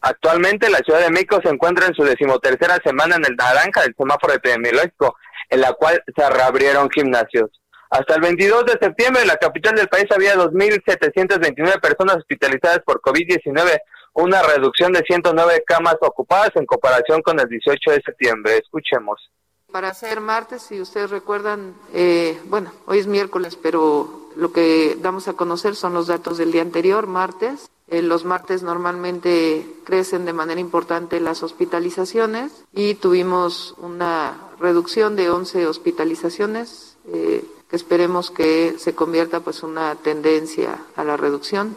Actualmente 0.00 0.70
la 0.70 0.78
Ciudad 0.78 1.00
de 1.00 1.10
México 1.10 1.40
se 1.42 1.50
encuentra 1.50 1.86
en 1.86 1.94
su 1.94 2.04
decimotercera 2.04 2.78
semana 2.84 3.16
en 3.16 3.24
el 3.24 3.36
naranja 3.36 3.82
del 3.82 3.94
semáforo 3.96 4.34
epidemiológico, 4.34 5.16
en 5.50 5.60
la 5.60 5.72
cual 5.72 6.02
se 6.14 6.30
reabrieron 6.30 6.90
gimnasios. 6.90 7.50
Hasta 7.90 8.16
el 8.16 8.20
22 8.20 8.66
de 8.66 8.78
septiembre 8.80 9.22
en 9.22 9.28
la 9.28 9.36
capital 9.36 9.74
del 9.74 9.88
país 9.88 10.06
había 10.14 10.34
2.729 10.34 11.80
personas 11.80 12.16
hospitalizadas 12.16 12.80
por 12.84 13.00
COVID-19, 13.00 13.80
una 14.14 14.42
reducción 14.42 14.92
de 14.92 15.02
109 15.06 15.62
camas 15.66 15.96
ocupadas 16.00 16.50
en 16.56 16.66
comparación 16.66 17.22
con 17.22 17.38
el 17.38 17.48
18 17.48 17.90
de 17.90 18.02
septiembre. 18.04 18.58
Escuchemos. 18.58 19.30
Para 19.70 19.94
ser 19.94 20.20
martes, 20.20 20.62
si 20.62 20.80
ustedes 20.80 21.10
recuerdan, 21.10 21.74
eh, 21.92 22.38
bueno, 22.46 22.72
hoy 22.86 22.98
es 22.98 23.06
miércoles, 23.06 23.58
pero 23.60 24.30
lo 24.36 24.52
que 24.52 24.96
damos 25.00 25.28
a 25.28 25.34
conocer 25.34 25.74
son 25.74 25.94
los 25.94 26.06
datos 26.06 26.38
del 26.38 26.52
día 26.52 26.62
anterior, 26.62 27.06
martes. 27.06 27.70
Eh, 27.88 28.02
los 28.02 28.24
martes 28.24 28.64
normalmente 28.64 29.64
crecen 29.84 30.24
de 30.24 30.32
manera 30.32 30.60
importante 30.60 31.20
las 31.20 31.44
hospitalizaciones 31.44 32.64
y 32.72 32.94
tuvimos 32.94 33.74
una 33.78 34.36
reducción 34.58 35.14
de 35.14 35.30
11 35.30 35.68
hospitalizaciones 35.68 36.98
eh, 37.12 37.44
que 37.70 37.76
esperemos 37.76 38.32
que 38.32 38.74
se 38.78 38.96
convierta 38.96 39.40
pues 39.40 39.62
una 39.62 39.94
tendencia 39.94 40.78
a 40.96 41.04
la 41.04 41.16
reducción. 41.16 41.76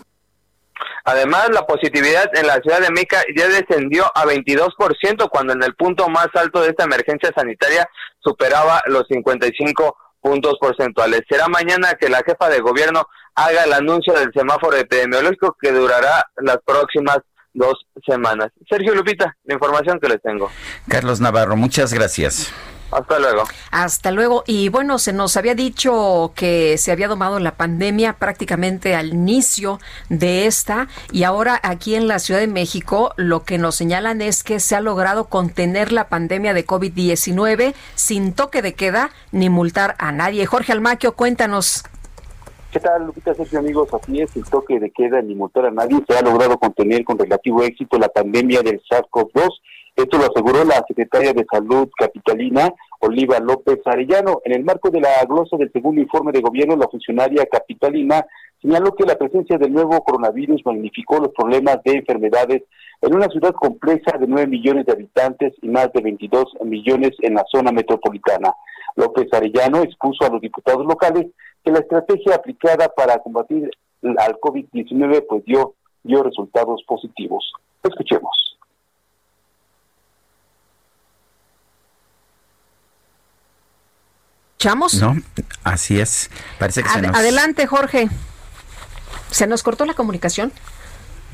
Además, 1.03 1.49
la 1.51 1.65
positividad 1.67 2.29
en 2.35 2.47
la 2.47 2.57
ciudad 2.57 2.81
de 2.81 2.91
Mica 2.91 3.23
ya 3.35 3.47
descendió 3.47 4.05
a 4.15 4.25
22% 4.25 5.29
cuando 5.29 5.53
en 5.53 5.63
el 5.63 5.75
punto 5.75 6.09
más 6.09 6.27
alto 6.33 6.61
de 6.61 6.69
esta 6.69 6.85
emergencia 6.85 7.31
sanitaria 7.35 7.87
superaba 8.19 8.81
los 8.87 9.07
55 9.07 9.95
puntos 10.21 10.57
porcentuales. 10.59 11.21
Será 11.29 11.47
mañana 11.47 11.93
que 11.99 12.09
la 12.09 12.23
jefa 12.25 12.49
de 12.49 12.59
gobierno 12.61 13.07
haga 13.45 13.63
el 13.63 13.73
anuncio 13.73 14.13
del 14.13 14.31
semáforo 14.33 14.75
epidemiológico 14.77 15.55
que 15.61 15.71
durará 15.71 16.25
las 16.37 16.57
próximas 16.65 17.19
dos 17.53 17.85
semanas. 18.05 18.49
Sergio 18.69 18.93
Lupita, 18.93 19.35
la 19.43 19.53
información 19.53 19.99
que 19.99 20.09
les 20.09 20.21
tengo. 20.21 20.49
Carlos 20.87 21.19
Navarro, 21.19 21.55
muchas 21.55 21.93
gracias. 21.93 22.53
Hasta 22.91 23.19
luego. 23.19 23.43
Hasta 23.69 24.11
luego. 24.11 24.43
Y 24.47 24.69
bueno, 24.69 24.97
se 24.97 25.13
nos 25.13 25.37
había 25.37 25.53
dicho 25.53 26.33
que 26.35 26.77
se 26.79 26.91
había 26.91 27.07
domado 27.07 27.39
la 27.39 27.55
pandemia 27.55 28.13
prácticamente 28.13 28.95
al 28.95 29.09
inicio 29.09 29.79
de 30.09 30.47
esta 30.47 30.87
y 31.11 31.23
ahora 31.23 31.59
aquí 31.61 31.93
en 31.93 32.07
la 32.07 32.17
Ciudad 32.17 32.39
de 32.39 32.47
México 32.47 33.13
lo 33.15 33.43
que 33.43 33.59
nos 33.59 33.75
señalan 33.75 34.21
es 34.21 34.43
que 34.43 34.59
se 34.59 34.75
ha 34.75 34.81
logrado 34.81 35.25
contener 35.25 35.91
la 35.91 36.09
pandemia 36.09 36.55
de 36.55 36.65
COVID-19 36.65 37.75
sin 37.93 38.33
toque 38.33 38.63
de 38.63 38.73
queda 38.73 39.11
ni 39.31 39.49
multar 39.49 39.95
a 39.99 40.11
nadie. 40.11 40.47
Jorge 40.47 40.71
Almaquio, 40.71 41.13
cuéntanos. 41.13 41.83
¿Qué 42.71 42.79
tal, 42.79 43.07
Lupita, 43.07 43.33
Sergio, 43.33 43.59
amigos? 43.59 43.91
Así 43.93 44.21
es, 44.21 44.35
el 44.37 44.43
toque 44.43 44.79
de 44.79 44.91
queda 44.91 45.21
ni 45.23 45.33
multar 45.33 45.65
a 45.65 45.71
nadie 45.71 46.03
se 46.07 46.15
ha 46.15 46.21
logrado 46.21 46.57
contener 46.59 47.03
con 47.03 47.17
relativo 47.17 47.63
éxito 47.63 47.97
la 47.97 48.09
pandemia 48.09 48.61
del 48.61 48.79
SARS-CoV-2 48.83 49.49
esto 49.99 50.17
lo 50.17 50.27
aseguró 50.27 50.63
la 50.63 50.81
secretaria 50.87 51.33
de 51.33 51.45
Salud 51.51 51.89
capitalina, 51.97 52.69
Oliva 53.01 53.37
López 53.41 53.79
Arellano. 53.83 54.39
En 54.45 54.53
el 54.53 54.63
marco 54.63 54.89
de 54.89 55.01
la 55.01 55.25
glosa 55.27 55.57
del 55.57 55.73
segundo 55.73 55.99
informe 55.99 56.31
de 56.31 56.39
gobierno, 56.39 56.77
la 56.77 56.87
funcionaria 56.87 57.45
capitalina 57.51 58.25
señaló 58.61 58.95
que 58.95 59.03
la 59.03 59.17
presencia 59.17 59.57
del 59.57 59.73
nuevo 59.73 60.01
coronavirus 60.05 60.61
magnificó 60.63 61.19
los 61.19 61.33
problemas 61.37 61.83
de 61.83 61.97
enfermedades 61.97 62.63
en 63.01 63.13
una 63.13 63.27
ciudad 63.27 63.51
compleja 63.51 64.17
de 64.17 64.25
9 64.25 64.47
millones 64.47 64.85
de 64.85 64.93
habitantes 64.93 65.51
y 65.61 65.67
más 65.67 65.91
de 65.91 66.01
22 66.01 66.45
millones 66.63 67.11
en 67.19 67.33
la 67.33 67.43
zona 67.51 67.73
metropolitana. 67.73 68.53
López 68.95 69.27
Arellano 69.33 69.81
expuso 69.81 70.25
a 70.25 70.29
los 70.29 70.39
diputados 70.39 70.85
locales 70.85 71.27
que 71.69 71.73
la 71.73 71.79
estrategia 71.79 72.35
aplicada 72.35 72.89
para 72.89 73.19
combatir 73.19 73.69
al 74.01 74.39
COVID-19 74.39 75.25
pues 75.27 75.45
dio, 75.45 75.75
dio 76.03 76.23
resultados 76.23 76.81
positivos. 76.87 77.51
Escuchemos. 77.83 78.57
¿Chamos? 84.57 84.95
No, 84.95 85.15
así 85.63 85.99
es. 85.99 86.29
Parece 86.57 86.83
que 86.83 86.89
se 86.89 87.01
nos... 87.01 87.15
Adelante, 87.15 87.65
Jorge. 87.65 88.09
¿Se 89.29 89.47
nos 89.47 89.63
cortó 89.63 89.85
la 89.85 89.93
comunicación? 89.93 90.51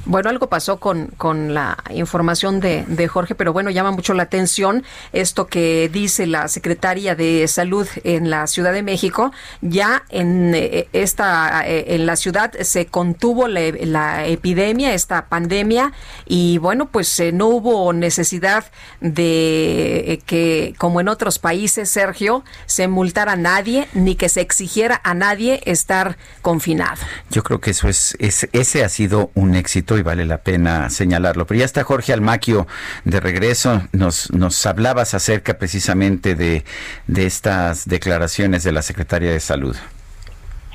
Bueno, 0.06 0.30
algo 0.30 0.50
pasó 0.50 0.80
con, 0.80 1.08
con 1.18 1.56
la 1.56 1.78
información 1.90 2.60
de, 2.60 2.86
de, 2.88 3.08
Jorge, 3.08 3.34
pero 3.34 3.54
bueno, 3.54 3.72
llama 3.72 3.90
mucho 3.90 4.14
la 4.14 4.24
atención 4.24 4.84
esto 5.14 5.48
que 5.48 5.90
dice 5.92 6.28
la 6.28 6.48
secretaria 6.48 7.16
de 7.16 7.48
Salud 7.48 7.88
en 8.04 8.30
la 8.30 8.46
Ciudad 8.46 8.72
de 8.72 8.84
México. 8.84 9.32
Ya 9.62 10.04
en 10.10 10.54
eh, 10.54 10.88
esta 10.94 11.68
eh, 11.68 11.96
en 11.96 12.06
la 12.06 12.16
ciudad 12.18 12.54
se 12.62 12.86
contuvo 12.86 13.48
la, 13.48 13.62
la 13.82 14.28
epidemia, 14.28 14.94
esta 14.94 15.26
pandemia, 15.26 15.92
y 16.26 16.60
bueno, 16.60 16.88
pues 16.88 17.20
eh, 17.20 17.32
no 17.32 17.48
hubo 17.48 17.92
necesidad 17.92 18.66
de 19.02 20.22
que, 20.28 20.76
como 20.78 21.02
en 21.02 21.08
otros 21.08 21.40
países, 21.40 21.90
Sergio, 21.90 22.44
se 22.68 22.88
multara 22.88 23.34
a 23.34 23.36
nadie 23.36 23.88
ni 23.94 24.16
que 24.16 24.30
se 24.30 24.42
exigiera 24.42 25.02
a 25.04 25.14
nadie 25.16 25.62
estar 25.66 26.18
confinado. 26.44 27.02
Yo 27.32 27.42
creo 27.44 27.60
que 27.60 27.72
eso 27.72 27.88
es, 27.88 28.16
es 28.20 28.48
ese 28.52 28.84
ha 28.84 28.90
sido 28.90 29.32
un 29.34 29.56
éxito 29.56 29.95
y 29.98 30.04
vale 30.04 30.26
la 30.26 30.40
pena 30.40 30.90
señalarlo. 30.90 31.46
Pero 31.46 31.60
ya 31.60 31.66
está 31.66 31.84
Jorge 31.84 32.14
Almaquio 32.14 32.68
de 33.04 33.20
regreso. 33.20 33.82
Nos, 33.92 34.32
nos 34.32 34.66
hablabas 34.66 35.14
acerca 35.14 35.58
precisamente 35.58 36.36
de, 36.36 36.64
de 37.08 37.26
estas 37.26 37.88
declaraciones 37.88 38.64
de 38.64 38.72
la 38.72 38.82
Secretaria 38.82 39.32
de 39.32 39.40
Salud. 39.40 39.76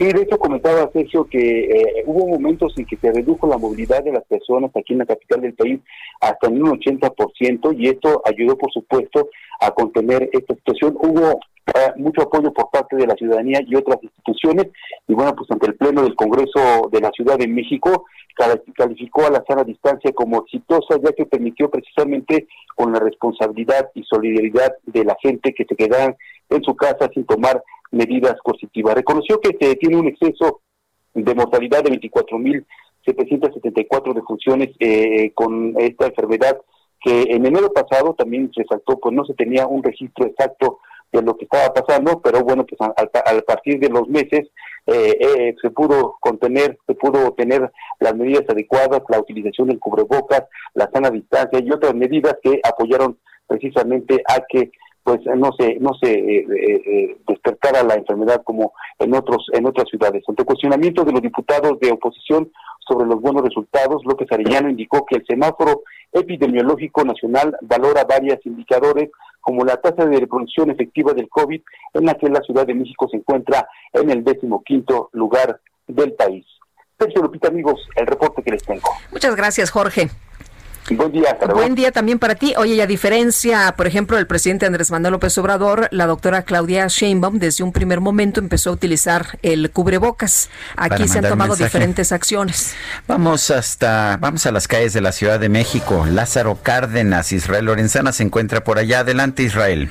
Sí, 0.00 0.06
de 0.06 0.22
hecho 0.22 0.38
comentaba 0.38 0.90
Sergio 0.94 1.26
que 1.26 1.64
eh, 1.64 2.04
hubo 2.06 2.26
momentos 2.26 2.72
en 2.78 2.86
que 2.86 2.96
se 2.96 3.12
redujo 3.12 3.46
la 3.46 3.58
movilidad 3.58 4.02
de 4.02 4.12
las 4.12 4.24
personas 4.24 4.70
aquí 4.74 4.94
en 4.94 5.00
la 5.00 5.04
capital 5.04 5.42
del 5.42 5.52
país 5.52 5.78
hasta 6.22 6.46
en 6.48 6.62
un 6.62 6.80
80% 6.80 7.78
y 7.78 7.88
esto 7.88 8.22
ayudó, 8.24 8.56
por 8.56 8.72
supuesto, 8.72 9.28
a 9.60 9.70
contener 9.72 10.30
esta 10.32 10.54
situación. 10.54 10.96
Hubo 10.98 11.38
eh, 11.66 11.92
mucho 11.96 12.22
apoyo 12.22 12.52
por 12.52 12.70
parte 12.70 12.96
de 12.96 13.06
la 13.06 13.14
ciudadanía 13.14 13.60
y 13.66 13.76
otras 13.76 14.02
instituciones 14.02 14.68
y 15.06 15.14
bueno, 15.14 15.34
pues 15.36 15.48
ante 15.50 15.66
el 15.66 15.76
Pleno 15.76 16.02
del 16.02 16.16
Congreso 16.16 16.88
de 16.90 17.00
la 17.00 17.10
Ciudad 17.10 17.38
de 17.38 17.46
México 17.46 18.06
calificó 18.74 19.26
a 19.26 19.30
la 19.30 19.44
sana 19.46 19.62
distancia 19.64 20.12
como 20.12 20.38
exitosa 20.38 20.98
ya 21.02 21.12
que 21.12 21.26
permitió 21.26 21.70
precisamente 21.70 22.48
con 22.74 22.92
la 22.92 22.98
responsabilidad 22.98 23.90
y 23.94 24.02
solidaridad 24.04 24.72
de 24.86 25.04
la 25.04 25.16
gente 25.20 25.52
que 25.52 25.64
se 25.64 25.76
quedaran 25.76 26.16
en 26.48 26.62
su 26.62 26.74
casa 26.74 27.10
sin 27.12 27.26
tomar 27.26 27.62
medidas 27.90 28.36
coercitivas. 28.42 28.94
Reconoció 28.94 29.38
que 29.40 29.54
se 29.60 29.76
tiene 29.76 29.96
un 29.96 30.08
exceso 30.08 30.62
de 31.14 31.34
mortalidad 31.34 31.84
de 31.84 32.00
24.774 32.00 34.14
defunciones 34.14 34.70
eh, 34.78 35.32
con 35.34 35.74
esta 35.78 36.06
enfermedad 36.06 36.58
que 37.02 37.22
en 37.30 37.46
enero 37.46 37.72
pasado 37.72 38.14
también 38.14 38.50
resaltó 38.54 38.98
pues 38.98 39.14
no 39.14 39.24
se 39.24 39.32
tenía 39.34 39.66
un 39.66 39.82
registro 39.82 40.26
exacto 40.26 40.80
de 41.12 41.22
lo 41.22 41.36
que 41.36 41.44
estaba 41.44 41.72
pasando, 41.72 42.20
pero 42.20 42.42
bueno, 42.42 42.64
pues 42.64 42.80
a, 42.80 42.94
partir 43.46 43.78
de 43.80 43.88
los 43.88 44.08
meses 44.08 44.48
eh, 44.86 45.16
eh, 45.20 45.56
se 45.60 45.70
pudo 45.70 46.16
contener, 46.20 46.78
se 46.86 46.94
pudo 46.94 47.32
tener 47.32 47.70
las 47.98 48.14
medidas 48.14 48.44
adecuadas, 48.48 49.02
la 49.08 49.20
utilización 49.20 49.68
del 49.68 49.78
cubrebocas, 49.78 50.44
la 50.74 50.90
sana 50.92 51.10
distancia 51.10 51.60
y 51.60 51.70
otras 51.70 51.94
medidas 51.94 52.36
que 52.42 52.60
apoyaron 52.64 53.18
precisamente 53.46 54.22
a 54.28 54.40
que 54.48 54.70
pues 55.02 55.20
no 55.36 55.50
se 55.58 55.76
no 55.80 55.92
se 56.00 56.12
eh, 56.12 56.46
eh, 56.46 56.82
eh, 56.86 57.16
despertara 57.26 57.82
la 57.82 57.94
enfermedad 57.94 58.42
como 58.44 58.72
en 58.98 59.14
otros 59.14 59.46
en 59.52 59.66
otras 59.66 59.88
ciudades. 59.88 60.22
Ante 60.28 60.44
cuestionamiento 60.44 61.04
de 61.04 61.12
los 61.12 61.22
diputados 61.22 61.78
de 61.80 61.90
oposición 61.90 62.50
sobre 62.86 63.06
los 63.06 63.20
buenos 63.20 63.42
resultados, 63.42 64.02
López 64.04 64.28
Arellano 64.30 64.68
indicó 64.68 65.06
que 65.06 65.16
el 65.16 65.26
semáforo 65.26 65.82
epidemiológico 66.12 67.04
nacional 67.04 67.56
valora 67.62 68.04
varios 68.04 68.44
indicadores 68.44 69.10
como 69.40 69.64
la 69.64 69.76
tasa 69.76 70.06
de 70.06 70.20
reproducción 70.20 70.70
efectiva 70.70 71.12
del 71.12 71.28
COVID, 71.28 71.60
en 71.94 72.04
la 72.04 72.14
que 72.14 72.28
la 72.28 72.40
Ciudad 72.40 72.66
de 72.66 72.74
México 72.74 73.08
se 73.10 73.18
encuentra 73.18 73.68
en 73.92 74.10
el 74.10 74.24
decimoquinto 74.24 75.10
lugar 75.12 75.60
del 75.86 76.12
país. 76.14 76.46
Sergio 76.98 77.22
Lupita, 77.22 77.48
amigos, 77.48 77.80
el 77.96 78.06
reporte 78.06 78.42
que 78.42 78.50
les 78.50 78.62
tengo. 78.62 78.90
Muchas 79.10 79.34
gracias, 79.34 79.70
Jorge. 79.70 80.10
Buen 80.88 81.12
día. 81.12 81.38
Buen 81.54 81.74
día 81.74 81.92
también 81.92 82.18
para 82.18 82.34
ti. 82.34 82.54
Oye, 82.56 82.74
y 82.74 82.80
a 82.80 82.86
diferencia, 82.86 83.74
por 83.76 83.86
ejemplo, 83.86 84.16
del 84.16 84.26
presidente 84.26 84.66
Andrés 84.66 84.90
Manuel 84.90 85.12
López 85.12 85.36
Obrador, 85.38 85.88
la 85.92 86.06
doctora 86.06 86.42
Claudia 86.42 86.86
Sheinbaum 86.88 87.38
desde 87.38 87.62
un 87.62 87.72
primer 87.72 88.00
momento 88.00 88.40
empezó 88.40 88.70
a 88.70 88.72
utilizar 88.72 89.38
el 89.42 89.70
cubrebocas. 89.70 90.50
Aquí 90.76 91.06
se 91.06 91.18
han 91.18 91.28
tomado 91.28 91.54
diferentes 91.54 92.10
acciones. 92.10 92.74
Vamos 93.06 93.50
hasta, 93.50 94.16
vamos 94.20 94.46
a 94.46 94.52
las 94.52 94.66
calles 94.66 94.92
de 94.92 95.00
la 95.00 95.12
Ciudad 95.12 95.38
de 95.38 95.48
México. 95.48 96.06
Lázaro 96.10 96.58
Cárdenas, 96.60 97.30
Israel 97.32 97.66
Lorenzana 97.66 98.12
se 98.12 98.24
encuentra 98.24 98.64
por 98.64 98.78
allá. 98.78 99.00
Adelante, 99.00 99.44
Israel. 99.44 99.90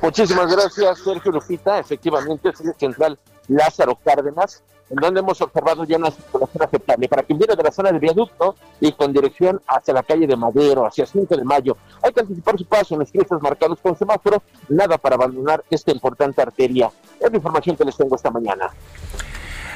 Muchísimas 0.00 0.50
gracias, 0.50 0.98
Sergio 0.98 1.32
Lupita. 1.32 1.78
Efectivamente, 1.78 2.48
es 2.48 2.60
el 2.60 2.74
central 2.78 3.18
Lázaro 3.48 3.98
Cárdenas 4.04 4.62
en 4.92 4.96
donde 5.00 5.20
hemos 5.20 5.40
observado 5.40 5.84
ya 5.84 5.96
una 5.96 6.10
circulación 6.10 6.62
aceptable. 6.62 7.08
Para 7.08 7.22
quien 7.22 7.38
viene 7.38 7.56
de 7.56 7.62
la 7.62 7.72
zona 7.72 7.90
del 7.90 8.00
viaducto 8.00 8.54
y 8.78 8.92
con 8.92 9.12
dirección 9.12 9.60
hacia 9.66 9.94
la 9.94 10.02
calle 10.02 10.26
de 10.26 10.36
Madero, 10.36 10.86
hacia 10.86 11.06
5 11.06 11.34
de 11.34 11.44
mayo, 11.44 11.78
hay 12.02 12.12
que 12.12 12.20
anticipar 12.20 12.58
su 12.58 12.66
paso 12.66 12.94
en 12.94 13.00
los 13.00 13.10
fiestas 13.10 13.40
marcados 13.40 13.78
con 13.80 13.96
semáforo, 13.96 14.42
nada 14.68 14.98
para 14.98 15.16
abandonar 15.16 15.64
esta 15.70 15.92
importante 15.92 16.42
arteria. 16.42 16.90
Es 17.18 17.30
la 17.30 17.36
información 17.36 17.74
que 17.74 17.84
les 17.86 17.96
tengo 17.96 18.14
esta 18.14 18.30
mañana. 18.30 18.68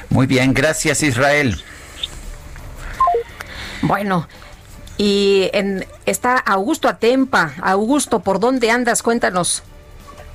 Muy 0.09 0.27
bien, 0.27 0.53
gracias 0.53 1.01
Israel. 1.01 1.55
Bueno, 3.81 4.27
y 4.97 5.49
en, 5.53 5.85
está 6.05 6.37
Augusto 6.37 6.87
Atempa. 6.87 7.53
Augusto, 7.63 8.19
¿por 8.19 8.39
dónde 8.39 8.69
andas? 8.69 9.01
Cuéntanos. 9.01 9.63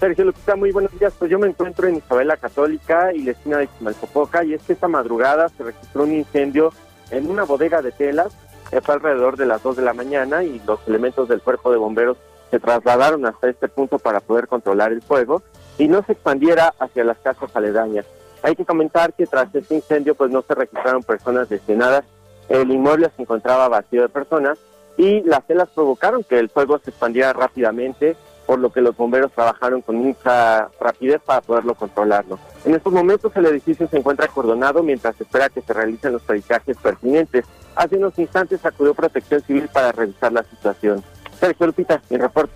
Sergio 0.02 0.24
Lupita, 0.24 0.56
muy 0.56 0.72
buenos 0.72 0.90
días. 0.98 1.14
Pues 1.16 1.30
yo 1.30 1.38
me 1.38 1.46
encuentro 1.46 1.86
en 1.86 1.94
Isabela 1.94 2.36
Católica 2.36 3.12
y 3.12 3.22
la 3.22 3.30
esquina 3.30 3.58
de 3.58 3.68
Chimalpopoca 3.78 4.42
y 4.42 4.52
es 4.52 4.62
que 4.64 4.72
esta 4.72 4.88
madrugada 4.88 5.48
se 5.50 5.62
registró 5.62 6.02
un 6.02 6.12
incendio 6.12 6.72
en 7.12 7.30
una 7.30 7.44
bodega 7.44 7.82
de 7.82 7.92
telas 7.92 8.36
fue 8.80 8.94
alrededor 8.94 9.36
de 9.36 9.46
las 9.46 9.62
2 9.62 9.76
de 9.76 9.82
la 9.82 9.92
mañana 9.92 10.42
y 10.42 10.60
los 10.66 10.80
elementos 10.88 11.28
del 11.28 11.40
cuerpo 11.40 11.70
de 11.70 11.76
bomberos 11.76 12.16
se 12.50 12.58
trasladaron 12.58 13.24
hasta 13.26 13.48
este 13.48 13.68
punto 13.68 14.00
para 14.00 14.18
poder 14.18 14.48
controlar 14.48 14.90
el 14.90 15.02
fuego 15.02 15.40
y 15.78 15.86
no 15.86 16.02
se 16.02 16.14
expandiera 16.14 16.74
hacia 16.80 17.04
las 17.04 17.18
casas 17.18 17.54
aledañas. 17.54 18.04
Hay 18.42 18.56
que 18.56 18.64
comentar 18.64 19.12
que 19.12 19.28
tras 19.28 19.54
este 19.54 19.76
incendio 19.76 20.16
pues 20.16 20.32
no 20.32 20.42
se 20.42 20.56
registraron 20.56 21.04
personas 21.04 21.48
lesionadas, 21.48 22.02
el 22.48 22.72
inmueble 22.72 23.08
se 23.14 23.22
encontraba 23.22 23.68
vacío 23.68 24.02
de 24.02 24.08
personas 24.08 24.58
y 24.96 25.20
las 25.20 25.46
celas 25.46 25.68
provocaron 25.68 26.24
que 26.24 26.40
el 26.40 26.48
fuego 26.48 26.80
se 26.80 26.90
expandiera 26.90 27.32
rápidamente, 27.32 28.16
por 28.52 28.60
lo 28.60 28.70
que 28.70 28.82
los 28.82 28.94
bomberos 28.94 29.32
trabajaron 29.32 29.80
con 29.80 29.96
mucha 29.96 30.68
rapidez 30.78 31.22
para 31.24 31.40
poderlo 31.40 31.74
controlarlo. 31.74 32.38
En 32.66 32.74
estos 32.74 32.92
momentos 32.92 33.32
el 33.34 33.46
edificio 33.46 33.88
se 33.88 33.96
encuentra 33.96 34.26
acordonado 34.26 34.82
mientras 34.82 35.18
espera 35.18 35.48
que 35.48 35.62
se 35.62 35.72
realicen 35.72 36.12
los 36.12 36.20
pericajes 36.20 36.76
pertinentes. 36.76 37.46
Hace 37.74 37.96
unos 37.96 38.18
instantes 38.18 38.62
acudió 38.66 38.92
Protección 38.92 39.40
Civil 39.40 39.70
para 39.72 39.90
revisar 39.92 40.34
la 40.34 40.42
situación. 40.42 41.02
Sergio 41.40 41.66
Lupita, 41.66 42.02
mi 42.10 42.18
reporte. 42.18 42.52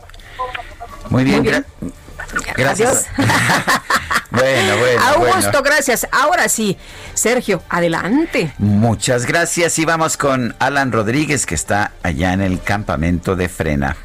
Muy 1.08 1.24
bien, 1.24 1.64
gracias. 2.54 3.06
bueno, 4.30 4.76
bueno. 4.76 5.02
Augusto, 5.02 5.62
gracias. 5.62 6.06
Ahora 6.12 6.50
sí, 6.50 6.76
Sergio, 7.14 7.62
adelante. 7.70 8.52
Muchas 8.58 9.24
gracias 9.24 9.78
y 9.78 9.86
vamos 9.86 10.18
con 10.18 10.54
Alan 10.58 10.92
Rodríguez 10.92 11.46
que 11.46 11.54
está 11.54 11.92
allá 12.02 12.34
en 12.34 12.42
el 12.42 12.60
campamento 12.60 13.34
de 13.34 13.48
Frena. 13.48 13.96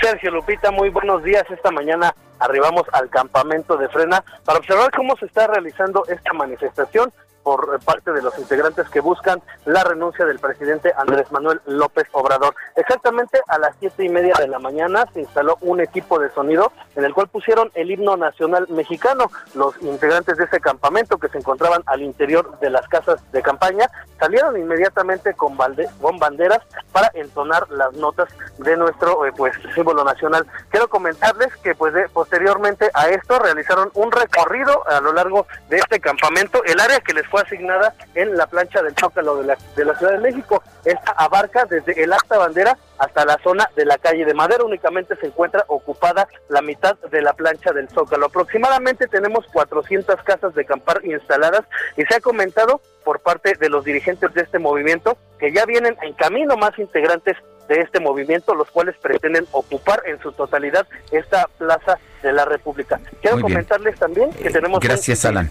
Sergio 0.00 0.30
Lupita, 0.30 0.70
muy 0.70 0.90
buenos 0.90 1.22
días. 1.22 1.44
Esta 1.50 1.70
mañana 1.70 2.14
arribamos 2.38 2.82
al 2.92 3.08
campamento 3.08 3.76
de 3.76 3.88
Frena 3.88 4.22
para 4.44 4.58
observar 4.58 4.90
cómo 4.90 5.16
se 5.16 5.26
está 5.26 5.46
realizando 5.46 6.04
esta 6.08 6.32
manifestación 6.32 7.12
por 7.44 7.78
parte 7.84 8.10
de 8.12 8.22
los 8.22 8.36
integrantes 8.38 8.88
que 8.88 9.00
buscan 9.00 9.40
la 9.66 9.84
renuncia 9.84 10.24
del 10.24 10.40
presidente 10.40 10.92
Andrés 10.96 11.30
Manuel 11.30 11.60
López 11.66 12.08
Obrador. 12.12 12.56
Exactamente 12.74 13.40
a 13.46 13.58
las 13.58 13.76
siete 13.78 14.04
y 14.04 14.08
media 14.08 14.34
de 14.40 14.48
la 14.48 14.58
mañana 14.58 15.06
se 15.12 15.20
instaló 15.20 15.58
un 15.60 15.80
equipo 15.80 16.18
de 16.18 16.30
sonido 16.30 16.72
en 16.96 17.04
el 17.04 17.14
cual 17.14 17.28
pusieron 17.28 17.70
el 17.74 17.90
himno 17.90 18.16
nacional 18.16 18.66
mexicano. 18.70 19.30
Los 19.54 19.80
integrantes 19.82 20.38
de 20.38 20.44
ese 20.44 20.60
campamento 20.60 21.18
que 21.18 21.28
se 21.28 21.38
encontraban 21.38 21.82
al 21.86 22.02
interior 22.02 22.58
de 22.60 22.70
las 22.70 22.88
casas 22.88 23.20
de 23.30 23.42
campaña 23.42 23.90
salieron 24.18 24.56
inmediatamente 24.56 25.34
con, 25.34 25.56
banderas 25.56 26.60
para 26.92 27.10
entonar 27.14 27.68
las 27.70 27.92
notas 27.94 28.28
de 28.58 28.76
nuestro 28.76 29.26
eh, 29.26 29.32
pues 29.36 29.54
símbolo 29.74 30.02
nacional. 30.02 30.46
Quiero 30.70 30.88
comentarles 30.88 31.54
que 31.56 31.74
pues 31.74 31.92
posteriormente 32.12 32.90
a 32.94 33.08
esto 33.08 33.38
realizaron 33.38 33.90
un 33.94 34.10
recorrido 34.10 34.86
a 34.88 35.00
lo 35.00 35.12
largo 35.12 35.46
de 35.68 35.76
este 35.76 36.00
campamento, 36.00 36.64
el 36.64 36.80
área 36.80 37.00
que 37.00 37.12
les 37.12 37.28
fue 37.34 37.42
asignada 37.42 37.92
en 38.14 38.36
la 38.36 38.46
plancha 38.46 38.80
del 38.80 38.94
Zócalo 38.94 39.38
de 39.38 39.44
la, 39.44 39.58
de 39.74 39.84
la 39.84 39.98
Ciudad 39.98 40.12
de 40.12 40.20
México. 40.20 40.62
Esta 40.84 41.10
abarca 41.16 41.64
desde 41.64 42.00
el 42.00 42.12
Acta 42.12 42.38
Bandera 42.38 42.78
hasta 42.96 43.24
la 43.24 43.40
zona 43.42 43.68
de 43.74 43.84
la 43.84 43.98
calle 43.98 44.24
de 44.24 44.34
Madera. 44.34 44.62
Únicamente 44.62 45.16
se 45.16 45.26
encuentra 45.26 45.64
ocupada 45.66 46.28
la 46.48 46.62
mitad 46.62 46.96
de 47.10 47.22
la 47.22 47.32
plancha 47.32 47.72
del 47.72 47.88
Zócalo. 47.88 48.26
Aproximadamente 48.26 49.08
tenemos 49.08 49.46
400 49.52 50.22
casas 50.22 50.54
de 50.54 50.62
acampar 50.62 51.04
instaladas 51.04 51.62
y 51.96 52.04
se 52.04 52.14
ha 52.14 52.20
comentado 52.20 52.80
por 53.02 53.18
parte 53.18 53.54
de 53.58 53.68
los 53.68 53.84
dirigentes 53.84 54.32
de 54.32 54.42
este 54.42 54.60
movimiento 54.60 55.16
que 55.40 55.52
ya 55.52 55.66
vienen 55.66 55.96
en 56.02 56.12
camino 56.12 56.56
más 56.56 56.78
integrantes 56.78 57.36
de 57.66 57.80
este 57.80 57.98
movimiento, 57.98 58.54
los 58.54 58.70
cuales 58.70 58.94
pretenden 59.02 59.44
ocupar 59.50 60.04
en 60.06 60.20
su 60.20 60.30
totalidad 60.30 60.86
esta 61.10 61.48
plaza 61.58 61.98
de 62.22 62.32
la 62.32 62.44
República. 62.44 63.00
Quiero 63.20 63.40
comentarles 63.40 63.98
también 63.98 64.30
que 64.34 64.46
eh, 64.46 64.52
tenemos... 64.52 64.78
Gracias, 64.78 65.24
Alan. 65.24 65.50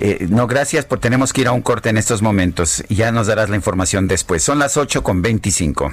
Eh, 0.00 0.26
no, 0.28 0.46
gracias, 0.46 0.84
por 0.84 1.00
tenemos 1.00 1.32
que 1.32 1.42
ir 1.42 1.48
a 1.48 1.52
un 1.52 1.62
corte 1.62 1.88
en 1.88 1.96
estos 1.96 2.22
momentos. 2.22 2.84
Ya 2.88 3.12
nos 3.12 3.26
darás 3.26 3.48
la 3.48 3.56
información 3.56 4.08
después. 4.08 4.42
Son 4.42 4.58
las 4.58 4.76
8 4.76 5.02
con 5.02 5.22
25. 5.22 5.92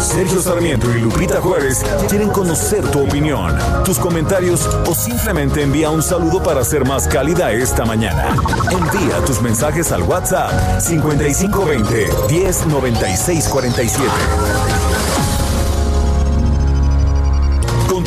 Sergio 0.00 0.42
Sarmiento 0.42 0.94
y 0.94 1.00
Lupita 1.00 1.40
Juárez 1.40 1.82
quieren 2.08 2.28
conocer 2.28 2.84
tu 2.90 3.02
opinión, 3.02 3.56
tus 3.84 3.98
comentarios 3.98 4.66
o 4.86 4.94
simplemente 4.94 5.62
envía 5.62 5.90
un 5.90 6.02
saludo 6.02 6.42
para 6.42 6.62
ser 6.64 6.84
más 6.84 7.08
cálida 7.08 7.50
esta 7.52 7.86
mañana. 7.86 8.36
Envía 8.70 9.24
tus 9.24 9.40
mensajes 9.40 9.90
al 9.90 10.02
WhatsApp 10.02 10.80
5520 10.80 12.08
109647. 12.28 14.91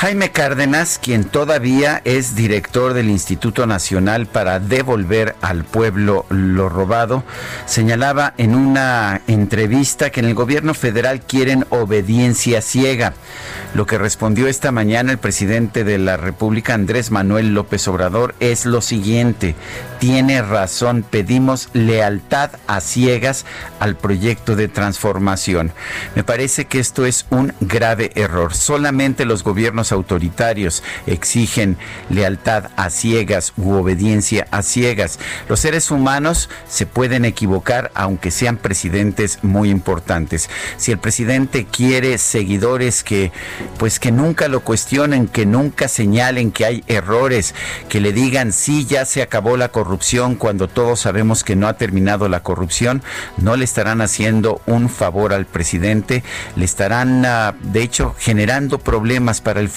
Jaime 0.00 0.30
Cárdenas, 0.30 1.00
quien 1.02 1.24
todavía 1.24 2.02
es 2.04 2.36
director 2.36 2.94
del 2.94 3.10
Instituto 3.10 3.66
Nacional 3.66 4.26
para 4.26 4.60
devolver 4.60 5.34
al 5.40 5.64
pueblo 5.64 6.24
lo 6.28 6.68
robado, 6.68 7.24
señalaba 7.66 8.32
en 8.38 8.54
una 8.54 9.22
entrevista 9.26 10.10
que 10.10 10.20
en 10.20 10.26
el 10.26 10.34
gobierno 10.34 10.74
federal 10.74 11.20
quieren 11.22 11.66
obediencia 11.70 12.62
ciega. 12.62 13.14
Lo 13.74 13.86
que 13.86 13.98
respondió 13.98 14.46
esta 14.46 14.70
mañana 14.70 15.10
el 15.10 15.18
presidente 15.18 15.82
de 15.82 15.98
la 15.98 16.16
República, 16.16 16.74
Andrés 16.74 17.10
Manuel 17.10 17.52
López 17.52 17.88
Obrador, 17.88 18.36
es 18.38 18.66
lo 18.66 18.80
siguiente. 18.82 19.56
Tiene 19.98 20.42
razón, 20.42 21.02
pedimos 21.02 21.70
lealtad 21.72 22.52
a 22.68 22.80
ciegas 22.80 23.44
al 23.80 23.96
proyecto 23.96 24.54
de 24.54 24.68
transformación. 24.68 25.72
Me 26.14 26.22
parece 26.22 26.66
que 26.66 26.78
esto 26.78 27.04
es 27.04 27.26
un 27.30 27.52
grave 27.60 28.12
error. 28.14 28.54
Solamente 28.54 29.24
los 29.24 29.42
gobiernos 29.42 29.87
autoritarios 29.92 30.82
exigen 31.06 31.76
lealtad 32.10 32.70
a 32.76 32.90
ciegas 32.90 33.52
u 33.56 33.72
obediencia 33.72 34.46
a 34.50 34.62
ciegas. 34.62 35.18
Los 35.48 35.60
seres 35.60 35.90
humanos 35.90 36.48
se 36.68 36.86
pueden 36.86 37.24
equivocar 37.24 37.90
aunque 37.94 38.30
sean 38.30 38.56
presidentes 38.56 39.38
muy 39.42 39.70
importantes. 39.70 40.48
Si 40.76 40.92
el 40.92 40.98
presidente 40.98 41.66
quiere 41.66 42.18
seguidores 42.18 43.02
que 43.02 43.32
pues 43.78 43.98
que 43.98 44.12
nunca 44.12 44.48
lo 44.48 44.60
cuestionen, 44.60 45.28
que 45.28 45.46
nunca 45.46 45.88
señalen 45.88 46.52
que 46.52 46.64
hay 46.64 46.84
errores, 46.86 47.54
que 47.88 48.00
le 48.00 48.12
digan 48.12 48.52
sí 48.52 48.86
ya 48.86 49.04
se 49.04 49.22
acabó 49.22 49.56
la 49.56 49.68
corrupción 49.68 50.34
cuando 50.34 50.68
todos 50.68 51.00
sabemos 51.00 51.44
que 51.44 51.56
no 51.56 51.68
ha 51.68 51.76
terminado 51.76 52.28
la 52.28 52.42
corrupción, 52.42 53.02
no 53.36 53.56
le 53.56 53.64
estarán 53.64 54.00
haciendo 54.00 54.60
un 54.66 54.88
favor 54.88 55.32
al 55.32 55.46
presidente, 55.46 56.22
le 56.56 56.64
estarán 56.64 57.24
ah, 57.24 57.54
de 57.60 57.82
hecho 57.82 58.14
generando 58.18 58.78
problemas 58.78 59.40
para 59.40 59.60
el 59.60 59.68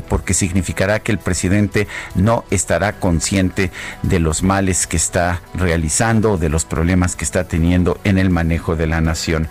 porque 0.00 0.34
significará 0.34 1.00
que 1.00 1.12
el 1.12 1.18
presidente 1.18 1.86
no 2.14 2.44
estará 2.50 2.92
consciente 2.92 3.70
de 4.02 4.18
los 4.18 4.42
males 4.42 4.86
que 4.86 4.96
está 4.96 5.40
realizando 5.54 6.32
o 6.32 6.38
de 6.38 6.48
los 6.48 6.64
problemas 6.64 7.16
que 7.16 7.24
está 7.24 7.44
teniendo 7.44 7.98
en 8.04 8.18
el 8.18 8.30
manejo 8.30 8.76
de 8.76 8.86
la 8.86 9.00
nación. 9.00 9.48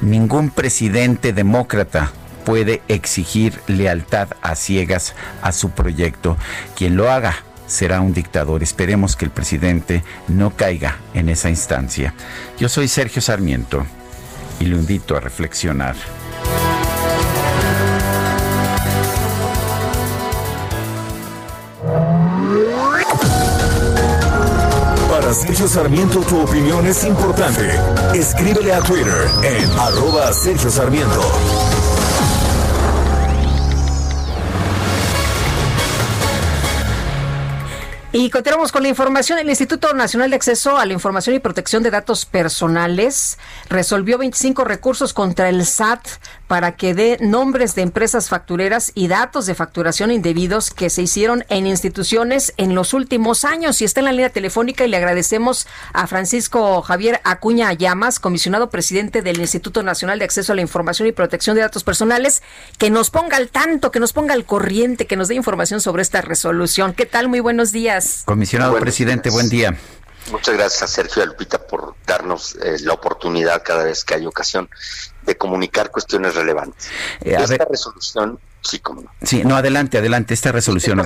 Ningún 0.00 0.50
presidente 0.50 1.32
demócrata 1.32 2.12
puede 2.44 2.82
exigir 2.88 3.60
lealtad 3.66 4.28
a 4.42 4.54
ciegas 4.54 5.14
a 5.42 5.52
su 5.52 5.70
proyecto. 5.70 6.36
Quien 6.76 6.96
lo 6.96 7.10
haga 7.10 7.36
será 7.66 8.00
un 8.00 8.12
dictador. 8.12 8.62
Esperemos 8.62 9.16
que 9.16 9.24
el 9.24 9.30
presidente 9.30 10.02
no 10.28 10.50
caiga 10.50 10.96
en 11.14 11.28
esa 11.28 11.50
instancia. 11.50 12.14
Yo 12.58 12.68
soy 12.68 12.88
Sergio 12.88 13.22
Sarmiento 13.22 13.86
y 14.58 14.64
lo 14.66 14.76
invito 14.76 15.16
a 15.16 15.20
reflexionar. 15.20 15.94
Sergio 25.34 25.68
Sarmiento 25.68 26.20
tu 26.22 26.40
opinión 26.40 26.86
es 26.86 27.04
importante. 27.04 27.70
Escríbele 28.14 28.72
a 28.72 28.80
Twitter 28.80 29.28
en 29.44 29.70
arroba 29.78 30.32
Sergio 30.32 30.68
Sarmiento. 30.70 31.20
Y 38.12 38.28
continuamos 38.28 38.72
con 38.72 38.82
la 38.82 38.88
información. 38.88 39.38
El 39.38 39.48
Instituto 39.48 39.94
Nacional 39.94 40.30
de 40.30 40.36
Acceso 40.36 40.76
a 40.76 40.84
la 40.84 40.92
Información 40.94 41.36
y 41.36 41.38
Protección 41.38 41.84
de 41.84 41.92
Datos 41.92 42.26
Personales 42.26 43.38
resolvió 43.68 44.18
25 44.18 44.64
recursos 44.64 45.12
contra 45.12 45.48
el 45.48 45.64
SAT 45.64 46.08
para 46.50 46.72
que 46.72 46.94
dé 46.94 47.16
nombres 47.20 47.76
de 47.76 47.82
empresas 47.82 48.28
factureras 48.28 48.90
y 48.96 49.06
datos 49.06 49.46
de 49.46 49.54
facturación 49.54 50.10
indebidos 50.10 50.72
que 50.72 50.90
se 50.90 51.02
hicieron 51.02 51.44
en 51.48 51.64
instituciones 51.68 52.54
en 52.56 52.74
los 52.74 52.92
últimos 52.92 53.44
años. 53.44 53.80
Y 53.80 53.84
está 53.84 54.00
en 54.00 54.06
la 54.06 54.10
línea 54.10 54.30
telefónica 54.30 54.84
y 54.84 54.88
le 54.88 54.96
agradecemos 54.96 55.68
a 55.92 56.08
Francisco 56.08 56.82
Javier 56.82 57.20
Acuña 57.22 57.72
Llamas, 57.72 58.18
comisionado 58.18 58.68
presidente 58.68 59.22
del 59.22 59.38
Instituto 59.38 59.84
Nacional 59.84 60.18
de 60.18 60.24
Acceso 60.24 60.50
a 60.50 60.56
la 60.56 60.62
Información 60.62 61.06
y 61.06 61.12
Protección 61.12 61.54
de 61.54 61.62
Datos 61.62 61.84
Personales, 61.84 62.42
que 62.78 62.90
nos 62.90 63.10
ponga 63.10 63.36
al 63.36 63.50
tanto, 63.50 63.92
que 63.92 64.00
nos 64.00 64.12
ponga 64.12 64.34
al 64.34 64.44
corriente, 64.44 65.06
que 65.06 65.14
nos 65.14 65.28
dé 65.28 65.36
información 65.36 65.80
sobre 65.80 66.02
esta 66.02 66.20
resolución. 66.20 66.94
¿Qué 66.94 67.06
tal? 67.06 67.28
Muy 67.28 67.38
buenos 67.38 67.70
días. 67.70 68.22
Comisionado 68.24 68.76
presidente, 68.80 69.30
buen 69.30 69.48
día. 69.50 69.78
Muchas 70.32 70.54
gracias 70.56 70.82
a 70.82 70.86
Sergio 70.88 71.22
y 71.22 71.24
a 71.24 71.26
Lupita 71.26 71.64
por 71.66 71.94
darnos 72.06 72.56
eh, 72.56 72.76
la 72.80 72.92
oportunidad 72.92 73.62
cada 73.64 73.84
vez 73.84 74.04
que 74.04 74.14
hay 74.14 74.26
ocasión 74.26 74.68
de 75.22 75.36
comunicar 75.36 75.90
cuestiones 75.90 76.34
relevantes. 76.34 76.88
Eh, 77.20 77.34
Esta 77.38 77.46
ver- 77.58 77.68
resolución, 77.70 78.38
sí, 78.62 78.78
como 78.78 79.02
no. 79.02 79.10
Sí, 79.22 79.42
no, 79.44 79.56
adelante, 79.56 79.98
adelante, 79.98 80.34
esta 80.34 80.52
resolución 80.52 80.98
de 80.98 81.02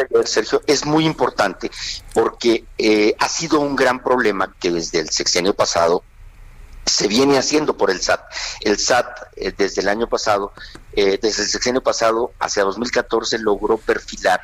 ayer, 0.00 0.26
Sergio, 0.26 0.62
es 0.66 0.84
muy 0.86 1.04
importante 1.06 1.70
porque 2.14 2.64
eh, 2.78 3.14
ha 3.18 3.28
sido 3.28 3.60
un 3.60 3.76
gran 3.76 4.02
problema 4.02 4.54
que 4.58 4.70
desde 4.70 5.00
el 5.00 5.10
sexenio 5.10 5.54
pasado 5.54 6.02
se 6.86 7.06
viene 7.06 7.38
haciendo 7.38 7.76
por 7.76 7.90
el 7.90 8.00
SAT. 8.00 8.20
El 8.62 8.78
SAT 8.78 9.06
eh, 9.36 9.52
desde 9.56 9.82
el 9.82 9.88
año 9.88 10.08
pasado, 10.08 10.52
eh, 10.94 11.18
desde 11.22 11.42
el 11.44 11.48
sexenio 11.48 11.82
pasado 11.82 12.32
hacia 12.40 12.64
2014 12.64 13.38
logró 13.38 13.76
perfilar 13.76 14.42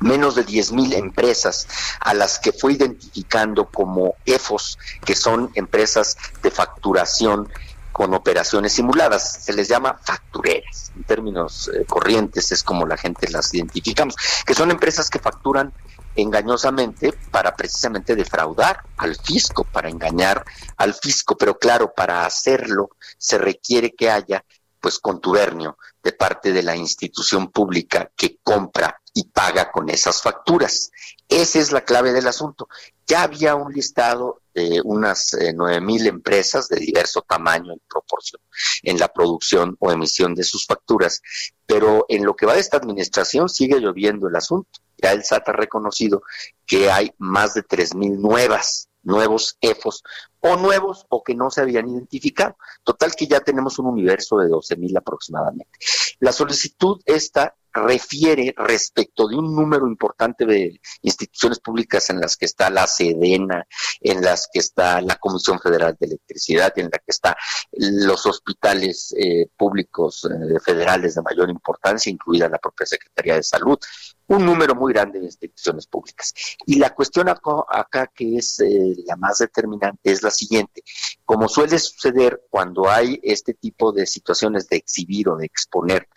menos 0.00 0.34
de 0.34 0.42
10 0.44 0.72
mil 0.72 0.92
empresas 0.94 1.66
a 2.00 2.12
las 2.14 2.38
que 2.38 2.52
fue 2.52 2.72
identificando 2.74 3.66
como 3.70 4.16
EFOS, 4.26 4.78
que 5.04 5.14
son 5.14 5.50
empresas 5.54 6.16
de 6.42 6.50
facturación 6.50 7.48
con 7.94 8.12
operaciones 8.12 8.72
simuladas. 8.72 9.44
Se 9.44 9.52
les 9.52 9.68
llama 9.68 10.00
factureras. 10.02 10.90
En 10.96 11.04
términos 11.04 11.70
eh, 11.72 11.84
corrientes 11.86 12.50
es 12.50 12.64
como 12.64 12.86
la 12.86 12.96
gente 12.96 13.30
las 13.30 13.54
identificamos, 13.54 14.16
que 14.44 14.52
son 14.52 14.72
empresas 14.72 15.08
que 15.08 15.20
facturan 15.20 15.72
engañosamente 16.16 17.12
para 17.30 17.54
precisamente 17.54 18.16
defraudar 18.16 18.80
al 18.96 19.14
fisco, 19.14 19.62
para 19.62 19.88
engañar 19.88 20.44
al 20.76 20.92
fisco, 20.94 21.36
pero 21.36 21.56
claro, 21.56 21.94
para 21.94 22.26
hacerlo 22.26 22.90
se 23.16 23.38
requiere 23.38 23.94
que 23.94 24.10
haya 24.10 24.44
pues 24.80 24.98
contubernio 24.98 25.78
de 26.02 26.12
parte 26.12 26.52
de 26.52 26.64
la 26.64 26.74
institución 26.74 27.52
pública 27.52 28.10
que 28.16 28.38
compra 28.42 29.00
y 29.14 29.28
paga 29.28 29.70
con 29.70 29.88
esas 29.88 30.20
facturas. 30.20 30.90
Esa 31.28 31.60
es 31.60 31.70
la 31.70 31.82
clave 31.82 32.12
del 32.12 32.26
asunto. 32.26 32.68
Ya 33.06 33.22
había 33.22 33.54
un 33.54 33.72
listado 33.72 34.42
de 34.54 34.80
unas 34.84 35.36
nueve 35.54 35.80
mil 35.80 36.06
empresas 36.06 36.68
de 36.68 36.78
diverso 36.78 37.22
tamaño 37.22 37.74
y 37.74 37.80
proporción 37.88 38.40
en 38.82 38.98
la 38.98 39.08
producción 39.08 39.76
o 39.80 39.90
emisión 39.90 40.34
de 40.34 40.44
sus 40.44 40.66
facturas, 40.66 41.22
pero 41.66 42.06
en 42.08 42.24
lo 42.24 42.36
que 42.36 42.46
va 42.46 42.54
de 42.54 42.60
esta 42.60 42.76
administración 42.76 43.48
sigue 43.48 43.80
lloviendo 43.80 44.28
el 44.28 44.36
asunto. 44.36 44.70
Ya 45.02 45.12
el 45.12 45.24
SAT 45.24 45.48
ha 45.48 45.52
reconocido 45.52 46.22
que 46.66 46.90
hay 46.90 47.12
más 47.18 47.54
de 47.54 47.62
tres 47.62 47.94
mil 47.94 48.20
nuevas, 48.20 48.88
nuevos 49.02 49.58
EFOS, 49.60 50.02
o 50.40 50.56
nuevos 50.56 51.06
o 51.08 51.22
que 51.22 51.34
no 51.34 51.50
se 51.50 51.62
habían 51.62 51.88
identificado. 51.88 52.56
Total 52.82 53.14
que 53.14 53.26
ya 53.26 53.40
tenemos 53.40 53.78
un 53.78 53.86
universo 53.86 54.38
de 54.38 54.48
12 54.48 54.76
mil 54.76 54.96
aproximadamente. 54.96 55.78
La 56.20 56.32
solicitud 56.32 57.00
esta 57.06 57.54
refiere 57.74 58.54
respecto 58.56 59.26
de 59.26 59.36
un 59.36 59.54
número 59.54 59.86
importante 59.86 60.46
de 60.46 60.80
instituciones 61.02 61.58
públicas 61.58 62.08
en 62.10 62.20
las 62.20 62.36
que 62.36 62.46
está 62.46 62.70
la 62.70 62.86
Sedena, 62.86 63.66
en 64.00 64.22
las 64.22 64.48
que 64.52 64.60
está 64.60 65.00
la 65.00 65.16
Comisión 65.16 65.58
Federal 65.58 65.96
de 65.98 66.06
Electricidad, 66.06 66.72
en 66.78 66.84
la 66.84 66.98
que 66.98 67.08
están 67.08 67.34
los 67.72 68.24
hospitales 68.26 69.14
eh, 69.18 69.48
públicos 69.56 70.24
eh, 70.24 70.60
federales 70.60 71.16
de 71.16 71.22
mayor 71.22 71.50
importancia, 71.50 72.10
incluida 72.10 72.48
la 72.48 72.58
propia 72.58 72.86
Secretaría 72.86 73.34
de 73.34 73.42
Salud, 73.42 73.78
un 74.26 74.46
número 74.46 74.74
muy 74.74 74.92
grande 74.92 75.18
de 75.18 75.26
instituciones 75.26 75.86
públicas. 75.86 76.32
Y 76.66 76.76
la 76.76 76.94
cuestión 76.94 77.28
acá, 77.28 77.64
acá 77.68 78.10
que 78.14 78.36
es 78.36 78.60
eh, 78.60 78.94
la 79.06 79.16
más 79.16 79.38
determinante 79.38 80.12
es 80.12 80.22
la 80.22 80.30
siguiente. 80.30 80.82
Como 81.24 81.48
suele 81.48 81.78
suceder 81.78 82.44
cuando 82.48 82.88
hay 82.88 83.20
este 83.22 83.54
tipo 83.54 83.92
de 83.92 84.06
situaciones 84.06 84.68
de 84.68 84.76
exhibir 84.76 85.28
o 85.28 85.36
de 85.36 85.46
exponer 85.46 86.08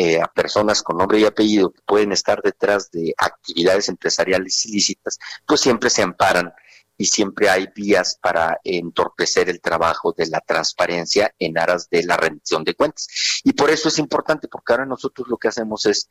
eh, 0.00 0.20
a 0.20 0.28
personas 0.28 0.80
con 0.80 0.96
nombre 0.96 1.18
y 1.18 1.24
apellido 1.24 1.72
que 1.72 1.80
pueden 1.84 2.12
estar 2.12 2.40
detrás 2.40 2.88
de 2.92 3.12
actividades 3.18 3.88
empresariales 3.88 4.64
ilícitas, 4.66 5.18
pues 5.44 5.60
siempre 5.60 5.90
se 5.90 6.02
amparan 6.02 6.52
y 6.96 7.06
siempre 7.06 7.48
hay 7.48 7.66
vías 7.74 8.16
para 8.22 8.60
entorpecer 8.62 9.48
el 9.48 9.60
trabajo 9.60 10.14
de 10.16 10.28
la 10.28 10.40
transparencia 10.40 11.34
en 11.40 11.58
aras 11.58 11.90
de 11.90 12.04
la 12.04 12.16
rendición 12.16 12.62
de 12.62 12.74
cuentas. 12.74 13.08
Y 13.42 13.54
por 13.54 13.70
eso 13.70 13.88
es 13.88 13.98
importante, 13.98 14.46
porque 14.46 14.72
ahora 14.72 14.86
nosotros 14.86 15.26
lo 15.26 15.36
que 15.36 15.48
hacemos 15.48 15.84
es 15.86 16.08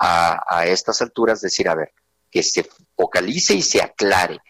a, 0.00 0.42
a 0.48 0.64
estas 0.64 1.02
alturas 1.02 1.42
decir, 1.42 1.68
a 1.68 1.74
ver, 1.74 1.92
que 2.30 2.42
se 2.42 2.66
focalice 2.96 3.52
y 3.52 3.60
se 3.60 3.82
aclare 3.82 4.40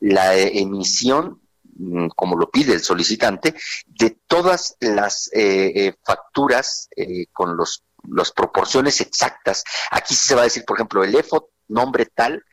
la 0.00 0.36
emisión 0.36 1.40
mm, 1.74 2.08
como 2.08 2.36
lo 2.36 2.50
pide 2.50 2.74
el 2.74 2.82
solicitante, 2.82 3.54
de 3.86 4.18
todas 4.26 4.76
las 4.80 5.30
eh, 5.32 5.72
eh, 5.74 5.94
facturas 6.04 6.90
eh, 6.94 7.26
con 7.32 7.56
los 7.56 7.82
las 8.08 8.32
proporciones 8.32 9.00
exactas. 9.00 9.64
Aquí 9.90 10.14
sí 10.14 10.26
se 10.26 10.34
va 10.34 10.42
a 10.42 10.44
decir, 10.44 10.64
por 10.64 10.76
ejemplo, 10.76 11.04
el 11.04 11.14
EFO, 11.14 11.50
nombre 11.68 12.06
tal, 12.06 12.44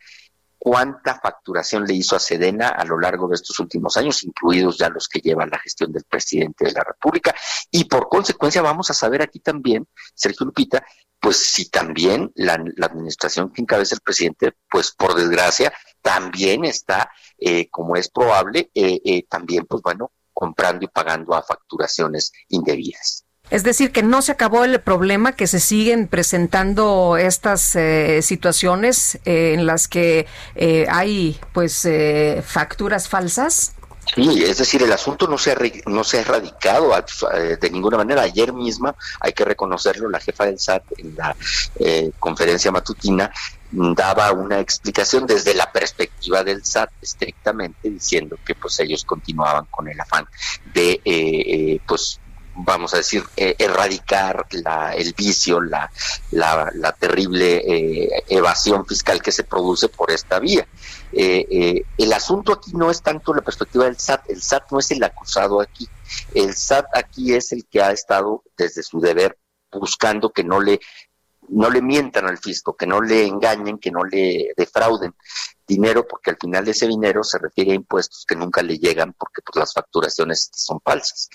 cuánta 0.57 1.19
facturación 1.19 1.85
le 1.85 1.93
hizo 1.93 2.15
a 2.15 2.19
Sedena 2.19 2.69
a 2.69 2.83
lo 2.83 2.99
largo 2.99 3.27
de 3.27 3.35
estos 3.35 3.59
últimos 3.59 3.95
años, 3.97 4.23
incluidos 4.23 4.77
ya 4.77 4.89
los 4.89 5.07
que 5.07 5.19
lleva 5.19 5.45
la 5.45 5.59
gestión 5.59 5.91
del 5.91 6.03
presidente 6.03 6.65
de 6.65 6.71
la 6.73 6.83
República. 6.83 7.33
Y 7.71 7.85
por 7.85 8.09
consecuencia 8.09 8.61
vamos 8.61 8.89
a 8.89 8.93
saber 8.93 9.21
aquí 9.21 9.39
también, 9.39 9.87
Sergio 10.13 10.45
Lupita, 10.45 10.83
pues 11.19 11.37
si 11.37 11.69
también 11.69 12.31
la, 12.35 12.53
administración 12.53 13.51
que 13.51 13.61
encabeza 13.61 13.95
el 13.95 14.01
presidente, 14.01 14.53
pues 14.69 14.91
por 14.91 15.15
desgracia, 15.15 15.73
también 16.01 16.65
está, 16.65 17.11
eh, 17.37 17.69
como 17.69 17.95
es 17.95 18.09
probable, 18.09 18.69
eh, 18.73 18.99
eh, 19.03 19.25
también, 19.27 19.65
pues 19.65 19.81
bueno, 19.81 20.11
comprando 20.33 20.85
y 20.85 20.87
pagando 20.87 21.33
a 21.33 21.43
facturaciones 21.43 22.31
indebidas. 22.49 23.26
Es 23.49 23.63
decir, 23.63 23.91
que 23.91 24.03
no 24.03 24.21
se 24.21 24.33
acabó 24.33 24.65
el 24.65 24.79
problema, 24.81 25.31
que 25.31 25.47
se 25.47 25.59
siguen 25.59 26.07
presentando 26.07 27.15
estas 27.17 27.75
eh, 27.75 28.21
situaciones 28.21 29.19
eh, 29.25 29.53
en 29.53 29.65
las 29.65 29.87
que 29.87 30.27
eh, 30.55 30.85
hay 30.89 31.39
pues 31.53 31.85
eh, 31.85 32.43
facturas 32.45 33.07
falsas. 33.07 33.73
Sí, 34.15 34.41
es 34.43 34.57
decir, 34.57 34.81
el 34.83 34.91
asunto 34.91 35.27
no 35.27 35.37
se 35.37 35.51
ha, 35.51 35.57
no 35.85 36.03
se 36.05 36.17
ha 36.17 36.21
erradicado 36.21 36.93
de 37.33 37.69
ninguna 37.69 37.97
manera. 37.97 38.21
Ayer 38.21 38.53
misma, 38.53 38.95
hay 39.19 39.33
que 39.33 39.43
reconocerlo, 39.43 40.09
la 40.09 40.21
jefa 40.21 40.45
del 40.45 40.57
SAT 40.57 40.83
en 40.97 41.15
la 41.17 41.35
conferencia 42.17 42.71
matutina 42.71 43.29
daba 43.71 44.31
una 44.31 44.59
explicación 44.59 45.25
desde 45.27 45.53
la 45.53 45.71
perspectiva 45.71 46.43
del 46.43 46.63
SAT 46.63 46.89
estrictamente 47.01 47.89
diciendo 47.89 48.37
que 48.45 48.55
pues 48.55 48.79
ellos 48.79 49.03
continuaban 49.03 49.65
con 49.65 49.89
el 49.89 49.99
afán 49.99 50.25
de 50.73 51.01
eh, 51.03 51.79
pues 51.85 52.19
vamos 52.57 52.93
a 52.93 52.97
decir, 52.97 53.23
eh, 53.35 53.55
erradicar 53.59 54.45
la, 54.51 54.93
el 54.95 55.13
vicio, 55.13 55.61
la, 55.61 55.91
la, 56.31 56.71
la 56.73 56.91
terrible 56.91 57.57
eh, 57.57 58.23
evasión 58.29 58.85
fiscal 58.85 59.21
que 59.21 59.31
se 59.31 59.43
produce 59.43 59.89
por 59.89 60.11
esta 60.11 60.39
vía. 60.39 60.67
Eh, 61.11 61.45
eh, 61.49 61.83
el 61.97 62.13
asunto 62.13 62.53
aquí 62.53 62.71
no 62.73 62.89
es 62.89 63.01
tanto 63.01 63.33
la 63.33 63.41
perspectiva 63.41 63.85
del 63.85 63.97
SAT, 63.97 64.29
el 64.29 64.41
SAT 64.41 64.71
no 64.71 64.79
es 64.79 64.91
el 64.91 65.03
acusado 65.03 65.61
aquí, 65.61 65.87
el 66.33 66.53
SAT 66.55 66.85
aquí 66.93 67.33
es 67.33 67.51
el 67.51 67.65
que 67.65 67.81
ha 67.81 67.91
estado 67.91 68.43
desde 68.57 68.83
su 68.83 68.99
deber 68.99 69.37
buscando 69.71 70.31
que 70.31 70.43
no 70.43 70.59
le 70.59 70.79
no 71.49 71.69
le 71.69 71.81
mientan 71.81 72.25
al 72.25 72.37
fisco, 72.37 72.75
que 72.75 72.87
no 72.87 73.01
le 73.01 73.25
engañen, 73.25 73.77
que 73.77 73.91
no 73.91 74.03
le 74.03 74.53
defrauden 74.55 75.13
dinero, 75.67 76.07
porque 76.07 76.31
al 76.31 76.37
final 76.39 76.67
ese 76.67 76.87
dinero 76.87 77.23
se 77.23 77.37
refiere 77.37 77.71
a 77.71 77.75
impuestos 77.75 78.25
que 78.25 78.35
nunca 78.35 78.61
le 78.63 78.77
llegan 78.77 79.13
porque 79.13 79.41
pues, 79.41 79.57
las 79.57 79.73
facturaciones 79.73 80.49
son 80.53 80.79
falsas. 80.81 81.29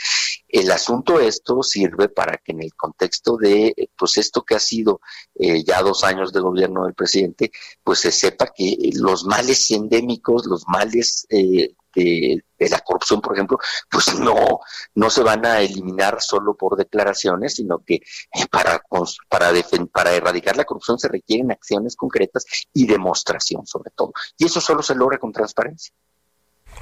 El 0.49 0.71
asunto 0.71 1.21
esto 1.21 1.63
sirve 1.63 2.09
para 2.09 2.39
que 2.39 2.53
en 2.53 2.63
el 2.63 2.75
contexto 2.75 3.37
de 3.37 3.75
eh, 3.77 3.91
pues 3.97 4.17
esto 4.17 4.43
que 4.43 4.55
ha 4.55 4.61
sido 4.61 5.01
eh, 5.35 5.63
ya 5.63 5.83
dos 5.83 6.03
años 6.03 6.33
de 6.33 6.41
gobierno 6.41 6.85
del 6.85 6.95
presidente, 6.95 7.53
pues 7.85 8.01
se 8.01 8.13
sepa 8.13 8.47
que 8.55 8.91
los 8.95 9.25
males 9.25 9.71
endémicos, 9.71 10.47
los 10.47 10.65
males 10.67 11.27
eh, 11.29 11.75
de, 11.95 12.45
de, 12.59 12.69
la 12.69 12.81
corrupción, 12.81 13.21
por 13.21 13.35
ejemplo, 13.35 13.59
pues 13.91 14.15
no, 14.19 14.61
no 14.95 15.11
se 15.11 15.23
van 15.23 15.45
a 15.47 15.61
eliminar 15.61 16.21
solo 16.21 16.57
por 16.57 16.77
declaraciones, 16.77 17.55
sino 17.55 17.79
que 17.79 17.95
eh, 17.95 18.47
para, 18.51 18.83
para, 19.29 19.53
para 19.93 20.13
erradicar 20.13 20.57
la 20.57 20.65
corrupción 20.65 20.99
se 20.99 21.09
requieren 21.09 21.51
acciones 21.51 21.97
concretas 21.97 22.45
y 22.73 22.87
demostración 22.87 23.67
sobre 23.67 23.91
todo. 23.95 24.13
Y 24.37 24.47
eso 24.47 24.61
solo 24.61 24.83
se 24.83 24.95
logra 24.95 25.19
con 25.19 25.33
transparencia. 25.33 25.95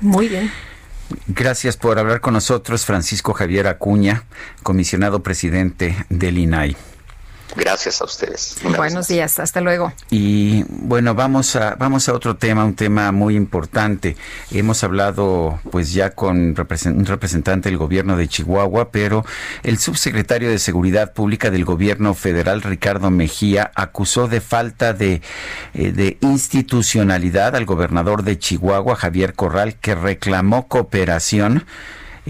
Muy 0.01 0.29
bien. 0.29 0.51
Gracias 1.27 1.77
por 1.77 1.99
hablar 1.99 2.21
con 2.21 2.35
nosotros, 2.35 2.85
Francisco 2.85 3.33
Javier 3.33 3.67
Acuña, 3.67 4.25
comisionado 4.63 5.23
presidente 5.23 6.07
del 6.09 6.39
INAI. 6.39 6.77
Gracias 7.57 8.01
a 8.01 8.05
ustedes. 8.05 8.57
Buenos 8.77 9.09
días, 9.09 9.39
hasta 9.41 9.61
luego. 9.61 9.93
Y 10.11 10.65
bueno, 10.69 11.15
vamos 11.15 11.57
a 11.57 11.75
vamos 11.75 12.09
a 12.09 12.15
otro 12.15 12.37
tema, 12.37 12.65
un 12.65 12.75
tema 12.75 13.11
muy 13.13 13.37
importante. 13.37 14.17
Hemos 14.51 14.85
hablado 14.85 15.59
pues 15.71 15.93
ya 15.93 16.11
con 16.11 16.39
un 16.39 17.07
representante 17.07 17.69
del 17.69 17.79
gobierno 17.79 18.17
de 18.17 18.29
Chihuahua, 18.29 18.91
pero 18.91 19.25
el 19.63 19.79
subsecretario 19.79 20.49
de 20.49 20.59
Seguridad 20.59 21.13
Pública 21.13 21.51
del 21.51 21.65
gobierno 21.65 22.15
federal, 22.15 22.63
Ricardo 22.63 23.11
Mejía, 23.11 23.71
acusó 23.75 24.29
de 24.29 24.41
falta 24.41 24.93
de, 24.93 25.23
eh, 25.75 25.93
de 25.93 26.19
institucionalidad 26.21 27.57
al 27.57 27.67
gobernador 27.67 28.23
de 28.23 28.39
Chihuahua, 28.39 28.97
Javier 28.97 29.35
Corral, 29.35 29.75
que 29.75 29.95
reclamó 29.95 30.69
cooperación 30.69 31.65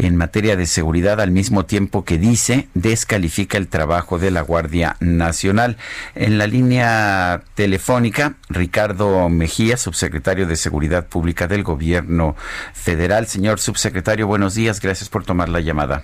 en 0.03 0.17
materia 0.17 0.57
de 0.57 0.67
seguridad 0.67 1.21
al 1.21 1.31
mismo 1.31 1.67
tiempo 1.67 2.05
que 2.05 2.19
dice 2.19 2.69
descalifica 2.75 3.59
el 3.59 3.69
trabajo 3.69 4.19
de 4.19 4.31
la 4.31 4.41
Guardia 4.41 4.97
Nacional. 5.01 5.77
En 6.15 6.39
la 6.39 6.47
línea 6.47 7.43
telefónica, 7.55 8.35
Ricardo 8.49 9.29
Mejía, 9.29 9.77
subsecretario 9.77 10.47
de 10.47 10.57
Seguridad 10.57 11.07
Pública 11.07 11.47
del 11.47 11.63
Gobierno 11.63 12.35
Federal. 12.73 13.27
Señor 13.27 13.61
subsecretario, 13.61 14.27
buenos 14.27 14.55
días. 14.55 14.81
Gracias 14.81 15.09
por 15.09 15.25
tomar 15.25 15.49
la 15.49 15.61
llamada. 15.61 16.03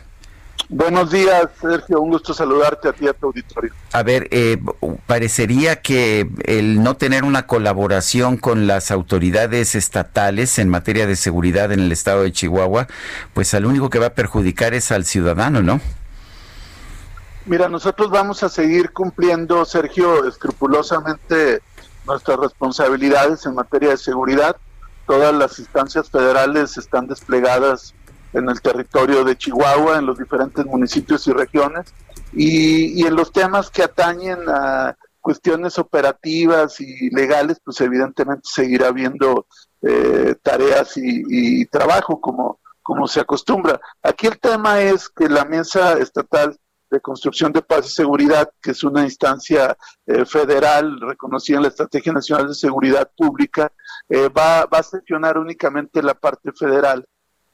Buenos 0.69 1.11
días, 1.11 1.49
Sergio. 1.61 2.01
Un 2.01 2.11
gusto 2.11 2.35
saludarte 2.35 2.89
a 2.89 2.93
ti 2.93 3.07
a 3.07 3.13
tu 3.13 3.27
auditorio. 3.27 3.73
A 3.93 4.03
ver, 4.03 4.27
eh, 4.33 4.61
parecería 5.07 5.81
que 5.81 6.29
el 6.45 6.83
no 6.83 6.97
tener 6.97 7.23
una 7.23 7.47
colaboración 7.47 8.37
con 8.37 8.67
las 8.67 8.91
autoridades 8.91 9.77
estatales 9.77 10.59
en 10.59 10.69
materia 10.69 11.07
de 11.07 11.15
seguridad 11.15 11.71
en 11.71 11.81
el 11.81 11.93
estado 11.93 12.25
de 12.25 12.33
Chihuahua, 12.33 12.89
pues 13.33 13.55
al 13.55 13.65
único 13.65 13.91
que 13.91 14.01
va 14.01 14.07
a 14.07 14.15
perjudicar 14.15 14.75
es 14.75 14.91
al 14.91 15.05
ciudadano, 15.05 15.63
¿no? 15.63 15.81
Mira, 17.45 17.69
nosotros 17.69 18.11
vamos 18.11 18.43
a 18.43 18.49
seguir 18.49 18.91
cumpliendo, 18.91 19.65
Sergio, 19.65 20.27
escrupulosamente 20.27 21.63
nuestras 22.05 22.39
responsabilidades 22.39 23.47
en 23.47 23.55
materia 23.55 23.91
de 23.91 23.97
seguridad. 23.97 24.57
Todas 25.07 25.33
las 25.33 25.61
instancias 25.61 26.11
federales 26.11 26.77
están 26.77 27.07
desplegadas 27.07 27.95
en 28.37 28.49
el 28.51 28.61
territorio 28.61 29.25
de 29.25 29.37
Chihuahua, 29.37 29.99
en 29.99 30.07
los 30.07 30.19
diferentes 30.19 30.65
municipios 30.67 31.27
y 31.27 31.33
regiones, 31.33 31.93
y, 32.33 33.07
en 33.07 33.17
los 33.17 33.33
temas 33.33 33.71
que 33.71 33.83
atañen 33.83 34.41
a 34.49 34.95
cuestiones 35.21 35.79
operativas 35.79 36.81
y 36.81 37.11
legales, 37.11 37.59
pues 37.65 37.81
evidentemente 37.81 38.43
seguirá 38.45 38.89
habiendo 38.89 39.47
eh, 39.83 40.35
tareas 40.43 40.93
y, 40.97 41.65
trabajo 41.67 42.21
como, 42.21 42.61
como 42.83 43.09
se 43.09 43.21
acostumbra. 43.21 43.81
Aquí 44.03 44.27
el 44.27 44.39
tema 44.39 44.81
es 44.81 45.09
que 45.09 45.29
la 45.29 45.45
Mesa 45.45 45.95
Estatal 45.95 46.57
de 46.91 47.01
Construcción 47.01 47.53
de 47.53 47.63
Paz 47.63 47.87
y 47.87 47.91
Seguridad, 47.91 48.51
que 48.63 48.71
es 48.73 48.85
una 48.85 49.03
instancia 49.03 49.77
eh, 50.07 50.25
federal 50.25 51.01
reconocida 51.01 51.57
en 51.57 51.63
la 51.63 51.69
Estrategia 51.69 52.13
Nacional 52.13 52.49
de 52.49 52.55
Seguridad 52.55 53.11
Pública, 53.17 53.73
eh, 54.09 54.29
va, 54.29 54.67
va 54.67 54.79
a 54.79 54.83
sesionar 54.83 55.39
únicamente 55.39 56.03
la 56.03 56.15
parte 56.15 56.53
federal 56.53 57.05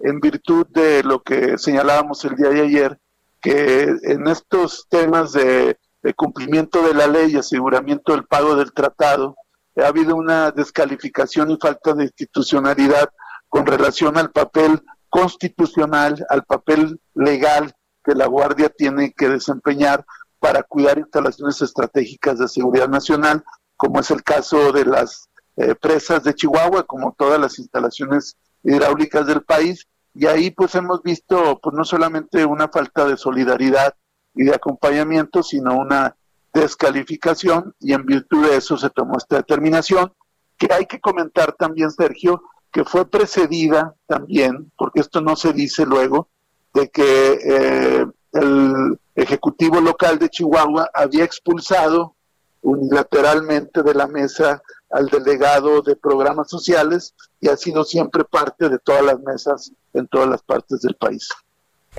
en 0.02 0.20
virtud 0.20 0.66
de 0.70 1.02
lo 1.02 1.22
que 1.22 1.56
señalábamos 1.58 2.24
el 2.24 2.36
día 2.36 2.48
de 2.48 2.60
ayer, 2.62 2.98
que 3.40 3.82
en 4.02 4.26
estos 4.26 4.86
temas 4.88 5.32
de, 5.32 5.78
cumplimiento 6.16 6.82
de 6.82 6.94
la 6.94 7.06
ley 7.06 7.32
y 7.32 7.36
aseguramiento 7.36 8.12
del 8.12 8.24
pago 8.24 8.56
del 8.56 8.72
tratado, 8.72 9.36
ha 9.76 9.86
habido 9.86 10.16
una 10.16 10.50
descalificación 10.50 11.50
y 11.50 11.56
falta 11.56 11.94
de 11.94 12.04
institucionalidad 12.04 13.08
con 13.48 13.64
relación 13.64 14.18
al 14.18 14.30
papel 14.32 14.82
constitucional, 15.08 16.24
al 16.28 16.42
papel 16.44 17.00
legal 17.14 17.72
que 18.04 18.14
la 18.14 18.26
Guardia 18.26 18.68
tiene 18.68 19.12
que 19.12 19.28
desempeñar 19.28 20.04
para 20.40 20.64
cuidar 20.64 20.98
instalaciones 20.98 21.62
estratégicas 21.62 22.38
de 22.38 22.48
seguridad 22.48 22.88
nacional, 22.88 23.44
como 23.76 24.00
es 24.00 24.10
el 24.10 24.24
caso 24.24 24.72
de 24.72 24.84
las 24.84 25.28
eh, 25.56 25.76
presas 25.76 26.24
de 26.24 26.34
Chihuahua, 26.34 26.82
como 26.82 27.14
todas 27.16 27.40
las 27.40 27.60
instalaciones 27.60 28.36
hidráulicas 28.64 29.26
del 29.26 29.42
país, 29.42 29.86
y 30.14 30.26
ahí 30.26 30.50
pues 30.50 30.74
hemos 30.74 31.02
visto 31.02 31.58
pues 31.62 31.74
no 31.74 31.84
solamente 31.84 32.44
una 32.44 32.68
falta 32.68 33.06
de 33.06 33.16
solidaridad 33.16 33.94
y 34.34 34.44
de 34.44 34.54
acompañamiento, 34.54 35.42
sino 35.42 35.76
una 35.76 36.16
descalificación 36.52 37.74
y 37.80 37.94
en 37.94 38.04
virtud 38.04 38.46
de 38.46 38.56
eso 38.56 38.76
se 38.76 38.90
tomó 38.90 39.16
esta 39.16 39.36
determinación, 39.36 40.12
que 40.58 40.68
hay 40.72 40.86
que 40.86 41.00
comentar 41.00 41.54
también, 41.54 41.90
Sergio, 41.90 42.42
que 42.70 42.84
fue 42.84 43.08
precedida 43.08 43.94
también, 44.06 44.70
porque 44.76 45.00
esto 45.00 45.20
no 45.20 45.36
se 45.36 45.52
dice 45.52 45.86
luego, 45.86 46.28
de 46.74 46.88
que 46.88 47.38
eh, 47.44 48.06
el 48.32 48.98
Ejecutivo 49.14 49.80
local 49.80 50.18
de 50.18 50.30
Chihuahua 50.30 50.90
había 50.94 51.24
expulsado 51.24 52.16
unilateralmente 52.62 53.82
de 53.82 53.94
la 53.94 54.06
mesa 54.06 54.62
al 54.90 55.06
delegado 55.08 55.82
de 55.82 55.96
programas 55.96 56.48
sociales 56.48 57.14
y 57.42 57.48
ha 57.48 57.56
sido 57.56 57.84
siempre 57.84 58.24
parte 58.24 58.68
de 58.68 58.78
todas 58.78 59.04
las 59.04 59.18
mesas 59.20 59.72
en 59.92 60.06
todas 60.06 60.28
las 60.28 60.42
partes 60.42 60.80
del 60.80 60.94
país. 60.94 61.28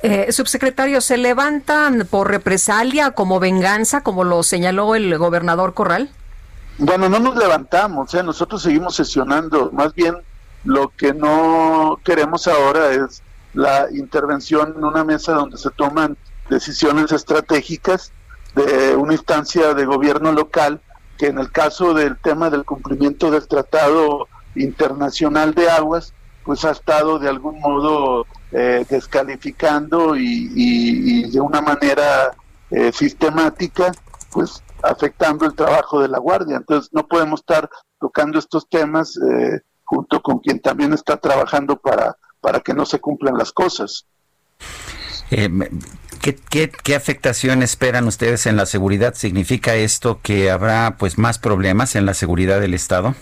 Eh, 0.02 0.32
subsecretario, 0.32 1.02
¿se 1.02 1.18
levantan 1.18 2.08
por 2.10 2.30
represalia, 2.30 3.12
como 3.12 3.42
venganza, 3.42 4.02
como 4.02 4.24
lo 4.24 4.42
señaló 4.42 4.96
el 4.96 5.16
gobernador 5.18 5.74
Corral? 5.74 6.10
Bueno, 6.78 7.10
no 7.10 7.20
nos 7.20 7.36
levantamos, 7.36 8.14
¿eh? 8.16 8.24
nosotros 8.24 8.64
seguimos 8.64 8.96
sesionando. 8.96 9.70
Más 9.74 9.94
bien, 9.94 10.16
lo 10.64 10.90
que 10.90 11.14
no 11.14 12.00
queremos 12.06 12.48
ahora 12.48 12.92
es 12.92 13.22
la 13.54 13.88
intervención 13.92 14.74
en 14.78 14.84
una 14.86 15.04
mesa 15.04 15.34
donde 15.34 15.58
se 15.58 15.70
toman 15.72 16.18
decisiones 16.50 17.12
estratégicas 17.12 18.14
de 18.56 18.96
una 18.96 19.14
instancia 19.14 19.74
de 19.74 19.86
gobierno 19.86 20.32
local 20.32 20.80
que 21.18 21.28
en 21.28 21.38
el 21.38 21.52
caso 21.52 21.94
del 21.94 22.18
tema 22.18 22.50
del 22.50 22.64
cumplimiento 22.64 23.30
del 23.30 23.48
Tratado 23.48 24.28
Internacional 24.56 25.54
de 25.54 25.70
Aguas, 25.70 26.14
pues 26.44 26.66
ha 26.66 26.72
estado 26.72 27.20
de 27.20 27.30
algún 27.30 27.60
modo 27.60 28.26
eh, 28.52 28.86
descalificando 28.90 30.16
y, 30.16 31.30
de 31.30 31.40
una 31.40 31.62
manera 31.62 32.34
eh, 32.70 32.92
sistemática, 32.92 33.92
pues 34.32 34.62
afectando 34.82 35.46
el 35.46 35.56
trabajo 35.56 36.02
de 36.02 36.10
la 36.10 36.20
Guardia. 36.20 36.58
Entonces 36.58 36.90
no 36.94 37.08
podemos 37.08 37.40
estar 37.40 37.70
tocando 38.00 38.38
estos 38.40 38.68
temas 38.68 39.18
eh, 39.18 39.62
junto 39.84 40.22
con 40.22 40.40
quien 40.40 40.60
también 40.60 40.94
está 40.94 41.18
trabajando 41.18 41.78
para, 41.78 42.18
para 42.42 42.60
que 42.60 42.74
no 42.74 42.86
se 42.86 43.00
cumplan 43.00 43.38
las 43.38 43.52
cosas. 43.52 44.06
¿Qué, 45.30 46.70
qué, 46.84 46.96
afectación 46.96 47.64
esperan 47.64 48.08
ustedes 48.08 48.46
en 48.46 48.56
la 48.56 48.66
seguridad? 48.66 49.14
¿Significa 49.16 49.76
esto 49.76 50.20
que 50.22 50.52
habrá 50.52 50.96
pues 50.98 51.18
más 51.18 51.40
problemas 51.40 51.96
en 51.96 52.06
la 52.06 52.14
seguridad 52.14 52.60
del 52.60 52.74
Estado? 52.74 53.16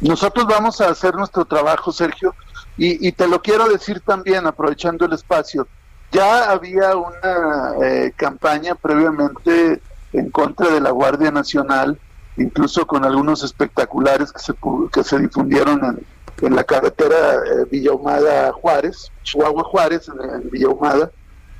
Nosotros 0.00 0.46
vamos 0.46 0.80
a 0.80 0.90
hacer 0.90 1.14
nuestro 1.14 1.44
trabajo, 1.44 1.92
Sergio, 1.92 2.34
y, 2.76 3.10
te 3.10 3.26
lo 3.26 3.42
quiero 3.42 3.68
decir 3.68 4.00
también, 4.00 4.46
aprovechando 4.46 5.04
el 5.04 5.12
espacio. 5.12 5.66
Ya 6.12 6.50
había 6.50 6.94
una 6.94 7.72
eh, 7.82 8.12
campaña 8.14 8.76
previamente 8.76 9.82
en 10.12 10.30
contra 10.30 10.68
de 10.70 10.80
la 10.80 10.92
Guardia 10.92 11.32
Nacional, 11.32 11.98
incluso 12.36 12.86
con 12.86 13.04
algunos 13.04 13.42
espectaculares 13.42 14.32
que 14.32 14.38
se, 14.38 14.54
que 14.92 15.02
se 15.02 15.18
difundieron 15.18 16.00
en, 16.40 16.54
la 16.54 16.62
carretera 16.62 17.16
eh, 17.16 17.66
Villahumada 17.68 18.52
Juárez, 18.52 19.10
Chihuahua 19.24 19.64
Juárez, 19.64 20.08
en, 20.08 20.42
en 20.42 20.50
Villahumada. 20.50 21.10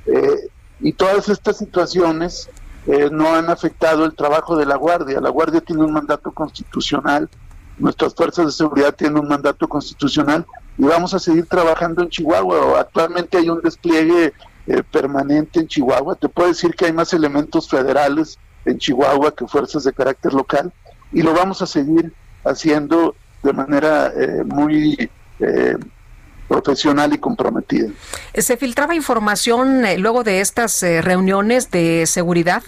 Eh, 0.05 0.47
y 0.79 0.93
todas 0.93 1.27
estas 1.27 1.57
situaciones 1.57 2.49
eh, 2.87 3.09
no 3.11 3.35
han 3.35 3.49
afectado 3.49 4.05
el 4.05 4.15
trabajo 4.15 4.55
de 4.55 4.65
la 4.65 4.75
Guardia. 4.75 5.19
La 5.19 5.29
Guardia 5.29 5.61
tiene 5.61 5.83
un 5.83 5.93
mandato 5.93 6.31
constitucional, 6.31 7.29
nuestras 7.79 8.13
fuerzas 8.13 8.45
de 8.47 8.51
seguridad 8.51 8.93
tienen 8.93 9.19
un 9.19 9.27
mandato 9.27 9.67
constitucional 9.67 10.45
y 10.77 10.83
vamos 10.83 11.13
a 11.13 11.19
seguir 11.19 11.45
trabajando 11.45 12.03
en 12.03 12.09
Chihuahua. 12.09 12.79
Actualmente 12.79 13.37
hay 13.37 13.49
un 13.49 13.61
despliegue 13.61 14.33
eh, 14.67 14.83
permanente 14.91 15.59
en 15.59 15.67
Chihuahua. 15.67 16.15
Te 16.15 16.29
puedo 16.29 16.49
decir 16.49 16.75
que 16.75 16.85
hay 16.85 16.93
más 16.93 17.13
elementos 17.13 17.69
federales 17.69 18.37
en 18.65 18.77
Chihuahua 18.77 19.33
que 19.33 19.47
fuerzas 19.47 19.83
de 19.83 19.93
carácter 19.93 20.33
local 20.33 20.71
y 21.11 21.21
lo 21.21 21.33
vamos 21.33 21.61
a 21.61 21.65
seguir 21.65 22.13
haciendo 22.43 23.15
de 23.41 23.53
manera 23.53 24.11
eh, 24.15 24.43
muy 24.45 25.09
profesional 26.49 27.13
y 27.13 27.19
comprometida. 27.19 27.89
¿Se 28.33 28.57
filtraba 28.57 28.95
información 28.95 29.85
eh, 29.85 29.97
luego 29.97 30.23
de 30.23 30.41
estas 30.41 30.83
eh, 30.83 31.01
reuniones 31.01 31.71
de 31.71 32.05
seguridad? 32.07 32.63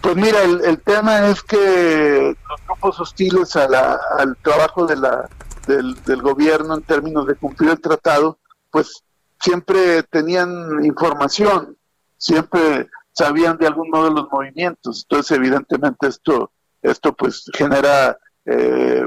Pues 0.00 0.16
mira, 0.16 0.42
el, 0.42 0.80
tema 0.80 1.28
es 1.28 1.42
que 1.42 2.34
grupos 2.74 3.00
hostiles 3.00 3.56
al 3.56 4.36
trabajo 4.42 4.86
de 4.86 4.96
la, 4.96 5.28
del, 5.66 5.94
del, 6.04 6.22
gobierno 6.22 6.74
en 6.74 6.82
términos 6.82 7.26
de 7.26 7.36
cumplir 7.36 7.70
el 7.70 7.80
tratado, 7.80 8.38
pues 8.70 9.02
siempre 9.40 10.02
tenían 10.04 10.84
información, 10.84 11.76
siempre 12.16 12.88
sabían 13.12 13.56
de 13.58 13.66
algún 13.66 13.90
modo 13.90 14.10
los 14.10 14.28
movimientos. 14.30 15.04
Entonces, 15.08 15.36
evidentemente, 15.36 16.08
esto, 16.08 16.50
esto 16.82 17.12
pues 17.12 17.44
genera 17.54 18.18
eh, 18.44 19.06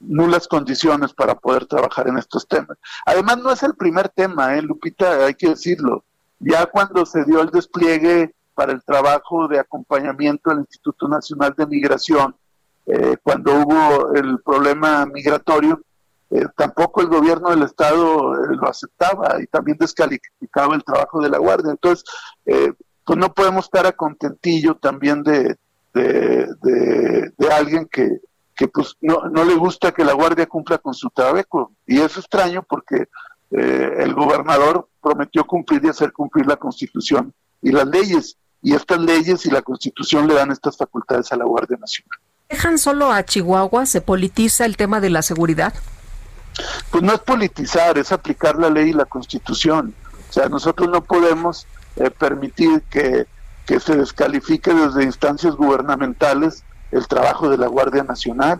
nulas 0.00 0.48
condiciones 0.48 1.12
para 1.12 1.34
poder 1.34 1.66
trabajar 1.66 2.08
en 2.08 2.18
estos 2.18 2.46
temas. 2.46 2.78
Además, 3.04 3.38
no 3.38 3.50
es 3.50 3.62
el 3.62 3.74
primer 3.74 4.08
tema, 4.08 4.56
¿eh, 4.56 4.62
Lupita, 4.62 5.24
hay 5.26 5.34
que 5.34 5.50
decirlo. 5.50 6.04
Ya 6.38 6.66
cuando 6.66 7.06
se 7.06 7.24
dio 7.24 7.40
el 7.40 7.50
despliegue 7.50 8.34
para 8.54 8.72
el 8.72 8.82
trabajo 8.82 9.48
de 9.48 9.58
acompañamiento 9.58 10.50
del 10.50 10.60
Instituto 10.60 11.08
Nacional 11.08 11.54
de 11.56 11.66
Migración, 11.66 12.34
eh, 12.86 13.16
cuando 13.22 13.54
hubo 13.54 14.14
el 14.14 14.40
problema 14.40 15.06
migratorio, 15.06 15.80
eh, 16.30 16.46
tampoco 16.56 17.00
el 17.00 17.08
gobierno 17.08 17.50
del 17.50 17.62
Estado 17.62 18.34
eh, 18.34 18.56
lo 18.60 18.68
aceptaba 18.68 19.40
y 19.40 19.46
también 19.46 19.76
descalificaba 19.78 20.74
el 20.74 20.84
trabajo 20.84 21.20
de 21.20 21.30
la 21.30 21.38
Guardia. 21.38 21.70
Entonces, 21.72 22.04
pues 22.44 23.18
no 23.18 23.32
podemos 23.34 23.66
estar 23.66 23.86
a 23.86 23.92
contentillo 23.92 24.76
también 24.76 25.22
de, 25.22 25.56
de, 25.92 27.32
de 27.36 27.52
alguien 27.52 27.86
que, 27.90 28.20
que 28.56 28.68
pues 28.68 28.96
no, 29.00 29.28
no 29.28 29.44
le 29.44 29.54
gusta 29.54 29.92
que 29.92 30.04
la 30.04 30.12
Guardia 30.12 30.46
cumpla 30.46 30.78
con 30.78 30.94
su 30.94 31.10
trabajo. 31.10 31.72
Y 31.86 32.00
es 32.00 32.16
extraño 32.16 32.62
porque 32.62 33.08
eh, 33.50 33.94
el 33.98 34.14
gobernador 34.14 34.88
prometió 35.00 35.44
cumplir 35.44 35.84
y 35.84 35.88
hacer 35.88 36.12
cumplir 36.12 36.46
la 36.46 36.56
Constitución 36.56 37.32
y 37.60 37.70
las 37.72 37.86
leyes. 37.86 38.36
Y 38.62 38.74
estas 38.74 39.00
leyes 39.00 39.44
y 39.46 39.50
la 39.50 39.62
Constitución 39.62 40.28
le 40.28 40.34
dan 40.34 40.52
estas 40.52 40.76
facultades 40.76 41.32
a 41.32 41.36
la 41.36 41.44
Guardia 41.44 41.76
Nacional. 41.78 42.18
¿Dejan 42.52 42.76
solo 42.76 43.10
a 43.10 43.24
Chihuahua? 43.24 43.86
¿Se 43.86 44.02
politiza 44.02 44.66
el 44.66 44.76
tema 44.76 45.00
de 45.00 45.08
la 45.08 45.22
seguridad? 45.22 45.72
Pues 46.90 47.02
no 47.02 47.14
es 47.14 47.20
politizar, 47.20 47.96
es 47.96 48.12
aplicar 48.12 48.56
la 48.56 48.68
ley 48.68 48.90
y 48.90 48.92
la 48.92 49.06
Constitución. 49.06 49.94
O 50.28 50.32
sea, 50.34 50.50
nosotros 50.50 50.90
no 50.90 51.02
podemos 51.02 51.66
eh, 51.96 52.10
permitir 52.10 52.82
que, 52.90 53.26
que 53.64 53.80
se 53.80 53.96
descalifique 53.96 54.74
desde 54.74 55.02
instancias 55.02 55.54
gubernamentales 55.54 56.62
el 56.90 57.08
trabajo 57.08 57.48
de 57.48 57.56
la 57.56 57.68
Guardia 57.68 58.02
Nacional. 58.02 58.58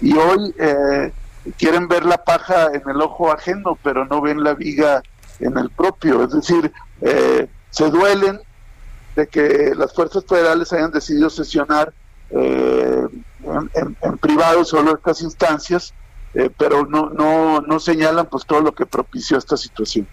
Y 0.00 0.16
hoy 0.16 0.54
eh, 0.60 1.12
quieren 1.58 1.88
ver 1.88 2.04
la 2.04 2.18
paja 2.18 2.66
en 2.72 2.88
el 2.88 3.02
ojo 3.02 3.32
ajeno, 3.32 3.76
pero 3.82 4.04
no 4.04 4.20
ven 4.20 4.44
la 4.44 4.54
viga 4.54 5.02
en 5.40 5.58
el 5.58 5.70
propio. 5.70 6.22
Es 6.22 6.30
decir, 6.30 6.72
eh, 7.00 7.48
se 7.70 7.90
duelen 7.90 8.38
de 9.16 9.26
que 9.26 9.72
las 9.76 9.92
fuerzas 9.92 10.24
federales 10.24 10.72
hayan 10.72 10.92
decidido 10.92 11.28
sesionar 11.30 11.92
eh, 12.34 13.06
en, 13.74 14.18
privado 14.18 14.64
solo 14.64 14.94
estas 14.94 15.22
instancias, 15.22 15.94
eh, 16.34 16.50
pero 16.56 16.86
no, 16.86 17.10
no, 17.10 17.60
no 17.60 17.80
señalan 17.80 18.26
pues 18.26 18.44
todo 18.44 18.60
lo 18.60 18.74
que 18.74 18.86
propició 18.86 19.38
esta 19.38 19.56
situación. 19.56 20.06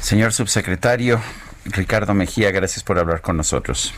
Señor 0.00 0.32
subsecretario 0.32 1.20
Ricardo 1.64 2.14
Mejía, 2.14 2.50
gracias 2.50 2.82
por 2.82 2.98
hablar 2.98 3.20
con 3.20 3.36
nosotros. 3.36 3.94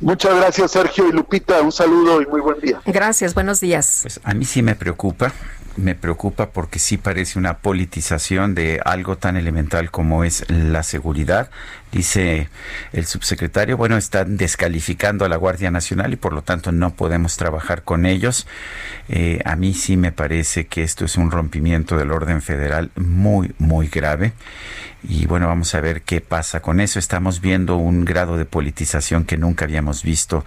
Muchas 0.00 0.34
gracias, 0.34 0.70
Sergio 0.70 1.08
y 1.08 1.12
Lupita. 1.12 1.60
Un 1.60 1.72
saludo 1.72 2.22
y 2.22 2.26
muy 2.26 2.40
buen 2.40 2.58
día. 2.60 2.80
Gracias, 2.86 3.34
buenos 3.34 3.60
días. 3.60 4.00
Pues 4.02 4.20
a 4.22 4.32
mí 4.32 4.44
sí 4.44 4.62
me 4.62 4.74
preocupa 4.74 5.32
me 5.76 5.94
preocupa 5.94 6.50
porque 6.50 6.78
sí 6.78 6.96
parece 6.96 7.38
una 7.38 7.58
politización 7.58 8.54
de 8.54 8.80
algo 8.84 9.16
tan 9.16 9.36
elemental 9.36 9.90
como 9.90 10.24
es 10.24 10.44
la 10.48 10.82
seguridad. 10.82 11.50
Dice 11.92 12.48
el 12.92 13.06
subsecretario, 13.06 13.76
bueno, 13.76 13.96
están 13.96 14.36
descalificando 14.36 15.24
a 15.24 15.28
la 15.28 15.36
Guardia 15.36 15.70
Nacional 15.70 16.12
y 16.12 16.16
por 16.16 16.32
lo 16.32 16.42
tanto 16.42 16.70
no 16.72 16.94
podemos 16.94 17.36
trabajar 17.36 17.82
con 17.82 18.06
ellos. 18.06 18.46
Eh, 19.08 19.40
a 19.44 19.56
mí 19.56 19.74
sí 19.74 19.96
me 19.96 20.12
parece 20.12 20.66
que 20.66 20.82
esto 20.82 21.04
es 21.04 21.16
un 21.16 21.30
rompimiento 21.30 21.96
del 21.96 22.12
orden 22.12 22.42
federal 22.42 22.90
muy, 22.96 23.52
muy 23.58 23.88
grave 23.88 24.32
y 25.02 25.26
bueno, 25.26 25.46
vamos 25.48 25.74
a 25.74 25.80
ver 25.80 26.02
qué 26.02 26.20
pasa 26.20 26.60
con 26.60 26.80
eso. 26.80 26.98
Estamos 26.98 27.40
viendo 27.40 27.76
un 27.76 28.04
grado 28.04 28.36
de 28.36 28.44
politización 28.44 29.24
que 29.24 29.36
nunca 29.36 29.64
habíamos 29.64 30.02
visto 30.02 30.44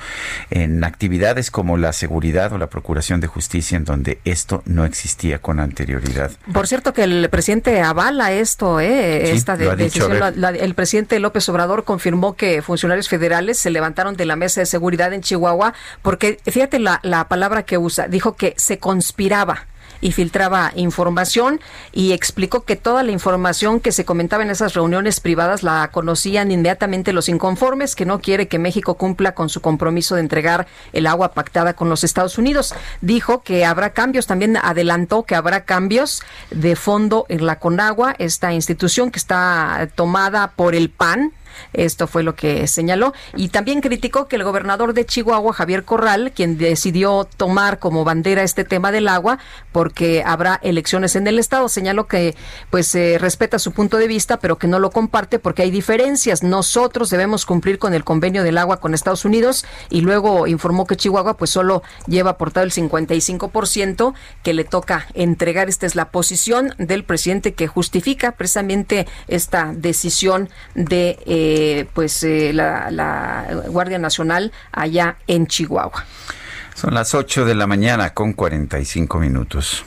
en 0.52 0.84
actividades 0.84 1.50
como 1.50 1.78
la 1.78 1.92
seguridad 1.92 2.54
o 2.54 2.58
la 2.58 2.68
procuración 2.68 3.20
de 3.20 3.28
justicia, 3.28 3.78
en 3.78 3.86
donde 3.86 4.20
esto 4.26 4.62
no 4.66 4.86
existía 4.86 5.40
con 5.40 5.60
anterioridad. 5.60 6.32
Por 6.52 6.68
cierto, 6.68 6.94
que 6.94 7.04
el 7.04 7.30
presidente 7.30 7.82
avala 7.82 8.32
esto, 8.32 8.80
¿eh? 8.80 9.32
Esta 9.32 9.58
decisión. 9.58 10.12
el 10.60 10.76
presidente 10.76 11.20
López 11.20 11.33
Obrador 11.50 11.84
confirmó 11.84 12.36
que 12.36 12.62
funcionarios 12.62 13.10
federales 13.10 13.60
se 13.60 13.70
levantaron 13.70 14.16
de 14.16 14.26
la 14.26 14.36
mesa 14.36 14.62
de 14.62 14.66
seguridad 14.66 15.14
en 15.14 15.22
Chihuahua 15.22 15.74
porque, 16.02 16.40
fíjate 16.46 16.80
la, 16.80 17.00
la 17.04 17.28
palabra 17.28 17.64
que 17.64 17.78
usa, 17.78 18.08
dijo 18.08 18.36
que 18.36 18.54
se 18.58 18.80
conspiraba 18.80 19.68
y 20.04 20.12
filtraba 20.12 20.74
información 20.76 21.62
y 21.94 22.12
explicó 22.12 22.66
que 22.66 22.76
toda 22.76 23.04
la 23.04 23.12
información 23.12 23.80
que 23.80 23.94
se 23.94 24.04
comentaba 24.04 24.44
en 24.44 24.50
esas 24.50 24.74
reuniones 24.74 25.22
privadas 25.22 25.64
la 25.64 25.90
conocían 25.94 26.52
inmediatamente 26.52 27.14
los 27.14 27.30
inconformes, 27.30 27.96
que 27.96 28.06
no 28.06 28.20
quiere 28.20 28.50
que 28.50 28.60
México 28.60 28.96
cumpla 28.96 29.34
con 29.34 29.48
su 29.48 29.62
compromiso 29.62 30.16
de 30.16 30.22
entregar 30.22 30.68
el 30.92 31.08
agua 31.08 31.32
pactada 31.32 31.74
con 31.74 31.88
los 31.88 32.04
Estados 32.04 32.38
Unidos. 32.38 32.76
Dijo 33.00 33.44
que 33.44 33.64
habrá 33.64 33.94
cambios, 33.94 34.28
también 34.28 34.58
adelantó 34.58 35.24
que 35.24 35.36
habrá 35.36 35.64
cambios 35.64 36.22
de 36.52 36.76
fondo 36.76 37.26
en 37.30 37.46
la 37.46 37.60
Conagua, 37.60 38.14
esta 38.20 38.52
institución 38.54 39.10
que 39.10 39.20
está 39.20 39.88
tomada 39.96 40.52
por 40.52 40.76
el 40.76 40.90
PAN, 40.90 41.32
esto 41.74 42.08
fue 42.08 42.24
lo 42.24 42.36
que 42.36 42.68
señaló. 42.68 43.14
Y 43.36 43.50
también 43.50 43.82
criticó 43.82 44.28
que 44.28 44.36
el 44.36 44.44
gobernador 44.44 44.94
de 44.94 45.06
Chihuahua, 45.06 45.54
Javier 45.54 45.84
Corral, 45.84 46.32
quien 46.36 46.58
decidió 46.58 47.28
tomar 47.38 47.80
como 47.80 48.04
bandera 48.04 48.44
este 48.44 48.64
tema 48.64 48.92
del 48.92 49.08
agua, 49.08 49.40
porque 49.72 50.24
habrá 50.26 50.60
elecciones 50.64 51.16
en 51.16 51.28
el 51.28 51.40
estado, 51.40 51.70
señaló 51.70 52.08
que 52.08 52.36
pues 52.70 52.94
eh, 52.96 53.18
respeta 53.20 53.60
su 53.60 53.72
punto 53.72 53.98
de 53.98 54.08
vista, 54.08 54.38
pero 54.38 54.58
que 54.58 54.68
no 54.68 54.80
lo 54.80 54.92
comparte 54.92 55.40
porque 55.40 55.64
hay 55.64 55.72
diferencias. 55.72 56.44
Nosotros 56.44 57.10
debemos 57.10 57.46
cumplir 57.46 57.80
con 57.80 57.94
el 57.94 58.04
convenio 58.04 58.44
del 58.44 58.58
agua 58.58 58.80
con 58.80 58.94
Estados 58.94 59.26
Unidos 59.26 59.66
y 59.90 60.02
luego 60.02 60.48
informó 60.48 60.86
que 60.86 60.96
Chihuahua 60.96 61.38
pues 61.38 61.50
solo 61.50 61.84
lleva 62.08 62.32
aportado 62.32 62.66
el 62.66 62.72
55% 62.72 64.14
que 64.44 64.54
le 64.54 64.64
toca 64.64 65.08
entregar. 65.14 65.70
Esta 65.70 65.86
es 65.86 65.96
la 65.96 66.10
posición 66.10 66.74
del 66.78 67.04
presidente 67.04 67.54
que 67.54 67.68
justifica 67.68 68.34
precisamente 68.34 69.08
esta 69.28 69.72
decisión 69.74 70.50
de 70.76 71.20
eh, 71.26 71.43
eh, 71.46 71.88
pues 71.94 72.24
eh, 72.24 72.54
la, 72.54 73.46
Guardia 73.68 74.00
Nacional 74.00 74.54
allá 74.72 75.18
en 75.28 75.48
Chihuahua. 75.48 76.06
Son 76.74 76.94
las 76.94 77.14
8 77.14 77.44
de 77.44 77.54
la 77.54 77.68
mañana 77.68 78.14
con 78.14 78.32
45 78.32 79.20
minutos. 79.20 79.84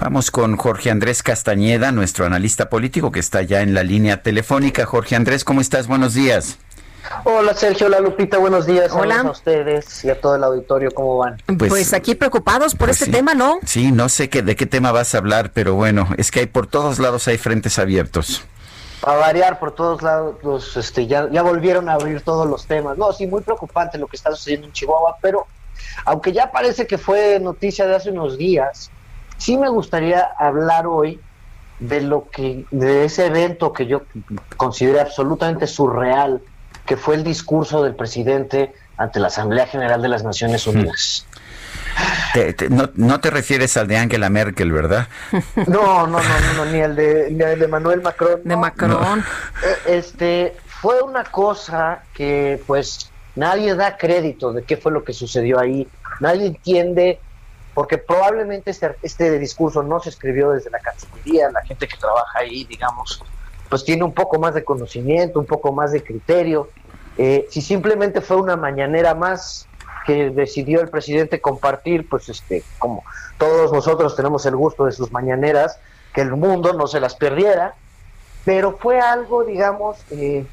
Vamos 0.00 0.30
con 0.30 0.56
Jorge 0.56 0.90
Andrés 0.90 1.22
Castañeda, 1.22 1.92
nuestro 1.92 2.24
analista 2.24 2.70
político 2.70 3.12
que 3.12 3.20
está 3.20 3.42
ya 3.42 3.60
en 3.60 3.74
la 3.74 3.82
línea 3.82 4.22
telefónica. 4.22 4.86
Jorge 4.86 5.16
Andrés, 5.16 5.44
¿cómo 5.44 5.60
estás? 5.60 5.86
Buenos 5.86 6.14
días. 6.14 6.58
Hola 7.24 7.54
Sergio, 7.54 7.86
hola 7.86 8.00
Lupita, 8.00 8.38
buenos 8.38 8.66
días. 8.66 8.92
Hola 8.92 9.20
a 9.20 9.30
ustedes 9.30 10.04
y 10.04 10.10
a 10.10 10.18
todo 10.18 10.36
el 10.36 10.44
auditorio, 10.44 10.90
¿cómo 10.92 11.18
van? 11.18 11.36
Pues, 11.46 11.68
pues 11.68 11.92
aquí 11.92 12.14
preocupados 12.14 12.74
por 12.74 12.88
pues 12.88 13.02
este 13.02 13.12
tema, 13.12 13.34
¿no? 13.34 13.58
Sí, 13.66 13.92
no 13.92 14.08
sé 14.08 14.30
qué, 14.30 14.42
de 14.42 14.56
qué 14.56 14.66
tema 14.66 14.92
vas 14.92 15.14
a 15.14 15.18
hablar, 15.18 15.52
pero 15.52 15.74
bueno, 15.74 16.08
es 16.16 16.30
que 16.30 16.40
hay 16.40 16.46
por 16.46 16.66
todos 16.66 16.98
lados 16.98 17.28
hay 17.28 17.36
frentes 17.36 17.78
abiertos 17.78 18.44
a 19.02 19.14
variar 19.14 19.58
por 19.58 19.74
todos 19.74 20.02
lados, 20.02 20.76
este, 20.76 21.06
ya, 21.06 21.28
ya 21.30 21.42
volvieron 21.42 21.88
a 21.88 21.94
abrir 21.94 22.22
todos 22.22 22.46
los 22.46 22.66
temas. 22.66 22.98
No, 22.98 23.12
sí, 23.12 23.26
muy 23.26 23.42
preocupante 23.42 23.98
lo 23.98 24.06
que 24.06 24.16
está 24.16 24.30
sucediendo 24.30 24.66
en 24.66 24.72
Chihuahua, 24.72 25.16
pero 25.20 25.46
aunque 26.04 26.32
ya 26.32 26.50
parece 26.50 26.86
que 26.86 26.98
fue 26.98 27.38
noticia 27.40 27.86
de 27.86 27.96
hace 27.96 28.10
unos 28.10 28.36
días, 28.36 28.90
sí 29.38 29.56
me 29.56 29.68
gustaría 29.68 30.20
hablar 30.38 30.86
hoy 30.86 31.20
de 31.78 32.02
lo 32.02 32.28
que, 32.28 32.66
de 32.70 33.04
ese 33.04 33.26
evento 33.26 33.72
que 33.72 33.86
yo 33.86 34.02
considero 34.56 35.00
absolutamente 35.00 35.66
surreal, 35.66 36.42
que 36.84 36.96
fue 36.96 37.14
el 37.14 37.24
discurso 37.24 37.82
del 37.82 37.94
presidente 37.94 38.74
ante 38.98 39.18
la 39.18 39.28
Asamblea 39.28 39.66
General 39.66 40.02
de 40.02 40.08
las 40.08 40.22
Naciones 40.22 40.66
Unidas 40.66 41.26
no, 42.94 43.20
te 43.20 43.30
refieres 43.30 43.76
al 43.76 43.88
de 43.88 43.96
Angela 43.96 44.30
Merkel, 44.30 44.72
¿verdad? 44.72 45.08
No, 45.66 46.06
no, 46.06 46.18
no, 46.18 46.52
no, 46.56 46.64
ni 46.66 46.80
el 46.80 46.96
de, 46.96 47.30
ni 47.30 47.42
el 47.42 47.58
de 47.58 47.68
Manuel 47.68 48.02
Macron. 48.02 48.40
De 48.44 48.56
Macron. 48.56 49.20
Eh, 49.20 49.98
este, 49.98 50.56
fue 50.66 51.02
una 51.02 51.24
cosa 51.24 52.02
que 52.14 52.62
pues 52.66 53.10
nadie 53.36 53.74
da 53.74 53.96
crédito 53.96 54.52
de 54.52 54.62
qué 54.62 54.76
fue 54.76 54.92
lo 54.92 55.04
que 55.04 55.12
sucedió 55.12 55.58
ahí. 55.58 55.88
Nadie 56.20 56.46
entiende, 56.46 57.20
porque 57.74 57.98
probablemente 57.98 58.70
este, 58.70 58.96
este 59.02 59.38
discurso 59.38 59.82
no 59.82 60.00
se 60.00 60.10
escribió 60.10 60.50
desde 60.50 60.70
la 60.70 60.78
Cancillería, 60.78 61.50
la 61.50 61.62
gente 61.62 61.86
que 61.86 61.96
trabaja 61.96 62.38
ahí, 62.38 62.64
digamos, 62.64 63.22
pues 63.68 63.84
tiene 63.84 64.04
un 64.04 64.12
poco 64.12 64.38
más 64.38 64.54
de 64.54 64.64
conocimiento, 64.64 65.38
un 65.38 65.46
poco 65.46 65.72
más 65.72 65.92
de 65.92 66.02
criterio. 66.02 66.68
Eh, 67.16 67.46
si 67.50 67.60
simplemente 67.62 68.20
fue 68.20 68.36
una 68.36 68.56
mañanera 68.56 69.14
más, 69.14 69.68
que 70.06 70.30
decidió 70.30 70.80
el 70.80 70.88
presidente 70.88 71.40
compartir, 71.40 72.08
pues 72.08 72.28
este, 72.28 72.62
como 72.78 73.04
todos 73.38 73.72
nosotros 73.72 74.16
tenemos 74.16 74.44
el 74.46 74.56
gusto 74.56 74.86
de 74.86 74.92
sus 74.92 75.12
mañaneras, 75.12 75.78
que 76.12 76.20
el 76.20 76.32
mundo 76.32 76.72
no 76.72 76.86
se 76.86 77.00
las 77.00 77.14
perdiera, 77.14 77.74
pero 78.44 78.76
fue 78.78 79.00
algo, 79.00 79.44
digamos, 79.44 79.98
eh, 80.10 80.44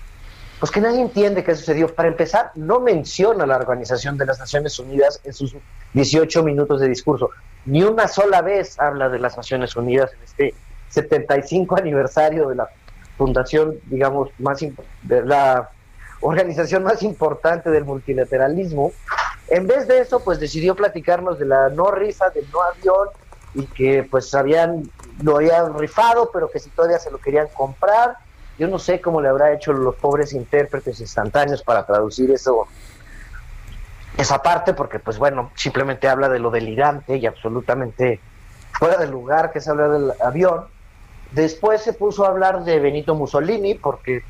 pues 0.60 0.72
que 0.72 0.82
nadie 0.82 1.02
entiende 1.02 1.44
qué 1.44 1.56
sucedió. 1.56 1.94
Para 1.94 2.10
empezar, 2.10 2.52
no 2.56 2.80
menciona 2.80 3.46
la 3.46 3.58
Organización 3.58 4.18
de 4.18 4.26
las 4.26 4.40
Naciones 4.40 4.78
Unidas 4.80 5.22
en 5.24 5.34
sus 5.34 5.56
18 5.94 6.44
minutos 6.44 6.82
de 6.82 6.88
discurso. 6.88 7.30
Ni 7.66 7.84
una 7.84 8.08
sola 8.08 8.42
vez 8.42 8.80
habla 8.80 9.10
de 9.10 9.20
las 9.20 9.38
Naciones 9.38 9.76
Unidas 9.76 10.12
en 10.14 10.24
este 10.24 10.56
75 10.90 11.78
aniversario 11.78 12.50
de 12.50 12.56
la 12.56 12.70
fundación, 13.18 13.76
digamos, 13.86 14.30
más 14.40 14.60
de 14.60 15.26
la 15.26 15.70
organización 16.22 16.84
más 16.84 17.04
importante 17.04 17.70
del 17.70 17.86
multilateralismo. 17.86 18.92
En 19.50 19.68
vez 19.68 19.88
de 19.88 20.00
eso, 20.00 20.20
pues 20.20 20.40
decidió 20.40 20.76
platicarnos 20.76 21.40
de 21.40 21.46
la 21.46 21.70
no 21.70 21.92
rifa, 21.92 22.30
del 22.30 22.46
no 22.52 22.62
avión 22.62 23.10
y 23.54 23.66
que 23.66 24.04
pues 24.10 24.34
habían 24.36 24.90
lo 25.22 25.38
habían 25.38 25.78
rifado, 25.78 26.30
pero 26.32 26.50
que 26.50 26.60
si 26.60 26.70
todavía 26.70 27.00
se 27.00 27.12
lo 27.12 27.18
querían 27.18 27.48
comprar. 27.54 28.18
Yo 28.60 28.68
no 28.68 28.80
sé 28.80 29.00
cómo 29.02 29.22
le 29.22 29.30
habrá 29.30 29.54
hecho 29.54 29.72
los 29.72 29.96
pobres 29.96 30.34
intérpretes 30.34 31.00
instantáneos 31.00 31.62
para 31.62 31.86
traducir 31.86 32.32
eso 32.32 32.68
esa 34.18 34.42
parte 34.42 34.74
porque 34.74 35.00
pues 35.00 35.20
bueno, 35.20 35.52
simplemente 35.56 36.08
habla 36.08 36.28
de 36.28 36.40
lo 36.40 36.50
delirante 36.50 37.18
y 37.18 37.28
absolutamente 37.28 38.20
fuera 38.78 38.98
del 38.98 39.12
lugar 39.12 39.52
que 39.52 39.60
es 39.60 39.68
hablar 39.68 39.92
del 39.92 40.12
avión. 40.22 40.66
Después 41.32 41.82
se 41.82 41.94
puso 41.94 42.26
a 42.26 42.30
hablar 42.30 42.64
de 42.64 42.80
Benito 42.80 43.14
Mussolini 43.16 43.76
porque 43.76 44.24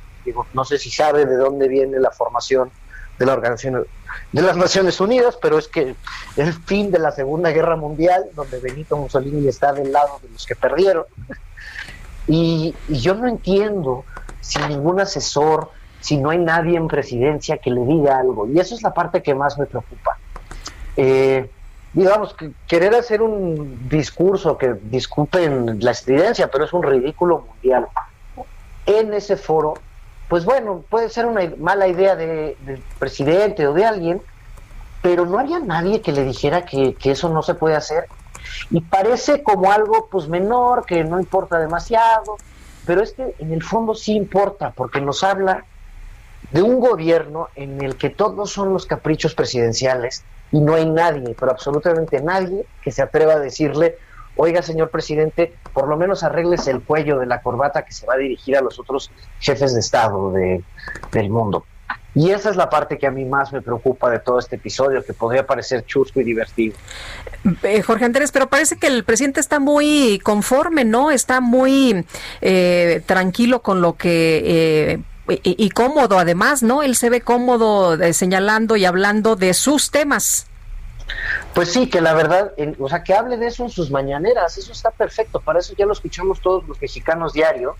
no 0.53 0.65
sé 0.65 0.77
si 0.77 0.91
sabe 0.91 1.25
de 1.25 1.37
dónde 1.37 1.69
viene 1.69 1.99
la 1.99 2.11
formación 2.11 2.69
de 3.17 3.25
la 3.25 3.33
Organización 3.33 3.85
de 4.31 4.41
las 4.41 4.57
Naciones 4.57 4.99
Unidas, 4.99 5.37
pero 5.41 5.57
es 5.57 5.67
que 5.67 5.95
el 6.35 6.53
fin 6.53 6.91
de 6.91 6.99
la 6.99 7.11
Segunda 7.11 7.51
Guerra 7.51 7.75
Mundial, 7.75 8.25
donde 8.35 8.59
Benito 8.59 8.97
Mussolini 8.97 9.47
está 9.47 9.73
del 9.73 9.91
lado 9.91 10.19
de 10.21 10.29
los 10.29 10.45
que 10.45 10.55
perdieron. 10.55 11.05
Y, 12.29 12.75
yo 12.89 13.15
no 13.15 13.25
entiendo 13.25 14.03
si 14.41 14.59
ningún 14.63 14.99
asesor, 14.99 15.71
si 16.01 16.17
no 16.17 16.31
hay 16.31 16.39
nadie 16.39 16.75
en 16.75 16.89
presidencia 16.89 17.57
que 17.57 17.71
le 17.71 17.85
diga 17.85 18.19
algo. 18.19 18.49
Y 18.49 18.59
eso 18.59 18.75
es 18.75 18.83
la 18.83 18.93
parte 18.93 19.23
que 19.23 19.33
más 19.33 19.57
me 19.57 19.65
preocupa. 19.65 20.17
Eh, 20.97 21.49
digamos, 21.93 22.33
que 22.33 22.51
querer 22.67 22.93
hacer 22.95 23.21
un 23.21 23.87
discurso 23.87 24.57
que 24.57 24.73
disculpen 24.73 25.79
la 25.79 25.91
estridencia, 25.91 26.51
pero 26.51 26.65
es 26.65 26.73
un 26.73 26.83
ridículo 26.83 27.45
mundial. 27.47 27.87
En 28.85 29.13
ese 29.13 29.37
foro, 29.37 29.75
pues 30.27 30.45
bueno, 30.45 30.83
puede 30.89 31.09
ser 31.09 31.25
una 31.25 31.41
mala 31.57 31.87
idea 31.87 32.15
de, 32.15 32.57
del 32.61 32.81
presidente 32.99 33.67
o 33.67 33.73
de 33.73 33.85
alguien, 33.85 34.21
pero 35.01 35.25
no 35.25 35.39
había 35.39 35.59
nadie 35.59 36.01
que 36.01 36.11
le 36.11 36.23
dijera 36.23 36.65
que, 36.65 36.93
que, 36.95 37.11
eso 37.11 37.29
no 37.29 37.41
se 37.43 37.53
puede 37.53 37.75
hacer. 37.75 38.07
Y 38.69 38.81
parece 38.81 39.43
como 39.43 39.71
algo 39.71 40.07
pues 40.11 40.27
menor, 40.27 40.85
que 40.85 41.03
no 41.03 41.19
importa 41.19 41.59
demasiado, 41.59 42.37
pero 42.85 43.01
es 43.01 43.13
que 43.13 43.35
en 43.39 43.53
el 43.53 43.63
fondo 43.63 43.93
sí 43.95 44.15
importa, 44.15 44.71
porque 44.75 44.99
nos 44.99 45.23
habla 45.23 45.65
de 46.51 46.61
un 46.61 46.79
gobierno 46.79 47.49
en 47.55 47.81
el 47.81 47.95
que 47.95 48.09
todos 48.09 48.51
son 48.51 48.73
los 48.73 48.85
caprichos 48.85 49.35
presidenciales 49.35 50.23
y 50.51 50.59
no 50.61 50.75
hay 50.75 50.89
nadie, 50.89 51.35
pero 51.37 51.51
absolutamente 51.51 52.21
nadie 52.21 52.65
que 52.81 52.91
se 52.91 53.01
atreva 53.01 53.33
a 53.33 53.39
decirle, 53.39 53.97
oiga 54.37 54.61
señor 54.61 54.89
presidente, 54.89 55.53
por 55.73 55.87
lo 55.87 55.97
menos 55.97 56.23
arregles 56.23 56.67
el 56.67 56.81
cuello 56.81 57.19
de 57.19 57.25
la 57.25 57.41
corbata 57.41 57.83
que 57.83 57.91
se 57.91 58.05
va 58.05 58.13
a 58.13 58.17
dirigir 58.17 58.57
a 58.57 58.61
los 58.61 58.79
otros 58.79 59.11
jefes 59.39 59.73
de 59.73 59.79
Estado 59.79 60.31
de, 60.31 60.63
del 61.11 61.29
mundo. 61.29 61.65
Y 62.17 62.31
esa 62.31 62.49
es 62.49 62.55
la 62.55 62.67
parte 62.67 62.97
que 62.97 63.05
a 63.05 63.11
mí 63.11 63.25
más 63.25 63.53
me 63.53 63.61
preocupa 63.61 64.09
de 64.09 64.17
todo 64.17 64.39
este 64.39 64.55
episodio, 64.55 65.05
que 65.05 65.13
podría 65.13 65.45
parecer 65.45 65.85
chusco 65.85 66.19
y 66.19 66.23
divertido. 66.23 66.75
Eh, 67.61 67.83
Jorge 67.83 68.05
Andrés, 68.05 68.31
pero 68.31 68.49
parece 68.49 68.77
que 68.77 68.87
el 68.87 69.03
presidente 69.03 69.39
está 69.39 69.59
muy 69.59 70.19
conforme, 70.23 70.83
¿no? 70.83 71.11
Está 71.11 71.41
muy 71.41 72.05
eh, 72.41 73.03
tranquilo 73.05 73.61
con 73.61 73.81
lo 73.81 73.93
que... 73.97 74.95
Eh, 74.95 74.99
y, 75.43 75.69
cómodo 75.71 76.17
además, 76.19 76.63
¿no? 76.63 76.83
Él 76.83 76.95
se 76.95 77.09
ve 77.09 77.19
cómodo 77.19 77.97
señalando 78.13 78.77
y 78.77 78.85
hablando 78.85 79.35
de 79.35 79.53
sus 79.53 79.91
temas. 79.91 80.47
Pues 81.53 81.71
sí, 81.71 81.89
que 81.89 82.01
la 82.01 82.13
verdad, 82.13 82.53
o 82.79 82.89
sea, 82.89 83.03
que 83.03 83.13
hable 83.13 83.37
de 83.37 83.47
eso 83.47 83.63
en 83.63 83.69
sus 83.69 83.89
mañaneras, 83.89 84.57
eso 84.57 84.71
está 84.71 84.91
perfecto, 84.91 85.39
para 85.39 85.59
eso 85.59 85.73
ya 85.77 85.85
lo 85.85 85.93
escuchamos 85.93 86.41
todos 86.41 86.67
los 86.67 86.79
mexicanos 86.81 87.33
diario, 87.33 87.75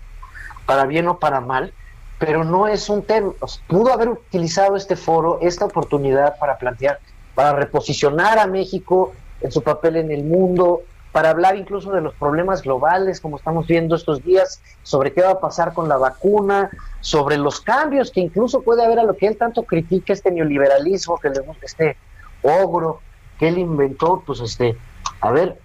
para 0.66 0.84
bien 0.84 1.08
o 1.08 1.18
para 1.18 1.40
mal, 1.40 1.72
pero 2.18 2.44
no 2.44 2.66
es 2.66 2.88
un 2.88 3.02
tema, 3.02 3.32
pudo 3.68 3.92
haber 3.92 4.08
utilizado 4.08 4.76
este 4.76 4.96
foro, 4.96 5.38
esta 5.40 5.64
oportunidad 5.64 6.38
para 6.38 6.58
plantear, 6.58 6.98
para 7.34 7.52
reposicionar 7.52 8.38
a 8.38 8.46
México 8.46 9.12
en 9.40 9.52
su 9.52 9.62
papel 9.62 9.96
en 9.96 10.10
el 10.10 10.24
mundo, 10.24 10.82
para 11.12 11.30
hablar 11.30 11.56
incluso 11.56 11.90
de 11.92 12.00
los 12.00 12.14
problemas 12.14 12.62
globales, 12.62 13.20
como 13.20 13.36
estamos 13.36 13.66
viendo 13.66 13.94
estos 13.94 14.24
días, 14.24 14.60
sobre 14.82 15.12
qué 15.12 15.22
va 15.22 15.30
a 15.30 15.40
pasar 15.40 15.72
con 15.72 15.88
la 15.88 15.96
vacuna, 15.96 16.70
sobre 17.00 17.36
los 17.36 17.60
cambios 17.60 18.10
que 18.10 18.20
incluso 18.20 18.62
puede 18.62 18.84
haber 18.84 18.98
a 18.98 19.04
lo 19.04 19.16
que 19.16 19.26
él 19.26 19.36
tanto 19.36 19.62
critica, 19.62 20.12
este 20.12 20.30
neoliberalismo, 20.30 21.18
que 21.18 21.30
le 21.30 21.40
gusta, 21.40 21.64
este 21.64 21.96
ogro 22.42 23.00
que 23.38 23.48
él 23.48 23.58
inventó, 23.58 24.22
pues 24.26 24.40
este, 24.40 24.76
a 25.20 25.30
ver, 25.30 25.58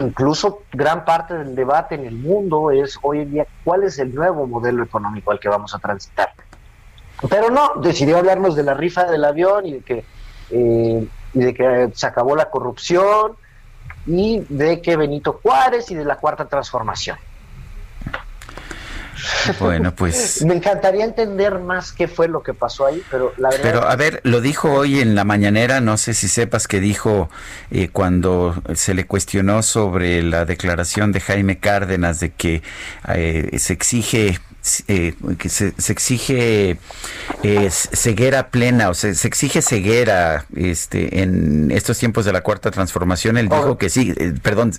incluso 0.00 0.62
gran 0.72 1.04
parte 1.04 1.34
del 1.34 1.54
debate 1.54 1.94
en 1.94 2.04
el 2.06 2.16
mundo 2.16 2.70
es 2.70 2.98
hoy 3.02 3.20
en 3.20 3.32
día 3.32 3.46
cuál 3.64 3.84
es 3.84 3.98
el 3.98 4.14
nuevo 4.14 4.46
modelo 4.46 4.82
económico 4.82 5.30
al 5.30 5.40
que 5.40 5.48
vamos 5.48 5.74
a 5.74 5.78
transitar. 5.78 6.32
Pero 7.28 7.50
no, 7.50 7.72
decidió 7.76 8.18
hablarnos 8.18 8.56
de 8.56 8.62
la 8.62 8.74
rifa 8.74 9.04
del 9.04 9.24
avión 9.24 9.66
y 9.66 9.72
de 9.74 9.80
que, 9.80 10.04
eh, 10.50 11.08
y 11.32 11.38
de 11.38 11.54
que 11.54 11.90
se 11.94 12.06
acabó 12.06 12.36
la 12.36 12.50
corrupción 12.50 13.32
y 14.06 14.40
de 14.48 14.82
que 14.82 14.96
Benito 14.96 15.40
Juárez 15.42 15.90
y 15.90 15.94
de 15.94 16.04
la 16.04 16.16
cuarta 16.16 16.46
transformación. 16.46 17.16
Bueno, 19.60 19.94
pues. 19.94 20.44
Me 20.44 20.54
encantaría 20.54 21.04
entender 21.04 21.58
más 21.58 21.92
qué 21.92 22.08
fue 22.08 22.28
lo 22.28 22.42
que 22.42 22.54
pasó 22.54 22.86
ahí, 22.86 23.02
pero 23.10 23.32
la 23.36 23.50
verdad. 23.50 23.62
Pero 23.62 23.88
a 23.88 23.96
ver, 23.96 24.20
lo 24.24 24.40
dijo 24.40 24.72
hoy 24.72 25.00
en 25.00 25.14
la 25.14 25.24
mañanera, 25.24 25.80
no 25.80 25.96
sé 25.96 26.14
si 26.14 26.28
sepas 26.28 26.68
que 26.68 26.80
dijo 26.80 27.30
eh, 27.70 27.88
cuando 27.88 28.54
se 28.74 28.94
le 28.94 29.06
cuestionó 29.06 29.62
sobre 29.62 30.22
la 30.22 30.44
declaración 30.44 31.12
de 31.12 31.20
Jaime 31.20 31.58
Cárdenas 31.58 32.20
de 32.20 32.30
que 32.30 32.62
eh, 33.08 33.56
se 33.58 33.72
exige 33.72 34.38
eh, 34.88 35.14
que 35.38 35.48
se, 35.48 35.74
exige 35.88 36.78
eh, 37.42 37.70
ceguera 37.70 38.48
plena, 38.48 38.90
o 38.90 38.94
se, 38.94 39.14
se 39.14 39.28
exige 39.28 39.62
ceguera 39.62 40.46
este, 40.54 41.22
en 41.22 41.70
estos 41.70 41.98
tiempos 41.98 42.24
de 42.24 42.32
la 42.32 42.42
cuarta 42.42 42.70
transformación. 42.70 43.36
Él 43.36 43.48
dijo 43.48 43.72
oh. 43.72 43.78
que 43.78 43.88
sí, 43.88 44.12
eh, 44.16 44.34
perdón, 44.42 44.72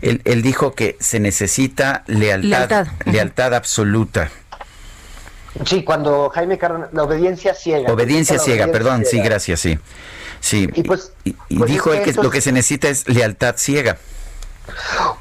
él, 0.00 0.42
dijo 0.42 0.74
que 0.74 0.96
se 1.00 1.20
necesita 1.20 2.04
lealtad, 2.06 2.86
lealtad, 3.06 3.54
absoluta. 3.54 4.30
Sí, 5.64 5.84
cuando 5.84 6.30
Jaime 6.30 6.58
Cárdenas, 6.58 6.90
la 6.92 7.04
obediencia 7.04 7.54
ciega. 7.54 7.92
Obediencia 7.92 8.38
ciega, 8.38 8.66
perdón, 8.68 9.04
sí, 9.04 9.20
gracias, 9.20 9.60
sí. 9.60 9.78
Sí, 10.40 10.68
y, 10.74 10.82
pues, 10.82 11.12
pues 11.56 11.70
dijo 11.70 11.90
que, 11.92 12.12
lo 12.12 12.30
que 12.30 12.40
se 12.40 12.52
necesita 12.52 12.88
es 12.88 13.08
lealtad 13.08 13.54
ciega. 13.56 13.96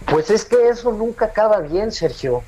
Pues 0.05 0.29
es 0.29 0.43
que 0.45 0.69
eso 0.69 0.91
nunca 0.91 1.25
acaba 1.25 1.59
bien, 1.59 1.91
Sergio. 1.91 2.43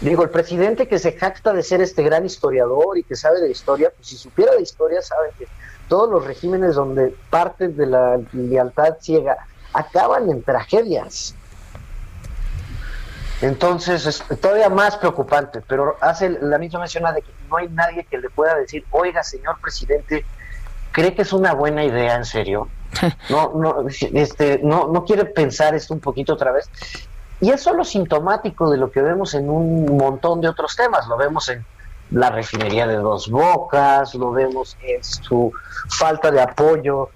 Digo, 0.00 0.22
el 0.22 0.30
presidente 0.30 0.88
que 0.88 0.98
se 0.98 1.12
jacta 1.12 1.52
de 1.52 1.62
ser 1.62 1.82
este 1.82 2.02
gran 2.02 2.24
historiador 2.24 2.96
y 2.96 3.02
que 3.02 3.16
sabe 3.16 3.40
de 3.40 3.50
historia, 3.50 3.92
pues 3.94 4.08
si 4.08 4.16
supiera 4.16 4.54
de 4.54 4.62
historia, 4.62 5.02
sabe 5.02 5.28
que 5.38 5.46
todos 5.88 6.10
los 6.10 6.24
regímenes 6.24 6.74
donde 6.74 7.14
parte 7.28 7.68
de 7.68 7.86
la 7.86 8.18
lealtad 8.32 8.96
ciega 9.00 9.36
acaban 9.74 10.30
en 10.30 10.42
tragedias. 10.42 11.34
Entonces 13.42 14.06
es 14.06 14.24
todavía 14.40 14.68
más 14.68 14.96
preocupante, 14.96 15.62
pero 15.66 15.96
hace 16.00 16.30
la 16.30 16.58
misma 16.58 16.80
mención 16.80 17.04
de 17.14 17.22
que 17.22 17.32
no 17.48 17.56
hay 17.56 17.68
nadie 17.68 18.04
que 18.04 18.18
le 18.18 18.30
pueda 18.30 18.54
decir, 18.54 18.84
oiga, 18.90 19.22
señor 19.22 19.60
presidente, 19.60 20.24
¿cree 20.92 21.14
que 21.14 21.22
es 21.22 21.32
una 21.32 21.54
buena 21.54 21.84
idea 21.84 22.16
en 22.16 22.24
serio? 22.24 22.68
No, 23.30 23.52
no, 23.54 23.86
este, 24.12 24.60
no, 24.62 24.88
no 24.88 25.04
quiere 25.04 25.24
pensar 25.24 25.74
esto 25.74 25.94
un 25.94 26.00
poquito 26.00 26.34
otra 26.34 26.52
vez. 26.52 26.68
Y 27.40 27.50
es 27.50 27.62
solo 27.62 27.84
sintomático 27.84 28.70
de 28.70 28.76
lo 28.76 28.90
que 28.90 29.00
vemos 29.00 29.34
en 29.34 29.48
un 29.48 29.96
montón 29.96 30.40
de 30.40 30.48
otros 30.48 30.76
temas. 30.76 31.06
Lo 31.08 31.16
vemos 31.16 31.48
en 31.48 31.64
la 32.10 32.30
refinería 32.30 32.86
de 32.86 32.96
dos 32.96 33.30
bocas, 33.30 34.14
lo 34.14 34.32
vemos 34.32 34.76
en 34.82 35.02
su 35.02 35.52
falta 35.88 36.30
de 36.30 36.40
apoyo 36.42 37.10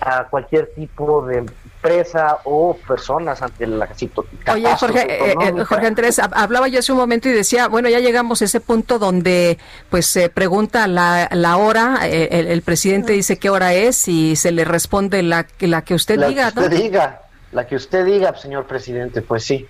a 0.00 0.24
cualquier 0.24 0.70
tipo 0.74 1.26
de 1.26 1.38
empresa 1.38 2.38
o 2.44 2.74
personas 2.88 3.42
ante 3.42 3.66
la 3.66 3.92
situación. 3.94 4.40
Oye, 4.50 4.74
Jorge, 4.76 5.30
eh, 5.30 5.34
eh, 5.38 5.64
Jorge 5.64 5.86
Andrés, 5.86 6.18
hablaba 6.18 6.68
yo 6.68 6.78
hace 6.78 6.92
un 6.92 6.98
momento 6.98 7.28
y 7.28 7.32
decía, 7.32 7.68
bueno, 7.68 7.88
ya 7.88 8.00
llegamos 8.00 8.40
a 8.40 8.46
ese 8.46 8.60
punto 8.60 8.98
donde 8.98 9.58
pues 9.90 10.06
se 10.06 10.30
pregunta 10.30 10.86
la, 10.86 11.28
la 11.32 11.58
hora, 11.58 11.98
eh, 12.04 12.46
el, 12.48 12.62
presidente 12.62 13.12
dice 13.12 13.38
qué 13.38 13.50
hora 13.50 13.74
es 13.74 14.08
y 14.08 14.36
se 14.36 14.52
le 14.52 14.64
responde 14.64 15.22
la, 15.22 15.46
la 15.60 15.82
que 15.82 15.94
usted 15.94 16.18
diga, 16.26 16.50
que 16.52 16.60
usted 16.60 16.70
diga. 16.70 17.20
La 17.52 17.66
que 17.66 17.76
usted 17.76 18.04
diga, 18.04 18.36
señor 18.36 18.66
presidente, 18.66 19.22
pues 19.22 19.44
sí. 19.44 19.66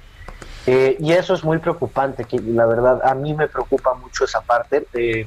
Eh, 0.66 0.96
y 1.00 1.12
eso 1.12 1.34
es 1.34 1.42
muy 1.42 1.58
preocupante, 1.58 2.24
que 2.24 2.38
la 2.38 2.66
verdad 2.66 3.00
a 3.02 3.14
mí 3.14 3.34
me 3.34 3.48
preocupa 3.48 3.94
mucho 3.94 4.24
esa 4.24 4.40
parte. 4.42 5.26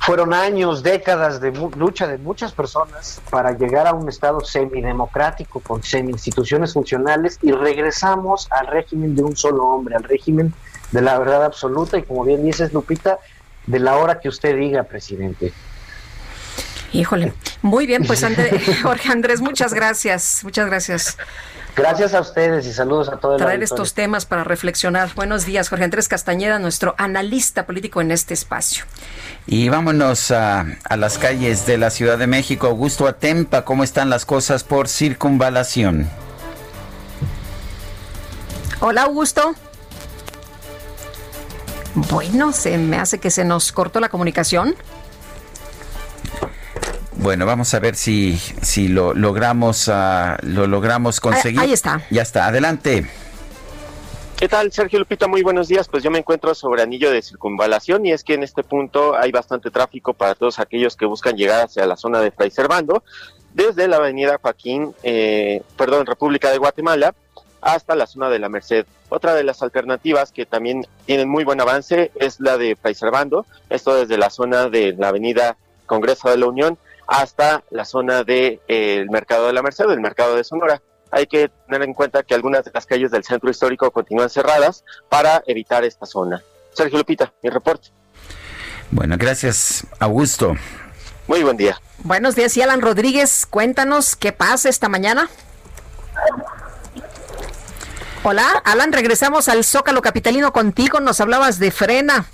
Fueron 0.00 0.34
años, 0.34 0.82
décadas 0.82 1.40
de 1.40 1.52
lucha 1.52 2.08
de 2.08 2.18
muchas 2.18 2.52
personas 2.52 3.22
para 3.30 3.52
llegar 3.52 3.86
a 3.86 3.94
un 3.94 4.08
Estado 4.08 4.40
semidemocrático 4.40 5.60
con 5.60 5.84
semi-instituciones 5.84 6.72
funcionales 6.72 7.38
y 7.40 7.52
regresamos 7.52 8.48
al 8.50 8.66
régimen 8.66 9.14
de 9.14 9.22
un 9.22 9.36
solo 9.36 9.64
hombre, 9.64 9.94
al 9.94 10.02
régimen 10.02 10.52
de 10.90 11.02
la 11.02 11.16
verdad 11.20 11.44
absoluta 11.44 11.98
y 11.98 12.02
como 12.02 12.24
bien 12.24 12.42
dices, 12.42 12.72
Lupita, 12.72 13.20
de 13.66 13.78
la 13.78 13.96
hora 13.96 14.18
que 14.18 14.28
usted 14.28 14.56
diga, 14.56 14.82
presidente. 14.82 15.52
Híjole, 16.92 17.32
muy 17.62 17.86
bien, 17.86 18.04
pues 18.06 18.24
Jorge 18.82 19.10
Andrés, 19.10 19.40
muchas 19.40 19.72
gracias, 19.72 20.40
muchas 20.44 20.66
gracias. 20.66 21.16
Gracias 21.74 22.12
a 22.12 22.20
ustedes 22.20 22.66
y 22.66 22.72
saludos 22.72 23.08
a 23.08 23.16
todos. 23.16 23.38
Traer 23.38 23.62
estos 23.62 23.94
temas 23.94 24.26
para 24.26 24.44
reflexionar. 24.44 25.14
Buenos 25.14 25.46
días, 25.46 25.70
Jorge 25.70 25.84
Andrés 25.84 26.06
Castañeda, 26.06 26.58
nuestro 26.58 26.94
analista 26.98 27.64
político 27.64 28.02
en 28.02 28.10
este 28.10 28.34
espacio. 28.34 28.84
Y 29.46 29.70
vámonos 29.70 30.30
a, 30.32 30.66
a 30.84 30.96
las 30.98 31.16
calles 31.16 31.64
de 31.64 31.78
la 31.78 31.88
Ciudad 31.88 32.18
de 32.18 32.26
México. 32.26 32.66
Augusto 32.66 33.06
Atempa, 33.06 33.64
¿cómo 33.64 33.84
están 33.84 34.10
las 34.10 34.26
cosas 34.26 34.64
por 34.64 34.86
circunvalación? 34.86 36.10
Hola, 38.80 39.04
Augusto. 39.04 39.54
Bueno, 41.94 42.52
se 42.52 42.76
me 42.76 42.98
hace 42.98 43.18
que 43.18 43.30
se 43.30 43.44
nos 43.44 43.72
cortó 43.72 43.98
la 43.98 44.10
comunicación. 44.10 44.74
Bueno, 47.16 47.46
vamos 47.46 47.72
a 47.74 47.80
ver 47.80 47.94
si, 47.94 48.36
si 48.36 48.88
lo 48.88 49.14
logramos, 49.14 49.88
uh, 49.88 50.36
lo 50.42 50.66
logramos 50.66 51.20
conseguir. 51.20 51.60
Ahí, 51.60 51.72
está. 51.72 52.02
Ya 52.10 52.22
está, 52.22 52.46
adelante. 52.46 53.06
¿Qué 54.38 54.48
tal, 54.48 54.72
Sergio 54.72 54.98
Lupita? 54.98 55.28
Muy 55.28 55.42
buenos 55.42 55.68
días. 55.68 55.88
Pues 55.88 56.02
yo 56.02 56.10
me 56.10 56.18
encuentro 56.18 56.54
sobre 56.54 56.82
anillo 56.82 57.10
de 57.12 57.22
circunvalación 57.22 58.04
y 58.06 58.12
es 58.12 58.24
que 58.24 58.34
en 58.34 58.42
este 58.42 58.64
punto 58.64 59.16
hay 59.16 59.30
bastante 59.30 59.70
tráfico 59.70 60.14
para 60.14 60.34
todos 60.34 60.58
aquellos 60.58 60.96
que 60.96 61.06
buscan 61.06 61.36
llegar 61.36 61.64
hacia 61.64 61.86
la 61.86 61.96
zona 61.96 62.20
de 62.20 62.32
Fray 62.32 62.50
Servando, 62.50 63.04
desde 63.54 63.86
la 63.86 63.98
avenida 63.98 64.38
Joaquín, 64.42 64.94
eh, 65.02 65.62
perdón, 65.76 66.06
República 66.06 66.50
de 66.50 66.58
Guatemala, 66.58 67.14
hasta 67.60 67.94
la 67.94 68.08
zona 68.08 68.28
de 68.28 68.40
la 68.40 68.48
Merced 68.48 68.86
Otra 69.08 69.34
de 69.34 69.44
las 69.44 69.62
alternativas 69.62 70.32
que 70.32 70.46
también 70.46 70.84
tienen 71.06 71.28
muy 71.28 71.44
buen 71.44 71.60
avance 71.60 72.10
es 72.16 72.40
la 72.40 72.58
de 72.58 72.74
Paiservando, 72.74 73.46
esto 73.70 73.94
desde 73.94 74.18
la 74.18 74.30
zona 74.30 74.68
de 74.68 74.94
la 74.98 75.08
avenida 75.08 75.56
Congreso 75.86 76.28
de 76.30 76.38
la 76.38 76.46
Unión 76.46 76.78
hasta 77.06 77.62
la 77.70 77.84
zona 77.84 78.24
del 78.24 78.60
de, 78.66 79.06
Mercado 79.10 79.46
de 79.46 79.52
la 79.52 79.62
Merced, 79.62 79.88
el 79.90 80.00
Mercado 80.00 80.36
de 80.36 80.44
Sonora. 80.44 80.82
Hay 81.10 81.26
que 81.26 81.50
tener 81.66 81.82
en 81.82 81.92
cuenta 81.92 82.22
que 82.22 82.34
algunas 82.34 82.64
de 82.64 82.70
las 82.72 82.86
calles 82.86 83.10
del 83.10 83.22
centro 83.24 83.50
histórico 83.50 83.90
continúan 83.90 84.30
cerradas 84.30 84.84
para 85.08 85.42
evitar 85.46 85.84
esta 85.84 86.06
zona. 86.06 86.42
Sergio 86.72 86.98
Lupita, 86.98 87.32
mi 87.42 87.50
reporte. 87.50 87.88
Bueno, 88.90 89.16
gracias, 89.18 89.86
Augusto. 89.98 90.54
Muy 91.26 91.42
buen 91.42 91.56
día. 91.56 91.80
Buenos 91.98 92.34
días, 92.34 92.56
y 92.56 92.62
Alan 92.62 92.80
Rodríguez, 92.80 93.46
cuéntanos 93.46 94.16
qué 94.16 94.32
pasa 94.32 94.68
esta 94.68 94.88
mañana. 94.88 95.28
Hola, 98.24 98.62
Alan, 98.64 98.92
regresamos 98.92 99.48
al 99.48 99.64
Zócalo 99.64 100.00
Capitalino 100.02 100.52
contigo, 100.52 101.00
nos 101.00 101.20
hablabas 101.20 101.58
de 101.58 101.70
frena. 101.70 102.26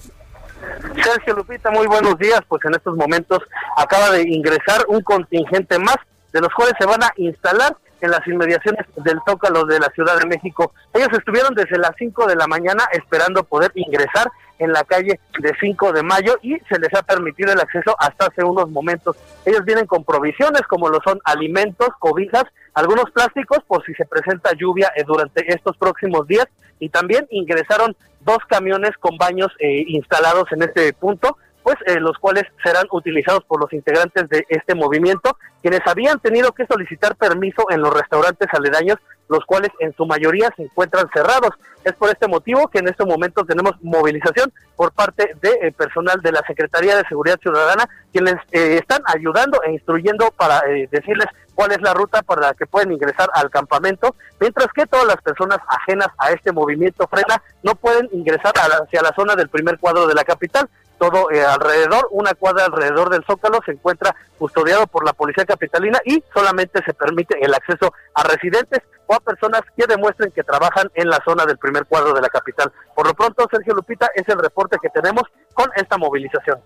Sergio 1.02 1.34
Lupita, 1.34 1.70
muy 1.70 1.86
buenos 1.86 2.18
días. 2.18 2.40
Pues 2.48 2.64
en 2.64 2.74
estos 2.74 2.96
momentos 2.96 3.40
acaba 3.76 4.10
de 4.10 4.22
ingresar 4.22 4.84
un 4.88 5.02
contingente 5.02 5.78
más, 5.78 5.96
de 6.32 6.40
los 6.40 6.52
cuales 6.54 6.74
se 6.78 6.86
van 6.86 7.02
a 7.02 7.12
instalar 7.16 7.76
en 8.00 8.10
las 8.10 8.26
inmediaciones 8.26 8.86
del 8.96 9.18
Zócalo 9.28 9.64
de 9.64 9.78
la 9.78 9.88
Ciudad 9.88 10.18
de 10.18 10.26
México. 10.26 10.72
Ellos 10.94 11.08
estuvieron 11.12 11.54
desde 11.54 11.78
las 11.78 11.92
5 11.98 12.26
de 12.26 12.36
la 12.36 12.46
mañana 12.46 12.84
esperando 12.92 13.44
poder 13.44 13.72
ingresar 13.74 14.30
en 14.58 14.72
la 14.72 14.84
calle 14.84 15.20
de 15.38 15.52
5 15.60 15.92
de 15.92 16.02
mayo 16.02 16.36
y 16.42 16.56
se 16.68 16.78
les 16.78 16.92
ha 16.94 17.02
permitido 17.02 17.52
el 17.52 17.60
acceso 17.60 17.94
hasta 17.98 18.26
hace 18.26 18.44
unos 18.44 18.70
momentos. 18.70 19.16
Ellos 19.44 19.64
vienen 19.64 19.86
con 19.86 20.04
provisiones 20.04 20.62
como 20.62 20.88
lo 20.88 21.00
son 21.02 21.20
alimentos, 21.24 21.88
cobijas, 21.98 22.44
algunos 22.74 23.10
plásticos 23.10 23.58
por 23.66 23.84
si 23.84 23.94
se 23.94 24.04
presenta 24.04 24.52
lluvia 24.54 24.92
eh, 24.96 25.04
durante 25.06 25.52
estos 25.52 25.76
próximos 25.76 26.26
días 26.26 26.46
y 26.80 26.88
también 26.88 27.26
ingresaron 27.30 27.96
dos 28.20 28.38
camiones 28.48 28.92
con 28.98 29.16
baños 29.16 29.52
eh, 29.58 29.84
instalados 29.86 30.50
en 30.52 30.62
este 30.62 30.92
punto 30.92 31.36
pues 31.62 31.76
eh, 31.86 32.00
los 32.00 32.16
cuales 32.18 32.44
serán 32.62 32.86
utilizados 32.90 33.44
por 33.44 33.60
los 33.60 33.72
integrantes 33.72 34.28
de 34.28 34.44
este 34.48 34.74
movimiento, 34.74 35.36
quienes 35.60 35.80
habían 35.86 36.18
tenido 36.20 36.52
que 36.52 36.66
solicitar 36.66 37.16
permiso 37.16 37.70
en 37.70 37.80
los 37.80 37.92
restaurantes 37.92 38.48
aledaños, 38.52 38.98
los 39.28 39.44
cuales 39.44 39.70
en 39.80 39.92
su 39.94 40.06
mayoría 40.06 40.50
se 40.56 40.62
encuentran 40.62 41.08
cerrados. 41.12 41.50
Es 41.84 41.92
por 41.94 42.08
este 42.08 42.28
motivo 42.28 42.68
que 42.68 42.78
en 42.78 42.88
este 42.88 43.04
momento 43.04 43.44
tenemos 43.44 43.72
movilización 43.82 44.52
por 44.76 44.92
parte 44.92 45.34
de 45.42 45.50
eh, 45.62 45.72
personal 45.72 46.20
de 46.22 46.32
la 46.32 46.42
Secretaría 46.46 46.96
de 46.96 47.04
Seguridad 47.08 47.38
Ciudadana, 47.40 47.88
quienes 48.12 48.36
eh, 48.52 48.78
están 48.80 49.02
ayudando 49.06 49.62
e 49.62 49.72
instruyendo 49.72 50.30
para 50.30 50.62
decirles 50.90 51.26
cuál 51.54 51.72
es 51.72 51.80
la 51.82 51.92
ruta 51.92 52.22
para 52.22 52.48
la 52.48 52.54
que 52.54 52.66
pueden 52.66 52.92
ingresar 52.92 53.28
al 53.34 53.50
campamento, 53.50 54.14
mientras 54.40 54.68
que 54.72 54.86
todas 54.86 55.06
las 55.06 55.16
personas 55.16 55.58
ajenas 55.68 56.08
a 56.18 56.30
este 56.30 56.52
movimiento 56.52 57.06
frena 57.08 57.42
no 57.62 57.74
pueden 57.74 58.08
ingresar 58.12 58.52
hacia 58.54 59.02
la 59.02 59.12
zona 59.14 59.34
del 59.34 59.48
primer 59.48 59.78
cuadro 59.78 60.06
de 60.06 60.14
la 60.14 60.24
capital 60.24 60.68
todo 60.98 61.30
eh, 61.30 61.44
alrededor, 61.44 62.08
una 62.10 62.34
cuadra 62.34 62.64
alrededor 62.66 63.10
del 63.10 63.24
Zócalo 63.24 63.60
se 63.64 63.72
encuentra 63.72 64.14
custodiado 64.38 64.86
por 64.86 65.04
la 65.04 65.12
Policía 65.12 65.44
Capitalina 65.44 65.98
y 66.04 66.22
solamente 66.34 66.82
se 66.84 66.94
permite 66.94 67.36
el 67.40 67.54
acceso 67.54 67.92
a 68.14 68.22
residentes 68.24 68.82
o 69.06 69.14
a 69.14 69.20
personas 69.20 69.62
que 69.76 69.86
demuestren 69.86 70.30
que 70.32 70.44
trabajan 70.44 70.90
en 70.94 71.08
la 71.08 71.20
zona 71.24 71.46
del 71.46 71.58
primer 71.58 71.86
cuadro 71.86 72.12
de 72.12 72.20
la 72.20 72.28
capital. 72.28 72.70
Por 72.94 73.06
lo 73.06 73.14
pronto, 73.14 73.48
Sergio 73.50 73.74
Lupita, 73.74 74.08
es 74.14 74.28
el 74.28 74.38
reporte 74.38 74.76
que 74.80 74.90
tenemos 74.90 75.22
con 75.54 75.70
esta 75.76 75.96
movilización. 75.96 76.60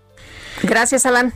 Gracias, 0.61 1.05
Alan. 1.05 1.33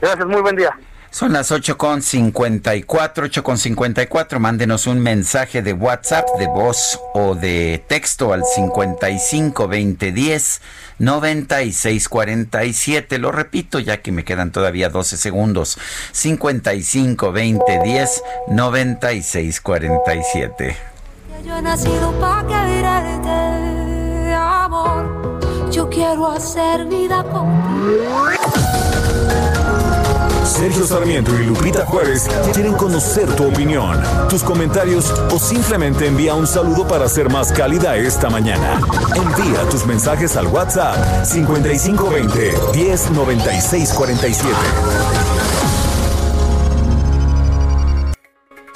Gracias, 0.00 0.26
muy 0.26 0.40
buen 0.40 0.56
día. 0.56 0.76
Son 1.14 1.32
las 1.32 1.52
8.54, 1.52 2.84
8.54. 2.84 4.38
Mándenos 4.40 4.88
un 4.88 4.98
mensaje 4.98 5.62
de 5.62 5.72
WhatsApp, 5.72 6.26
de 6.40 6.48
voz 6.48 6.98
o 7.12 7.36
de 7.36 7.84
texto 7.86 8.32
al 8.32 8.44
55 8.44 9.68
20 9.68 10.10
10 10.10 10.60
96 10.98 12.08
47. 12.08 13.18
Lo 13.18 13.32
repito 13.32 13.78
ya 13.78 14.02
que 14.02 14.12
me 14.12 14.24
quedan 14.24 14.52
todavía 14.52 14.88
12 14.88 15.16
segundos. 15.16 15.78
55 16.12 17.32
20 17.32 17.80
10 17.82 18.22
96 18.48 19.60
47. 19.60 20.76
Yo 21.44 21.58
he 21.58 21.62
nacido 21.62 22.12
para 22.20 22.46
quererte, 22.46 24.34
amor. 24.34 25.40
Yo 25.70 25.90
quiero 25.90 26.30
hacer 26.30 26.86
vida 26.86 27.22
contigo. 27.24 28.43
Sergio 30.54 30.86
Sarmiento 30.86 31.34
y 31.34 31.46
Lupita 31.46 31.84
Juárez 31.84 32.28
quieren 32.52 32.74
conocer 32.74 33.26
tu 33.34 33.48
opinión, 33.48 34.00
tus 34.28 34.44
comentarios 34.44 35.10
o 35.32 35.38
simplemente 35.38 36.06
envía 36.06 36.34
un 36.34 36.46
saludo 36.46 36.86
para 36.86 37.08
ser 37.08 37.28
más 37.28 37.52
cálida 37.52 37.96
esta 37.96 38.30
mañana. 38.30 38.80
Envía 39.16 39.68
tus 39.68 39.84
mensajes 39.84 40.36
al 40.36 40.46
WhatsApp 40.46 41.24
5520 41.24 42.54
109647. 42.72 44.54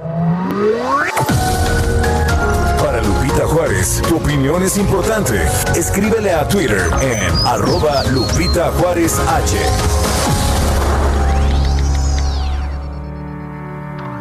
Para 2.83 3.01
Lupita 3.01 3.47
Juárez, 3.47 4.01
tu 4.09 4.17
opinión 4.17 4.61
es 4.61 4.75
importante. 4.75 5.41
Escríbele 5.73 6.33
a 6.33 6.45
Twitter 6.45 6.81
en 6.99 7.33
arroba 7.47 8.03
Lupita 8.11 8.73
Juárez 8.73 9.17
H. 9.19 9.55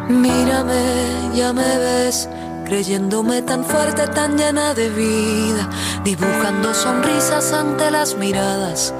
Mírame, 0.07 1.35
ya 1.35 1.51
me 1.51 1.77
ves 1.77 2.29
creyéndome 2.71 3.41
tan 3.41 3.65
fuerte, 3.65 4.07
tan 4.07 4.37
llena 4.37 4.73
de 4.73 4.87
vida, 4.91 5.67
dibujando 6.05 6.73
sonrisas 6.73 7.51
ante 7.51 7.91
las 7.91 8.15
miradas, 8.15 8.93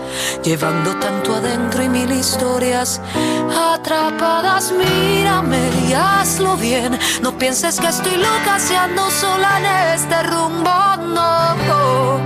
llevando 0.43 0.93
tanto 0.97 1.35
adentro 1.35 1.81
y 1.81 1.87
mil 1.87 2.11
historias 2.11 2.99
atrapadas. 3.73 4.73
Mírame 4.73 5.69
y 5.87 5.93
hazlo 5.93 6.57
bien, 6.57 6.99
no 7.21 7.37
pienses 7.37 7.79
que 7.79 7.87
estoy 7.87 8.17
loca 8.17 8.59
si 8.59 8.75
ando 8.75 9.09
sola 9.09 9.59
en 9.59 9.65
este 9.95 10.21
rumbo, 10.23 10.69
no. 11.15 12.19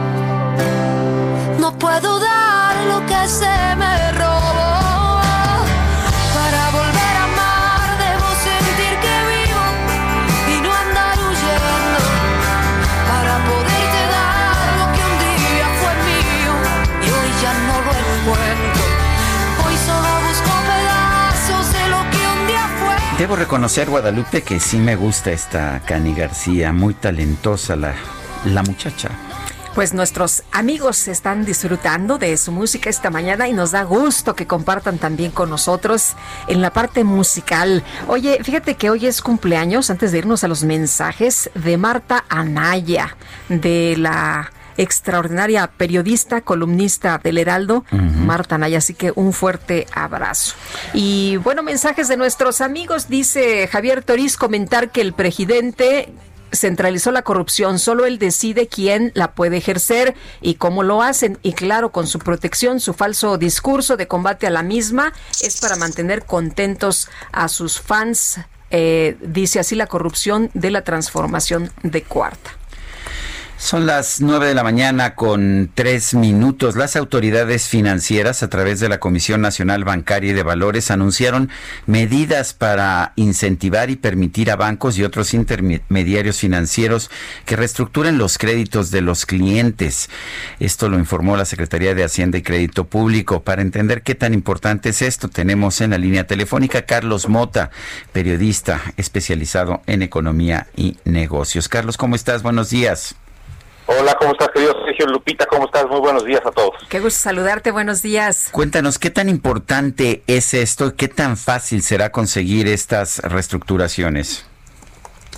No 1.59 1.77
puedo 1.77 2.19
dar 2.19 2.75
lo 2.87 3.05
que 3.05 3.27
se 3.27 3.75
me 3.77 4.04
Debo 23.25 23.37
reconocer, 23.37 23.89
Guadalupe, 23.89 24.43
que 24.43 24.59
sí 24.59 24.77
me 24.77 24.95
gusta 24.95 25.31
esta 25.31 25.81
Cani 25.83 26.13
García, 26.13 26.71
muy 26.71 26.93
talentosa 26.93 27.75
la, 27.75 27.95
la 28.45 28.61
muchacha. 28.61 29.09
Pues 29.73 29.95
nuestros 29.95 30.43
amigos 30.51 31.07
están 31.07 31.43
disfrutando 31.43 32.19
de 32.19 32.37
su 32.37 32.51
música 32.51 32.87
esta 32.87 33.09
mañana 33.09 33.47
y 33.47 33.53
nos 33.53 33.71
da 33.71 33.81
gusto 33.81 34.35
que 34.35 34.45
compartan 34.45 34.99
también 34.99 35.31
con 35.31 35.49
nosotros 35.49 36.13
en 36.47 36.61
la 36.61 36.71
parte 36.71 37.03
musical. 37.03 37.83
Oye, 38.07 38.43
fíjate 38.43 38.75
que 38.75 38.91
hoy 38.91 39.07
es 39.07 39.23
cumpleaños, 39.23 39.89
antes 39.89 40.11
de 40.11 40.19
irnos 40.19 40.43
a 40.43 40.47
los 40.47 40.63
mensajes, 40.63 41.49
de 41.55 41.77
Marta 41.77 42.25
Anaya, 42.29 43.17
de 43.49 43.95
la 43.97 44.51
extraordinaria 44.77 45.67
periodista, 45.67 46.41
columnista 46.41 47.19
del 47.23 47.37
Heraldo, 47.37 47.85
Marta 47.91 48.57
Naya. 48.57 48.79
Así 48.79 48.93
que 48.93 49.11
un 49.15 49.33
fuerte 49.33 49.87
abrazo. 49.93 50.55
Y 50.93 51.37
bueno, 51.37 51.63
mensajes 51.63 52.07
de 52.07 52.17
nuestros 52.17 52.61
amigos. 52.61 53.07
Dice 53.09 53.67
Javier 53.67 54.03
Toriz 54.03 54.37
comentar 54.37 54.91
que 54.91 55.01
el 55.01 55.13
presidente 55.13 56.13
centralizó 56.55 57.11
la 57.11 57.21
corrupción, 57.21 57.79
solo 57.79 58.05
él 58.05 58.17
decide 58.17 58.67
quién 58.67 59.11
la 59.13 59.33
puede 59.33 59.57
ejercer 59.57 60.15
y 60.41 60.55
cómo 60.55 60.83
lo 60.83 61.01
hacen. 61.01 61.37
Y 61.43 61.53
claro, 61.53 61.91
con 61.91 62.07
su 62.07 62.19
protección, 62.19 62.79
su 62.79 62.93
falso 62.93 63.37
discurso 63.37 63.97
de 63.97 64.07
combate 64.07 64.47
a 64.47 64.49
la 64.49 64.63
misma 64.63 65.13
es 65.41 65.59
para 65.59 65.75
mantener 65.75 66.25
contentos 66.25 67.09
a 67.31 67.47
sus 67.47 67.79
fans. 67.79 68.39
Eh, 68.71 69.17
dice 69.21 69.59
así 69.59 69.75
la 69.75 69.87
corrupción 69.87 70.49
de 70.53 70.71
la 70.71 70.83
transformación 70.83 71.71
de 71.83 72.01
cuarta. 72.03 72.51
Son 73.57 73.85
las 73.85 74.19
nueve 74.19 74.47
de 74.47 74.53
la 74.53 74.63
mañana 74.63 75.15
con 75.15 75.71
tres 75.73 76.13
minutos. 76.13 76.75
Las 76.75 76.97
autoridades 76.97 77.69
financieras, 77.69 78.43
a 78.43 78.49
través 78.49 78.81
de 78.81 78.89
la 78.89 78.99
Comisión 78.99 79.39
Nacional 79.39 79.85
Bancaria 79.85 80.31
y 80.31 80.33
de 80.33 80.43
Valores, 80.43 80.91
anunciaron 80.91 81.49
medidas 81.85 82.53
para 82.53 83.13
incentivar 83.15 83.89
y 83.89 83.95
permitir 83.95 84.51
a 84.51 84.57
bancos 84.57 84.97
y 84.97 85.03
otros 85.03 85.33
intermediarios 85.33 86.37
financieros 86.39 87.09
que 87.45 87.55
reestructuren 87.55 88.17
los 88.17 88.37
créditos 88.37 88.91
de 88.91 89.01
los 89.01 89.25
clientes. 89.25 90.09
Esto 90.59 90.89
lo 90.89 90.99
informó 90.99 91.37
la 91.37 91.45
Secretaría 91.45 91.95
de 91.95 92.03
Hacienda 92.03 92.37
y 92.37 92.43
Crédito 92.43 92.83
Público. 92.83 93.41
Para 93.41 93.61
entender 93.61 94.03
qué 94.03 94.15
tan 94.15 94.33
importante 94.33 94.89
es 94.89 95.01
esto, 95.01 95.29
tenemos 95.29 95.79
en 95.79 95.91
la 95.91 95.97
línea 95.97 96.27
telefónica 96.27 96.85
Carlos 96.85 97.29
Mota, 97.29 97.71
periodista 98.11 98.81
especializado 98.97 99.81
en 99.87 100.01
economía 100.01 100.67
y 100.75 100.97
negocios. 101.05 101.69
Carlos, 101.69 101.95
¿cómo 101.97 102.15
estás? 102.15 102.43
Buenos 102.43 102.69
días. 102.69 103.15
Hola, 103.87 104.15
¿cómo 104.15 104.31
estás, 104.31 104.49
querido 104.49 104.73
Sergio 104.83 105.05
Lupita? 105.05 105.45
¿Cómo 105.45 105.65
estás? 105.65 105.85
Muy 105.87 105.99
buenos 105.99 106.25
días 106.25 106.41
a 106.43 106.51
todos. 106.51 106.75
Qué 106.89 106.99
gusto 106.99 107.19
saludarte, 107.19 107.69
buenos 107.69 108.01
días. 108.01 108.49
Cuéntanos, 108.51 108.97
¿qué 108.97 109.11
tan 109.11 109.29
importante 109.29 110.23
es 110.25 110.55
esto? 110.55 110.95
¿Qué 110.95 111.07
tan 111.07 111.37
fácil 111.37 111.83
será 111.83 112.11
conseguir 112.11 112.67
estas 112.67 113.19
reestructuraciones? 113.19 114.47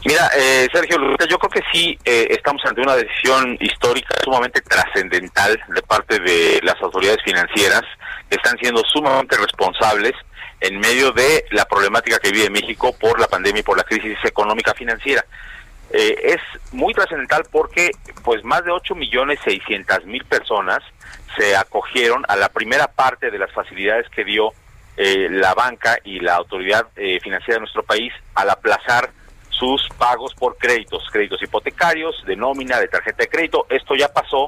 Mira, 0.06 0.30
eh, 0.38 0.70
Sergio 0.72 0.98
Lupita, 0.98 1.26
yo 1.30 1.38
creo 1.38 1.50
que 1.50 1.62
sí 1.74 2.00
eh, 2.06 2.28
estamos 2.30 2.62
ante 2.66 2.80
una 2.80 2.96
decisión 2.96 3.58
histórica 3.60 4.16
sumamente 4.24 4.62
trascendental 4.62 5.60
de 5.68 5.82
parte 5.82 6.18
de 6.20 6.62
las 6.64 6.82
autoridades 6.82 7.22
financieras 7.26 7.82
que 8.30 8.38
están 8.38 8.58
siendo 8.62 8.82
sumamente 8.94 9.36
responsables 9.36 10.14
en 10.62 10.80
medio 10.80 11.12
de 11.12 11.44
la 11.52 11.66
problemática 11.66 12.20
que 12.20 12.32
vive 12.32 12.50
México 12.50 12.96
por 12.98 13.20
la 13.20 13.28
pandemia 13.28 13.60
y 13.60 13.64
por 13.64 13.78
la 13.78 13.84
crisis 13.84 14.18
económica 14.24 14.74
financiera. 14.74 15.26
Eh, 15.92 16.36
es 16.36 16.74
muy 16.74 16.94
trascendental 16.94 17.44
porque 17.50 17.92
pues 18.24 18.44
más 18.44 18.64
de 18.66 18.72
8 18.72 18.94
millones 18.96 19.40
600 19.46 20.06
mil 20.06 20.24
personas 20.26 20.80
se 21.38 21.56
acogieron 21.56 22.24
a 22.28 22.36
la 22.36 22.50
primera 22.50 22.88
parte 22.88 23.32
de 23.32 23.40
las 23.40 23.52
facilidades 23.54 24.10
que 24.10 24.26
dio 24.26 24.52
eh, 24.98 25.30
la 25.30 25.54
banca 25.54 25.98
y 26.04 26.20
la 26.20 26.36
autoridad 26.36 26.88
eh, 26.96 27.20
financiera 27.22 27.56
de 27.56 27.62
nuestro 27.62 27.84
país 27.84 28.12
al 28.36 28.50
aplazar 28.50 29.12
sus 29.50 29.88
pagos 29.98 30.34
por 30.36 30.58
créditos, 30.58 31.08
créditos 31.12 31.42
hipotecarios, 31.42 32.24
de 32.26 32.36
nómina, 32.36 32.80
de 32.80 32.88
tarjeta 32.88 33.24
de 33.24 33.30
crédito. 33.30 33.66
Esto 33.70 33.96
ya 33.96 34.10
pasó 34.10 34.48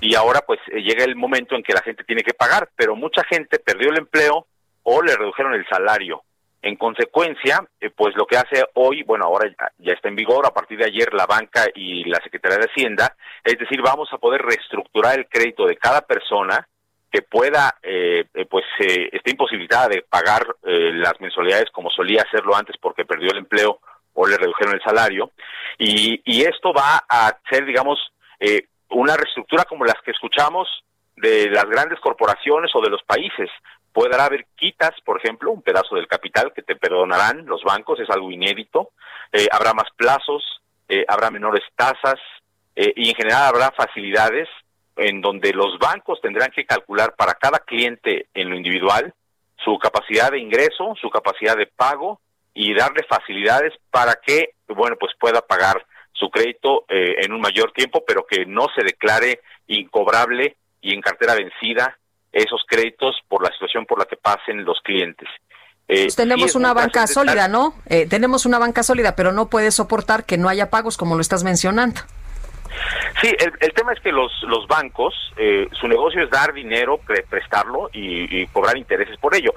y 0.00 0.14
ahora 0.14 0.40
pues 0.40 0.60
llega 0.72 1.04
el 1.04 1.14
momento 1.14 1.56
en 1.56 1.62
que 1.62 1.74
la 1.74 1.82
gente 1.82 2.04
tiene 2.04 2.22
que 2.22 2.32
pagar, 2.32 2.70
pero 2.74 2.96
mucha 2.96 3.22
gente 3.24 3.58
perdió 3.58 3.90
el 3.90 3.98
empleo 3.98 4.46
o 4.82 5.02
le 5.02 5.14
redujeron 5.14 5.54
el 5.54 5.66
salario. 5.68 6.22
En 6.62 6.76
consecuencia, 6.76 7.66
eh, 7.80 7.90
pues 7.90 8.14
lo 8.16 8.26
que 8.26 8.36
hace 8.36 8.62
hoy, 8.74 9.02
bueno, 9.02 9.24
ahora 9.24 9.50
ya, 9.78 9.92
está 9.92 10.08
en 10.08 10.16
vigor, 10.16 10.44
a 10.44 10.52
partir 10.52 10.78
de 10.78 10.84
ayer 10.84 11.14
la 11.14 11.24
banca 11.24 11.66
y 11.74 12.04
la 12.04 12.20
Secretaría 12.22 12.58
de 12.58 12.66
Hacienda, 12.66 13.16
es 13.42 13.58
decir, 13.58 13.80
vamos 13.80 14.10
a 14.12 14.18
poder 14.18 14.42
reestructurar 14.42 15.18
el 15.18 15.26
crédito 15.26 15.66
de 15.66 15.76
cada 15.76 16.02
persona 16.02 16.68
que 17.10 17.22
pueda, 17.22 17.76
eh, 17.82 18.26
eh 18.34 18.44
pues, 18.44 18.64
eh, 18.78 19.08
esté 19.10 19.30
imposibilitada 19.30 19.88
de 19.88 20.02
pagar 20.02 20.46
las 20.62 21.18
mensualidades 21.20 21.70
como 21.72 21.90
solía 21.90 22.22
hacerlo 22.22 22.54
antes 22.54 22.76
porque 22.80 23.04
perdió 23.04 23.30
el 23.32 23.38
empleo 23.38 23.80
o 24.12 24.26
le 24.26 24.36
redujeron 24.36 24.74
el 24.74 24.82
salario. 24.82 25.32
Y, 25.78 26.20
y 26.24 26.42
esto 26.42 26.72
va 26.72 27.02
a 27.08 27.36
ser, 27.48 27.64
digamos, 27.64 27.98
una 28.90 29.16
reestructura 29.16 29.64
como 29.64 29.84
las 29.84 30.00
que 30.04 30.10
escuchamos 30.10 30.68
de 31.16 31.48
las 31.50 31.64
grandes 31.64 31.98
corporaciones 32.00 32.70
o 32.74 32.80
de 32.80 32.90
los 32.90 33.02
países, 33.02 33.50
Puede 33.92 34.20
haber 34.20 34.46
quitas, 34.56 34.92
por 35.04 35.18
ejemplo, 35.18 35.50
un 35.50 35.62
pedazo 35.62 35.96
del 35.96 36.06
capital 36.06 36.52
que 36.54 36.62
te 36.62 36.76
perdonarán 36.76 37.46
los 37.46 37.62
bancos, 37.64 37.98
es 37.98 38.08
algo 38.10 38.30
inédito. 38.30 38.90
Eh, 39.32 39.48
habrá 39.50 39.74
más 39.74 39.88
plazos, 39.96 40.62
eh, 40.88 41.04
habrá 41.08 41.30
menores 41.30 41.64
tasas 41.74 42.20
eh, 42.76 42.92
y 42.94 43.08
en 43.08 43.16
general 43.16 43.42
habrá 43.42 43.72
facilidades 43.72 44.48
en 44.96 45.20
donde 45.20 45.52
los 45.52 45.78
bancos 45.78 46.20
tendrán 46.20 46.50
que 46.50 46.66
calcular 46.66 47.14
para 47.16 47.34
cada 47.34 47.58
cliente 47.58 48.28
en 48.34 48.50
lo 48.50 48.56
individual 48.56 49.12
su 49.56 49.76
capacidad 49.78 50.30
de 50.30 50.38
ingreso, 50.38 50.94
su 51.00 51.10
capacidad 51.10 51.56
de 51.56 51.66
pago 51.66 52.20
y 52.54 52.74
darle 52.74 53.02
facilidades 53.08 53.72
para 53.90 54.14
que, 54.14 54.54
bueno, 54.68 54.96
pues 54.98 55.12
pueda 55.18 55.40
pagar 55.42 55.84
su 56.12 56.30
crédito 56.30 56.84
en 56.88 57.32
un 57.32 57.40
mayor 57.40 57.72
tiempo, 57.72 58.02
pero 58.06 58.26
que 58.26 58.44
no 58.44 58.66
se 58.74 58.82
declare 58.82 59.40
incobrable 59.68 60.56
y 60.80 60.94
en 60.94 61.00
cartera 61.00 61.34
vencida 61.34 61.98
esos 62.32 62.62
créditos 62.66 63.16
por 63.28 63.42
la 63.42 63.52
situación 63.52 63.86
por 63.86 63.98
la 63.98 64.04
que 64.04 64.16
pasen 64.16 64.64
los 64.64 64.80
clientes. 64.82 65.28
Eh, 65.88 66.04
pues 66.04 66.16
tenemos 66.16 66.54
una 66.54 66.72
banca 66.72 67.06
sólida, 67.08 67.48
¿no? 67.48 67.74
Eh, 67.86 68.06
tenemos 68.08 68.46
una 68.46 68.58
banca 68.58 68.84
sólida, 68.84 69.16
pero 69.16 69.32
no 69.32 69.48
puede 69.48 69.72
soportar 69.72 70.24
que 70.24 70.38
no 70.38 70.48
haya 70.48 70.70
pagos 70.70 70.96
como 70.96 71.16
lo 71.16 71.20
estás 71.20 71.42
mencionando. 71.42 72.00
Sí, 73.20 73.28
el, 73.38 73.72
tema 73.74 73.92
es 73.92 74.00
que 74.00 74.12
los, 74.12 74.32
los 74.44 74.68
bancos, 74.68 75.12
eh, 75.36 75.68
su 75.72 75.88
negocio 75.88 76.22
es 76.22 76.30
dar 76.30 76.52
dinero, 76.54 77.00
prestarlo 77.28 77.90
y, 77.92 78.46
cobrar 78.46 78.78
intereses 78.78 79.18
por 79.18 79.34
ello. 79.34 79.52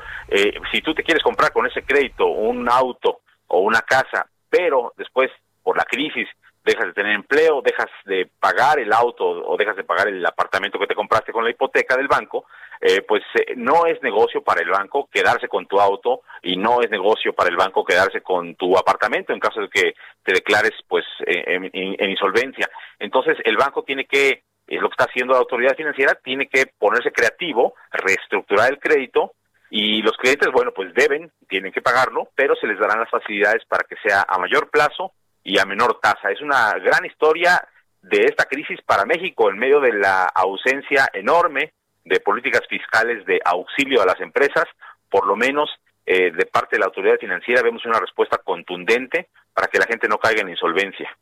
si 0.72 0.82
tú 0.82 0.96
te 0.96 1.04
quieres 1.04 1.24
comprar 1.24 1.54
con 1.54 1.68
ese 1.68 1.84
crédito 1.84 2.26
un 2.26 2.68
auto 2.68 3.20
o 3.48 3.60
una 3.60 3.82
casa, 3.82 4.26
pero 4.50 4.94
después 4.98 5.30
por 5.62 5.78
la 5.78 5.86
crisis 5.86 6.28
dejas 6.64 6.86
de 6.86 6.94
tener 6.94 7.14
empleo, 7.14 7.62
dejas 7.62 7.90
de 8.06 8.30
pagar 8.40 8.80
el 8.80 8.94
auto 8.94 9.26
o 9.26 9.58
dejas 9.58 9.76
de 9.76 9.84
pagar 9.84 10.08
el 10.08 10.26
apartamento 10.26 10.80
que 10.80 10.88
te 10.88 10.96
compraste 10.96 11.32
con 11.32 11.44
la 11.44 11.50
hipoteca 11.50 11.98
del 11.98 12.08
banco, 12.08 12.46
eh, 12.80 13.02
pues 13.02 13.22
eh, 13.36 13.54
no 13.56 13.86
es 13.86 14.02
negocio 14.02 14.42
para 14.42 14.62
el 14.62 14.70
banco 14.70 15.10
quedarse 15.12 15.48
con 15.48 15.66
tu 15.68 15.80
auto 15.80 16.22
y 16.42 16.56
no 16.56 16.82
es 16.82 16.90
negocio 16.90 17.34
para 17.34 17.50
el 17.50 17.58
banco 17.58 17.84
quedarse 17.84 18.22
con 18.22 18.56
tu 18.56 18.78
apartamento 18.78 19.34
en 19.34 19.40
caso 19.40 19.62
de 19.62 19.70
que 19.70 19.94
te 20.24 20.34
declares 20.34 20.72
pues 20.88 21.06
eh, 21.26 21.70
en, 21.74 22.10
insolvencia. 22.10 22.70
Entonces 23.00 23.38
el 23.44 23.58
banco 23.58 23.84
tiene 23.84 24.06
que, 24.06 24.44
es 24.68 24.82
lo 24.82 24.90
que 24.90 24.94
está 24.94 25.06
haciendo 25.06 25.34
la 25.34 25.40
autoridad 25.40 25.76
financiera, 25.76 26.16
tiene 26.24 26.48
que 26.48 26.68
ponerse 26.78 27.12
creativo, 27.12 27.76
reestructurar 27.92 28.72
el 28.72 28.80
crédito 28.80 29.34
y 29.70 30.02
los 30.02 30.16
clientes, 30.18 30.50
bueno, 30.52 30.72
pues 30.72 30.94
deben, 30.94 31.32
tienen 31.50 31.72
que 31.72 31.82
pagarlo, 31.82 32.30
pero 32.36 32.56
se 32.56 32.68
les 32.68 32.80
darán 32.80 33.00
las 33.00 33.10
facilidades 33.10 33.66
para 33.66 33.84
que 33.84 33.96
sea 34.04 34.24
a 34.28 34.38
mayor 34.38 34.70
plazo 34.70 35.14
y 35.44 35.60
a 35.60 35.66
menor 35.66 36.00
tasa. 36.02 36.32
Es 36.32 36.42
una 36.42 36.74
gran 36.80 37.06
historia 37.06 37.62
de 38.02 38.26
esta 38.26 38.46
crisis 38.46 38.80
para 38.86 39.06
México 39.06 39.50
en 39.50 39.58
medio 39.58 39.80
de 39.80 39.94
la 39.94 40.26
ausencia 40.26 41.10
enorme 41.14 41.74
de 42.04 42.20
políticas 42.20 42.62
fiscales 42.70 43.26
de 43.26 43.40
auxilio 43.46 44.02
a 44.02 44.06
las 44.06 44.20
empresas, 44.20 44.66
por 45.10 45.26
lo 45.26 45.36
menos 45.36 45.70
eh, 46.06 46.32
de 46.32 46.46
parte 46.46 46.76
de 46.76 46.82
la 46.82 46.88
autoridad 46.88 47.18
financiera 47.18 47.62
vemos 47.62 47.86
una 47.86 48.00
respuesta 48.00 48.38
contundente 48.40 49.30
para 49.54 49.68
que 49.68 49.80
la 49.80 49.86
gente 49.86 50.08
no 50.08 50.18
caiga 50.18 50.42
en 50.42 50.50
insolvencia. 50.50 51.16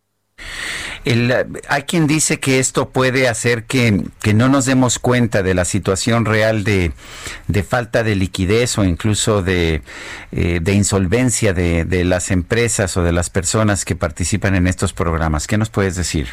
Hay 1.03 1.83
quien 1.83 2.07
dice 2.07 2.39
que 2.39 2.59
esto 2.59 2.89
puede 2.89 3.27
hacer 3.27 3.63
que, 3.63 4.03
no 4.33 4.49
nos 4.49 4.65
demos 4.65 4.99
cuenta 4.99 5.43
de 5.43 5.53
la 5.53 5.65
situación 5.65 6.25
real 6.25 6.63
de, 6.63 6.91
falta 7.67 8.03
de 8.03 8.15
liquidez 8.15 8.77
o 8.77 8.83
incluso 8.83 9.41
de, 9.41 9.81
eh, 10.31 10.59
de 10.61 10.73
insolvencia 10.73 11.53
de, 11.53 11.85
de 11.85 12.03
las 12.05 12.31
empresas 12.31 12.97
o 12.97 13.03
de 13.03 13.11
las 13.11 13.29
personas 13.29 13.85
que 13.85 13.95
participan 13.95 14.55
en 14.55 14.67
estos 14.67 14.93
programas. 14.93 15.47
¿Qué 15.47 15.57
nos 15.57 15.69
puedes 15.69 15.95
decir? 15.95 16.27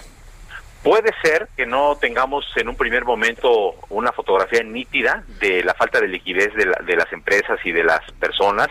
Puede 0.83 1.13
ser 1.23 1.49
que 1.57 1.67
no 1.67 1.97
tengamos 1.97 2.47
en 2.57 2.69
un 2.69 2.77
primer 2.77 3.05
momento 3.05 3.75
una 3.89 4.13
fotografía 4.13 4.63
nítida 4.63 5.25
de 5.41 5.65
la 5.65 5.75
falta 5.75 6.01
de 6.01 6.09
liquidez 6.09 6.55
de, 6.55 6.97
las 6.97 7.13
empresas 7.13 7.59
y 7.65 7.73
de 7.73 7.83
las 7.83 8.01
personas, 8.13 8.69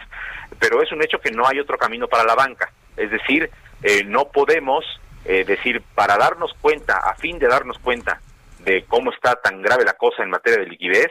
pero 0.57 0.81
es 0.81 0.91
un 0.91 1.03
hecho 1.03 1.19
que 1.19 1.31
no 1.31 1.45
hay 1.45 1.59
otro 1.59 1.77
camino 1.77 2.07
para 2.07 2.23
la 2.23 2.33
banca. 2.33 2.71
Es 2.95 3.11
decir, 3.11 3.49
eh, 3.83 4.03
no 4.05 4.29
podemos 4.29 4.85
eh, 5.27 5.43
decir, 5.43 5.81
para 5.93 6.17
darnos 6.17 6.53
cuenta, 6.61 6.97
a 6.97 7.15
fin 7.15 7.37
de 7.37 7.47
darnos 7.47 7.77
cuenta 7.79 8.21
de 8.59 8.85
cómo 8.85 9.11
está 9.11 9.35
tan 9.35 9.61
grave 9.61 9.83
la 9.83 9.93
cosa 9.93 10.23
en 10.23 10.29
materia 10.29 10.59
de 10.59 10.69
liquidez, 10.69 11.09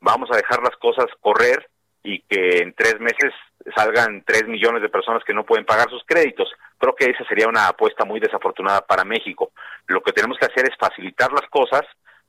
vamos 0.00 0.30
a 0.30 0.36
dejar 0.36 0.62
las 0.62 0.76
cosas 0.76 1.06
correr 1.20 1.68
y 2.02 2.20
que 2.20 2.58
en 2.58 2.72
tres 2.74 3.00
meses 3.00 3.32
salgan 3.74 4.22
tres 4.24 4.46
millones 4.46 4.82
de 4.82 4.88
personas 4.88 5.24
que 5.24 5.34
no 5.34 5.44
pueden 5.44 5.64
pagar 5.64 5.90
sus 5.90 6.04
créditos. 6.06 6.48
Creo 6.78 6.94
que 6.94 7.06
esa 7.10 7.24
sería 7.24 7.48
una 7.48 7.66
apuesta 7.66 8.04
muy 8.04 8.20
desafortunada 8.20 8.86
para 8.86 9.04
México. 9.04 9.50
Lo 9.88 10.00
que 10.02 10.12
tenemos 10.12 10.38
que 10.38 10.46
hacer 10.46 10.64
es 10.70 10.76
facilitar 10.78 11.32
las 11.32 11.48
cosas 11.50 11.82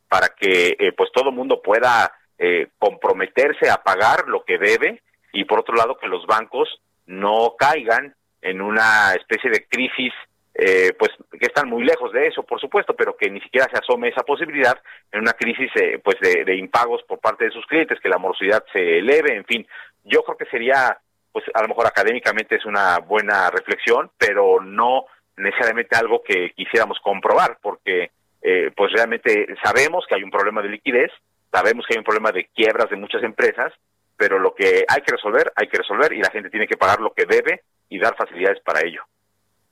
para 0.08 0.30
que 0.30 0.76
eh, 0.80 0.92
pues 0.98 1.12
todo 1.14 1.32
mundo 1.32 1.62
pueda 1.62 2.12
eh, 2.40 2.70
comprometerse 2.80 3.70
a 3.70 3.84
pagar 3.84 4.28
lo 4.28 4.44
que 4.44 4.58
debe 4.58 5.04
y 5.34 5.44
por 5.44 5.60
otro 5.60 5.76
lado 5.76 5.98
que 5.98 6.08
los 6.08 6.26
bancos 6.26 6.82
no 7.06 7.56
caigan 7.58 8.16
en 8.42 8.62
una 8.62 9.14
especie 9.14 9.52
de 9.52 9.68
crisis 9.68 10.14
eh, 10.60 10.94
pues 10.98 11.12
que 11.40 11.46
están 11.46 11.70
muy 11.70 11.84
lejos 11.84 12.12
de 12.12 12.26
eso, 12.26 12.42
por 12.42 12.60
supuesto, 12.60 12.96
pero 12.96 13.16
que 13.16 13.30
ni 13.30 13.40
siquiera 13.42 13.68
se 13.72 13.78
asome 13.78 14.10
esa 14.10 14.24
posibilidad 14.24 14.76
en 15.12 15.22
una 15.22 15.34
crisis 15.34 15.70
eh, 15.76 16.00
pues 16.04 16.16
de, 16.20 16.56
impagos 16.56 17.04
por 17.04 17.20
parte 17.20 17.46
de 17.46 17.52
sus 17.52 17.64
clientes, 17.68 18.00
que 18.02 18.10
la 18.10 18.18
morosidad 18.18 18.66
se 18.74 18.98
eleve, 18.98 19.36
en 19.36 19.46
fin, 19.46 19.68
yo 20.04 20.24
creo 20.24 20.36
que 20.36 20.46
sería, 20.46 20.98
pues 21.32 21.46
a 21.54 21.62
lo 21.62 21.68
mejor 21.68 21.86
académicamente 21.86 22.56
es 22.56 22.66
una 22.66 22.98
buena 22.98 23.52
reflexión, 23.52 24.10
pero 24.18 24.60
no 24.60 25.06
necesariamente 25.36 25.96
algo 25.96 26.24
que 26.24 26.52
quisiéramos 26.56 26.98
comprobar, 27.04 27.60
porque 27.62 28.10
eh, 28.42 28.72
pues 28.76 28.92
realmente 28.94 29.46
sabemos 29.64 30.06
que 30.10 30.16
hay 30.16 30.24
un 30.24 30.32
problema 30.32 30.64
de 30.64 30.70
liquidez, 30.70 31.12
sabemos 31.52 31.86
que 31.86 31.94
hay 31.94 32.00
un 32.00 32.04
problema 32.04 32.32
de 32.32 32.46
quiebras 32.46 32.90
de 32.90 32.96
muchas 32.96 33.22
empresas, 33.22 33.74
pero 34.18 34.40
lo 34.40 34.56
que 34.56 34.86
hay 34.88 35.02
que 35.02 35.12
resolver, 35.12 35.52
hay 35.56 35.68
que 35.68 35.78
resolver 35.78 36.14
y 36.14 36.22
la 36.24 36.32
gente 36.32 36.50
tiene 36.50 36.66
que 36.66 36.78
pagar 36.78 37.00
lo 37.00 37.14
que 37.14 37.26
debe 37.26 37.62
y 37.90 38.00
dar 38.00 38.16
facilidades 38.16 38.60
para 38.62 38.82
ello. 38.82 39.04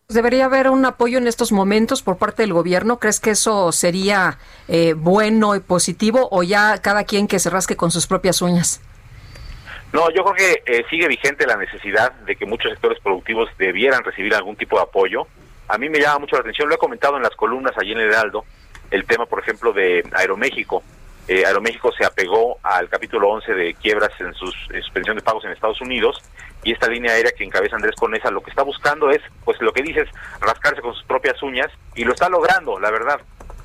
¿Debería 0.07 0.45
haber 0.45 0.69
un 0.69 0.85
apoyo 0.85 1.17
en 1.17 1.27
estos 1.27 1.51
momentos 1.51 2.03
por 2.03 2.17
parte 2.17 2.43
del 2.43 2.53
gobierno? 2.53 2.99
¿Crees 2.99 3.19
que 3.19 3.31
eso 3.31 3.71
sería 3.71 4.37
eh, 4.67 4.93
bueno 4.93 5.55
y 5.55 5.61
positivo 5.61 6.27
o 6.31 6.43
ya 6.43 6.79
cada 6.79 7.05
quien 7.05 7.27
que 7.27 7.39
se 7.39 7.49
rasque 7.49 7.75
con 7.75 7.89
sus 7.89 8.05
propias 8.05 8.39
uñas? 8.43 8.81
No, 9.93 10.11
yo 10.11 10.23
creo 10.23 10.35
que 10.35 10.63
eh, 10.71 10.85
sigue 10.91 11.07
vigente 11.07 11.47
la 11.47 11.57
necesidad 11.57 12.11
de 12.11 12.35
que 12.35 12.45
muchos 12.45 12.69
sectores 12.69 12.99
productivos 12.99 13.49
debieran 13.57 14.03
recibir 14.03 14.35
algún 14.35 14.55
tipo 14.55 14.75
de 14.75 14.83
apoyo. 14.83 15.25
A 15.67 15.79
mí 15.79 15.89
me 15.89 15.99
llama 15.99 16.19
mucho 16.19 16.35
la 16.35 16.41
atención, 16.41 16.69
lo 16.69 16.75
he 16.75 16.77
comentado 16.77 17.17
en 17.17 17.23
las 17.23 17.35
columnas 17.35 17.73
allí 17.75 17.93
en 17.93 17.99
el 17.99 18.09
Heraldo, 18.09 18.45
el 18.91 19.05
tema, 19.05 19.25
por 19.25 19.39
ejemplo, 19.39 19.73
de 19.73 20.07
Aeroméxico. 20.13 20.83
Eh, 21.27 21.43
Aeroméxico 21.45 21.91
se 21.91 22.05
apegó 22.05 22.59
al 22.61 22.87
capítulo 22.87 23.29
11 23.29 23.53
de 23.53 23.73
quiebras 23.73 24.11
en 24.19 24.33
su 24.35 24.45
suspensión 24.47 25.15
de 25.15 25.23
pagos 25.23 25.43
en 25.45 25.51
Estados 25.51 25.81
Unidos 25.81 26.21
y 26.63 26.71
esta 26.71 26.87
línea 26.87 27.13
aérea 27.13 27.31
que 27.31 27.43
encabeza 27.43 27.75
Andrés 27.75 27.95
Conesa 27.95 28.29
lo 28.29 28.41
que 28.41 28.51
está 28.51 28.61
buscando 28.61 29.09
es, 29.09 29.21
pues 29.43 29.59
lo 29.59 29.73
que 29.73 29.81
dices, 29.81 30.07
rascarse 30.39 30.81
con 30.81 30.93
sus 30.93 31.03
propias 31.05 31.41
uñas 31.41 31.67
y 31.95 32.03
lo 32.03 32.13
está 32.13 32.29
logrando, 32.29 32.79
la 32.79 32.91
verdad. 32.91 33.19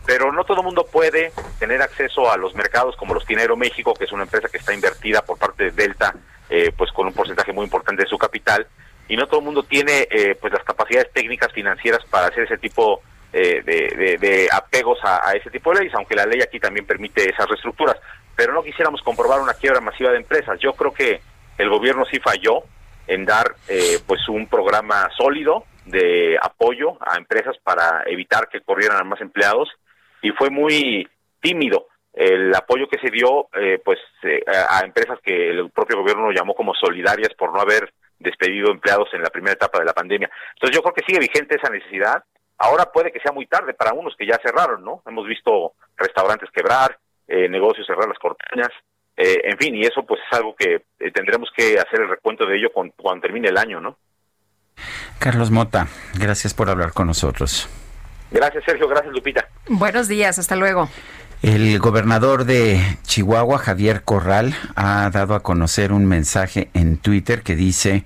Pero 0.06 0.32
no 0.32 0.44
todo 0.44 0.60
el 0.60 0.64
mundo 0.64 0.86
puede 0.90 1.32
tener 1.58 1.82
acceso 1.82 2.32
a 2.32 2.38
los 2.38 2.54
mercados 2.54 2.96
como 2.96 3.12
los 3.12 3.26
tiene 3.26 3.42
Aeroméxico, 3.42 3.92
que 3.92 4.04
es 4.04 4.12
una 4.12 4.22
empresa 4.22 4.48
que 4.48 4.58
está 4.58 4.72
invertida 4.72 5.22
por 5.22 5.38
parte 5.38 5.64
de 5.64 5.70
Delta, 5.70 6.14
eh, 6.48 6.72
pues 6.76 6.90
con 6.92 7.06
un 7.06 7.12
porcentaje 7.12 7.52
muy 7.52 7.64
importante 7.64 8.02
de 8.02 8.08
su 8.08 8.16
capital, 8.16 8.66
y 9.06 9.16
no 9.16 9.26
todo 9.26 9.40
el 9.40 9.46
mundo 9.46 9.62
tiene 9.64 10.08
eh, 10.10 10.34
pues 10.40 10.52
las 10.52 10.64
capacidades 10.64 11.12
técnicas 11.12 11.52
financieras 11.52 12.04
para 12.08 12.28
hacer 12.28 12.44
ese 12.44 12.58
tipo 12.58 13.02
eh, 13.32 13.62
de, 13.62 14.48
apegos 14.52 14.98
a, 15.02 15.28
a, 15.28 15.32
ese 15.32 15.50
tipo 15.50 15.72
de 15.72 15.80
leyes, 15.80 15.94
aunque 15.94 16.14
la 16.14 16.26
ley 16.26 16.40
aquí 16.42 16.58
también 16.58 16.86
permite 16.86 17.28
esas 17.28 17.48
reestructuras. 17.48 17.96
Pero 18.36 18.52
no 18.52 18.62
quisiéramos 18.62 19.02
comprobar 19.02 19.40
una 19.40 19.54
quiebra 19.54 19.80
masiva 19.80 20.10
de 20.10 20.18
empresas. 20.18 20.58
Yo 20.60 20.72
creo 20.72 20.92
que 20.92 21.20
el 21.58 21.68
gobierno 21.68 22.04
sí 22.10 22.18
falló 22.20 22.64
en 23.06 23.24
dar 23.24 23.54
eh, 23.68 23.98
pues 24.06 24.28
un 24.28 24.46
programa 24.46 25.08
sólido 25.16 25.64
de 25.84 26.38
apoyo 26.40 26.96
a 27.00 27.16
empresas 27.16 27.56
para 27.62 28.04
evitar 28.06 28.48
que 28.48 28.60
corrieran 28.60 28.98
a 28.98 29.04
más 29.04 29.20
empleados 29.20 29.68
y 30.22 30.30
fue 30.30 30.50
muy 30.50 31.08
tímido 31.40 31.86
el 32.12 32.54
apoyo 32.54 32.88
que 32.88 32.98
se 32.98 33.10
dio 33.10 33.48
eh, 33.54 33.80
pues 33.84 33.98
eh, 34.22 34.42
a, 34.46 34.80
empresas 34.84 35.18
que 35.22 35.50
el 35.50 35.70
propio 35.70 35.98
gobierno 35.98 36.30
llamó 36.32 36.54
como 36.54 36.74
solidarias 36.74 37.34
por 37.34 37.52
no 37.52 37.60
haber 37.60 37.92
despedido 38.18 38.70
empleados 38.70 39.08
en 39.12 39.22
la 39.22 39.30
primera 39.30 39.54
etapa 39.54 39.78
de 39.78 39.86
la 39.86 39.92
pandemia. 39.92 40.30
Entonces 40.54 40.76
yo 40.76 40.82
creo 40.82 40.94
que 40.94 41.04
sigue 41.06 41.20
vigente 41.20 41.56
esa 41.56 41.70
necesidad. 41.70 42.22
Ahora 42.60 42.92
puede 42.92 43.10
que 43.10 43.18
sea 43.18 43.32
muy 43.32 43.46
tarde 43.46 43.74
para 43.74 43.92
unos 43.92 44.14
que 44.16 44.26
ya 44.26 44.38
cerraron, 44.40 44.84
¿no? 44.84 45.02
Hemos 45.06 45.26
visto 45.26 45.72
restaurantes 45.96 46.50
quebrar, 46.50 46.96
negocios 47.26 47.86
cerrar 47.86 48.08
las 48.08 48.18
cortinas, 48.18 48.70
eh, 49.22 49.42
en 49.44 49.58
fin, 49.58 49.76
y 49.76 49.82
eso 49.82 50.02
pues 50.06 50.18
es 50.26 50.38
algo 50.38 50.56
que 50.56 50.76
eh, 50.98 51.10
tendremos 51.12 51.50
que 51.54 51.78
hacer 51.78 52.00
el 52.00 52.08
recuento 52.08 52.46
de 52.46 52.56
ello 52.56 52.68
cuando, 52.72 52.94
cuando 52.96 53.20
termine 53.20 53.48
el 53.48 53.58
año, 53.58 53.78
¿no? 53.78 53.98
Carlos 55.18 55.50
Mota, 55.50 55.88
gracias 56.14 56.54
por 56.54 56.70
hablar 56.70 56.94
con 56.94 57.06
nosotros. 57.06 57.68
Gracias, 58.30 58.64
Sergio. 58.64 58.88
Gracias, 58.88 59.12
Lupita. 59.12 59.46
Buenos 59.68 60.08
días. 60.08 60.38
Hasta 60.38 60.56
luego. 60.56 60.88
El 61.42 61.78
gobernador 61.78 62.44
de 62.44 62.80
Chihuahua, 63.02 63.58
Javier 63.58 64.04
Corral, 64.04 64.54
ha 64.74 65.10
dado 65.10 65.34
a 65.34 65.42
conocer 65.42 65.92
un 65.92 66.06
mensaje 66.06 66.70
en 66.72 66.96
Twitter 66.96 67.42
que 67.42 67.56
dice 67.56 68.04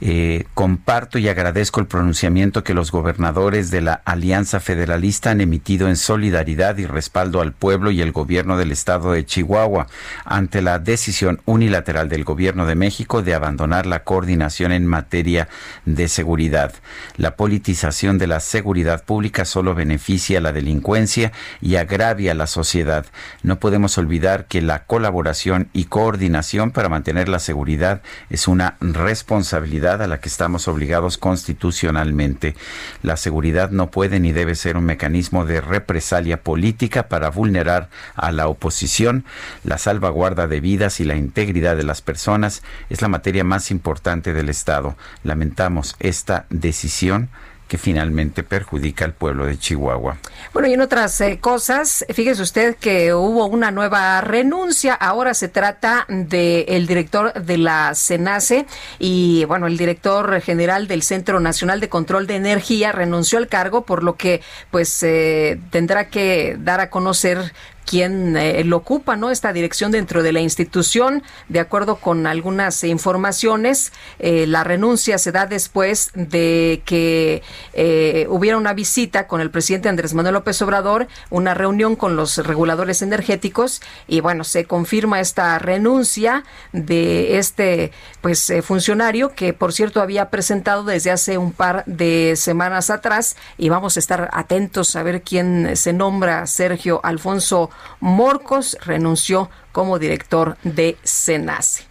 eh, 0.00 0.44
comparto 0.54 1.18
y 1.18 1.28
agradezco 1.28 1.80
el 1.80 1.88
pronunciamiento 1.88 2.62
que 2.62 2.72
los 2.72 2.92
gobernadores 2.92 3.72
de 3.72 3.80
la 3.80 3.94
Alianza 4.04 4.60
Federalista 4.60 5.32
han 5.32 5.40
emitido 5.40 5.88
en 5.88 5.96
solidaridad 5.96 6.78
y 6.78 6.86
respaldo 6.86 7.40
al 7.40 7.52
pueblo 7.52 7.90
y 7.90 8.00
el 8.00 8.12
gobierno 8.12 8.56
del 8.56 8.70
estado 8.70 9.10
de 9.10 9.26
Chihuahua 9.26 9.88
ante 10.24 10.62
la 10.62 10.78
decisión 10.78 11.40
unilateral 11.46 12.08
del 12.08 12.22
gobierno 12.22 12.64
de 12.64 12.76
México 12.76 13.22
de 13.22 13.34
abandonar 13.34 13.86
la 13.86 14.04
coordinación 14.04 14.70
en 14.70 14.86
materia 14.86 15.48
de 15.84 16.06
seguridad. 16.06 16.74
La 17.16 17.34
politización 17.34 18.18
de 18.18 18.28
la 18.28 18.38
seguridad 18.38 19.02
pública 19.04 19.44
solo 19.44 19.74
beneficia 19.74 20.38
a 20.38 20.42
la 20.42 20.52
delincuencia 20.52 21.32
y 21.60 21.74
agravia 21.74 22.32
a 22.32 22.36
la 22.36 22.46
sociedad. 22.46 23.04
No 23.42 23.58
podemos 23.58 23.98
olvidar 23.98 24.46
que 24.46 24.62
la 24.62 24.84
colaboración 24.84 25.70
y 25.72 25.86
coordinación 25.86 26.70
para 26.70 26.88
mantener 26.88 27.28
la 27.28 27.40
seguridad 27.40 28.00
es 28.30 28.46
una 28.46 28.76
responsabilidad 28.80 29.87
a 29.94 30.06
la 30.06 30.20
que 30.20 30.28
estamos 30.28 30.68
obligados 30.68 31.16
constitucionalmente. 31.18 32.54
La 33.02 33.16
seguridad 33.16 33.70
no 33.70 33.90
puede 33.90 34.20
ni 34.20 34.32
debe 34.32 34.54
ser 34.54 34.76
un 34.76 34.84
mecanismo 34.84 35.46
de 35.46 35.60
represalia 35.60 36.42
política 36.42 37.08
para 37.08 37.30
vulnerar 37.30 37.88
a 38.14 38.30
la 38.30 38.48
oposición. 38.48 39.24
La 39.64 39.78
salvaguarda 39.78 40.46
de 40.46 40.60
vidas 40.60 41.00
y 41.00 41.04
la 41.04 41.16
integridad 41.16 41.76
de 41.76 41.84
las 41.84 42.02
personas 42.02 42.62
es 42.90 43.00
la 43.02 43.08
materia 43.08 43.44
más 43.44 43.70
importante 43.70 44.34
del 44.34 44.48
Estado. 44.48 44.96
Lamentamos 45.24 45.96
esta 46.00 46.46
decisión 46.50 47.30
que 47.68 47.78
finalmente 47.78 48.42
perjudica 48.42 49.04
al 49.04 49.12
pueblo 49.12 49.44
de 49.44 49.58
Chihuahua. 49.58 50.16
Bueno, 50.52 50.68
y 50.68 50.72
en 50.72 50.80
otras 50.80 51.20
eh, 51.20 51.38
cosas, 51.38 52.04
fíjese 52.12 52.42
usted 52.42 52.76
que 52.76 53.12
hubo 53.12 53.46
una 53.46 53.70
nueva 53.70 54.20
renuncia. 54.22 54.94
Ahora 54.94 55.34
se 55.34 55.48
trata 55.48 56.06
del 56.08 56.86
director 56.86 57.34
de 57.34 57.58
la 57.58 57.94
SENACE 57.94 58.66
y, 58.98 59.44
bueno, 59.44 59.66
el 59.66 59.76
director 59.76 60.40
general 60.40 60.88
del 60.88 61.02
Centro 61.02 61.40
Nacional 61.40 61.80
de 61.80 61.90
Control 61.90 62.26
de 62.26 62.36
Energía 62.36 62.90
renunció 62.92 63.38
al 63.38 63.48
cargo, 63.48 63.82
por 63.82 64.02
lo 64.02 64.16
que, 64.16 64.40
pues, 64.70 65.02
eh, 65.02 65.60
tendrá 65.70 66.08
que 66.08 66.56
dar 66.58 66.80
a 66.80 66.88
conocer 66.88 67.52
quien 67.88 68.36
eh, 68.36 68.62
lo 68.64 68.76
ocupa, 68.76 69.16
¿no? 69.16 69.30
Esta 69.30 69.50
dirección 69.54 69.90
dentro 69.90 70.22
de 70.22 70.30
la 70.32 70.40
institución, 70.40 71.22
de 71.48 71.58
acuerdo 71.58 71.96
con 71.96 72.26
algunas 72.26 72.84
informaciones, 72.84 73.94
eh, 74.18 74.46
la 74.46 74.62
renuncia 74.62 75.16
se 75.16 75.32
da 75.32 75.46
después 75.46 76.10
de 76.14 76.82
que 76.84 77.42
eh, 77.72 78.26
hubiera 78.28 78.58
una 78.58 78.74
visita 78.74 79.26
con 79.26 79.40
el 79.40 79.50
presidente 79.50 79.88
Andrés 79.88 80.12
Manuel 80.12 80.34
López 80.34 80.60
Obrador, 80.60 81.08
una 81.30 81.54
reunión 81.54 81.96
con 81.96 82.14
los 82.14 82.36
reguladores 82.36 83.00
energéticos 83.00 83.80
y 84.06 84.20
bueno, 84.20 84.44
se 84.44 84.66
confirma 84.66 85.20
esta 85.20 85.58
renuncia 85.58 86.44
de 86.72 87.38
este 87.38 87.90
pues 88.20 88.52
funcionario 88.64 89.34
que 89.34 89.54
por 89.54 89.72
cierto 89.72 90.02
había 90.02 90.28
presentado 90.28 90.84
desde 90.84 91.10
hace 91.10 91.38
un 91.38 91.52
par 91.52 91.84
de 91.86 92.34
semanas 92.36 92.90
atrás 92.90 93.36
y 93.56 93.70
vamos 93.70 93.96
a 93.96 94.00
estar 94.00 94.28
atentos 94.34 94.94
a 94.94 95.02
ver 95.02 95.22
quién 95.22 95.74
se 95.74 95.94
nombra 95.94 96.46
Sergio 96.46 97.00
Alfonso 97.02 97.70
Morcos 98.00 98.76
renunció 98.84 99.50
como 99.72 99.98
director 99.98 100.56
de 100.62 100.96
SENACE. 101.02 101.88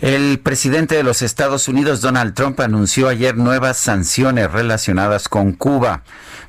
El 0.00 0.40
presidente 0.40 0.96
de 0.96 1.02
los 1.02 1.22
Estados 1.22 1.68
Unidos, 1.68 2.00
Donald 2.00 2.34
Trump, 2.34 2.60
anunció 2.60 3.08
ayer 3.08 3.36
nuevas 3.36 3.78
sanciones 3.78 4.50
relacionadas 4.52 5.28
con 5.28 5.52
Cuba. 5.52 6.02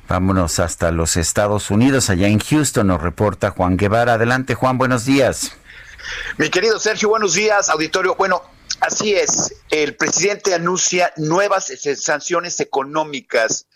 Vámonos 0.08 0.58
hasta 0.58 0.90
los 0.90 1.16
Estados 1.16 1.70
Unidos, 1.70 2.10
allá 2.10 2.28
en 2.28 2.38
Houston, 2.38 2.88
nos 2.88 3.00
reporta 3.00 3.50
Juan 3.50 3.76
Guevara. 3.76 4.14
Adelante, 4.14 4.54
Juan, 4.54 4.78
buenos 4.78 5.04
días. 5.04 5.52
Mi 6.36 6.50
querido 6.50 6.78
Sergio, 6.78 7.08
buenos 7.08 7.34
días, 7.34 7.68
auditorio. 7.68 8.14
Bueno, 8.16 8.42
así 8.80 9.14
es, 9.14 9.54
el 9.70 9.96
presidente 9.96 10.54
anuncia 10.54 11.12
nuevas 11.16 11.72
sanciones 11.96 12.60
económicas 12.60 13.66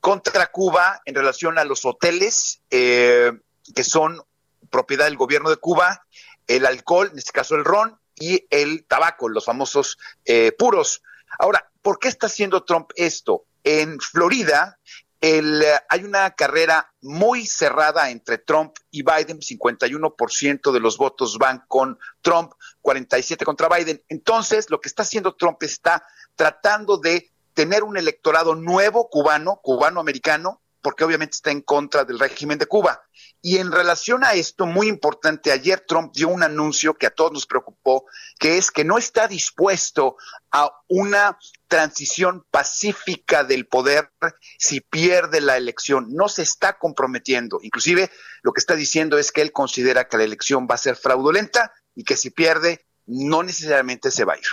contra 0.00 0.48
Cuba 0.48 1.00
en 1.04 1.14
relación 1.14 1.58
a 1.58 1.64
los 1.64 1.84
hoteles. 1.84 2.60
Eh, 2.70 3.32
que 3.74 3.84
son 3.84 4.22
propiedad 4.70 5.06
del 5.06 5.16
gobierno 5.16 5.50
de 5.50 5.56
Cuba, 5.56 6.06
el 6.46 6.66
alcohol, 6.66 7.10
en 7.12 7.18
este 7.18 7.32
caso 7.32 7.54
el 7.54 7.64
ron, 7.64 7.98
y 8.18 8.46
el 8.50 8.84
tabaco, 8.84 9.28
los 9.28 9.44
famosos 9.44 9.98
eh, 10.24 10.52
puros. 10.52 11.02
Ahora, 11.38 11.70
¿por 11.80 11.98
qué 11.98 12.08
está 12.08 12.26
haciendo 12.26 12.64
Trump 12.64 12.90
esto? 12.96 13.44
En 13.64 13.98
Florida 13.98 14.78
el, 15.20 15.62
hay 15.88 16.04
una 16.04 16.30
carrera 16.30 16.92
muy 17.02 17.46
cerrada 17.46 18.10
entre 18.10 18.38
Trump 18.38 18.74
y 18.90 19.02
Biden, 19.02 19.40
51% 19.40 20.72
de 20.72 20.80
los 20.80 20.96
votos 20.96 21.36
van 21.38 21.62
con 21.68 21.98
Trump, 22.22 22.52
47 22.80 23.44
contra 23.44 23.68
Biden. 23.68 24.02
Entonces, 24.08 24.70
lo 24.70 24.80
que 24.80 24.88
está 24.88 25.02
haciendo 25.02 25.34
Trump 25.34 25.62
está 25.62 26.04
tratando 26.36 26.96
de 26.96 27.30
tener 27.52 27.82
un 27.82 27.98
electorado 27.98 28.54
nuevo 28.54 29.10
cubano, 29.10 29.60
cubano-americano, 29.62 30.62
porque 30.80 31.04
obviamente 31.04 31.34
está 31.34 31.50
en 31.50 31.60
contra 31.60 32.04
del 32.04 32.18
régimen 32.18 32.58
de 32.58 32.66
Cuba. 32.66 33.02
Y 33.42 33.56
en 33.56 33.72
relación 33.72 34.22
a 34.22 34.34
esto, 34.34 34.66
muy 34.66 34.88
importante, 34.88 35.50
ayer 35.50 35.80
Trump 35.86 36.12
dio 36.14 36.28
un 36.28 36.42
anuncio 36.42 36.94
que 36.94 37.06
a 37.06 37.10
todos 37.10 37.32
nos 37.32 37.46
preocupó, 37.46 38.04
que 38.38 38.58
es 38.58 38.70
que 38.70 38.84
no 38.84 38.98
está 38.98 39.28
dispuesto 39.28 40.16
a 40.50 40.70
una 40.88 41.38
transición 41.66 42.44
pacífica 42.50 43.44
del 43.44 43.66
poder 43.66 44.10
si 44.58 44.80
pierde 44.82 45.40
la 45.40 45.56
elección. 45.56 46.08
No 46.10 46.28
se 46.28 46.42
está 46.42 46.78
comprometiendo. 46.78 47.60
Inclusive 47.62 48.10
lo 48.42 48.52
que 48.52 48.60
está 48.60 48.76
diciendo 48.76 49.16
es 49.18 49.32
que 49.32 49.40
él 49.40 49.52
considera 49.52 50.06
que 50.06 50.18
la 50.18 50.24
elección 50.24 50.66
va 50.70 50.74
a 50.74 50.78
ser 50.78 50.96
fraudulenta 50.96 51.72
y 51.94 52.04
que 52.04 52.16
si 52.16 52.30
pierde, 52.30 52.84
no 53.06 53.42
necesariamente 53.42 54.10
se 54.10 54.24
va 54.24 54.34
a 54.34 54.38
ir. 54.38 54.44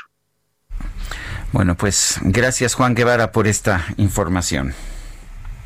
Bueno, 1.51 1.75
pues 1.75 2.19
gracias 2.21 2.73
Juan 2.73 2.95
Guevara 2.95 3.31
por 3.31 3.47
esta 3.47 3.85
información. 3.97 4.73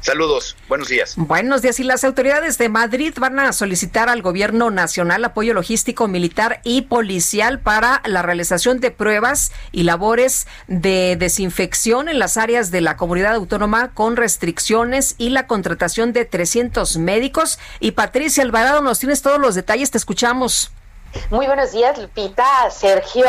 Saludos, 0.02 0.58
buenos 0.68 0.88
días. 0.88 1.14
Buenos 1.16 1.62
días. 1.62 1.80
Y 1.80 1.84
las 1.84 2.04
autoridades 2.04 2.58
de 2.58 2.70
Madrid 2.70 3.14
van 3.20 3.40
a 3.40 3.54
solicitar 3.54 4.10
al 4.10 4.24
gobierno 4.24 4.72
nacional 4.72 5.24
apoyo 5.24 5.54
logístico, 5.54 6.08
militar 6.08 6.60
y 6.64 6.82
policial 6.82 7.60
para 7.60 8.02
la 8.06 8.24
realización 8.24 8.80
de 8.80 8.90
pruebas 8.90 9.52
y 9.72 9.84
labores 9.84 10.48
de 10.68 11.18
desinfección 11.20 12.10
en 12.10 12.18
las 12.18 12.38
áreas 12.38 12.72
de 12.72 12.82
la 12.82 12.98
comunidad 12.98 13.36
autónoma 13.36 13.94
con 13.94 14.18
restricciones 14.18 15.14
y 15.20 15.30
la 15.30 15.46
contratación 15.46 16.14
de 16.14 16.26
300 16.26 16.98
médicos. 16.98 17.60
Y 17.80 17.92
Patricia 17.92 18.44
Alvarado, 18.44 18.82
nos 18.82 18.98
tienes 18.98 19.22
todos 19.22 19.40
los 19.40 19.54
detalles, 19.54 19.92
te 19.92 20.00
escuchamos. 20.00 20.72
Muy 21.30 21.46
buenos 21.46 21.74
días, 21.74 21.98
Lupita, 22.00 22.72
Sergio. 22.72 23.26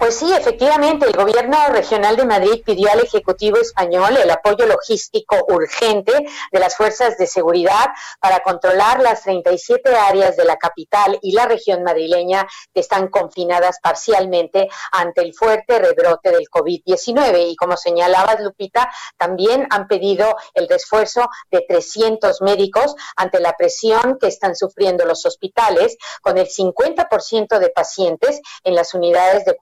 Pues 0.00 0.16
sí, 0.18 0.32
efectivamente, 0.32 1.04
el 1.04 1.12
gobierno 1.12 1.58
regional 1.68 2.16
de 2.16 2.24
Madrid 2.24 2.62
pidió 2.64 2.90
al 2.90 3.00
Ejecutivo 3.00 3.58
español 3.58 4.16
el 4.16 4.30
apoyo 4.30 4.64
logístico 4.64 5.36
urgente 5.46 6.26
de 6.50 6.58
las 6.58 6.74
fuerzas 6.74 7.18
de 7.18 7.26
seguridad 7.26 7.90
para 8.18 8.40
controlar 8.40 9.02
las 9.02 9.24
37 9.24 9.94
áreas 9.94 10.38
de 10.38 10.46
la 10.46 10.56
capital 10.56 11.18
y 11.20 11.32
la 11.32 11.44
región 11.44 11.82
madrileña 11.82 12.48
que 12.72 12.80
están 12.80 13.08
confinadas 13.08 13.78
parcialmente 13.82 14.70
ante 14.90 15.20
el 15.20 15.34
fuerte 15.34 15.78
rebrote 15.78 16.30
del 16.30 16.48
COVID-19. 16.48 17.50
Y 17.50 17.56
como 17.56 17.76
señalabas, 17.76 18.40
Lupita, 18.40 18.90
también 19.18 19.66
han 19.68 19.86
pedido 19.86 20.34
el 20.54 20.66
refuerzo 20.66 21.28
de 21.50 21.60
300 21.68 22.40
médicos 22.40 22.94
ante 23.16 23.38
la 23.38 23.52
presión 23.52 24.16
que 24.18 24.28
están 24.28 24.56
sufriendo 24.56 25.04
los 25.04 25.26
hospitales, 25.26 25.98
con 26.22 26.38
el 26.38 26.48
50% 26.48 27.58
de 27.58 27.68
pacientes 27.68 28.40
en 28.64 28.74
las 28.74 28.94
unidades 28.94 29.44
de 29.44 29.52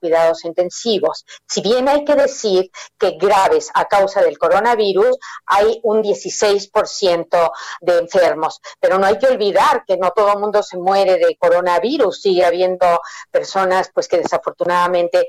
intensivos. 0.45 1.25
Si 1.47 1.61
bien 1.61 1.87
hay 1.87 2.05
que 2.05 2.15
decir 2.15 2.71
que 2.97 3.17
graves 3.19 3.69
a 3.73 3.85
causa 3.85 4.21
del 4.21 4.37
coronavirus 4.37 5.17
hay 5.45 5.79
un 5.83 6.03
16% 6.03 7.51
de 7.81 7.97
enfermos, 7.97 8.61
pero 8.79 8.97
no 8.97 9.07
hay 9.07 9.17
que 9.17 9.27
olvidar 9.27 9.83
que 9.85 9.97
no 9.97 10.11
todo 10.11 10.33
el 10.33 10.39
mundo 10.39 10.63
se 10.63 10.77
muere 10.77 11.17
de 11.17 11.35
coronavirus, 11.37 12.21
sigue 12.21 12.45
habiendo 12.45 13.01
personas 13.31 13.89
pues 13.93 14.07
que 14.07 14.17
desafortunadamente 14.17 15.27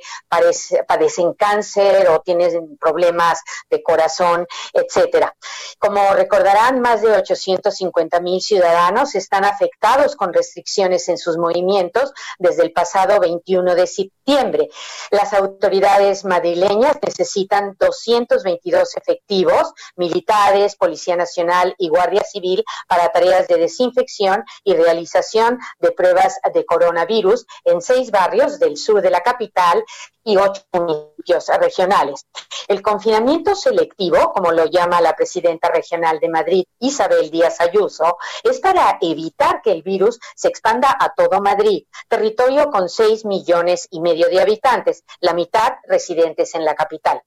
padecen 0.86 1.34
cáncer 1.34 2.08
o 2.08 2.20
tienen 2.20 2.76
problemas 2.78 3.40
de 3.68 3.82
corazón, 3.82 4.46
etcétera. 4.72 5.34
Como 5.78 6.12
recordarán, 6.14 6.80
más 6.80 7.02
de 7.02 7.12
850 7.12 8.20
mil 8.20 8.40
ciudadanos 8.40 9.14
están 9.14 9.44
afectados 9.44 10.16
con 10.16 10.32
restricciones 10.32 11.08
en 11.08 11.18
sus 11.18 11.36
movimientos 11.36 12.12
desde 12.38 12.62
el 12.62 12.72
pasado 12.72 13.18
21 13.20 13.74
de 13.74 13.86
septiembre. 13.86 14.68
Las 15.10 15.32
autoridades 15.32 16.24
madrileñas 16.24 16.96
necesitan 17.02 17.76
222 17.78 18.96
efectivos, 18.96 19.72
militares, 19.96 20.76
Policía 20.76 21.16
Nacional 21.16 21.74
y 21.78 21.88
Guardia 21.88 22.22
Civil 22.24 22.64
para 22.88 23.10
tareas 23.10 23.48
de 23.48 23.56
desinfección 23.56 24.44
y 24.64 24.74
realización 24.74 25.58
de 25.78 25.92
pruebas 25.92 26.38
de 26.52 26.64
coronavirus 26.64 27.46
en 27.64 27.80
seis 27.80 28.10
barrios 28.10 28.58
del 28.58 28.76
sur 28.76 29.02
de 29.02 29.10
la 29.10 29.20
capital 29.20 29.84
y 30.24 30.36
ocho 30.36 30.62
municipios 30.72 31.46
regionales. 31.60 32.26
El 32.68 32.82
confinamiento 32.82 33.54
selectivo, 33.54 34.32
como 34.32 34.52
lo 34.52 34.66
llama 34.66 35.00
la 35.00 35.16
presidenta 35.16 35.68
regional 35.70 36.20
de 36.20 36.28
Madrid, 36.28 36.64
Isabel 36.78 37.30
Díaz 37.30 37.60
Ayuso, 37.60 38.18
es 38.44 38.60
para 38.60 38.98
evitar 39.00 39.62
que 39.62 39.72
el 39.72 39.82
virus 39.82 40.20
se 40.36 40.48
expanda 40.48 40.94
a 40.98 41.14
todo 41.14 41.40
Madrid, 41.40 41.84
territorio 42.08 42.70
con 42.70 42.88
seis 42.88 43.24
millones 43.24 43.88
y 43.90 44.00
medio 44.00 44.28
de 44.28 44.40
habitantes, 44.40 44.79
la 45.20 45.34
mitad 45.34 45.74
residentes 45.88 46.54
en 46.54 46.64
la 46.64 46.74
capital. 46.74 47.22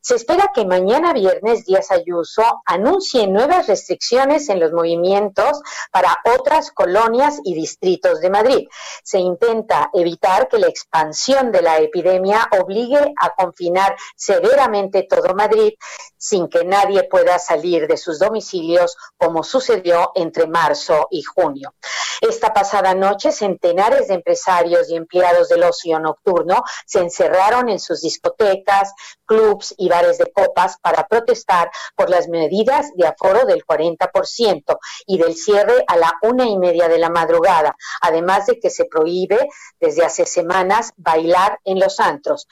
Se 0.00 0.16
espera 0.16 0.50
que 0.54 0.66
mañana 0.66 1.12
viernes 1.12 1.64
Díaz 1.64 1.90
Ayuso 1.90 2.62
anuncie 2.66 3.26
nuevas 3.26 3.66
restricciones 3.66 4.48
en 4.48 4.60
los 4.60 4.72
movimientos 4.72 5.62
para 5.90 6.18
otras 6.38 6.70
colonias 6.72 7.40
y 7.44 7.54
distritos 7.54 8.20
de 8.20 8.30
Madrid. 8.30 8.68
Se 9.02 9.18
intenta 9.18 9.90
evitar 9.94 10.48
que 10.48 10.58
la 10.58 10.68
expansión 10.68 11.52
de 11.52 11.62
la 11.62 11.78
epidemia 11.78 12.48
obligue 12.60 13.14
a 13.20 13.30
confinar 13.30 13.96
severamente 14.16 15.04
todo 15.04 15.34
Madrid 15.34 15.74
sin 16.16 16.48
que 16.48 16.64
nadie 16.64 17.04
pueda 17.04 17.38
salir 17.38 17.86
de 17.86 17.96
sus 17.96 18.18
domicilios 18.18 18.96
como 19.16 19.42
sucedió 19.42 20.12
entre 20.14 20.46
marzo 20.46 21.06
y 21.10 21.22
junio. 21.22 21.74
Esta 22.20 22.54
pasada 22.54 22.94
noche 22.94 23.32
centenares 23.32 24.08
de 24.08 24.14
empresarios 24.14 24.88
y 24.88 24.96
empleados 24.96 25.48
del 25.48 25.64
ocio 25.64 25.98
nocturno 25.98 26.62
se 26.94 27.00
encerraron 27.00 27.68
en 27.68 27.80
sus 27.80 28.02
discotecas, 28.02 28.92
clubs 29.26 29.74
y 29.76 29.88
bares 29.88 30.18
de 30.18 30.30
copas 30.30 30.78
para 30.80 31.08
protestar 31.08 31.68
por 31.96 32.08
las 32.08 32.28
medidas 32.28 32.86
de 32.94 33.08
aforo 33.08 33.46
del 33.46 33.64
40% 33.66 34.78
y 35.06 35.18
del 35.18 35.34
cierre 35.34 35.84
a 35.88 35.96
la 35.96 36.12
una 36.22 36.46
y 36.46 36.56
media 36.56 36.86
de 36.86 36.98
la 36.98 37.10
madrugada, 37.10 37.76
además 38.00 38.46
de 38.46 38.60
que 38.60 38.70
se 38.70 38.84
prohíbe 38.84 39.48
desde 39.80 40.04
hace 40.04 40.24
semanas 40.24 40.92
bailar 40.96 41.58
en 41.64 41.80
los 41.80 41.98
antros 41.98 42.46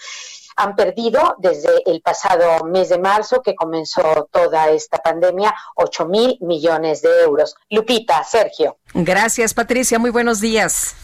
han 0.54 0.76
perdido 0.76 1.34
desde 1.38 1.70
el 1.86 2.02
pasado 2.02 2.66
mes 2.66 2.90
de 2.90 2.98
marzo 2.98 3.40
que 3.40 3.54
comenzó 3.54 4.28
toda 4.30 4.68
esta 4.68 4.98
pandemia 4.98 5.54
8 5.76 6.06
mil 6.06 6.36
millones 6.42 7.00
de 7.00 7.22
euros. 7.22 7.54
Lupita, 7.70 8.22
Sergio. 8.22 8.76
Gracias, 8.92 9.54
Patricia. 9.54 9.98
Muy 9.98 10.10
buenos 10.10 10.40
días. 10.40 10.94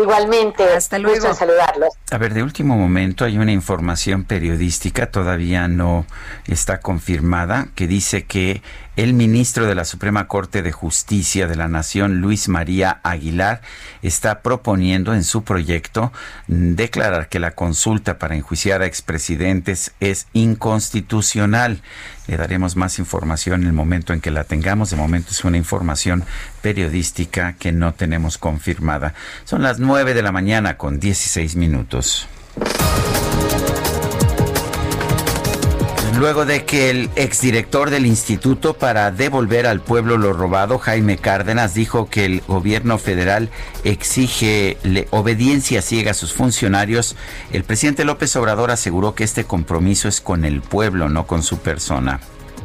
Igualmente, 0.00 0.64
hasta 0.64 0.98
luego. 0.98 1.34
saludarlos. 1.34 1.90
A 2.10 2.18
ver, 2.18 2.34
de 2.34 2.42
último 2.42 2.76
momento 2.76 3.24
hay 3.24 3.38
una 3.38 3.52
información 3.52 4.24
periodística, 4.24 5.10
todavía 5.10 5.68
no 5.68 6.06
está 6.46 6.80
confirmada, 6.80 7.68
que 7.74 7.86
dice 7.86 8.24
que 8.24 8.62
el 8.96 9.14
ministro 9.14 9.66
de 9.66 9.74
la 9.74 9.84
Suprema 9.84 10.26
Corte 10.26 10.62
de 10.62 10.72
Justicia 10.72 11.46
de 11.46 11.56
la 11.56 11.68
Nación, 11.68 12.20
Luis 12.20 12.48
María 12.48 13.00
Aguilar, 13.02 13.60
está 14.02 14.40
proponiendo 14.40 15.14
en 15.14 15.24
su 15.24 15.44
proyecto 15.44 16.12
declarar 16.48 17.28
que 17.28 17.38
la 17.38 17.52
consulta 17.52 18.18
para 18.18 18.36
enjuiciar 18.36 18.82
a 18.82 18.86
expresidentes 18.86 19.92
es 20.00 20.26
inconstitucional. 20.32 21.82
Le 22.30 22.36
daremos 22.36 22.76
más 22.76 23.00
información 23.00 23.62
en 23.62 23.66
el 23.66 23.72
momento 23.72 24.12
en 24.12 24.20
que 24.20 24.30
la 24.30 24.44
tengamos. 24.44 24.90
De 24.90 24.96
momento 24.96 25.32
es 25.32 25.44
una 25.44 25.56
información 25.56 26.22
periodística 26.62 27.54
que 27.54 27.72
no 27.72 27.92
tenemos 27.94 28.38
confirmada. 28.38 29.14
Son 29.44 29.62
las 29.62 29.80
9 29.80 30.14
de 30.14 30.22
la 30.22 30.30
mañana 30.30 30.76
con 30.76 31.00
16 31.00 31.56
minutos. 31.56 32.28
Luego 36.20 36.44
de 36.44 36.66
que 36.66 36.90
el 36.90 37.08
exdirector 37.16 37.88
del 37.88 38.04
Instituto 38.04 38.74
para 38.74 39.10
devolver 39.10 39.66
al 39.66 39.80
pueblo 39.80 40.18
lo 40.18 40.34
robado, 40.34 40.78
Jaime 40.78 41.16
Cárdenas, 41.16 41.72
dijo 41.72 42.10
que 42.10 42.26
el 42.26 42.42
gobierno 42.46 42.98
federal 42.98 43.48
exige 43.84 44.76
obediencia 45.08 45.80
ciega 45.80 46.10
a 46.10 46.14
sus 46.14 46.34
funcionarios, 46.34 47.16
el 47.54 47.64
presidente 47.64 48.04
López 48.04 48.36
Obrador 48.36 48.70
aseguró 48.70 49.14
que 49.14 49.24
este 49.24 49.44
compromiso 49.44 50.08
es 50.08 50.20
con 50.20 50.44
el 50.44 50.60
pueblo, 50.60 51.08
no 51.08 51.26
con 51.26 51.42
su 51.42 51.56
persona. 51.56 52.20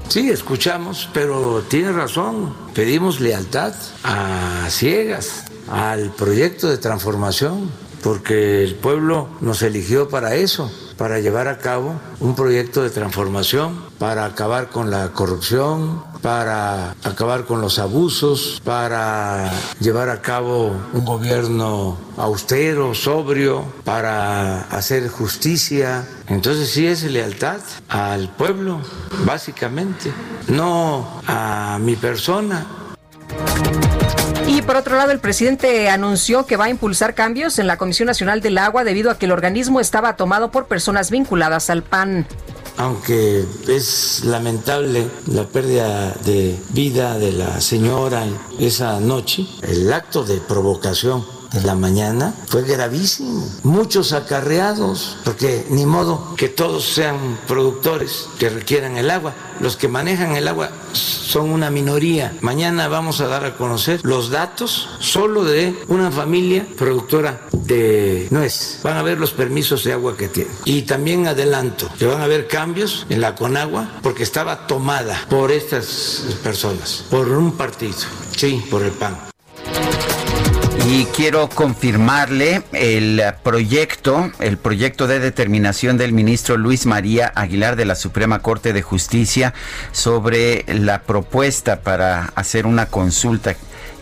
Sí, 0.09 0.29
escuchamos, 0.29 1.09
pero 1.13 1.61
tiene 1.61 1.93
razón. 1.93 2.53
Pedimos 2.73 3.21
lealtad 3.21 3.73
a 4.03 4.67
ciegas 4.69 5.45
al 5.69 6.11
proyecto 6.11 6.67
de 6.67 6.77
transformación, 6.77 7.71
porque 8.05 8.63
el 8.63 8.75
pueblo 8.75 9.27
nos 9.41 9.63
eligió 9.63 10.09
para 10.09 10.35
eso 10.35 10.71
para 10.97 11.19
llevar 11.19 11.47
a 11.47 11.57
cabo 11.57 11.99
un 12.19 12.35
proyecto 12.35 12.83
de 12.83 12.89
transformación, 12.89 13.83
para 13.97 14.25
acabar 14.25 14.69
con 14.69 14.91
la 14.91 15.11
corrupción, 15.11 16.03
para 16.21 16.91
acabar 17.03 17.45
con 17.45 17.61
los 17.61 17.79
abusos, 17.79 18.61
para 18.63 19.51
llevar 19.79 20.09
a 20.09 20.21
cabo 20.21 20.71
un 20.93 21.03
gobierno 21.03 21.97
austero, 22.17 22.93
sobrio, 22.93 23.65
para 23.83 24.61
hacer 24.61 25.09
justicia. 25.09 26.07
Entonces 26.27 26.69
sí 26.69 26.87
es 26.87 27.03
lealtad 27.03 27.59
al 27.89 28.29
pueblo, 28.29 28.79
básicamente, 29.25 30.13
no 30.47 31.21
a 31.27 31.77
mi 31.81 31.95
persona. 31.95 32.65
Y 34.47 34.61
por 34.61 34.75
otro 34.75 34.95
lado, 34.95 35.11
el 35.11 35.19
presidente 35.19 35.89
anunció 35.89 36.45
que 36.45 36.55
va 36.55 36.65
a 36.65 36.69
impulsar 36.69 37.15
cambios 37.15 37.59
en 37.59 37.67
la 37.67 37.77
Comisión 37.77 38.07
Nacional 38.07 38.41
del 38.41 38.57
Agua 38.57 38.83
debido 38.83 39.09
a 39.11 39.17
que 39.17 39.25
el 39.25 39.31
organismo 39.31 39.79
estaba 39.79 40.15
tomado 40.15 40.51
por 40.51 40.67
personas 40.67 41.11
vinculadas 41.11 41.69
al 41.69 41.83
PAN. 41.83 42.27
aunque 42.77 43.45
es 43.69 44.23
lamentable 44.25 45.07
la 45.27 45.45
pérdida 45.45 46.13
de 46.25 46.59
vida 46.71 47.17
de 47.17 47.31
la 47.31 47.61
señora 47.61 48.25
esa 48.59 48.99
noche, 48.99 49.45
el 49.61 49.91
acto 49.93 50.23
de 50.25 50.37
provocación 50.41 51.25
de 51.55 51.61
la 51.61 51.75
mañana 51.75 52.33
fue 52.47 52.63
gravísimo. 52.63 53.47
Muchos 53.63 54.11
acarreados, 54.13 55.17
porque 55.23 55.65
ni 55.69 55.85
modo 55.85 56.35
que 56.35 56.49
todos 56.49 56.85
sean 56.85 57.39
productores 57.47 58.27
que 58.37 58.49
requieran 58.49 58.97
el 58.97 59.09
agua. 59.09 59.33
Los 59.61 59.77
que 59.77 59.87
manejan 59.87 60.35
el 60.35 60.47
agua 60.47 60.69
son 60.93 61.49
una 61.49 61.71
minoría. 61.71 62.37
Mañana 62.41 62.89
vamos 62.89 63.21
a 63.21 63.27
dar 63.27 63.45
a 63.45 63.55
conocer 63.55 64.01
los 64.03 64.29
datos 64.29 64.89
solo 64.99 65.45
de 65.45 65.75
una 65.87 66.11
familia 66.11 66.67
productora 66.77 67.41
de 67.51 68.27
nuez. 68.31 68.79
Van 68.83 68.97
a 68.97 69.03
ver 69.03 69.17
los 69.17 69.31
permisos 69.31 69.83
de 69.85 69.93
agua 69.93 70.17
que 70.17 70.27
tienen. 70.27 70.53
Y 70.65 70.81
también 70.81 71.27
adelanto 71.27 71.89
que 71.97 72.05
van 72.05 72.19
a 72.19 72.25
haber 72.25 72.47
cambios 72.47 73.05
en 73.09 73.21
la 73.21 73.35
Conagua 73.35 73.89
porque 74.03 74.23
estaba 74.23 74.67
tomada 74.67 75.25
por 75.29 75.51
estas 75.51 76.37
personas, 76.43 77.05
por 77.09 77.29
un 77.29 77.53
partido, 77.53 77.95
sí, 78.35 78.63
por 78.69 78.83
el 78.83 78.91
PAN. 78.91 79.34
Y 80.87 81.05
quiero 81.05 81.49
confirmarle 81.49 82.61
el 82.71 83.19
proyecto, 83.41 84.31
el 84.39 84.57
proyecto 84.57 85.07
de 85.07 85.19
determinación 85.19 85.97
del 85.97 86.13
ministro 86.13 86.57
Luis 86.57 86.85
María 86.85 87.31
Aguilar 87.33 87.75
de 87.75 87.85
la 87.85 87.95
Suprema 87.95 88.39
Corte 88.43 88.71
de 88.71 88.83
Justicia 88.83 89.55
sobre 89.91 90.63
la 90.67 91.01
propuesta 91.01 91.81
para 91.81 92.25
hacer 92.35 92.67
una 92.67 92.85
consulta 92.85 93.55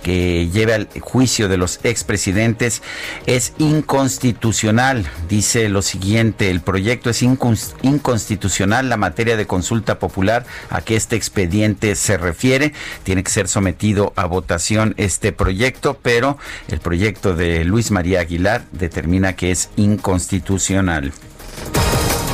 que 0.03 0.49
lleve 0.51 0.73
al 0.73 0.89
juicio 0.99 1.47
de 1.47 1.57
los 1.57 1.79
expresidentes 1.83 2.83
es 3.25 3.53
inconstitucional. 3.57 5.07
Dice 5.29 5.69
lo 5.69 5.81
siguiente, 5.81 6.51
el 6.51 6.61
proyecto 6.61 7.09
es 7.09 7.23
inconstitucional 7.23 8.89
la 8.89 8.97
materia 8.97 9.37
de 9.37 9.47
consulta 9.47 9.97
popular 9.97 10.45
a 10.69 10.81
que 10.81 10.95
este 10.95 11.15
expediente 11.15 11.95
se 11.95 12.17
refiere. 12.17 12.73
Tiene 13.03 13.23
que 13.23 13.31
ser 13.31 13.47
sometido 13.47 14.13
a 14.15 14.25
votación 14.25 14.93
este 14.97 15.31
proyecto, 15.31 15.97
pero 16.01 16.37
el 16.67 16.79
proyecto 16.79 17.35
de 17.35 17.63
Luis 17.63 17.89
María 17.89 18.19
Aguilar 18.19 18.65
determina 18.71 19.33
que 19.35 19.51
es 19.51 19.69
inconstitucional. 19.77 21.13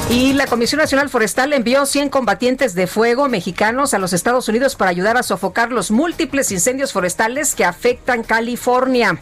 Y 0.09 0.33
la 0.33 0.47
Comisión 0.47 0.79
Nacional 0.79 1.07
Forestal 1.09 1.53
envió 1.53 1.85
100 1.85 2.09
combatientes 2.09 2.73
de 2.73 2.87
fuego 2.87 3.29
mexicanos 3.29 3.93
a 3.93 3.99
los 3.99 4.11
Estados 4.11 4.49
Unidos 4.49 4.75
para 4.75 4.89
ayudar 4.89 5.17
a 5.17 5.23
sofocar 5.23 5.71
los 5.71 5.91
múltiples 5.91 6.51
incendios 6.51 6.93
forestales 6.93 7.53
que 7.53 7.63
afectan 7.63 8.23
California. 8.23 9.21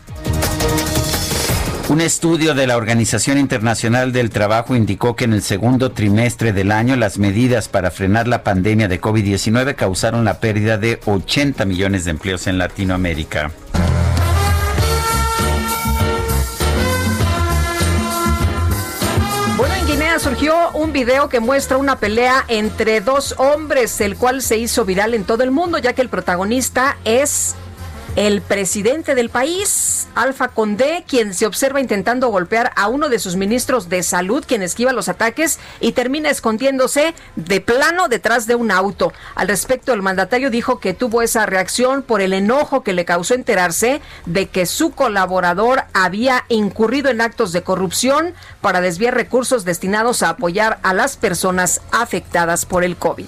Un 1.89 2.01
estudio 2.01 2.53
de 2.53 2.67
la 2.67 2.75
Organización 2.77 3.37
Internacional 3.37 4.11
del 4.11 4.29
Trabajo 4.29 4.75
indicó 4.75 5.15
que 5.15 5.25
en 5.25 5.33
el 5.33 5.41
segundo 5.41 5.91
trimestre 5.91 6.51
del 6.51 6.71
año 6.71 6.95
las 6.95 7.17
medidas 7.17 7.69
para 7.69 7.91
frenar 7.91 8.27
la 8.27 8.43
pandemia 8.43 8.87
de 8.87 8.99
COVID-19 8.99 9.75
causaron 9.75 10.25
la 10.25 10.39
pérdida 10.39 10.77
de 10.77 10.99
80 11.05 11.65
millones 11.65 12.05
de 12.05 12.11
empleos 12.11 12.47
en 12.47 12.57
Latinoamérica. 12.57 13.51
Un 20.77 20.93
video 20.93 21.27
que 21.27 21.39
muestra 21.39 21.77
una 21.77 21.97
pelea 21.97 22.45
entre 22.47 23.01
dos 23.01 23.33
hombres, 23.39 23.99
el 23.99 24.15
cual 24.15 24.43
se 24.43 24.57
hizo 24.57 24.85
viral 24.85 25.15
en 25.15 25.23
todo 25.23 25.43
el 25.43 25.49
mundo, 25.49 25.79
ya 25.79 25.93
que 25.93 26.03
el 26.03 26.09
protagonista 26.09 26.97
es 27.03 27.55
el 28.17 28.41
presidente 28.41 29.13
del 29.13 29.29
país, 29.29 30.07
Alfa 30.15 30.47
Condé, 30.47 31.05
quien 31.07 31.35
se 31.35 31.45
observa 31.45 31.79
intentando 31.79 32.29
golpear 32.29 32.71
a 32.75 32.87
uno 32.87 33.09
de 33.09 33.19
sus 33.19 33.35
ministros 33.35 33.89
de 33.89 34.01
salud, 34.01 34.43
quien 34.45 34.63
esquiva 34.63 34.91
los 34.91 35.07
ataques 35.07 35.59
y 35.79 35.91
termina 35.91 36.31
escondiéndose 36.31 37.13
de 37.35 37.61
plano 37.61 38.07
detrás 38.07 38.47
de 38.47 38.55
un 38.55 38.71
auto. 38.71 39.13
Al 39.35 39.47
respecto, 39.47 39.93
el 39.93 40.01
mandatario 40.01 40.49
dijo 40.49 40.79
que 40.79 40.95
tuvo 40.95 41.21
esa 41.21 41.45
reacción 41.45 42.01
por 42.01 42.21
el 42.21 42.33
enojo 42.33 42.81
que 42.81 42.93
le 42.93 43.05
causó 43.05 43.35
enterarse 43.35 44.01
de 44.25 44.47
que 44.47 44.65
su 44.65 44.93
colaborador 44.93 45.83
había 45.93 46.43
incurrido 46.49 47.11
en 47.11 47.21
actos 47.21 47.51
de 47.51 47.61
corrupción 47.61 48.33
para 48.61 48.81
desviar 48.81 49.13
recursos 49.13 49.63
destinados 49.63 50.23
a 50.23 50.29
apoyar 50.29 50.79
a 50.81 50.95
las 50.95 51.17
personas 51.17 51.81
afectadas 51.91 52.65
por 52.65 52.83
el 52.83 52.97
COVID. 52.97 53.27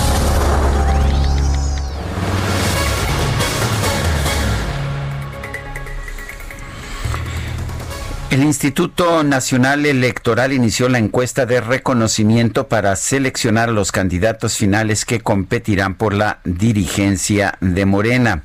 El 8.31 8.43
Instituto 8.43 9.25
Nacional 9.25 9.85
Electoral 9.85 10.53
inició 10.53 10.87
la 10.87 10.99
encuesta 10.99 11.45
de 11.45 11.59
reconocimiento 11.59 12.69
para 12.69 12.95
seleccionar 12.95 13.67
los 13.67 13.91
candidatos 13.91 14.55
finales 14.55 15.03
que 15.03 15.19
competirán 15.19 15.95
por 15.95 16.13
la 16.13 16.39
dirigencia 16.45 17.57
de 17.59 17.85
Morena. 17.85 18.43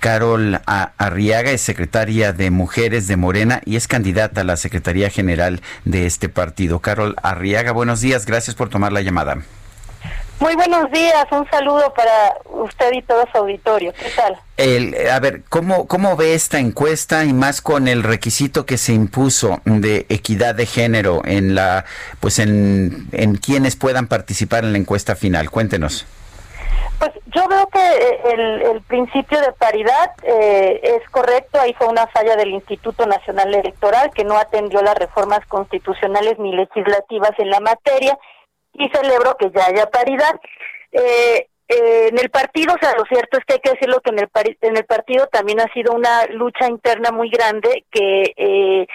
Carol 0.00 0.62
Arriaga 0.64 1.50
es 1.50 1.60
secretaria 1.60 2.32
de 2.32 2.50
Mujeres 2.50 3.06
de 3.06 3.18
Morena 3.18 3.60
y 3.66 3.76
es 3.76 3.86
candidata 3.86 4.40
a 4.40 4.44
la 4.44 4.56
Secretaría 4.56 5.10
General 5.10 5.60
de 5.84 6.06
este 6.06 6.30
partido. 6.30 6.78
Carol 6.78 7.14
Arriaga, 7.22 7.72
buenos 7.72 8.00
días, 8.00 8.24
gracias 8.24 8.56
por 8.56 8.70
tomar 8.70 8.92
la 8.92 9.02
llamada. 9.02 9.42
Muy 10.40 10.54
buenos 10.54 10.90
días, 10.92 11.26
un 11.32 11.48
saludo 11.50 11.92
para 11.94 12.36
usted 12.44 12.92
y 12.92 13.02
todo 13.02 13.24
su 13.32 13.38
auditorio. 13.38 13.92
¿Qué 13.92 14.08
tal? 14.14 14.38
El, 14.56 14.94
a 15.10 15.18
ver, 15.18 15.42
¿cómo, 15.48 15.88
¿cómo 15.88 16.16
ve 16.16 16.34
esta 16.34 16.60
encuesta 16.60 17.24
y 17.24 17.32
más 17.32 17.60
con 17.60 17.88
el 17.88 18.04
requisito 18.04 18.64
que 18.64 18.78
se 18.78 18.92
impuso 18.92 19.60
de 19.64 20.06
equidad 20.08 20.54
de 20.54 20.66
género 20.66 21.22
en 21.24 21.56
la, 21.56 21.84
pues 22.20 22.38
en, 22.38 23.08
en 23.10 23.34
quienes 23.34 23.74
puedan 23.74 24.06
participar 24.06 24.62
en 24.64 24.72
la 24.72 24.78
encuesta 24.78 25.16
final? 25.16 25.50
Cuéntenos. 25.50 26.06
Pues 27.00 27.10
yo 27.34 27.46
veo 27.48 27.66
que 27.68 27.80
eh, 27.80 28.20
el, 28.32 28.62
el 28.62 28.80
principio 28.82 29.40
de 29.40 29.52
paridad 29.52 30.12
eh, 30.22 30.80
es 30.82 31.08
correcto. 31.10 31.60
Ahí 31.60 31.74
fue 31.74 31.88
una 31.88 32.06
falla 32.08 32.36
del 32.36 32.50
Instituto 32.50 33.06
Nacional 33.06 33.52
Electoral 33.54 34.10
que 34.14 34.24
no 34.24 34.36
atendió 34.36 34.82
las 34.82 34.96
reformas 34.96 35.44
constitucionales 35.46 36.38
ni 36.38 36.54
legislativas 36.54 37.32
en 37.38 37.50
la 37.50 37.60
materia 37.60 38.16
y 38.72 38.88
celebro 38.90 39.36
que 39.36 39.50
ya 39.50 39.66
haya 39.66 39.86
paridad. 39.86 40.38
Eh, 40.92 41.48
eh, 41.68 42.08
en 42.08 42.18
el 42.18 42.30
partido, 42.30 42.74
o 42.74 42.78
sea, 42.80 42.94
lo 42.96 43.04
cierto 43.04 43.36
es 43.36 43.44
que 43.44 43.54
hay 43.54 43.60
que 43.60 43.72
decirlo 43.72 44.00
que 44.00 44.10
en 44.10 44.20
el, 44.20 44.28
en 44.62 44.76
el 44.76 44.84
partido 44.86 45.26
también 45.26 45.60
ha 45.60 45.70
sido 45.74 45.92
una 45.92 46.24
lucha 46.30 46.66
interna 46.66 47.10
muy 47.10 47.28
grande 47.28 47.84
que 47.90 48.32
eh, 48.36 48.86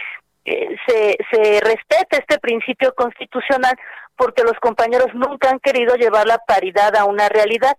eh, 0.45 0.76
se, 0.88 1.18
se 1.32 1.60
respete 1.62 2.18
este 2.18 2.40
principio 2.40 2.94
constitucional 2.95 3.76
porque 4.16 4.44
los 4.44 4.60
compañeros 4.60 5.08
nunca 5.14 5.52
han 5.52 5.60
querido 5.60 5.95
llevar 5.95 6.26
la 6.26 6.40
paridad 6.40 6.95
a 6.95 7.06
una 7.06 7.30
realidad 7.30 7.78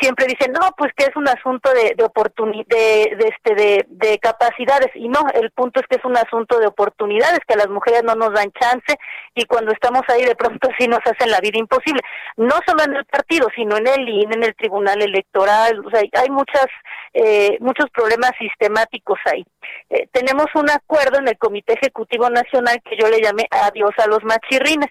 siempre 0.00 0.26
dicen, 0.26 0.52
no, 0.52 0.70
pues 0.76 0.92
que 0.96 1.04
es 1.04 1.16
un 1.16 1.28
asunto 1.28 1.70
de, 1.72 1.94
de 1.96 2.04
oportunidad, 2.04 2.66
de, 2.68 3.16
de, 3.16 3.28
este, 3.28 3.54
de, 3.54 3.86
de 3.88 4.18
capacidades, 4.18 4.90
y 4.94 5.08
no, 5.08 5.20
el 5.34 5.50
punto 5.50 5.80
es 5.80 5.86
que 5.86 5.96
es 5.96 6.04
un 6.04 6.16
asunto 6.16 6.58
de 6.58 6.66
oportunidades, 6.66 7.40
que 7.46 7.54
a 7.54 7.58
las 7.58 7.68
mujeres 7.68 8.02
no 8.04 8.14
nos 8.14 8.32
dan 8.32 8.52
chance, 8.52 8.96
y 9.34 9.44
cuando 9.46 9.72
estamos 9.72 10.02
ahí 10.08 10.24
de 10.24 10.36
pronto 10.36 10.68
sí 10.78 10.88
nos 10.88 11.00
hacen 11.04 11.30
la 11.30 11.40
vida 11.40 11.58
imposible, 11.58 12.00
no 12.36 12.56
solo 12.66 12.84
en 12.84 12.96
el 12.96 13.04
partido, 13.04 13.48
sino 13.54 13.76
en 13.76 13.86
el 13.86 14.08
INE, 14.08 14.34
en 14.34 14.44
el 14.44 14.54
Tribunal 14.54 15.02
Electoral, 15.02 15.84
o 15.84 15.90
sea, 15.90 16.00
hay 16.00 16.30
muchas, 16.30 16.66
eh, 17.12 17.56
muchos 17.60 17.90
problemas 17.90 18.32
sistemáticos 18.38 19.18
ahí. 19.26 19.44
Eh, 19.90 20.08
tenemos 20.12 20.46
un 20.54 20.70
acuerdo 20.70 21.18
en 21.18 21.28
el 21.28 21.38
Comité 21.38 21.74
Ejecutivo 21.74 22.28
Nacional 22.30 22.80
que 22.84 22.96
yo 22.96 23.08
le 23.08 23.20
llamé 23.20 23.46
adiós 23.50 23.92
a 23.98 24.06
los 24.06 24.22
machirrines 24.24 24.90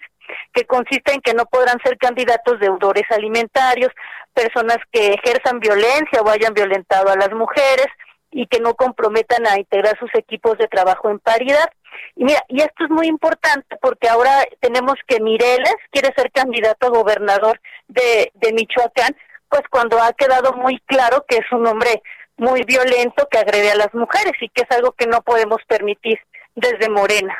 que 0.52 0.64
consiste 0.64 1.12
en 1.12 1.20
que 1.20 1.34
no 1.34 1.44
podrán 1.46 1.78
ser 1.84 1.98
candidatos 1.98 2.58
deudores 2.60 3.04
alimentarios, 3.10 3.92
personas 4.34 4.78
que 4.92 5.14
ejerzan 5.14 5.60
violencia 5.60 6.20
o 6.20 6.28
hayan 6.28 6.54
violentado 6.54 7.10
a 7.10 7.16
las 7.16 7.32
mujeres 7.32 7.86
y 8.30 8.46
que 8.48 8.60
no 8.60 8.74
comprometan 8.74 9.46
a 9.46 9.58
integrar 9.58 9.96
sus 9.98 10.12
equipos 10.14 10.58
de 10.58 10.66
trabajo 10.66 11.08
en 11.08 11.20
paridad. 11.20 11.70
Y 12.16 12.24
mira, 12.24 12.42
y 12.48 12.60
esto 12.60 12.84
es 12.84 12.90
muy 12.90 13.06
importante 13.06 13.76
porque 13.80 14.08
ahora 14.08 14.44
tenemos 14.60 14.94
que 15.06 15.20
Mireles 15.20 15.76
quiere 15.90 16.12
ser 16.16 16.32
candidato 16.32 16.86
a 16.86 16.90
gobernador 16.90 17.60
de, 17.86 18.32
de 18.34 18.52
Michoacán, 18.52 19.16
pues 19.48 19.62
cuando 19.70 20.02
ha 20.02 20.12
quedado 20.12 20.52
muy 20.54 20.80
claro 20.86 21.24
que 21.28 21.36
es 21.36 21.52
un 21.52 21.66
hombre 21.66 22.02
muy 22.36 22.64
violento 22.64 23.28
que 23.30 23.38
agrede 23.38 23.70
a 23.70 23.76
las 23.76 23.94
mujeres 23.94 24.32
y 24.40 24.48
que 24.48 24.62
es 24.62 24.76
algo 24.76 24.92
que 24.92 25.06
no 25.06 25.22
podemos 25.22 25.58
permitir 25.68 26.18
desde 26.56 26.88
Morena. 26.88 27.36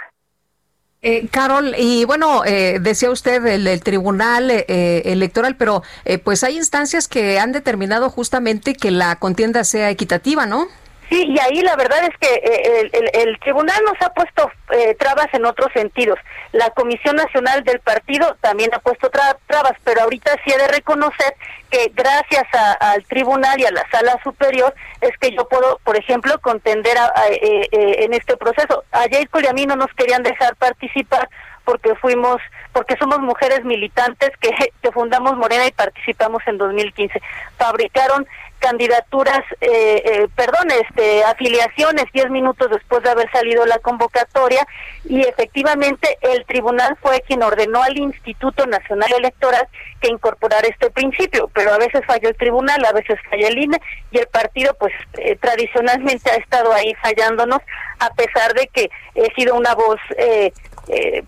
Eh, 1.07 1.29
Carol, 1.31 1.75
y 1.77 2.07
bueno, 2.07 2.47
eh, 2.47 2.79
decía 2.81 3.11
usted 3.11 3.45
el, 3.45 3.83
Tribunal 3.83 4.51
eh, 4.51 5.03
Electoral, 5.05 5.55
pero 5.55 5.83
eh, 6.07 6.17
pues 6.17 6.43
hay 6.43 6.57
instancias 6.57 7.09
que 7.09 7.39
han 7.39 7.53
determinado 7.53 8.09
justamente 8.09 8.73
que 8.73 8.91
la 8.91 9.17
contienda 9.17 9.65
sea 9.65 9.91
equitativa, 9.91 10.47
¿no? 10.47 10.67
Sí, 11.09 11.27
y 11.29 11.39
ahí 11.39 11.61
la 11.61 11.77
verdad 11.77 12.03
es 12.05 12.17
que 12.19 12.35
eh, 12.35 12.91
el, 13.13 13.39
tribunal 13.41 13.79
nos 13.85 14.01
ha 14.01 14.13
puesto 14.15 14.51
eh, 14.73 14.95
trabas 14.95 15.29
en 15.33 15.45
otros 15.45 15.71
sentidos. 15.73 16.19
La 16.53 16.71
Comisión 16.71 17.17
Nacional 17.17 17.63
del 17.65 17.81
Partido 17.81 18.37
también 18.41 18.73
ha 18.75 18.79
puesto 18.79 19.11
trabas, 19.11 19.75
pero 19.85 20.03
ahorita 20.03 20.33
sí 20.45 20.53
he 20.53 20.59
de 20.59 20.69
reconocer 20.69 21.35
que 21.71 21.93
gracias 21.95 22.45
al 22.81 23.05
tribunal 23.05 23.61
y 23.61 23.67
a 23.67 23.71
la 23.71 23.85
sala 23.91 24.19
superior 24.23 24.75
es 25.01 25.17
que 25.19 25.33
yo 25.33 25.47
puedo, 25.49 25.79
por 25.85 25.97
ejemplo, 25.97 26.39
contender 26.41 26.97
eh, 27.31 27.69
en 27.71 28.15
este 28.15 28.37
proceso. 28.37 28.85
A 28.93 29.03
Jacob 29.11 29.43
y 29.43 29.47
a 29.47 29.53
mí 29.53 29.67
no 29.67 29.77
nos 29.77 29.93
querían 29.95 30.23
dejar 30.23 30.57
participar 30.57 31.29
porque 31.65 31.95
fuimos, 31.97 32.41
porque 32.73 32.97
somos 32.97 33.21
mujeres 33.21 33.65
militantes 33.65 34.31
que, 34.41 34.51
que 34.83 34.93
fundamos 34.93 35.37
Morena 35.37 35.67
y 35.67 35.73
participamos 35.73 36.43
en 36.47 36.59
2015. 36.59 37.21
Fabricaron 37.59 38.27
candidaturas, 38.65 39.43
eh, 39.61 40.03
eh, 40.07 40.29
perdón, 40.35 40.71
este, 40.71 41.23
afiliaciones 41.25 42.07
diez 42.15 42.31
minutos 42.31 42.71
después 42.71 43.03
de 43.03 43.11
haber 43.11 43.31
salido 43.31 43.67
la 43.67 43.79
convocatoria 43.79 44.67
y 45.05 45.21
efectivamente 45.21 46.17
el 46.23 46.47
tribunal 46.47 46.97
fue 47.03 47.21
quien 47.27 47.43
ordenó 47.43 47.83
al 47.83 47.99
Instituto 47.99 48.65
Nacional 48.65 49.13
Electoral 49.19 49.69
que 50.01 50.09
incorporara 50.09 50.67
este 50.67 50.91
principio, 50.91 51.51
pero 51.53 51.75
a 51.75 51.79
veces 51.79 52.01
falló 52.07 52.31
el 52.31 52.37
tribunal, 52.37 52.83
a 52.87 52.93
veces 52.93 53.19
falla 53.29 53.49
el 53.49 53.59
INE 53.59 53.79
y 54.11 54.17
el 54.17 54.29
partido 54.29 54.75
pues 54.81 54.95
eh, 55.19 55.37
tradicionalmente 55.37 56.31
ha 56.31 56.37
estado 56.37 56.73
ahí 56.73 56.95
fallándonos 57.03 57.61
a 57.99 58.15
pesar 58.15 58.55
de 58.55 58.67
que 58.69 58.89
he 59.15 59.31
sido 59.35 59.57
una 59.57 59.75
voz 59.75 60.01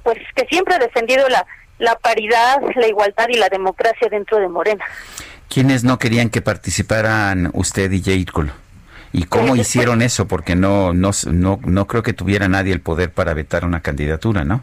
pues 0.03 0.19
que 0.35 0.47
siempre 0.47 0.75
ha 0.75 0.79
defendido 0.79 1.29
la, 1.29 1.47
la 1.79 1.97
paridad, 1.97 2.63
la 2.75 2.89
igualdad 2.89 3.27
y 3.29 3.37
la 3.37 3.51
democracia 3.51 4.09
dentro 4.09 4.39
de 4.39 4.49
Morena. 4.49 4.85
¿Quiénes 5.48 5.85
no 5.85 5.98
querían 5.98 6.31
que 6.31 6.43
participaran 6.43 7.51
usted 7.55 7.90
y 7.93 8.02
Jade 8.02 8.51
¿Y 9.12 9.24
cómo 9.24 9.55
eh, 9.55 9.60
hicieron 9.60 10.02
eso? 10.02 10.28
Porque 10.28 10.56
no, 10.56 10.93
no, 10.93 11.10
no, 11.31 11.60
no 11.64 11.86
creo 11.86 12.02
que 12.02 12.12
tuviera 12.12 12.48
nadie 12.48 12.73
el 12.73 12.81
poder 12.81 13.10
para 13.12 13.35
vetar 13.35 13.64
una 13.64 13.81
candidatura, 13.81 14.44
¿no? 14.44 14.62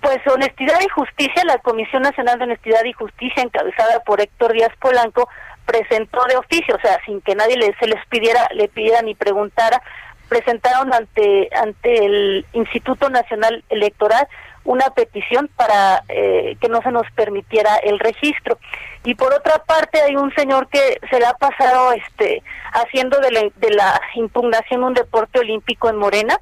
pues 0.00 0.18
Honestidad 0.26 0.80
y 0.80 0.88
Justicia, 0.88 1.42
la 1.44 1.58
Comisión 1.58 2.02
Nacional 2.02 2.38
de 2.38 2.44
Honestidad 2.44 2.84
y 2.84 2.92
Justicia, 2.92 3.42
encabezada 3.42 4.00
por 4.00 4.20
Héctor 4.20 4.52
Díaz 4.52 4.72
Polanco, 4.80 5.28
presentó 5.66 6.24
de 6.28 6.36
oficio, 6.36 6.74
o 6.76 6.80
sea, 6.80 6.98
sin 7.04 7.20
que 7.20 7.34
nadie 7.34 7.56
le, 7.56 7.74
se 7.78 7.86
les 7.86 8.04
pidiera, 8.06 8.48
le 8.54 8.68
pidiera 8.68 9.02
ni 9.02 9.14
preguntara, 9.14 9.82
presentaron 10.28 10.92
ante 10.92 11.48
ante 11.54 12.04
el 12.04 12.46
Instituto 12.52 13.10
Nacional 13.10 13.64
Electoral 13.68 14.26
una 14.64 14.90
petición 14.90 15.48
para 15.56 16.02
eh, 16.08 16.56
que 16.60 16.68
no 16.68 16.82
se 16.82 16.90
nos 16.90 17.10
permitiera 17.12 17.76
el 17.76 17.98
registro. 17.98 18.58
Y 19.04 19.14
por 19.14 19.32
otra 19.32 19.64
parte 19.64 20.00
hay 20.00 20.16
un 20.16 20.34
señor 20.34 20.68
que 20.68 20.98
se 21.10 21.18
le 21.18 21.26
ha 21.26 21.34
pasado 21.34 21.92
este 21.92 22.42
haciendo 22.72 23.18
de 23.20 23.30
la, 23.30 23.40
de 23.56 23.70
la 23.70 24.00
impugnación 24.14 24.84
un 24.84 24.94
deporte 24.94 25.38
olímpico 25.38 25.88
en 25.88 25.96
Morena 25.96 26.38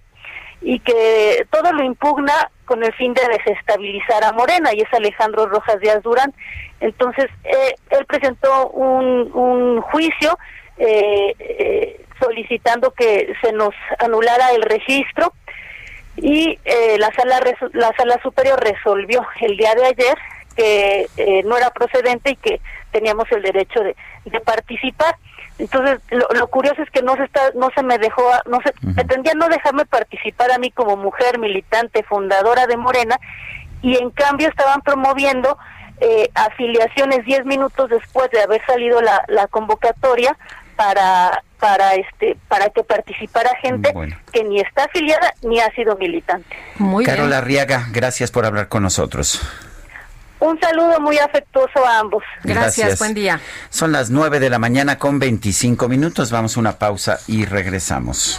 y 0.60 0.80
que 0.80 1.46
todo 1.50 1.72
lo 1.72 1.84
impugna 1.84 2.50
con 2.64 2.82
el 2.82 2.92
fin 2.94 3.14
de 3.14 3.22
desestabilizar 3.28 4.24
a 4.24 4.32
Morena 4.32 4.70
y 4.74 4.80
es 4.80 4.92
Alejandro 4.92 5.46
Rojas 5.46 5.78
Díaz 5.80 6.02
Durán. 6.02 6.32
Entonces, 6.80 7.26
eh, 7.44 7.74
él 7.90 8.04
presentó 8.06 8.70
un, 8.70 9.30
un 9.32 9.80
juicio 9.82 10.36
eh, 10.78 12.04
solicitando 12.20 12.90
que 12.92 13.32
se 13.42 13.52
nos 13.52 13.74
anulara 13.98 14.50
el 14.52 14.62
registro 14.62 15.32
y 16.16 16.58
eh, 16.64 16.96
la 16.98 17.12
sala 17.12 17.40
la 17.72 17.92
sala 17.96 18.18
superior 18.22 18.58
resolvió 18.62 19.26
el 19.40 19.56
día 19.56 19.74
de 19.74 19.86
ayer 19.86 20.18
que 20.56 21.06
eh, 21.16 21.42
no 21.44 21.56
era 21.56 21.70
procedente 21.70 22.30
y 22.30 22.36
que 22.36 22.60
teníamos 22.90 23.30
el 23.30 23.42
derecho 23.42 23.80
de, 23.82 23.94
participar. 24.40 25.16
Entonces 25.58 26.00
lo, 26.10 26.48
curioso 26.48 26.82
es 26.82 26.90
que 26.90 27.02
no 27.02 27.16
se 27.16 27.24
está 27.24 27.40
no 27.54 27.70
se 27.74 27.82
me 27.82 27.98
dejó 27.98 28.22
no 28.46 28.60
se 28.60 28.72
pretendía 28.94 29.32
no 29.34 29.48
dejarme 29.48 29.86
participar 29.86 30.50
a 30.50 30.58
mí 30.58 30.70
como 30.70 30.96
mujer 30.96 31.38
militante 31.38 32.02
fundadora 32.02 32.66
de 32.66 32.76
Morena 32.76 33.18
y 33.82 33.96
en 33.96 34.10
cambio 34.10 34.48
estaban 34.48 34.82
promoviendo 34.82 35.56
eh, 36.00 36.28
afiliaciones 36.34 37.24
diez 37.24 37.44
minutos 37.46 37.88
después 37.88 38.30
de 38.30 38.42
haber 38.42 38.64
salido 38.66 39.00
la, 39.00 39.24
la 39.28 39.46
convocatoria 39.46 40.36
para 40.76 41.42
para 41.58 41.94
este 41.94 42.36
para 42.48 42.68
que 42.68 42.84
participara 42.84 43.50
gente 43.62 43.92
que 44.32 44.44
ni 44.44 44.60
está 44.60 44.84
afiliada 44.84 45.34
ni 45.42 45.58
ha 45.60 45.70
sido 45.74 45.96
militante. 45.96 46.54
Muy 46.78 47.04
Carola 47.04 47.38
Arriaga, 47.38 47.86
gracias 47.90 48.30
por 48.30 48.44
hablar 48.44 48.68
con 48.68 48.82
nosotros. 48.82 49.40
Un 50.38 50.60
saludo 50.60 51.00
muy 51.00 51.18
afectuoso 51.18 51.84
a 51.86 51.98
ambos. 51.98 52.22
Gracias, 52.44 52.98
buen 52.98 53.14
día. 53.14 53.40
Son 53.70 53.90
las 53.90 54.10
9 54.10 54.38
de 54.38 54.50
la 54.50 54.58
mañana 54.58 54.98
con 54.98 55.18
25 55.18 55.88
minutos. 55.88 56.30
Vamos 56.30 56.56
a 56.56 56.60
una 56.60 56.78
pausa 56.78 57.18
y 57.26 57.46
regresamos. 57.46 58.38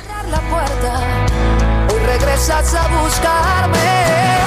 hoy 1.89 1.99
regresas 2.05 2.75
a 2.75 2.87
buscarme. 3.01 4.46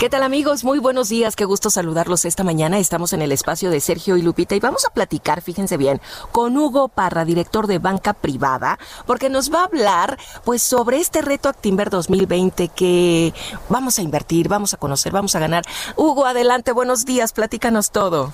¿Qué 0.00 0.08
tal 0.08 0.22
amigos? 0.22 0.64
Muy 0.64 0.78
buenos 0.78 1.10
días, 1.10 1.36
qué 1.36 1.44
gusto 1.44 1.68
saludarlos 1.68 2.24
esta 2.24 2.42
mañana. 2.42 2.78
Estamos 2.78 3.12
en 3.12 3.20
el 3.20 3.32
espacio 3.32 3.70
de 3.70 3.80
Sergio 3.80 4.16
y 4.16 4.22
Lupita 4.22 4.54
y 4.54 4.58
vamos 4.58 4.86
a 4.86 4.94
platicar, 4.94 5.42
fíjense 5.42 5.76
bien, 5.76 6.00
con 6.32 6.56
Hugo 6.56 6.88
Parra, 6.88 7.26
director 7.26 7.66
de 7.66 7.78
Banca 7.78 8.14
Privada, 8.14 8.78
porque 9.06 9.28
nos 9.28 9.52
va 9.52 9.60
a 9.60 9.64
hablar 9.64 10.16
pues 10.46 10.62
sobre 10.62 10.96
este 10.96 11.20
reto 11.20 11.50
Actimber 11.50 11.90
2020 11.90 12.68
que 12.68 13.34
vamos 13.68 13.98
a 13.98 14.02
invertir, 14.02 14.48
vamos 14.48 14.72
a 14.72 14.78
conocer, 14.78 15.12
vamos 15.12 15.36
a 15.36 15.38
ganar. 15.38 15.64
Hugo, 15.96 16.24
adelante, 16.24 16.72
buenos 16.72 17.04
días, 17.04 17.34
platícanos 17.34 17.90
todo. 17.90 18.32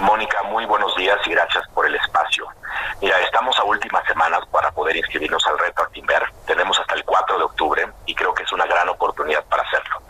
Mónica, 0.00 0.42
muy 0.50 0.66
buenos 0.66 0.94
días 0.96 1.18
y 1.24 1.30
gracias 1.30 1.64
por 1.72 1.86
el 1.86 1.94
espacio. 1.94 2.44
Mira, 3.00 3.18
estamos 3.20 3.58
a 3.58 3.64
últimas 3.64 4.04
semanas 4.06 4.40
para 4.50 4.70
poder 4.72 4.96
inscribirnos 4.96 5.46
al 5.46 5.58
reto 5.58 5.82
Actimber. 5.82 6.24
Tenemos 6.46 6.78
hasta 6.78 6.94
el 6.94 7.04
4 7.04 7.38
de 7.38 7.44
octubre 7.44 7.88
creo 8.20 8.34
que 8.34 8.42
es 8.42 8.52
una 8.52 8.66
gran 8.66 8.86
oportunidad 8.90 9.42
para 9.46 9.62
hacerlo. 9.62 10.02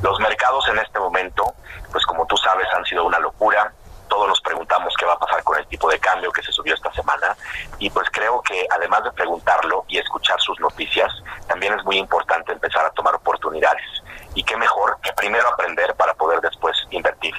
Los 0.00 0.18
mercados 0.20 0.66
en 0.70 0.78
este 0.78 0.98
momento, 0.98 1.44
pues 1.92 2.04
como 2.06 2.26
tú 2.26 2.34
sabes, 2.38 2.66
han 2.74 2.84
sido 2.86 3.04
una 3.04 3.18
locura. 3.18 3.70
Todos 4.08 4.26
nos 4.26 4.40
preguntamos 4.40 4.94
qué 4.98 5.04
va 5.04 5.12
a 5.12 5.18
pasar 5.18 5.44
con 5.44 5.58
el 5.58 5.66
tipo 5.66 5.90
de 5.90 5.98
cambio 5.98 6.32
que 6.32 6.42
se 6.42 6.50
subió 6.50 6.74
esta 6.74 6.90
semana 6.94 7.36
y 7.78 7.90
pues 7.90 8.08
creo 8.10 8.40
que 8.40 8.66
además 8.70 9.04
de 9.04 9.12
preguntarlo 9.12 9.84
y 9.86 9.98
escuchar 9.98 10.40
sus 10.40 10.58
noticias, 10.60 11.12
también 11.46 11.74
es 11.74 11.84
muy 11.84 11.98
importante 11.98 12.52
empezar 12.52 12.86
a 12.86 12.90
tomar 12.92 13.14
oportunidades. 13.14 13.84
Y 14.34 14.42
qué 14.44 14.56
mejor 14.56 14.96
que 15.02 15.12
primero 15.12 15.46
aprender 15.48 15.94
para 15.94 16.14
poder 16.14 16.40
después 16.40 16.74
invertir. 16.90 17.34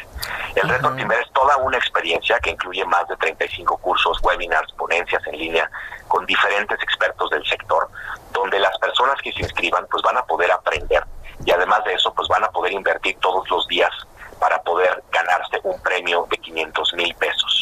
El 0.54 0.70
reto 0.70 0.90
Actimber 0.90 1.20
es 1.22 1.32
toda 1.34 1.58
una 1.58 1.78
experiencia 1.78 2.40
que 2.40 2.52
incluye 2.52 2.86
más 2.86 3.08
de 3.08 3.16
35 3.18 3.78
cursos, 3.78 4.20
webinars, 4.22 4.72
ponencias 4.74 5.26
en 5.26 5.38
línea 5.40 5.72
con 6.08 6.26
diferentes 6.26 6.80
expertos 6.84 7.30
del 7.30 7.46
sector, 7.46 7.90
donde 8.32 8.60
las 8.60 8.78
personas 8.80 9.16
que 9.22 9.32
se 9.34 9.42
inscriban 9.42 9.86
pues 9.90 10.04
van 10.04 10.18
a 10.18 10.24
poder 10.24 10.52
aprender 10.52 11.04
y 11.46 11.52
además 11.52 11.84
de 11.86 11.94
eso 11.94 12.14
pues 12.14 12.28
van 12.28 12.44
a 12.44 12.50
poder 12.50 12.74
invertir 12.74 13.18
todos 13.20 13.50
los 13.50 13.68
días 13.68 13.92
para 14.40 14.62
poder 14.62 15.04
ganarse 15.12 15.60
un 15.64 15.80
premio 15.82 16.26
de 16.30 16.38
500 16.38 16.94
mil 16.94 17.14
pesos. 17.16 17.62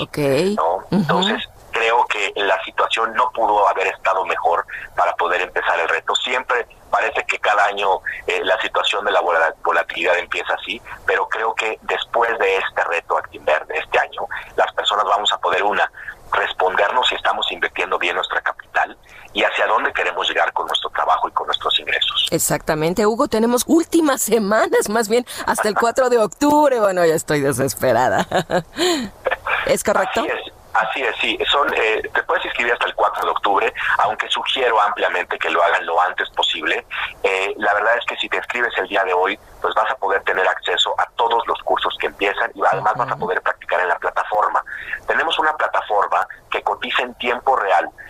¿no? 0.55 0.83
Entonces, 0.91 1.43
creo 1.71 2.05
que 2.05 2.33
la 2.35 2.61
situación 2.63 3.13
no 3.13 3.31
pudo 3.31 3.67
haber 3.67 3.87
estado 3.87 4.25
mejor 4.25 4.65
para 4.95 5.15
poder 5.15 5.41
empezar 5.41 5.79
el 5.79 5.89
reto. 5.89 6.15
Siempre 6.15 6.67
parece 6.89 7.23
que 7.25 7.39
cada 7.39 7.65
año 7.65 7.99
eh, 8.25 8.41
la 8.43 8.59
situación 8.61 9.05
de 9.05 9.11
la 9.11 9.21
volatilidad 9.63 10.17
empieza 10.17 10.53
así, 10.53 10.81
pero 11.05 11.27
creo 11.27 11.53
que 11.55 11.77
después 11.83 12.37
de 12.39 12.57
este 12.57 12.83
reto 12.83 13.17
Actimber 13.17 13.65
de 13.67 13.77
este 13.77 13.99
año, 13.99 14.27
las 14.55 14.71
personas 14.73 15.05
vamos 15.05 15.31
a 15.33 15.37
poder, 15.37 15.63
una, 15.63 15.91
respondernos 16.31 17.07
si 17.07 17.15
estamos 17.15 17.51
invirtiendo 17.51 17.97
bien 17.97 18.15
nuestra 18.15 18.41
capital 18.41 18.97
y 19.33 19.43
hacia 19.43 19.67
dónde 19.67 19.91
queremos 19.93 20.27
llegar 20.27 20.51
con 20.53 20.67
nuestro 20.67 20.89
trabajo 20.89 21.27
y 21.27 21.31
con 21.31 21.47
nuestros 21.47 21.79
ingresos. 21.79 22.27
Exactamente, 22.31 23.05
Hugo, 23.05 23.27
tenemos 23.27 23.63
últimas 23.67 24.21
semanas, 24.21 24.89
más 24.89 25.09
bien 25.09 25.25
hasta 25.45 25.67
el 25.67 25.75
4 25.75 26.09
de 26.09 26.17
octubre. 26.17 26.79
Bueno, 26.79 27.05
ya 27.05 27.15
estoy 27.15 27.41
desesperada. 27.41 28.27
¿Es 29.65 29.83
correcto? 29.83 30.21
Así 30.21 30.29
es. 30.29 30.57
Así 30.77 31.01
es, 31.01 31.15
sí. 31.19 31.37
Son, 31.49 31.67
eh, 31.73 32.03
te 32.13 32.21
puedes 32.23 32.45
inscribir 32.45 32.73
hasta 32.73 32.85
el 32.85 32.93
4 32.93 33.25
de 33.25 33.31
octubre, 33.31 33.73
aunque 34.03 34.29
sugiero 34.29 34.79
ampliamente 34.79 35.39
que 35.39 35.49
lo 35.49 35.63
hagan 35.63 35.83
lo 35.87 35.99
antes 35.99 36.29
posible. 36.29 36.85
Eh, 37.23 37.55
la 37.57 37.73
verdad 37.73 37.97
es 37.97 38.05
que 38.05 38.15
si 38.17 38.29
te 38.29 38.37
inscribes 38.37 38.71
el 38.77 38.87
día 38.87 39.03
de 39.03 39.11
hoy, 39.11 39.39
pues 39.59 39.73
vas 39.73 39.89
a 39.89 39.95
poder 39.95 40.21
tener 40.23 40.47
acceso 40.47 40.93
a 40.99 41.09
todos 41.15 41.41
los 41.47 41.59
cursos 41.63 41.97
que 41.99 42.05
empiezan 42.05 42.51
y 42.53 42.61
además 42.71 42.93
vas 42.95 43.11
a 43.11 43.15
poder 43.15 43.41
practicar 43.41 43.79
en 43.79 43.87
la 43.87 43.97
plataforma. 43.97 44.63
Tenemos 45.07 45.39
una 45.39 45.57
plataforma 45.57 46.27
que 46.51 46.61
cotiza 46.61 47.01
en 47.01 47.15
tiempo 47.15 47.55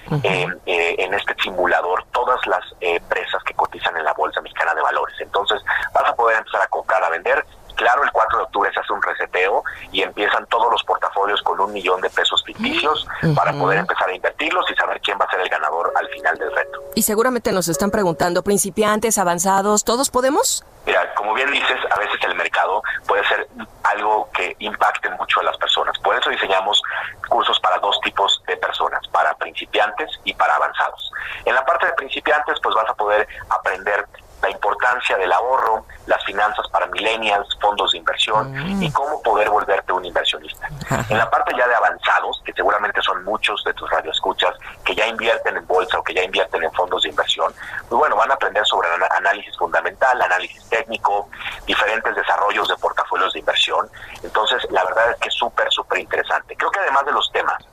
real 0.10 0.60
eh, 0.66 0.96
en 0.98 1.14
este 1.14 1.36
simulador 1.42 2.04
todas 2.12 2.40
las 2.48 2.64
empresas 2.80 3.44
que 3.44 3.54
cotizan 3.54 3.96
en 3.98 4.04
la 4.04 4.14
Bolsa 4.14 4.42
Mexicana 4.42 4.74
de 4.74 4.82
Valores. 4.82 5.16
Entonces 5.20 5.62
vas 5.94 6.10
a 6.10 6.16
poder 6.16 6.38
empezar 6.38 6.62
a 6.62 6.68
comprar, 6.68 7.04
a 7.04 7.10
vender 7.10 7.46
Claro, 7.78 8.04
el 8.04 8.12
4 8.12 8.40
de 8.40 8.44
octubre 8.46 8.72
se 8.74 8.80
hace 8.80 8.92
un 8.92 9.02
reseteo 9.04 9.64
y 9.92 10.02
empiezan 10.02 10.48
todos 10.48 10.70
los 10.72 10.84
portafolios 10.84 11.40
con 11.44 11.60
un 11.62 11.72
millón 11.72 12.02
de 12.02 12.10
pesos 12.10 12.44
ficticios 12.44 13.08
para 13.36 13.54
poder 13.54 13.78
empezar 13.78 14.10
a 14.10 14.16
invertirlos 14.16 14.66
y 14.72 14.76
saber 14.76 15.00
quién 15.02 15.18
va 15.22 15.26
a 15.26 15.30
ser 15.30 15.42
el 15.42 15.50
ganador 15.50 15.94
al 15.96 16.10
final 16.10 16.36
del 16.40 16.56
reto. 16.56 16.80
Y 16.96 17.04
seguramente 17.04 17.52
nos 17.52 17.68
están 17.68 17.92
preguntando, 17.92 18.42
principiantes, 18.42 19.20
avanzados, 19.20 19.84
¿todos 19.84 20.10
podemos? 20.10 20.66
Mira, 20.88 21.14
como 21.14 21.36
bien 21.36 21.52
dices, 21.52 21.78
a 21.92 22.00
veces 22.00 22.20
el 22.24 22.34
mercado 22.34 22.82
puede 23.08 23.24
ser 23.28 23.48
algo 23.84 24.28
que 24.34 24.56
impacte 24.58 25.12
mucho 25.12 25.42
a 25.42 25.44
las 25.44 25.58
personas. 25.58 25.96
Por 26.00 26.16
eso 26.16 26.32
diseñamos 26.32 26.82
cursos 27.30 27.60
para 27.60 27.78
dos 27.78 28.00
tipos 28.02 28.42
de 28.48 28.58
personas, 28.58 29.08
para 29.10 29.36
principiantes 29.36 30.10
y 30.24 30.34
para 30.34 30.56
avanzados. 30.56 31.12
En 31.46 31.54
la 31.54 31.64
parte 31.64 31.86
de 31.86 31.94
principiantes, 31.94 32.58
pues 32.64 32.74
vas 32.74 32.90
a 32.90 32.96
poder 32.96 33.28
aprender 33.50 34.08
la 34.42 34.52
importancia 34.52 35.18
del 35.18 35.32
ahorro, 35.32 35.86
las 36.06 36.24
finanzas 36.24 36.68
para 36.70 36.86
millennials, 36.88 37.48
fondos 37.60 37.92
de 37.92 37.98
inversión 37.98 38.52
mm. 38.52 38.84
y 38.84 38.92
cómo 38.92 39.22
poder 39.24 39.50
volverte 39.50 39.92
un 39.94 40.06
inversionista. 40.06 40.68
En 41.10 41.18
la 41.18 41.30
parte 41.30 41.56
ya 41.58 41.68
de 41.68 41.76
avanzados, 41.76 42.42
que 42.46 42.54
seguramente 42.54 43.02
son 43.02 43.24
muchos 43.24 43.64
de 43.64 43.74
tus 43.74 43.90
radioescuchas 43.90 44.54
que 44.86 44.96
ya 44.96 45.08
invierten 45.08 45.58
en 45.58 45.66
bolsa 45.66 46.00
o 46.00 46.04
que 46.04 46.14
ya 46.14 46.24
invierten 46.24 46.64
en 46.64 46.72
fondos 46.74 47.04
de 47.04 47.10
inversión, 47.10 47.52
pues 47.90 48.00
bueno, 48.00 48.16
van 48.16 48.32
a 48.32 48.36
aprender 48.36 48.66
sobre 48.66 48.88
análisis 49.18 49.58
fundamental, 49.58 50.22
análisis 50.22 50.64
técnico, 50.70 51.30
diferentes 51.66 52.16
desarrollos 52.16 52.68
de 52.68 52.76
portafolios 52.78 53.34
de 53.34 53.40
inversión. 53.40 53.90
Entonces, 54.24 54.66
la 54.70 54.84
verdad 54.84 55.12
es 55.12 55.18
que 55.18 55.30
es 55.30 55.36
súper, 55.36 55.72
súper 55.72 56.00
interesante. 56.00 56.56
Creo 56.56 56.72
que 56.72 56.80
además 56.80 57.06
de 57.06 57.12
los 57.12 57.32
temas, 57.32 57.64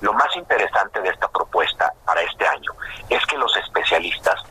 lo 0.00 0.12
más 0.12 0.34
interesante 0.36 1.00
de 1.00 1.10
esta 1.10 1.28
propuesta 1.28 1.92
para 2.04 2.22
este 2.22 2.46
año 2.46 2.72
es 3.08 3.24
que 3.26 3.36
los 3.38 3.56
especialistas 3.56 4.42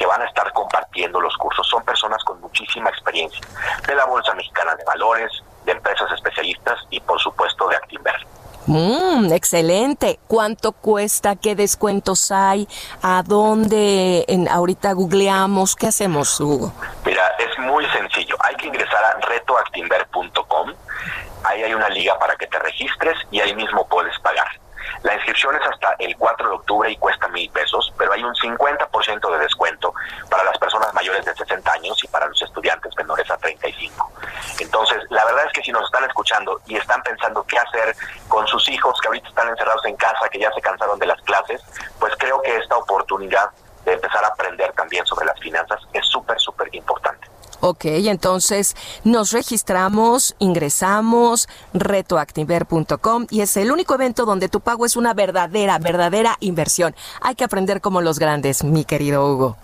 que 0.00 0.06
van 0.06 0.22
a 0.22 0.24
estar 0.24 0.50
compartiendo 0.54 1.20
los 1.20 1.36
cursos 1.36 1.68
son 1.68 1.84
personas 1.84 2.24
con 2.24 2.40
muchísima 2.40 2.88
experiencia 2.88 3.46
de 3.86 3.94
la 3.94 4.06
Bolsa 4.06 4.34
Mexicana 4.34 4.74
de 4.74 4.84
Valores, 4.84 5.30
de 5.66 5.72
empresas 5.72 6.10
especialistas 6.12 6.78
y 6.88 7.00
por 7.00 7.20
supuesto 7.20 7.68
de 7.68 7.76
Actinver. 7.76 8.26
Mm, 8.66 9.30
excelente. 9.50 10.20
¿Cuánto 10.28 10.70
cuesta? 10.70 11.34
¿Qué 11.34 11.56
descuentos 11.56 12.30
hay? 12.30 12.68
¿A 13.02 13.24
dónde? 13.26 14.24
En, 14.28 14.48
ahorita 14.48 14.92
googleamos. 14.92 15.74
¿Qué 15.74 15.88
hacemos, 15.88 16.38
Hugo? 16.38 16.72
Mira, 17.04 17.26
es 17.36 17.58
muy 17.58 17.84
sencillo. 17.86 18.36
Hay 18.44 18.54
que 18.54 18.68
ingresar 18.68 19.02
a 19.04 19.18
retoactinver.com. 19.26 20.72
Ahí 21.42 21.64
hay 21.64 21.74
una 21.74 21.88
liga 21.88 22.16
para 22.20 22.36
que 22.36 22.46
te 22.46 22.60
registres 22.60 23.16
y 23.32 23.40
ahí 23.40 23.52
mismo 23.56 23.88
puedes 23.88 24.16
pagar. 24.20 24.46
La 25.02 25.14
inscripción 25.14 25.54
es 25.56 25.62
hasta 25.66 25.94
el 25.98 26.16
4 26.16 26.48
de 26.48 26.54
octubre 26.54 26.90
y 26.90 26.96
cuesta 26.96 27.26
mil 27.28 27.48
pesos, 27.50 27.92
pero 27.96 28.12
hay 28.12 28.22
un 28.22 28.34
50% 28.34 29.32
de 29.32 29.38
descuento 29.38 29.94
para 30.28 30.44
las 30.44 30.58
personas 30.58 30.92
mayores 30.92 31.24
de 31.24 31.34
60 31.34 31.72
años 31.72 32.04
y 32.04 32.08
para 32.08 32.26
los 32.26 32.40
estudiantes 32.42 32.94
menores 32.96 33.30
a 33.30 33.36
35. 33.38 34.10
Entonces, 34.58 34.98
la 35.08 35.24
verdad 35.24 35.46
es 35.46 35.52
que 35.52 35.62
si 35.62 35.72
nos 35.72 35.84
están 35.84 36.04
escuchando 36.04 36.60
y 36.66 36.76
están 36.76 37.02
pensando 37.02 37.44
qué 37.44 37.58
hacer 37.58 37.96
con 38.28 38.46
sus 38.46 38.68
hijos 38.68 38.98
que 39.00 39.08
ahorita 39.08 39.28
están 39.28 39.48
encerrados 39.48 39.84
en 39.86 39.96
casa, 39.96 40.28
que 40.30 40.38
ya 40.38 40.52
se 40.52 40.60
cansaron 40.60 40.98
de 40.98 41.06
las 41.06 41.20
clases, 41.22 41.62
pues 41.98 42.12
creo 42.18 42.42
que 42.42 42.56
esta 42.56 42.76
oportunidad 42.76 43.50
de 43.84 43.94
empezar 43.94 44.22
a 44.24 44.28
aprender 44.28 44.70
también 44.72 45.06
sobre 45.06 45.24
las 45.24 45.40
finanzas 45.40 45.80
es 45.94 46.06
súper, 46.06 46.38
súper 46.38 46.68
importante. 46.74 47.26
Ok, 47.80 47.86
entonces 47.86 48.76
nos 49.04 49.32
registramos, 49.32 50.36
ingresamos, 50.38 51.48
retoactiver.com 51.72 53.26
y 53.30 53.40
es 53.40 53.56
el 53.56 53.72
único 53.72 53.94
evento 53.94 54.26
donde 54.26 54.50
tu 54.50 54.60
pago 54.60 54.84
es 54.84 54.96
una 54.96 55.14
verdadera, 55.14 55.78
verdadera 55.78 56.36
inversión. 56.40 56.94
Hay 57.22 57.36
que 57.36 57.44
aprender 57.44 57.80
como 57.80 58.02
los 58.02 58.18
grandes, 58.18 58.64
mi 58.64 58.84
querido 58.84 59.26
Hugo. 59.26 59.56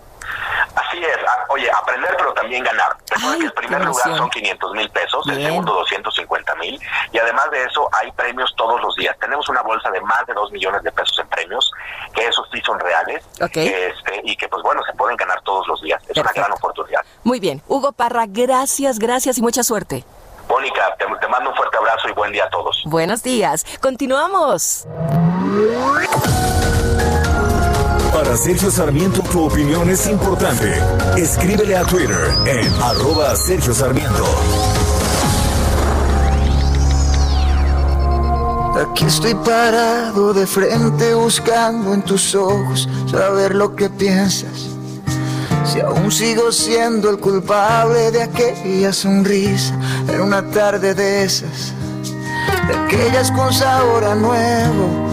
Así 0.75 0.97
es, 0.97 1.17
oye, 1.49 1.69
aprender 1.71 2.13
pero 2.17 2.33
también 2.33 2.63
ganar. 2.63 2.95
Recuerda 3.09 3.37
que 3.37 3.45
el 3.45 3.53
primer 3.53 3.85
lugar 3.85 4.17
son 4.17 4.29
500 4.29 4.73
mil 4.73 4.89
pesos, 4.89 5.27
el 5.29 5.43
segundo 5.43 5.73
250 5.73 6.55
mil 6.55 6.79
y 7.11 7.17
además 7.17 7.49
de 7.51 7.63
eso 7.63 7.89
hay 7.93 8.11
premios 8.11 8.53
todos 8.55 8.81
los 8.81 8.95
días. 8.95 9.15
Tenemos 9.19 9.47
una 9.49 9.61
bolsa 9.61 9.89
de 9.91 10.01
más 10.01 10.25
de 10.27 10.33
2 10.33 10.51
millones 10.51 10.83
de 10.83 10.91
pesos 10.91 11.17
en 11.19 11.27
premios, 11.29 11.71
que 12.13 12.27
esos 12.27 12.47
sí 12.51 12.61
son 12.65 12.79
reales 12.79 13.23
este, 13.39 14.21
y 14.23 14.35
que 14.35 14.47
pues 14.49 14.61
bueno, 14.63 14.81
se 14.83 14.93
pueden 14.93 15.17
ganar 15.17 15.41
todos 15.41 15.67
los 15.67 15.81
días. 15.81 16.01
Es 16.07 16.17
una 16.17 16.31
gran 16.31 16.51
oportunidad. 16.51 17.01
Muy 17.27 17.41
bien, 17.41 17.61
Hugo 17.67 17.91
Parra, 17.91 18.23
gracias, 18.25 18.99
gracias 18.99 19.37
y 19.37 19.41
mucha 19.41 19.61
suerte. 19.61 20.05
Mónica, 20.47 20.95
te, 20.97 21.03
te 21.03 21.27
mando 21.27 21.49
un 21.49 21.55
fuerte 21.57 21.75
abrazo 21.75 22.07
y 22.07 22.13
buen 22.13 22.31
día 22.31 22.45
a 22.45 22.49
todos. 22.49 22.81
Buenos 22.85 23.21
días, 23.21 23.65
continuamos. 23.81 24.87
Para 28.13 28.37
Sergio 28.37 28.71
Sarmiento 28.71 29.21
tu 29.23 29.45
opinión 29.45 29.89
es 29.89 30.07
importante. 30.07 30.81
Escríbele 31.17 31.75
a 31.75 31.83
Twitter 31.83 32.29
en 32.45 32.81
arroba 32.81 33.35
Sergio 33.35 33.73
Sarmiento. 33.73 34.23
Aquí 38.89 39.03
estoy 39.03 39.35
parado 39.35 40.33
de 40.33 40.47
frente 40.47 41.13
buscando 41.13 41.93
en 41.93 42.03
tus 42.03 42.33
ojos 42.35 42.87
saber 43.11 43.53
lo 43.53 43.75
que 43.75 43.89
piensas. 43.89 44.56
Si 45.77 45.81
aún 45.83 46.11
sigo 46.11 46.51
siendo 46.51 47.07
el 47.11 47.19
culpable 47.19 48.09
de 48.09 48.23
aquella 48.23 48.91
sonrisa 48.91 49.75
en 50.07 50.21
una 50.21 50.41
tarde 50.41 50.95
de 50.95 51.23
esas, 51.23 51.71
de 52.67 52.75
aquellas 52.75 53.29
con 53.29 53.53
sabor 53.53 54.03
a 54.03 54.15
nuevo 54.15 55.07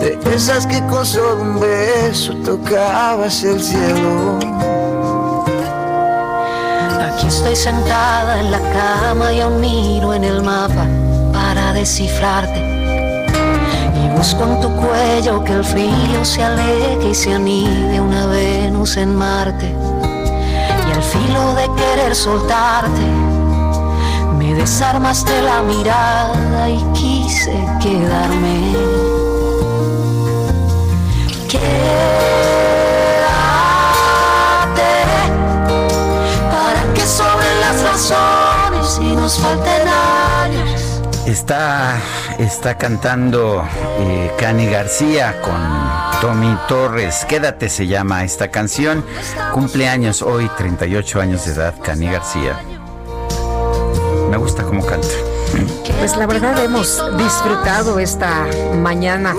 de 0.00 0.34
esas 0.34 0.66
que 0.66 0.80
con 0.88 1.06
solo 1.06 1.40
un 1.40 1.60
beso 1.60 2.34
tocabas 2.44 3.42
el 3.42 3.58
cielo. 3.62 4.38
Aquí 7.00 7.26
estoy 7.26 7.56
sentada 7.56 8.40
en 8.40 8.50
la 8.50 8.60
cama 8.60 9.32
y 9.32 9.40
aún 9.40 9.60
miro 9.62 10.12
en 10.12 10.24
el 10.24 10.42
mapa 10.42 10.86
para 11.32 11.72
descifrarte. 11.72 12.73
En 14.32 14.58
tu 14.58 14.74
cuello 14.76 15.44
que 15.44 15.52
el 15.52 15.62
frío 15.62 16.24
se 16.24 16.42
aleje 16.42 17.10
y 17.10 17.14
se 17.14 17.34
anide 17.34 18.00
una 18.00 18.24
Venus 18.24 18.96
en 18.96 19.14
Marte. 19.14 19.70
Y 20.88 20.92
al 20.92 21.02
filo 21.02 21.54
de 21.54 21.68
querer 21.76 22.16
soltarte, 22.16 23.06
me 24.38 24.54
desarmaste 24.54 25.42
la 25.42 25.60
mirada 25.60 26.70
y 26.70 26.82
quise 26.94 27.52
quedarme. 27.82 28.72
para 36.50 36.94
que 36.94 37.02
sobre 37.02 37.60
las 37.60 37.82
razones 37.82 38.98
y 39.02 39.14
nos 39.14 39.38
falten 39.38 39.86
años. 39.86 41.02
Está, 41.26 42.00
está 42.44 42.76
cantando 42.76 43.64
eh, 43.98 44.30
Cani 44.38 44.66
García 44.66 45.40
con 45.40 46.20
Tommy 46.20 46.56
Torres. 46.68 47.24
Quédate 47.26 47.68
se 47.68 47.86
llama 47.86 48.24
esta 48.24 48.48
canción. 48.48 49.04
Cumpleaños 49.52 50.22
hoy, 50.22 50.50
38 50.56 51.20
años 51.20 51.46
de 51.46 51.52
edad, 51.52 51.74
Cani 51.82 52.06
García. 52.06 52.60
Me 54.30 54.36
gusta 54.36 54.62
cómo 54.62 54.84
canta. 54.84 55.08
Pues 55.98 56.16
la 56.16 56.26
verdad 56.26 56.62
hemos 56.62 57.02
disfrutado 57.16 57.98
esta 57.98 58.46
mañana. 58.74 59.34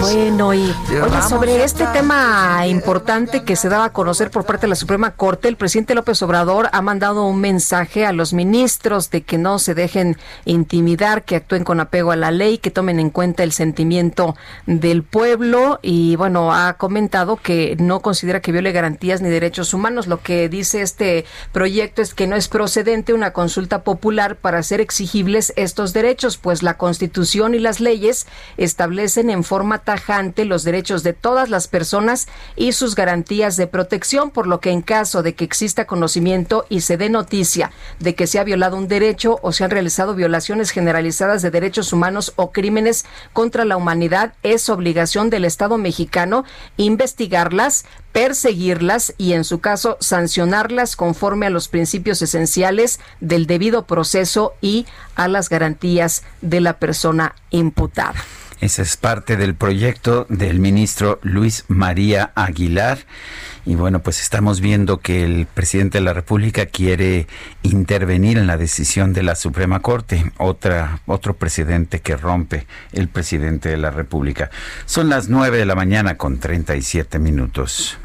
Bueno, 0.00 0.54
y 0.54 0.60
oye, 0.60 1.22
sobre 1.28 1.64
este 1.64 1.84
tema 1.86 2.64
importante 2.68 3.42
que 3.42 3.56
se 3.56 3.68
daba 3.68 3.86
a 3.86 3.92
conocer 3.92 4.30
por 4.30 4.44
parte 4.44 4.62
de 4.62 4.68
la 4.68 4.76
Suprema 4.76 5.10
Corte, 5.10 5.48
el 5.48 5.56
presidente 5.56 5.96
López 5.96 6.22
Obrador 6.22 6.68
ha 6.72 6.82
mandado 6.82 7.24
un 7.24 7.40
mensaje 7.40 8.06
a 8.06 8.12
los 8.12 8.32
ministros 8.32 9.10
de 9.10 9.22
que 9.22 9.38
no 9.38 9.58
se 9.58 9.74
dejen 9.74 10.16
intimidar, 10.44 11.24
que 11.24 11.34
actúen 11.34 11.64
con 11.64 11.80
apego 11.80 12.12
a 12.12 12.16
la 12.16 12.30
ley, 12.30 12.58
que 12.58 12.70
tomen 12.70 13.00
en 13.00 13.10
cuenta 13.10 13.42
el 13.42 13.50
sentimiento 13.50 14.36
del 14.66 15.02
pueblo 15.02 15.80
y 15.82 16.14
bueno, 16.14 16.54
ha 16.54 16.74
comentado 16.74 17.36
que 17.36 17.76
no 17.80 18.00
considera 18.00 18.40
que 18.40 18.52
viole 18.52 18.70
garantías 18.70 19.20
ni 19.20 19.30
derechos 19.30 19.74
humanos. 19.74 20.06
Lo 20.06 20.22
que 20.22 20.48
dice 20.48 20.80
este 20.80 21.24
proyecto 21.50 22.02
es 22.02 22.14
que 22.14 22.28
no 22.28 22.36
es 22.36 22.46
procedente 22.46 23.14
una 23.14 23.32
consulta 23.32 23.82
popular 23.82 24.36
para 24.36 24.58
hacer 24.58 24.80
exigibles 24.80 25.52
estos 25.56 25.92
derechos, 25.92 26.36
pues 26.36 26.62
la 26.62 26.78
Constitución 26.78 27.56
y 27.56 27.58
las 27.58 27.80
leyes 27.80 28.28
establecen 28.56 29.07
en 29.16 29.44
forma 29.44 29.78
tajante 29.78 30.44
los 30.44 30.64
derechos 30.64 31.02
de 31.02 31.12
todas 31.12 31.48
las 31.48 31.66
personas 31.66 32.28
y 32.56 32.72
sus 32.72 32.94
garantías 32.94 33.56
de 33.56 33.66
protección, 33.66 34.30
por 34.30 34.46
lo 34.46 34.60
que 34.60 34.70
en 34.70 34.82
caso 34.82 35.22
de 35.22 35.34
que 35.34 35.44
exista 35.44 35.86
conocimiento 35.86 36.66
y 36.68 36.82
se 36.82 36.96
dé 36.96 37.08
noticia 37.08 37.70
de 37.98 38.14
que 38.14 38.26
se 38.26 38.38
ha 38.38 38.44
violado 38.44 38.76
un 38.76 38.88
derecho 38.88 39.38
o 39.42 39.52
se 39.52 39.64
han 39.64 39.70
realizado 39.70 40.14
violaciones 40.14 40.70
generalizadas 40.70 41.42
de 41.42 41.50
derechos 41.50 41.92
humanos 41.92 42.32
o 42.36 42.52
crímenes 42.52 43.04
contra 43.32 43.64
la 43.64 43.76
humanidad, 43.76 44.34
es 44.42 44.68
obligación 44.68 45.30
del 45.30 45.44
Estado 45.44 45.78
mexicano 45.78 46.44
investigarlas, 46.76 47.84
perseguirlas 48.12 49.14
y, 49.18 49.32
en 49.32 49.44
su 49.44 49.60
caso, 49.60 49.96
sancionarlas 50.00 50.96
conforme 50.96 51.46
a 51.46 51.50
los 51.50 51.68
principios 51.68 52.20
esenciales 52.22 53.00
del 53.20 53.46
debido 53.46 53.86
proceso 53.86 54.54
y 54.60 54.86
a 55.14 55.28
las 55.28 55.48
garantías 55.48 56.22
de 56.40 56.60
la 56.60 56.78
persona 56.78 57.34
imputada. 57.50 58.14
Esa 58.60 58.82
es 58.82 58.96
parte 58.96 59.36
del 59.36 59.54
proyecto 59.54 60.26
del 60.28 60.58
ministro 60.58 61.20
Luis 61.22 61.64
María 61.68 62.32
Aguilar. 62.34 62.98
Y 63.64 63.76
bueno, 63.76 64.00
pues 64.00 64.20
estamos 64.20 64.60
viendo 64.60 64.98
que 64.98 65.24
el 65.24 65.46
presidente 65.46 65.98
de 65.98 66.04
la 66.04 66.12
República 66.12 66.66
quiere 66.66 67.28
intervenir 67.62 68.36
en 68.36 68.48
la 68.48 68.56
decisión 68.56 69.12
de 69.12 69.22
la 69.22 69.36
Suprema 69.36 69.80
Corte. 69.80 70.32
Otra, 70.38 71.00
otro 71.06 71.34
presidente 71.34 72.00
que 72.00 72.16
rompe 72.16 72.66
el 72.92 73.08
presidente 73.08 73.68
de 73.68 73.76
la 73.76 73.90
República. 73.92 74.50
Son 74.86 75.08
las 75.08 75.28
nueve 75.28 75.58
de 75.58 75.66
la 75.66 75.76
mañana 75.76 76.16
con 76.16 76.38
37 76.38 77.18
minutos. 77.20 77.96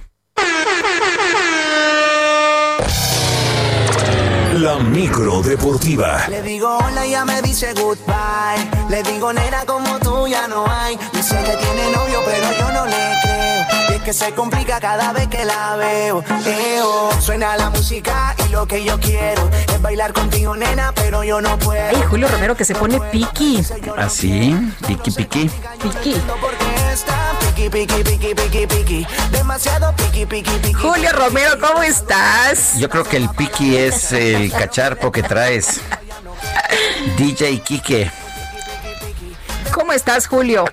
La 4.54 4.78
micro 4.78 5.42
deportiva. 5.42 6.28
Le 6.30 6.44
digo 6.44 6.78
hola 6.78 7.06
y 7.08 7.12
ya 7.12 7.26
me 7.26 7.42
dice 7.42 7.74
goodbye. 7.74 8.73
Le 8.94 9.02
digo 9.02 9.34
nena 9.34 9.66
como 9.66 9.98
tú 9.98 10.28
ya 10.28 10.48
no 10.48 10.68
hay. 10.70 11.00
Dice 11.14 11.36
que 11.36 11.58
tiene 11.58 11.92
novio 11.96 12.22
pero 12.26 12.60
yo 12.60 12.72
no 12.74 12.86
le 12.86 12.92
creo. 13.24 13.90
Y 13.90 13.94
es 13.96 14.02
que 14.04 14.14
se 14.14 14.32
complica 14.34 14.80
cada 14.80 15.12
vez 15.14 15.28
que 15.30 15.44
la 15.46 15.76
veo. 15.78 16.24
Eo, 16.46 17.10
suena 17.20 17.58
la 17.58 17.72
música 17.72 18.36
y 18.46 18.52
lo 18.52 18.68
que 18.68 18.84
yo 18.84 19.00
quiero 19.00 19.50
es 19.74 19.82
bailar 19.82 20.14
contigo 20.14 20.56
nena 20.56 20.92
pero 20.94 21.24
yo 21.24 21.42
no 21.42 21.58
puedo. 21.58 21.82
Ay, 21.84 22.04
Julio 22.08 22.28
Romero 22.28 22.56
que 22.56 22.66
se 22.66 22.76
pone 22.76 23.00
piqui. 23.12 23.66
Así, 23.98 24.56
piqui 24.86 25.10
piqui. 25.10 25.50
Piqui. 25.82 26.22
Piqui, 27.40 27.70
piqui, 27.72 28.04
piqui, 28.04 28.36
piqui, 28.36 28.68
piqui. 28.68 29.08
Demasiado 29.32 29.92
piqui, 29.96 30.28
piqui, 30.28 30.52
piqui. 30.60 30.74
Julio 30.74 31.12
Romero, 31.14 31.60
¿cómo 31.60 31.82
estás? 31.82 32.78
Yo 32.78 32.88
creo 32.90 33.04
que 33.04 33.18
el 33.18 33.28
piqui 33.30 33.76
es 33.76 34.12
el 34.12 34.52
cacharpo 34.52 35.12
que 35.12 35.24
traes. 35.24 35.82
DJ 37.18 37.60
Quique. 37.62 38.23
¿Cómo 39.74 39.92
estás, 39.92 40.28
Julio? 40.28 40.66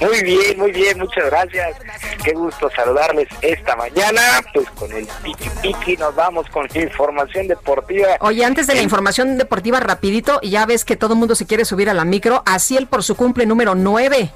Muy 0.00 0.22
bien, 0.22 0.58
muy 0.58 0.72
bien, 0.72 0.98
muchas 0.98 1.26
gracias. 1.26 1.76
Qué 2.24 2.32
gusto 2.32 2.70
saludarles 2.74 3.28
esta 3.42 3.76
mañana. 3.76 4.20
Pues 4.54 4.68
con 4.70 4.90
el 4.92 5.06
piqui 5.22 5.50
piqui 5.60 5.96
nos 5.98 6.14
vamos 6.14 6.48
con 6.48 6.66
información 6.74 7.48
deportiva. 7.48 8.16
Oye, 8.20 8.44
antes 8.44 8.66
de 8.66 8.74
la 8.74 8.82
información 8.82 9.36
deportiva, 9.36 9.78
rapidito, 9.80 10.40
ya 10.42 10.64
ves 10.64 10.84
que 10.84 10.96
todo 10.96 11.14
el 11.14 11.18
mundo 11.18 11.34
se 11.34 11.46
quiere 11.46 11.64
subir 11.64 11.90
a 11.90 11.94
la 11.94 12.04
micro. 12.04 12.42
Asiel 12.46 12.86
por 12.86 13.02
su 13.02 13.14
cumple 13.14 13.44
número 13.44 13.74
9. 13.74 14.30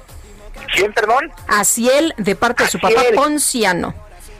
¿Quién, 0.75 0.93
perdón? 0.93 1.31
Asiel 1.47 2.13
de 2.17 2.35
parte 2.35 2.63
de 2.63 2.69
su 2.69 2.79
papá 2.79 2.99
Asiel. 2.99 3.15
Ponciano. 3.15 3.93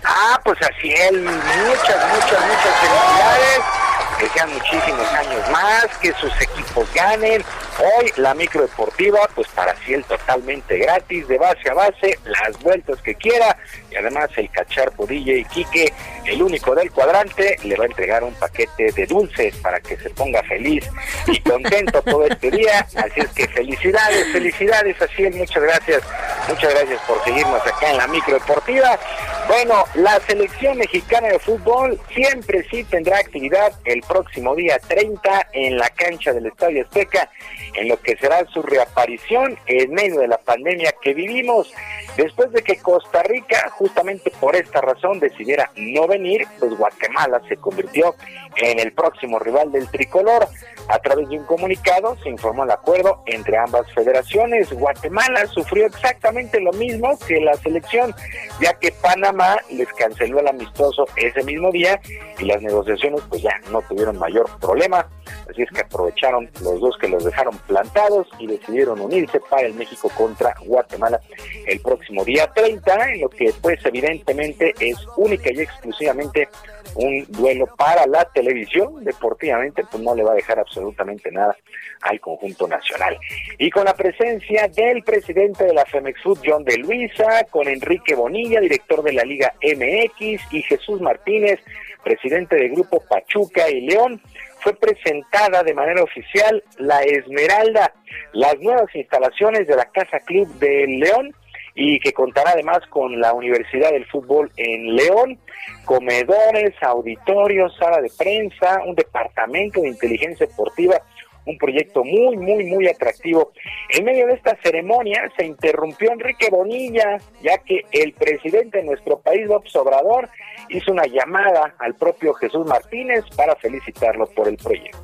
Ah, 0.04 0.40
pues 0.44 0.60
así 0.62 0.92
él, 0.92 1.24
muchas, 1.24 2.14
muchas, 2.14 2.46
muchas 2.46 2.80
felicidades. 2.80 3.85
Que 4.20 4.30
sean 4.30 4.54
muchísimos 4.54 5.08
años 5.14 5.50
más, 5.52 5.88
que 6.02 6.14
sus 6.14 6.32
equipos 6.42 6.88
ganen. 6.94 7.44
Hoy 7.80 8.12
la 8.18 8.34
micro 8.34 8.62
deportiva, 8.62 9.20
pues 9.36 9.48
para 9.50 9.76
él 9.88 10.04
totalmente 10.06 10.78
gratis, 10.78 11.28
de 11.28 11.38
base 11.38 11.70
a 11.70 11.74
base, 11.74 12.20
las 12.24 12.58
vueltas 12.62 13.02
que 13.02 13.16
quiera. 13.16 13.58
Además 13.98 14.30
el 14.38 14.50
cacharpo 14.50 15.06
DJ 15.06 15.46
Quique, 15.46 15.94
el 16.26 16.42
único 16.42 16.76
del 16.76 16.92
cuadrante, 16.92 17.58
le 17.64 17.76
va 17.76 17.84
a 17.84 17.88
entregar 17.88 18.24
un 18.24 18.34
paquete 18.34 18.92
de 18.92 19.06
dulces 19.06 19.56
para 19.58 19.80
que 19.80 19.98
se 19.98 20.10
ponga 20.10 20.44
feliz 20.44 20.90
y 21.28 21.40
contento 21.40 22.02
todo 22.02 22.26
este 22.26 22.52
día. 22.52 22.88
Así 22.96 23.22
es 23.22 23.30
que 23.30 23.48
felicidades, 23.48 24.32
felicidades, 24.32 25.02
así 25.02 25.24
es, 25.26 25.36
muchas 25.36 25.64
gracias. 25.64 26.02
Muchas 26.48 26.74
gracias 26.74 27.02
por 27.08 27.24
seguirnos 27.24 27.62
acá 27.62 27.92
en 27.92 27.98
la 27.98 28.08
micro 28.08 28.36
deportiva. 28.36 29.00
Bueno, 29.48 29.84
la 29.96 30.20
selección 30.22 30.78
mexicana 30.78 31.28
de 31.28 31.40
fútbol 31.40 32.00
siempre 32.14 32.66
sí 32.70 32.84
tendrá 32.84 33.20
actividad 33.20 33.74
el 33.86 34.02
próximo 34.02 34.56
día 34.56 34.80
30 34.80 35.50
en 35.54 35.78
la 35.78 35.90
cancha 35.90 36.34
del 36.34 36.48
Estadio 36.48 36.84
Azteca, 36.84 37.30
en 37.76 37.88
lo 37.88 38.00
que 38.00 38.18
será 38.18 38.46
su 38.48 38.62
reaparición 38.64 39.58
en 39.68 39.94
medio 39.94 40.20
de 40.20 40.28
la 40.28 40.38
pandemia 40.38 40.94
que 41.02 41.14
vivimos. 41.14 41.72
Después 42.18 42.52
de 42.54 42.64
que 42.64 42.78
Costa 42.78 43.24
Rica, 43.24 43.70
justamente 43.86 44.32
por 44.40 44.56
esta 44.56 44.82
razón, 44.82 45.20
decidiera 45.20 45.70
no 45.76 46.08
venir, 46.08 46.48
pues 46.60 46.76
Guatemala 46.76 47.40
se 47.48 47.56
convirtió 47.58 48.16
en 48.56 48.80
el 48.80 48.94
próximo 48.94 49.38
rival 49.38 49.72
del 49.72 49.88
tricolor. 49.90 50.48
A 50.88 51.00
través 51.00 51.30
de 51.30 51.38
un 51.38 51.46
comunicado 51.46 52.18
se 52.24 52.30
informó 52.30 52.64
el 52.64 52.72
acuerdo 52.72 53.22
entre 53.28 53.58
ambas 53.58 53.92
federaciones. 53.94 54.72
Guatemala 54.72 55.46
sufrió 55.48 55.86
exactamente 55.86 56.60
lo 56.60 56.72
mismo 56.74 57.18
que 57.28 57.40
la 57.42 57.56
selección, 57.56 58.14
ya 58.60 58.74
que 58.74 58.92
Panamá 58.92 59.58
les 59.70 59.92
canceló 59.94 60.40
el 60.40 60.48
amistoso 60.48 61.06
ese 61.16 61.44
mismo 61.44 61.72
día 61.72 62.00
y 62.40 62.46
las 62.46 62.62
negociaciones 62.62 63.22
pues 63.30 63.44
ya 63.44 63.56
no 63.72 63.82
tuvieron 63.84 64.18
mayor 64.18 64.48
problema. 64.60 65.08
Así 65.50 65.62
es 65.62 65.70
que 65.70 65.82
aprovecharon 65.82 66.50
los 66.62 66.80
dos 66.80 66.98
que 67.00 67.08
los 67.08 67.24
dejaron 67.24 67.58
plantados 67.68 68.28
y 68.40 68.48
decidieron 68.48 69.00
unirse 69.00 69.40
para 69.50 69.68
el 69.68 69.74
México 69.74 70.12
contra 70.16 70.56
Guatemala 70.66 71.20
el 71.68 71.80
próximo 71.80 72.24
día 72.24 72.48
30, 72.54 73.12
en 73.12 73.22
lo 73.22 73.30
que 73.30 73.54
pues 73.62 73.75
evidentemente 73.84 74.74
es 74.80 74.98
única 75.18 75.52
y 75.52 75.62
exclusivamente 75.62 76.48
un 76.96 77.26
duelo 77.30 77.68
para 77.78 78.06
la 78.08 78.26
televisión, 78.26 79.04
deportivamente 79.04 79.84
pues 79.90 80.02
no 80.02 80.16
le 80.16 80.24
va 80.24 80.32
a 80.32 80.36
dejar 80.36 80.60
absolutamente 80.60 81.32
nada 81.32 81.56
al 82.02 82.20
conjunto 82.20 82.68
nacional. 82.68 83.18
Y 83.58 83.70
con 83.70 83.86
la 83.86 83.94
presencia 83.94 84.68
del 84.68 85.04
presidente 85.04 85.66
de 85.66 85.74
la 85.74 85.86
Femex 85.86 86.22
Food, 86.22 86.40
John 86.46 86.64
de 86.64 86.78
Luisa, 86.78 87.46
con 87.50 87.68
Enrique 87.68 88.16
Bonilla, 88.16 88.60
director 88.60 89.04
de 89.04 89.14
la 89.14 89.24
Liga 89.24 89.54
MX, 89.62 90.54
y 90.54 90.62
Jesús 90.62 91.02
Martínez, 91.02 91.60
presidente 92.04 92.56
del 92.56 92.72
grupo 92.72 93.04
Pachuca 93.10 93.70
y 93.70 93.82
León, 93.82 94.22
fue 94.60 94.74
presentada 94.74 95.64
de 95.64 95.74
manera 95.74 96.02
oficial 96.02 96.64
la 96.78 97.02
Esmeralda, 97.04 97.94
las 98.34 98.58
nuevas 98.60 98.94
instalaciones 98.96 99.68
de 99.68 99.76
la 99.76 99.86
Casa 99.86 100.20
Club 100.22 100.48
de 100.60 100.88
León 100.88 101.36
y 101.76 102.00
que 102.00 102.14
contará 102.14 102.52
además 102.52 102.80
con 102.90 103.20
la 103.20 103.34
Universidad 103.34 103.92
del 103.92 104.06
Fútbol 104.06 104.50
en 104.56 104.96
León, 104.96 105.38
comedores, 105.84 106.74
auditorios, 106.82 107.76
sala 107.78 108.02
de 108.02 108.12
prensa, 108.18 108.82
un 108.86 108.96
departamento 108.96 109.82
de 109.82 109.90
inteligencia 109.90 110.48
deportiva, 110.48 111.02
un 111.46 111.58
proyecto 111.58 112.04
muy, 112.04 112.38
muy, 112.38 112.66
muy 112.66 112.88
atractivo. 112.88 113.52
En 113.90 114.06
medio 114.06 114.26
de 114.28 114.34
esta 114.34 114.58
ceremonia 114.64 115.30
se 115.38 115.46
interrumpió 115.46 116.12
Enrique 116.12 116.50
Bonilla, 116.50 117.18
ya 117.42 117.58
que 117.60 117.82
el 117.92 118.14
presidente 118.14 118.80
de 118.80 118.86
nuestro 118.86 119.20
país, 119.20 119.46
López 119.46 119.76
Obrador, 119.76 120.30
hizo 120.70 120.92
una 120.92 121.06
llamada 121.06 121.76
al 121.80 121.96
propio 121.96 122.34
Jesús 122.34 122.66
Martínez 122.66 123.24
para 123.36 123.56
felicitarlo 123.56 124.26
por 124.28 124.48
el 124.48 124.58
proyecto. 124.58 125.04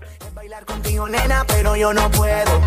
Bailar 0.52 0.66
contigo, 0.66 1.08
nena, 1.08 1.46
pero 1.48 1.78
yo 1.78 1.94
no 1.94 2.12
puedo, 2.12 2.60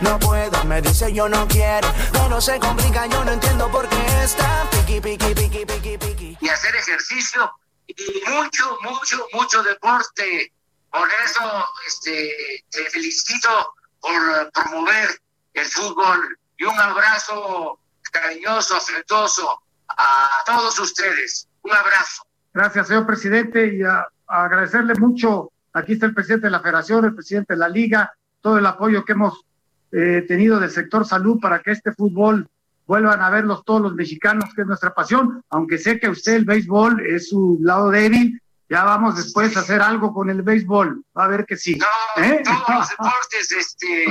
no 0.00 0.18
puedo. 0.18 0.64
Me 0.64 0.82
dice 0.82 1.12
yo 1.12 1.28
no 1.28 1.46
quiero, 1.46 1.86
pero 2.10 2.40
se 2.40 2.58
complica, 2.58 3.06
yo 3.06 3.24
no 3.24 3.30
entiendo 3.30 3.70
por 3.70 3.88
qué 3.88 4.24
está 4.24 4.68
piqui, 4.72 5.00
piqui, 5.00 5.32
piqui, 5.34 5.64
piqui, 5.64 5.96
piqui. 5.96 6.38
y 6.40 6.48
hacer 6.48 6.74
ejercicio 6.74 7.48
y 7.86 7.94
mucho, 8.28 8.76
mucho, 8.82 9.28
mucho 9.32 9.62
deporte. 9.62 10.52
Por 10.90 11.08
eso 11.24 11.64
este, 11.86 12.64
te 12.68 12.90
felicito 12.90 13.74
por 14.00 14.50
promover 14.50 15.10
el 15.54 15.66
fútbol 15.66 16.36
y 16.58 16.64
un 16.64 16.80
abrazo 16.80 17.78
cariñoso, 18.10 18.76
afectuoso 18.76 19.62
a 19.86 20.28
todos 20.46 20.76
ustedes. 20.80 21.46
Un 21.62 21.74
abrazo. 21.74 22.24
Gracias, 22.52 22.88
señor 22.88 23.06
presidente, 23.06 23.72
y 23.72 23.84
a, 23.84 24.04
a 24.26 24.44
agradecerle 24.46 24.94
mucho. 24.94 25.52
Aquí 25.72 25.92
está 25.92 26.06
el 26.06 26.14
presidente 26.14 26.46
de 26.46 26.50
la 26.50 26.60
Federación, 26.60 27.04
el 27.04 27.14
presidente 27.14 27.54
de 27.54 27.58
la 27.58 27.68
Liga, 27.68 28.12
todo 28.40 28.58
el 28.58 28.66
apoyo 28.66 29.04
que 29.04 29.12
hemos 29.12 29.44
eh, 29.92 30.24
tenido 30.26 30.58
del 30.58 30.70
sector 30.70 31.06
salud 31.06 31.38
para 31.40 31.60
que 31.60 31.72
este 31.72 31.92
fútbol 31.92 32.48
vuelvan 32.86 33.22
a 33.22 33.30
verlos 33.30 33.64
todos 33.64 33.80
los 33.80 33.94
mexicanos, 33.94 34.52
que 34.54 34.62
es 34.62 34.66
nuestra 34.66 34.92
pasión, 34.94 35.44
aunque 35.50 35.78
sé 35.78 36.00
que 36.00 36.08
usted 36.08 36.34
el 36.34 36.44
béisbol 36.44 37.06
es 37.06 37.28
su 37.28 37.58
lado 37.60 37.90
débil, 37.90 38.40
ya 38.68 38.84
vamos 38.84 39.16
después 39.16 39.56
a 39.56 39.60
hacer 39.60 39.80
algo 39.80 40.12
con 40.12 40.28
el 40.30 40.42
béisbol, 40.42 41.04
va 41.16 41.24
a 41.24 41.28
ver 41.28 41.44
que 41.46 41.56
sí. 41.56 41.78
¿eh? 42.16 42.42
Todos 42.44 42.68
los 42.68 42.88
deportes, 42.88 43.52
este, 43.52 44.06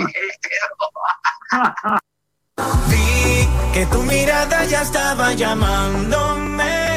Vi 2.90 3.48
que 3.74 3.86
tu 3.86 4.04
mirada 4.04 4.66
ya 4.66 4.82
estaba 4.82 5.34
llamándome. 5.34 6.89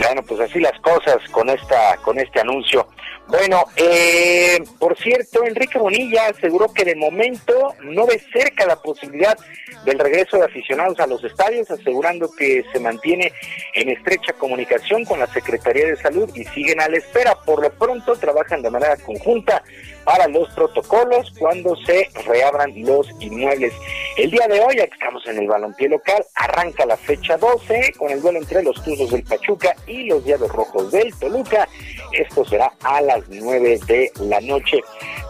Bueno, 0.00 0.22
pues 0.22 0.40
así 0.40 0.58
las 0.60 0.78
cosas 0.80 1.18
con 1.30 1.50
esta 1.50 1.98
con 1.98 2.18
este 2.18 2.40
anuncio 2.40 2.88
Bueno, 3.28 3.64
eh, 3.76 4.58
por 4.78 4.96
cierto, 4.96 5.44
Enrique 5.44 5.78
Bonilla 5.78 6.28
aseguró 6.28 6.72
que 6.72 6.84
de 6.84 6.96
momento 6.96 7.74
no 7.82 8.06
ve 8.06 8.18
cerca 8.32 8.66
la 8.66 8.76
posibilidad 8.76 9.36
del 9.84 9.98
regreso 9.98 10.38
de 10.38 10.46
aficionados 10.46 10.98
a 11.00 11.06
los 11.06 11.22
estadios, 11.22 11.70
asegurando 11.70 12.30
que 12.34 12.64
se 12.72 12.80
mantiene 12.80 13.32
en 13.74 13.90
estrecha 13.90 14.32
comunicación 14.32 15.04
con 15.04 15.18
la 15.18 15.26
Secretaría 15.26 15.86
de 15.86 15.96
Salud 15.96 16.30
y 16.34 16.44
siguen 16.44 16.80
a 16.80 16.88
la 16.88 16.96
espera. 16.96 17.34
Por 17.34 17.62
lo 17.62 17.70
pronto 17.70 18.16
trabajan 18.16 18.62
de 18.62 18.70
manera 18.70 18.96
conjunta 18.96 19.62
para 20.04 20.26
los 20.28 20.48
protocolos 20.54 21.32
cuando 21.38 21.76
se 21.84 22.08
reabran 22.26 22.72
los 22.84 23.08
inmuebles. 23.20 23.72
El 24.16 24.30
día 24.30 24.46
de 24.48 24.60
hoy, 24.60 24.76
ya 24.76 24.84
estamos 24.84 25.26
en 25.26 25.38
el 25.38 25.46
balompié 25.46 25.88
local, 25.88 26.24
arranca 26.34 26.84
la 26.84 26.96
fecha 26.96 27.36
12 27.36 27.94
con 27.96 28.10
el 28.10 28.20
duelo 28.20 28.38
entre 28.38 28.62
los 28.62 28.82
Tuzos 28.82 29.10
del 29.10 29.22
Pachuca 29.22 29.74
y 29.86 30.04
los 30.04 30.24
Diablos 30.24 30.50
Rojos 30.52 30.90
del 30.90 31.14
Toluca. 31.18 31.68
Esto 32.12 32.44
será 32.44 32.72
a 32.82 33.00
las 33.00 33.28
9 33.28 33.78
de 33.86 34.12
la 34.20 34.40
noche. 34.40 34.80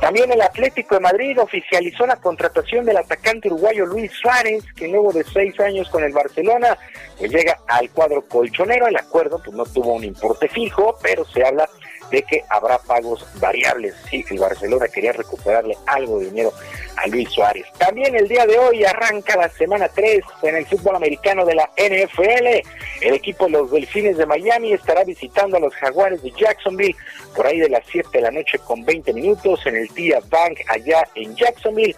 También 0.00 0.32
el 0.32 0.40
Atlético 0.40 0.94
de 0.94 1.02
Madrid 1.02 1.38
oficializó 1.38 2.06
la 2.06 2.16
contratación 2.16 2.86
del 2.86 2.96
atacante 2.96 3.48
uruguayo 3.48 3.84
Luis 3.84 4.10
Suárez, 4.12 4.64
que 4.74 4.88
luego 4.88 5.12
de 5.12 5.24
seis 5.24 5.58
años 5.60 5.90
con 5.90 6.02
el 6.02 6.12
Barcelona, 6.12 6.78
llega 7.28 7.60
al 7.66 7.90
cuadro 7.90 8.22
colchonero. 8.26 8.86
El 8.86 8.96
acuerdo 8.96 9.40
pues 9.42 9.56
no 9.56 9.64
tuvo 9.64 9.94
un 9.94 10.04
importe 10.04 10.48
fijo, 10.48 10.96
pero 11.02 11.24
se 11.24 11.44
habla 11.44 11.68
de 12.10 12.22
que 12.22 12.44
habrá 12.48 12.78
pagos 12.78 13.26
variables. 13.40 13.94
Sí, 14.10 14.24
el 14.30 14.38
Barcelona 14.38 14.88
quería 14.88 15.12
recuperarle 15.12 15.76
algo 15.86 16.18
de 16.18 16.26
dinero 16.26 16.52
a 16.96 17.06
Luis 17.06 17.30
Suárez. 17.30 17.66
También 17.78 18.14
el 18.16 18.28
día 18.28 18.46
de 18.46 18.58
hoy 18.58 18.84
arranca 18.84 19.36
la 19.36 19.48
semana 19.48 19.88
3 19.88 20.22
en 20.42 20.56
el 20.56 20.66
fútbol 20.66 20.96
americano 20.96 21.44
de 21.46 21.54
la 21.54 21.70
NFL. 21.76 22.66
El 23.00 23.14
equipo 23.14 23.46
de 23.46 23.52
los 23.52 23.70
Delfines 23.70 24.16
de 24.16 24.26
Miami 24.26 24.72
estará 24.72 25.04
visitando 25.04 25.56
a 25.56 25.60
los 25.60 25.74
Jaguares 25.74 26.22
de 26.22 26.32
Jacksonville 26.32 26.96
por 27.34 27.46
ahí 27.46 27.60
de 27.60 27.68
las 27.68 27.84
7 27.90 28.08
de 28.12 28.20
la 28.20 28.30
noche 28.30 28.58
con 28.58 28.84
20 28.84 29.12
minutos 29.12 29.64
en 29.66 29.76
el 29.76 29.88
TIA 29.90 30.20
Bank 30.28 30.60
allá 30.68 31.06
en 31.14 31.34
Jacksonville. 31.36 31.96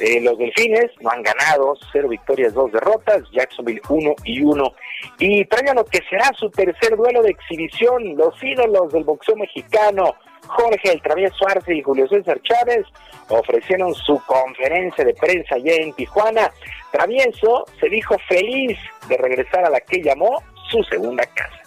Eh, 0.00 0.20
los 0.20 0.36
Delfines 0.38 0.90
no 1.00 1.10
han 1.10 1.22
ganado, 1.22 1.76
cero 1.92 2.08
victorias, 2.08 2.52
dos 2.52 2.72
derrotas, 2.72 3.22
Jacksonville 3.32 3.80
1 3.88 4.14
y 4.24 4.42
1. 4.42 4.74
Y 5.18 5.44
traigan 5.44 5.76
lo 5.76 5.84
que 5.84 6.00
será 6.10 6.30
su 6.36 6.50
tercer 6.50 6.96
duelo 6.96 7.22
de 7.22 7.30
exhibición, 7.30 8.16
los 8.16 8.34
ídolos 8.42 8.92
del 8.92 9.04
boxeo 9.04 9.36
mexicano, 9.36 10.14
Jorge 10.46 10.92
El 10.92 11.00
Travieso 11.00 11.46
Arce 11.48 11.74
y 11.74 11.82
Julio 11.82 12.08
César 12.08 12.40
Chávez, 12.42 12.86
ofrecieron 13.28 13.94
su 13.94 14.20
conferencia 14.26 15.04
de 15.04 15.14
prensa 15.14 15.54
allá 15.54 15.74
en 15.76 15.92
Tijuana. 15.92 16.50
Travieso 16.90 17.64
se 17.78 17.88
dijo 17.88 18.16
feliz 18.28 18.78
de 19.08 19.16
regresar 19.16 19.64
a 19.64 19.70
la 19.70 19.80
que 19.80 20.02
llamó 20.02 20.42
su 20.70 20.82
segunda 20.84 21.24
casa. 21.26 21.60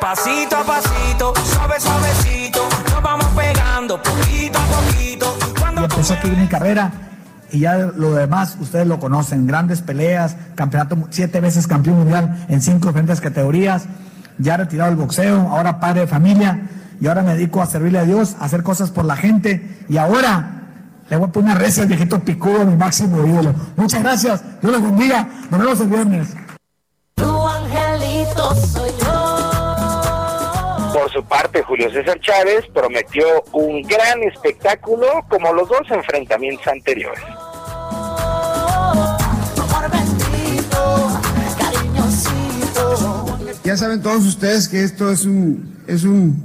Pasito 0.00 0.56
a 0.56 0.64
pasito, 0.64 1.34
suave 1.36 1.78
suavecito, 1.78 2.68
nos 2.90 3.02
vamos 3.02 3.26
pegando 3.36 4.02
poquito 4.02 4.58
a 4.58 4.66
poquito. 4.66 5.38
Y 5.76 5.84
empecé 5.84 6.14
aquí 6.14 6.28
mi 6.28 6.48
carrera 6.48 6.90
y 7.50 7.60
ya 7.60 7.76
lo 7.76 8.14
demás 8.14 8.56
ustedes 8.60 8.86
lo 8.86 8.98
conocen, 8.98 9.46
grandes 9.46 9.82
peleas, 9.82 10.36
campeonato, 10.54 10.96
siete 11.10 11.40
veces 11.40 11.66
campeón 11.66 11.98
mundial 11.98 12.46
en 12.48 12.60
cinco 12.60 12.88
diferentes 12.88 13.20
categorías, 13.20 13.86
ya 14.38 14.56
retirado 14.56 14.90
del 14.90 14.98
boxeo, 14.98 15.48
ahora 15.48 15.80
padre 15.80 16.02
de 16.02 16.06
familia 16.06 16.68
y 17.00 17.06
ahora 17.06 17.22
me 17.22 17.34
dedico 17.34 17.62
a 17.62 17.66
servirle 17.66 17.98
a 17.98 18.04
Dios, 18.04 18.36
a 18.40 18.44
hacer 18.44 18.62
cosas 18.62 18.90
por 18.90 19.04
la 19.04 19.16
gente 19.16 19.84
y 19.88 19.96
ahora 19.96 20.58
le 21.08 21.16
voy 21.16 21.28
a 21.28 21.32
poner 21.32 21.52
una 21.52 21.60
res 21.60 21.78
al 21.78 21.86
viejito 21.86 22.20
picudo, 22.20 22.64
mi 22.64 22.76
máximo 22.76 23.24
ídolo. 23.26 23.54
Muchas 23.76 24.02
gracias, 24.02 24.60
Dios 24.60 24.72
los 24.72 24.82
bendiga, 24.82 25.26
nos 25.50 25.60
vemos 25.60 25.80
el 25.80 25.88
viernes. 25.88 26.34
Tu 27.14 27.48
angelito 27.48 28.54
soy 28.54 28.90
Por 30.92 31.10
su 31.10 31.24
parte, 31.24 31.62
Julio 31.62 31.90
César 31.90 32.20
Chávez 32.20 32.66
prometió 32.74 33.24
un 33.52 33.82
gran 33.82 34.22
espectáculo 34.24 35.06
como 35.28 35.52
los 35.52 35.68
dos 35.68 35.90
enfrentamientos 35.90 36.66
anteriores. 36.66 37.24
Ya 43.68 43.76
saben 43.76 44.00
todos 44.00 44.24
ustedes 44.24 44.66
que 44.66 44.82
esto 44.82 45.10
es 45.10 45.26
un, 45.26 45.84
es 45.86 46.04
un, 46.04 46.42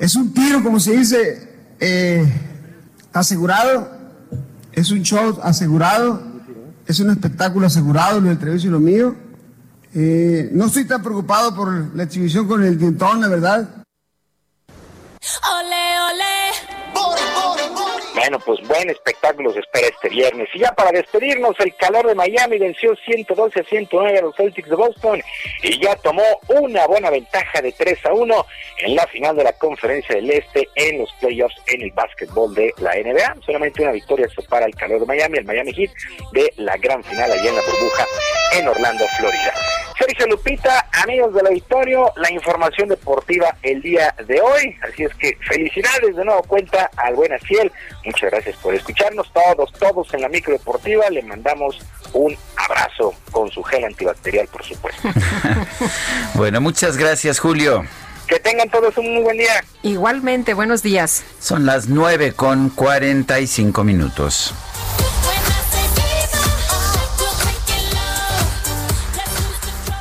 es 0.00 0.16
un 0.16 0.32
tiro, 0.32 0.62
como 0.62 0.80
se 0.80 0.96
dice, 0.96 1.74
eh, 1.78 2.26
asegurado, 3.12 3.90
es 4.72 4.90
un 4.90 5.02
show 5.02 5.38
asegurado, 5.42 6.22
es 6.86 6.98
un 6.98 7.10
espectáculo 7.10 7.66
asegurado, 7.66 8.22
lo 8.22 8.30
del 8.30 8.38
Treviso 8.38 8.68
y 8.68 8.70
lo 8.70 8.80
mío. 8.80 9.14
Eh, 9.94 10.48
no 10.54 10.64
estoy 10.64 10.86
tan 10.86 11.02
preocupado 11.02 11.54
por 11.54 11.94
la 11.94 12.04
exhibición 12.04 12.48
con 12.48 12.64
el 12.64 12.78
dientón, 12.78 13.20
la 13.20 13.28
verdad. 13.28 13.84
Ole, 14.80 16.00
ole. 16.10 16.41
Bueno, 18.14 18.38
pues 18.40 18.60
buen 18.68 18.90
espectáculo 18.90 19.52
se 19.52 19.60
espera 19.60 19.86
este 19.88 20.10
viernes. 20.10 20.48
Y 20.52 20.58
ya 20.58 20.72
para 20.72 20.92
despedirnos, 20.92 21.58
el 21.60 21.74
calor 21.76 22.06
de 22.06 22.14
Miami 22.14 22.58
venció 22.58 22.94
112 22.94 23.60
a 23.60 23.64
109 23.64 24.18
a 24.18 24.22
los 24.22 24.36
Celtics 24.36 24.68
de 24.68 24.76
Boston 24.76 25.22
y 25.62 25.82
ya 25.82 25.96
tomó 25.96 26.22
una 26.48 26.86
buena 26.86 27.08
ventaja 27.08 27.62
de 27.62 27.72
3 27.72 28.06
a 28.06 28.12
1 28.12 28.46
en 28.78 28.94
la 28.96 29.06
final 29.06 29.34
de 29.34 29.44
la 29.44 29.52
Conferencia 29.54 30.14
del 30.14 30.30
Este 30.30 30.68
en 30.74 30.98
los 30.98 31.12
playoffs 31.14 31.56
en 31.68 31.82
el 31.82 31.90
básquetbol 31.92 32.54
de 32.54 32.74
la 32.78 32.92
NBA. 32.94 33.36
Solamente 33.46 33.82
una 33.82 33.92
victoria 33.92 34.28
separa 34.28 34.66
el 34.66 34.74
calor 34.74 35.00
de 35.00 35.06
Miami, 35.06 35.38
el 35.38 35.44
Miami 35.46 35.72
Heat, 35.72 35.90
de 36.32 36.52
la 36.56 36.76
gran 36.76 37.02
final 37.02 37.32
allá 37.32 37.48
en 37.48 37.56
la 37.56 37.62
burbuja 37.62 38.06
en 38.58 38.68
Orlando, 38.68 39.04
Florida. 39.18 39.54
Sergio 40.04 40.26
Lupita, 40.26 40.88
amigos 41.04 41.32
del 41.32 41.46
auditorio, 41.46 42.12
la 42.16 42.32
información 42.32 42.88
deportiva 42.88 43.54
el 43.62 43.80
día 43.82 44.12
de 44.26 44.40
hoy. 44.40 44.76
Así 44.82 45.04
es 45.04 45.14
que 45.14 45.38
felicidades 45.46 46.16
de 46.16 46.24
nuevo 46.24 46.42
cuenta 46.42 46.90
al 46.96 47.14
buen 47.14 47.32
Aciel. 47.32 47.70
Muchas 48.04 48.32
gracias 48.32 48.56
por 48.56 48.74
escucharnos. 48.74 49.32
Todos, 49.32 49.72
todos 49.74 50.12
en 50.12 50.22
la 50.22 50.28
micro 50.28 50.54
deportiva 50.54 51.08
le 51.08 51.22
mandamos 51.22 51.78
un 52.14 52.36
abrazo 52.56 53.14
con 53.30 53.48
su 53.52 53.62
gel 53.62 53.84
antibacterial, 53.84 54.48
por 54.48 54.64
supuesto. 54.64 55.08
Bueno, 56.34 56.60
muchas 56.60 56.96
gracias, 56.96 57.38
Julio. 57.38 57.84
que 58.26 58.40
tengan 58.40 58.68
todos 58.70 58.96
un 58.98 59.14
muy 59.14 59.22
buen 59.22 59.38
día. 59.38 59.62
Igualmente, 59.82 60.54
buenos 60.54 60.82
días. 60.82 61.22
Son 61.38 61.64
las 61.64 61.88
9 61.88 62.32
con 62.32 62.70
45 62.70 63.84
minutos. 63.84 64.52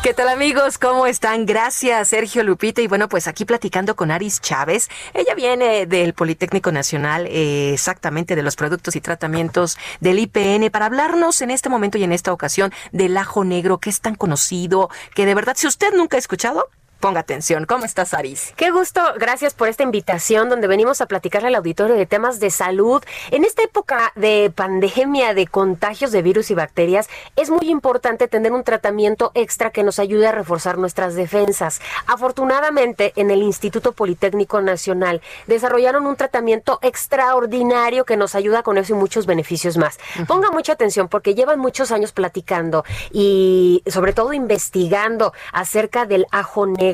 ¿Qué 0.04 0.16
tal 0.16 0.30
amigos? 0.30 0.80
¿Cómo 0.80 1.06
están? 1.06 1.46
Gracias, 1.46 2.08
Sergio 2.08 2.44
Lupita. 2.44 2.82
Y 2.82 2.88
bueno, 2.88 3.08
pues 3.08 3.28
aquí 3.28 3.46
platicando 3.46 3.96
con 3.96 4.10
Aris 4.10 4.42
Chávez. 4.42 4.90
Ella 5.14 5.36
viene 5.36 5.86
del 5.86 6.16
Politécnico 6.16 6.72
Nacional, 6.72 7.28
eh, 7.28 7.74
exactamente 7.74 8.36
de 8.36 8.42
los 8.42 8.56
productos 8.56 8.96
y 8.96 9.02
tratamientos 9.02 9.78
del 10.00 10.18
IPN, 10.18 10.72
para 10.72 10.88
hablarnos 10.88 11.44
en 11.44 11.52
este 11.52 11.70
momento 11.70 12.00
y 12.00 12.04
en 12.04 12.14
esta 12.14 12.34
ocasión 12.34 12.74
del 12.92 13.16
ajo 13.16 13.44
negro, 13.44 13.78
que 13.78 13.92
es 13.92 14.02
tan 14.02 14.16
conocido, 14.16 14.90
que 15.14 15.28
de 15.28 15.36
verdad, 15.36 15.54
si 15.56 15.68
usted 15.68 15.94
nunca 15.94 16.18
ha 16.18 16.20
escuchado, 16.20 16.68
ponga 17.02 17.20
atención. 17.20 17.66
¿Cómo 17.66 17.84
estás, 17.84 18.14
Aris? 18.14 18.54
Qué 18.56 18.72
gusto, 18.72 19.02
gracias 19.18 19.54
por 19.54 19.68
esta 19.68 19.84
invitación 19.84 20.48
donde 20.48 20.68
venimos 20.68 21.02
a 21.02 21.08
platicarle 21.08 21.50
al 21.50 21.56
auditorio 21.56 21.96
de 21.96 22.06
temas 22.06 22.40
de 22.40 22.52
salud. 22.52 23.04
En 23.32 23.44
esta 23.44 23.64
época 23.64 24.14
de 24.16 24.54
pandemia, 24.56 25.34
de 25.34 25.48
contagios 25.48 26.12
de 26.12 26.22
virus 26.22 26.52
y 26.52 26.54
bacterias, 26.54 27.10
es 27.36 27.50
muy 27.50 27.70
importante 27.70 28.28
tener 28.28 28.54
un 28.54 28.64
tratamiento 28.64 29.32
extra 29.34 29.72
que 29.72 29.84
nos 29.84 30.00
ayude 30.00 30.28
a 30.28 30.32
reforzar 30.32 30.78
nuestras 30.78 31.16
defensas. 31.16 31.82
Afortunadamente, 32.06 33.14
en 33.16 33.32
el 33.32 33.42
Instituto 33.42 33.94
Politécnico 33.94 34.62
Nacional 34.62 35.22
desarrollaron 35.48 36.06
un 36.06 36.16
tratamiento 36.16 36.80
extraordinario 36.84 38.06
que 38.06 38.16
nos 38.16 38.36
ayuda 38.36 38.62
con 38.62 38.78
eso 38.78 38.94
y 38.94 38.98
muchos 38.98 39.26
beneficios 39.26 39.76
más. 39.78 40.00
Ponga 40.28 40.52
mucha 40.52 40.74
atención 40.74 41.08
porque 41.08 41.34
llevan 41.34 41.60
muchos 41.60 41.92
años 41.92 42.12
platicando 42.12 42.86
y 43.12 43.82
sobre 43.88 44.14
todo 44.14 44.34
investigando 44.34 45.34
acerca 45.52 46.06
del 46.06 46.28
ajo 46.32 46.68
negro. 46.68 46.91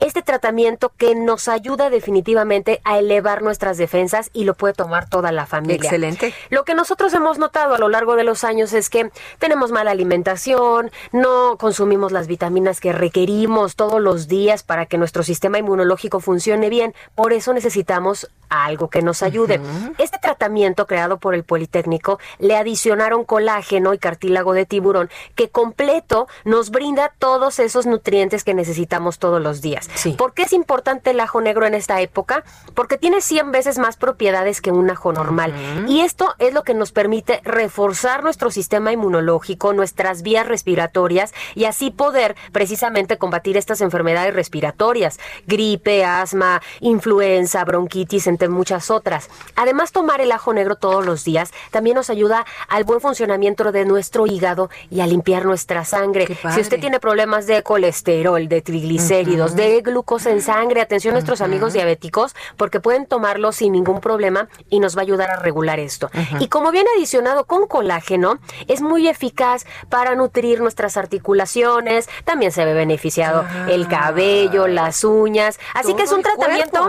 Este 0.00 0.22
tratamiento 0.22 0.92
que 0.96 1.14
nos 1.14 1.48
ayuda 1.48 1.90
definitivamente 1.90 2.80
a 2.84 2.98
elevar 2.98 3.42
nuestras 3.42 3.76
defensas 3.76 4.30
y 4.32 4.44
lo 4.44 4.54
puede 4.54 4.74
tomar 4.74 5.08
toda 5.08 5.32
la 5.32 5.46
familia. 5.46 5.76
Excelente. 5.76 6.34
Lo 6.50 6.64
que 6.64 6.74
nosotros 6.74 7.12
hemos 7.14 7.38
notado 7.38 7.74
a 7.74 7.78
lo 7.78 7.88
largo 7.88 8.16
de 8.16 8.24
los 8.24 8.44
años 8.44 8.72
es 8.72 8.90
que 8.90 9.10
tenemos 9.38 9.72
mala 9.72 9.90
alimentación, 9.90 10.90
no 11.12 11.56
consumimos 11.58 12.12
las 12.12 12.26
vitaminas 12.26 12.80
que 12.80 12.92
requerimos 12.92 13.76
todos 13.76 14.00
los 14.00 14.28
días 14.28 14.62
para 14.62 14.86
que 14.86 14.98
nuestro 14.98 15.22
sistema 15.22 15.58
inmunológico 15.58 16.20
funcione 16.20 16.68
bien. 16.68 16.94
Por 17.14 17.32
eso 17.32 17.52
necesitamos 17.52 18.28
algo 18.48 18.88
que 18.88 19.02
nos 19.02 19.22
ayude. 19.22 19.60
Este 19.98 20.18
tratamiento 20.18 20.86
creado 20.86 21.18
por 21.18 21.34
el 21.34 21.44
Politécnico 21.44 22.18
le 22.38 22.56
adicionaron 22.56 23.24
colágeno 23.24 23.94
y 23.94 23.98
cartílago 23.98 24.52
de 24.54 24.66
tiburón 24.66 25.10
que 25.34 25.50
completo 25.50 26.28
nos 26.44 26.70
brinda 26.70 27.12
todos 27.18 27.58
esos 27.58 27.86
nutrientes 27.86 28.44
que 28.44 28.54
necesitamos 28.54 29.18
todos 29.18 29.37
todos 29.38 29.42
los 29.42 29.60
días. 29.60 29.88
¿Por 30.16 30.34
qué 30.34 30.42
es 30.42 30.52
importante 30.52 31.10
el 31.10 31.20
ajo 31.20 31.40
negro 31.40 31.66
en 31.66 31.74
esta 31.74 32.00
época? 32.00 32.44
Porque 32.74 32.98
tiene 32.98 33.20
100 33.20 33.52
veces 33.52 33.78
más 33.78 33.96
propiedades 33.96 34.60
que 34.60 34.72
un 34.72 34.90
ajo 34.90 35.12
normal. 35.12 35.54
Y 35.88 36.00
esto 36.00 36.34
es 36.38 36.52
lo 36.52 36.62
que 36.62 36.74
nos 36.74 36.92
permite 36.92 37.40
reforzar 37.44 38.22
nuestro 38.22 38.50
sistema 38.50 38.92
inmunológico, 38.92 39.72
nuestras 39.72 40.22
vías 40.22 40.46
respiratorias 40.46 41.32
y 41.54 41.64
así 41.64 41.90
poder 41.90 42.36
precisamente 42.52 43.18
combatir 43.18 43.56
estas 43.56 43.80
enfermedades 43.80 44.34
respiratorias, 44.34 45.18
gripe, 45.46 46.04
asma, 46.04 46.60
influenza, 46.80 47.64
bronquitis, 47.64 48.26
entre 48.26 48.48
muchas 48.48 48.90
otras. 48.90 49.28
Además, 49.56 49.92
tomar 49.92 50.20
el 50.20 50.32
ajo 50.32 50.52
negro 50.52 50.76
todos 50.76 51.04
los 51.04 51.24
días 51.24 51.52
también 51.70 51.96
nos 51.96 52.10
ayuda 52.10 52.44
al 52.68 52.84
buen 52.84 53.00
funcionamiento 53.00 53.70
de 53.72 53.84
nuestro 53.84 54.26
hígado 54.26 54.70
y 54.90 55.00
a 55.00 55.06
limpiar 55.06 55.44
nuestra 55.44 55.84
sangre. 55.84 56.26
Si 56.54 56.60
usted 56.60 56.80
tiene 56.80 57.00
problemas 57.00 57.46
de 57.46 57.62
colesterol, 57.62 58.48
de 58.48 58.62
triglicéridos, 58.62 59.27
de 59.36 59.80
glucosa 59.82 60.30
en 60.30 60.42
sangre, 60.42 60.80
atención 60.80 61.12
a 61.12 61.16
nuestros 61.16 61.40
amigos 61.40 61.72
diabéticos, 61.72 62.34
porque 62.56 62.80
pueden 62.80 63.06
tomarlo 63.06 63.52
sin 63.52 63.72
ningún 63.72 64.00
problema 64.00 64.48
y 64.70 64.80
nos 64.80 64.96
va 64.96 65.00
a 65.00 65.02
ayudar 65.02 65.30
a 65.30 65.36
regular 65.36 65.78
esto. 65.78 66.10
Y 66.40 66.48
como 66.48 66.70
viene 66.70 66.88
adicionado 66.96 67.44
con 67.44 67.66
colágeno, 67.66 68.38
es 68.66 68.80
muy 68.80 69.08
eficaz 69.08 69.66
para 69.88 70.14
nutrir 70.14 70.60
nuestras 70.60 70.96
articulaciones, 70.96 72.08
también 72.24 72.52
se 72.52 72.64
ve 72.64 72.74
beneficiado 72.74 73.44
el 73.68 73.88
cabello, 73.88 74.66
las 74.66 75.04
uñas, 75.04 75.58
así 75.74 75.94
que 75.94 76.04
es 76.04 76.12
un 76.12 76.22
tratamiento 76.22 76.88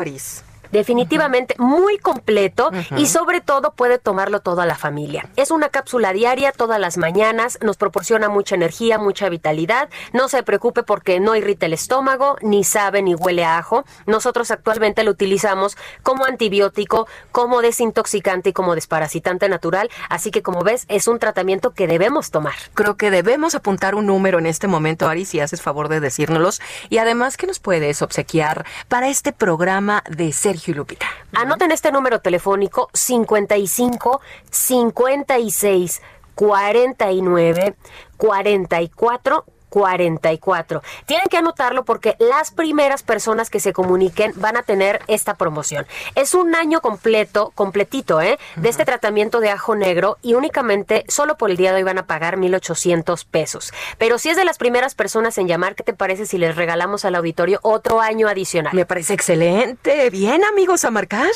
definitivamente 0.71 1.55
muy 1.57 1.97
completo 1.97 2.71
y 2.97 3.07
sobre 3.07 3.41
todo 3.41 3.71
puede 3.73 3.97
tomarlo 3.97 4.39
toda 4.41 4.65
la 4.65 4.75
familia. 4.75 5.29
Es 5.35 5.51
una 5.51 5.69
cápsula 5.69 6.13
diaria 6.13 6.51
todas 6.51 6.79
las 6.79 6.97
mañanas, 6.97 7.57
nos 7.61 7.77
proporciona 7.77 8.29
mucha 8.29 8.55
energía, 8.55 8.97
mucha 8.97 9.29
vitalidad. 9.29 9.89
No 10.13 10.29
se 10.29 10.43
preocupe 10.43 10.83
porque 10.83 11.19
no 11.19 11.35
irrita 11.35 11.65
el 11.65 11.73
estómago, 11.73 12.37
ni 12.41 12.63
sabe 12.63 13.01
ni 13.01 13.15
huele 13.15 13.45
a 13.45 13.57
ajo. 13.57 13.85
Nosotros 14.05 14.51
actualmente 14.51 15.03
lo 15.03 15.11
utilizamos 15.11 15.77
como 16.03 16.25
antibiótico, 16.25 17.07
como 17.31 17.61
desintoxicante 17.61 18.49
y 18.49 18.53
como 18.53 18.75
desparasitante 18.75 19.49
natural, 19.49 19.89
así 20.09 20.31
que 20.31 20.41
como 20.41 20.63
ves 20.63 20.85
es 20.87 21.07
un 21.07 21.19
tratamiento 21.19 21.71
que 21.71 21.87
debemos 21.87 22.31
tomar. 22.31 22.55
Creo 22.73 22.95
que 22.97 23.11
debemos 23.11 23.55
apuntar 23.55 23.95
un 23.95 24.05
número 24.05 24.39
en 24.39 24.45
este 24.45 24.67
momento, 24.67 25.07
Ari, 25.07 25.25
si 25.25 25.39
haces 25.39 25.61
favor 25.61 25.89
de 25.89 25.99
decírnoslos 25.99 26.61
y 26.89 26.97
además 26.97 27.37
que 27.37 27.47
nos 27.47 27.59
puedes 27.59 28.01
obsequiar 28.01 28.65
para 28.87 29.09
este 29.09 29.33
programa 29.33 30.03
de 30.09 30.31
ser 30.59 30.75
Lupita. 30.75 31.07
Anoten 31.33 31.71
este 31.71 31.91
número 31.91 32.19
telefónico 32.19 32.89
55 32.93 34.21
56 34.51 36.01
49 36.35 37.75
44 38.17 39.45
44. 39.69 40.81
Tienen 41.05 41.27
que 41.29 41.37
anotarlo 41.37 41.85
porque 41.85 42.15
las 42.19 42.51
primeras 42.51 43.03
personas 43.03 43.49
que 43.49 43.59
se 43.59 43.73
comuniquen 43.73 44.33
van 44.35 44.57
a 44.57 44.63
tener 44.63 45.01
esta 45.07 45.35
promoción. 45.35 45.85
Es 46.15 46.33
un 46.33 46.55
año 46.55 46.81
completo, 46.81 47.51
completito, 47.55 48.21
¿eh? 48.21 48.37
De 48.55 48.69
este 48.69 48.85
tratamiento 48.85 49.39
de 49.39 49.49
ajo 49.49 49.75
negro 49.75 50.17
y 50.21 50.33
únicamente 50.33 51.05
solo 51.07 51.37
por 51.37 51.49
el 51.51 51.57
día 51.57 51.71
de 51.71 51.77
hoy 51.77 51.83
van 51.83 51.97
a 51.97 52.07
pagar 52.07 52.37
1,800 52.37 53.25
pesos. 53.25 53.73
Pero 53.97 54.17
si 54.17 54.29
es 54.29 54.37
de 54.37 54.45
las 54.45 54.57
primeras 54.57 54.95
personas 54.95 55.37
en 55.37 55.47
llamar, 55.47 55.75
¿qué 55.75 55.83
te 55.83 55.93
parece 55.93 56.25
si 56.25 56.37
les 56.37 56.55
regalamos 56.55 57.05
al 57.05 57.15
auditorio 57.15 57.59
otro 57.61 58.01
año 58.01 58.27
adicional? 58.27 58.73
Me 58.73 58.85
parece 58.85 59.13
excelente. 59.13 60.09
Bien, 60.09 60.43
amigos, 60.43 60.85
a 60.85 60.91
marcar 60.91 61.29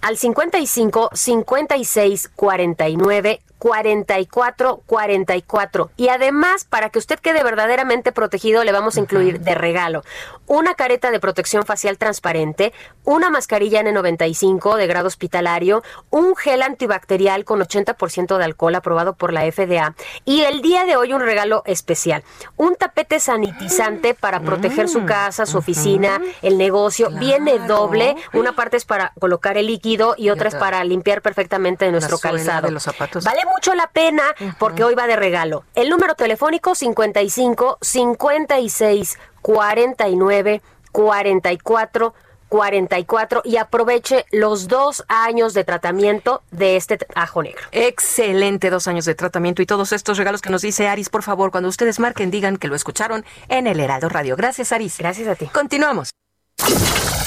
al 0.00 0.16
55 0.16 1.10
56 1.12 2.30
49 2.34 3.40
44 3.60 4.82
44. 4.86 5.90
Y 5.96 6.08
además, 6.08 6.64
para 6.64 6.90
que 6.90 6.98
usted 6.98 7.20
quede 7.20 7.44
verdaderamente 7.44 8.10
protegido, 8.10 8.64
le 8.64 8.72
vamos 8.72 8.96
a 8.96 9.00
incluir 9.00 9.40
de 9.40 9.54
regalo 9.54 10.02
una 10.50 10.74
careta 10.74 11.12
de 11.12 11.20
protección 11.20 11.64
facial 11.64 11.96
transparente, 11.96 12.72
una 13.04 13.30
mascarilla 13.30 13.82
N95 13.82 14.76
de 14.76 14.88
grado 14.88 15.06
hospitalario, 15.06 15.84
un 16.10 16.34
gel 16.34 16.62
antibacterial 16.62 17.44
con 17.44 17.60
80% 17.60 18.36
de 18.36 18.44
alcohol 18.44 18.74
aprobado 18.74 19.14
por 19.14 19.32
la 19.32 19.42
FDA 19.42 19.94
y 20.24 20.40
el 20.40 20.60
día 20.60 20.86
de 20.86 20.96
hoy 20.96 21.12
un 21.12 21.20
regalo 21.20 21.62
especial, 21.66 22.24
un 22.56 22.74
tapete 22.74 23.20
sanitizante 23.20 24.14
para 24.14 24.40
proteger 24.40 24.88
su 24.88 25.04
casa, 25.04 25.46
su 25.46 25.58
oficina, 25.58 26.20
el 26.42 26.58
negocio. 26.58 27.10
Viene 27.10 27.60
doble, 27.60 28.16
una 28.32 28.56
parte 28.56 28.76
es 28.76 28.84
para 28.84 29.12
colocar 29.20 29.56
el 29.56 29.68
líquido 29.68 30.16
y 30.18 30.30
otra 30.30 30.48
es 30.48 30.56
para 30.56 30.82
limpiar 30.82 31.22
perfectamente 31.22 31.88
nuestro 31.92 32.18
calzado. 32.18 32.66
De 32.66 32.72
los 32.72 32.82
zapatos. 32.82 33.22
Vale 33.24 33.42
mucho 33.54 33.74
la 33.74 33.88
pena 33.88 34.22
porque 34.58 34.84
hoy 34.84 34.94
va 34.94 35.06
de 35.06 35.16
regalo. 35.16 35.64
El 35.74 35.90
número 35.90 36.14
telefónico 36.14 36.74
55 36.74 37.78
56 37.80 39.18
49 39.42 40.62
44 40.92 42.14
44 42.50 43.42
y 43.44 43.56
aproveche 43.56 44.26
los 44.32 44.68
dos 44.68 45.04
años 45.08 45.54
de 45.54 45.64
tratamiento 45.64 46.42
de 46.50 46.76
este 46.76 46.98
ajo 47.14 47.42
negro. 47.42 47.62
Excelente, 47.72 48.68
dos 48.70 48.88
años 48.88 49.04
de 49.06 49.14
tratamiento 49.14 49.62
y 49.62 49.66
todos 49.66 49.92
estos 49.92 50.18
regalos 50.18 50.42
que 50.42 50.50
nos 50.50 50.60
dice 50.60 50.88
Aris, 50.88 51.08
por 51.08 51.22
favor, 51.22 51.50
cuando 51.50 51.68
ustedes 51.68 51.98
marquen, 52.00 52.30
digan 52.30 52.56
que 52.56 52.68
lo 52.68 52.74
escucharon 52.74 53.24
en 53.48 53.66
el 53.66 53.80
Heraldo 53.80 54.08
Radio. 54.08 54.36
Gracias, 54.36 54.72
Aris. 54.72 54.98
Gracias 54.98 55.28
a 55.28 55.36
ti. 55.36 55.46
Continuamos. 55.46 56.10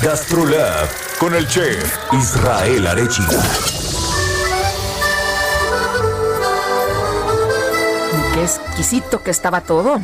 Gastrolab 0.04 0.90
con 1.18 1.34
el 1.34 1.48
chef 1.48 1.98
Israel 2.12 2.88
Arechiga. 2.88 3.83
Exquisito 8.44 9.24
que 9.24 9.32
estaba 9.32 9.62
todo. 9.62 10.00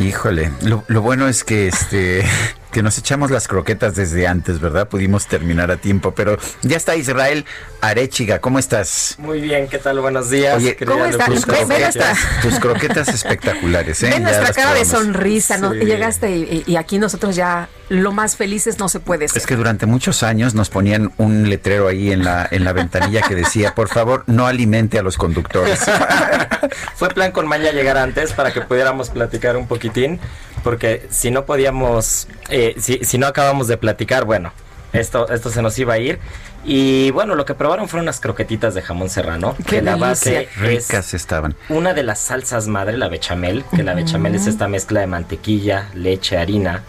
Híjole, 0.00 0.50
lo, 0.62 0.84
lo 0.88 1.02
bueno 1.02 1.28
es 1.28 1.44
que 1.44 1.68
este 1.68 2.24
que 2.74 2.82
nos 2.82 2.98
echamos 2.98 3.30
las 3.30 3.46
croquetas 3.46 3.94
desde 3.94 4.26
antes, 4.26 4.58
¿verdad? 4.58 4.88
Pudimos 4.88 5.28
terminar 5.28 5.70
a 5.70 5.76
tiempo, 5.76 6.12
pero 6.12 6.36
ya 6.62 6.76
está 6.76 6.96
Israel 6.96 7.44
Arechiga, 7.80 8.40
¿cómo 8.40 8.58
estás? 8.58 9.14
Muy 9.18 9.40
bien, 9.40 9.68
¿qué 9.68 9.78
tal? 9.78 10.00
Buenos 10.00 10.28
días. 10.28 10.56
Oye, 10.56 10.76
¿cómo 10.84 11.04
estás? 11.04 11.28
Tus, 11.28 11.46
croquetas, 11.46 12.18
tus 12.42 12.58
croquetas 12.58 13.08
espectaculares, 13.10 14.02
¿eh? 14.02 14.10
Ven 14.10 14.24
nuestra 14.24 14.52
cara 14.52 14.74
de 14.74 14.84
sonrisa, 14.84 15.56
¿no? 15.56 15.72
Llegaste 15.72 16.64
y, 16.66 16.74
aquí 16.74 16.98
nosotros 16.98 17.36
ya 17.36 17.68
lo 17.90 18.10
más 18.10 18.36
felices 18.36 18.80
no 18.80 18.88
se 18.88 18.98
puede 18.98 19.28
ser. 19.28 19.38
Es 19.38 19.46
que 19.46 19.54
durante 19.54 19.86
muchos 19.86 20.24
años 20.24 20.56
nos 20.56 20.68
ponían 20.68 21.12
un 21.16 21.48
letrero 21.48 21.86
ahí 21.86 22.10
en 22.10 22.24
la, 22.24 22.48
en 22.50 22.64
la 22.64 22.72
ventanilla 22.72 23.22
que 23.22 23.36
decía, 23.36 23.76
por 23.76 23.86
favor, 23.86 24.24
no 24.26 24.48
alimente 24.48 24.98
a 24.98 25.02
los 25.02 25.16
conductores. 25.16 25.78
Fue 26.96 27.08
plan 27.10 27.30
con 27.30 27.46
maña 27.46 27.70
llegar 27.70 27.98
antes 27.98 28.32
para 28.32 28.52
que 28.52 28.62
pudiéramos 28.62 29.10
platicar 29.10 29.56
un 29.56 29.68
poquitín 29.68 30.18
porque 30.64 31.06
si 31.10 31.30
no 31.30 31.44
podíamos, 31.44 32.26
eh, 32.48 32.74
si, 32.78 33.04
si, 33.04 33.18
no 33.18 33.28
acabamos 33.28 33.68
de 33.68 33.76
platicar, 33.76 34.24
bueno, 34.24 34.52
esto, 34.92 35.28
esto 35.28 35.50
se 35.50 35.62
nos 35.62 35.78
iba 35.78 35.94
a 35.94 35.98
ir. 35.98 36.18
Y 36.64 37.10
bueno, 37.10 37.34
lo 37.34 37.44
que 37.44 37.54
probaron 37.54 37.88
fueron 37.88 38.06
unas 38.06 38.20
croquetitas 38.20 38.74
de 38.74 38.80
jamón 38.80 39.10
serrano. 39.10 39.54
que 39.66 39.82
la 39.82 39.96
base 39.96 40.48
ricas 40.56 41.12
estaban. 41.12 41.54
Una 41.68 41.92
de 41.92 42.02
las 42.02 42.18
salsas 42.18 42.66
madre, 42.66 42.96
la 42.96 43.08
bechamel, 43.08 43.64
que 43.76 43.82
la 43.82 43.94
bechamel 43.94 44.34
es 44.34 44.46
esta 44.46 44.66
mezcla 44.66 45.00
de 45.00 45.06
mantequilla, 45.06 45.90
leche, 45.94 46.38
harina 46.38 46.82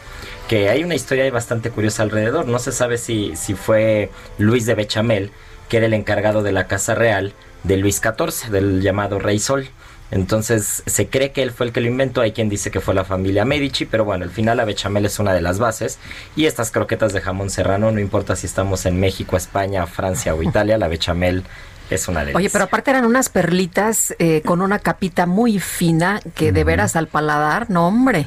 que 0.48 0.70
hay 0.70 0.84
una 0.84 0.96
historia 0.96 1.30
bastante 1.32 1.72
curiosa 1.72 2.04
alrededor. 2.04 2.48
No 2.48 2.60
se 2.60 2.72
sabe 2.72 2.98
si, 2.98 3.36
si 3.36 3.56
fue 3.56 4.12
Luis 4.38 4.66
de 4.66 4.76
Bechamel, 4.76 5.32
que 5.70 5.78
era 5.78 5.86
el 5.88 5.94
encargado 5.94 6.44
de 6.44 6.52
la 6.52 6.68
Casa 6.68 6.96
Real 6.96 7.34
de 7.64 7.78
Luis 7.78 8.00
XIV, 8.00 8.52
del 8.52 8.82
llamado 8.82 9.20
Rey 9.20 9.40
Sol. 9.40 9.68
Entonces 10.16 10.82
se 10.86 11.10
cree 11.10 11.34
que 11.34 11.44
él 11.44 11.52
fue 11.52 11.66
el 11.66 11.74
que 11.74 11.82
lo 11.82 11.88
inventó, 11.88 12.22
hay 12.22 12.32
quien 12.32 12.48
dice 12.48 12.72
que 12.72 12.80
fue 12.80 12.94
la 12.94 13.04
familia 13.04 13.44
Medici, 13.44 13.84
pero 13.84 14.06
bueno, 14.06 14.24
al 14.24 14.32
final 14.32 14.56
la 14.56 14.64
bechamel 14.64 15.06
es 15.06 15.20
una 15.20 15.34
de 15.34 15.42
las 15.42 15.60
bases. 15.60 16.00
Y 16.38 16.46
estas 16.46 16.72
croquetas 16.72 17.12
de 17.12 17.20
jamón 17.20 17.50
serrano, 17.50 17.92
no 17.92 18.00
importa 18.00 18.38
si 18.38 18.48
estamos 18.48 18.86
en 18.86 18.98
México, 18.98 19.36
España, 19.36 19.86
Francia 19.88 20.34
o 20.34 20.42
Italia, 20.42 20.78
la 20.78 20.88
bechamel 20.88 21.44
es 21.90 22.08
una 22.08 22.24
de 22.24 22.34
Oye, 22.34 22.50
pero 22.50 22.64
aparte 22.64 22.92
eran 22.92 23.04
unas 23.04 23.28
perlitas 23.28 24.16
eh, 24.18 24.42
con 24.46 24.62
una 24.62 24.80
capita 24.80 25.26
muy 25.26 25.60
fina 25.60 26.22
que 26.34 26.54
de 26.54 26.64
veras 26.64 26.96
al 26.96 27.08
paladar, 27.08 27.70
no 27.70 27.86
hombre. 27.86 28.26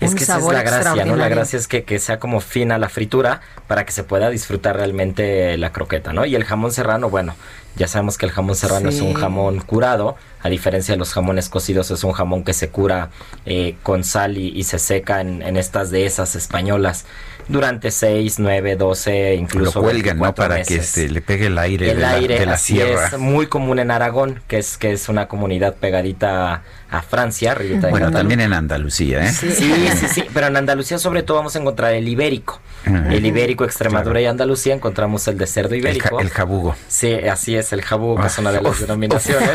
Es 0.00 0.14
que 0.14 0.24
esa 0.24 0.38
es 0.38 0.44
la 0.44 0.62
gracia, 0.62 1.04
¿no? 1.04 1.16
La 1.16 1.28
gracia 1.28 1.58
es 1.58 1.68
que, 1.68 1.84
que, 1.84 1.98
sea 1.98 2.18
como 2.18 2.40
fina 2.40 2.78
la 2.78 2.88
fritura 2.88 3.40
para 3.66 3.84
que 3.84 3.92
se 3.92 4.02
pueda 4.02 4.30
disfrutar 4.30 4.76
realmente 4.76 5.56
la 5.58 5.72
croqueta, 5.72 6.12
¿no? 6.12 6.24
Y 6.24 6.34
el 6.34 6.44
jamón 6.44 6.72
serrano, 6.72 7.10
bueno, 7.10 7.34
ya 7.76 7.86
sabemos 7.86 8.18
que 8.18 8.26
el 8.26 8.32
jamón 8.32 8.56
serrano 8.56 8.88
es 8.88 9.00
un 9.00 9.14
jamón 9.14 9.60
curado, 9.60 10.16
a 10.42 10.48
diferencia 10.48 10.94
de 10.94 10.98
los 10.98 11.12
jamones 11.12 11.48
cocidos, 11.48 11.90
es 11.90 12.02
un 12.02 12.12
jamón 12.12 12.44
que 12.44 12.52
se 12.52 12.70
cura 12.70 13.10
eh, 13.46 13.76
con 13.82 14.04
sal 14.04 14.38
y, 14.38 14.62
se 14.64 14.78
seca 14.78 15.20
en, 15.20 15.42
en, 15.42 15.56
estas 15.56 15.90
dehesas 15.90 16.34
españolas 16.34 17.04
durante 17.50 17.90
6, 17.90 18.38
9, 18.38 18.76
12, 18.76 19.34
incluso. 19.34 19.80
Lo 19.80 19.84
cuelgan, 19.84 20.18
¿no? 20.18 20.34
Para 20.34 20.62
que 20.62 20.76
este, 20.76 21.08
le 21.08 21.20
pegue 21.20 21.46
el 21.46 21.58
aire, 21.58 21.94
de, 21.94 21.94
la, 21.94 22.20
de 22.20 22.46
la 22.46 22.56
sierra. 22.56 23.06
Es 23.06 23.18
muy 23.18 23.46
común 23.46 23.78
en 23.78 23.90
Aragón, 23.90 24.40
que 24.48 24.58
es, 24.58 24.78
que 24.78 24.92
es 24.92 25.08
una 25.08 25.28
comunidad 25.28 25.74
pegadita 25.76 26.54
a 26.54 26.62
Francia. 27.02 27.56
Bueno, 27.90 28.10
también 28.10 28.40
en 28.40 28.52
Andalucía, 28.52 29.24
¿eh? 29.24 29.32
Sí. 29.32 29.50
sí, 29.52 30.08
sí, 30.08 30.24
pero 30.34 30.48
en 30.48 30.56
Andalucía 30.56 30.98
sobre 30.98 31.22
todo 31.22 31.36
vamos 31.36 31.54
a 31.54 31.60
encontrar 31.60 31.94
el 31.94 32.08
ibérico. 32.08 32.60
El 32.84 33.24
ibérico, 33.24 33.64
Extremadura 33.64 34.20
y 34.20 34.26
Andalucía 34.26 34.74
encontramos 34.74 35.26
el 35.28 35.38
de 35.38 35.46
cerdo 35.46 35.74
ibérico. 35.74 36.18
El, 36.20 36.30
jabugo. 36.30 36.74
Sí, 36.88 37.12
así 37.14 37.54
es, 37.56 37.72
el 37.72 37.82
jabugo, 37.82 38.20
que 38.20 38.26
es 38.26 38.38
una 38.38 38.52
de 38.52 38.60
las 38.60 38.80
denominaciones. 38.80 39.50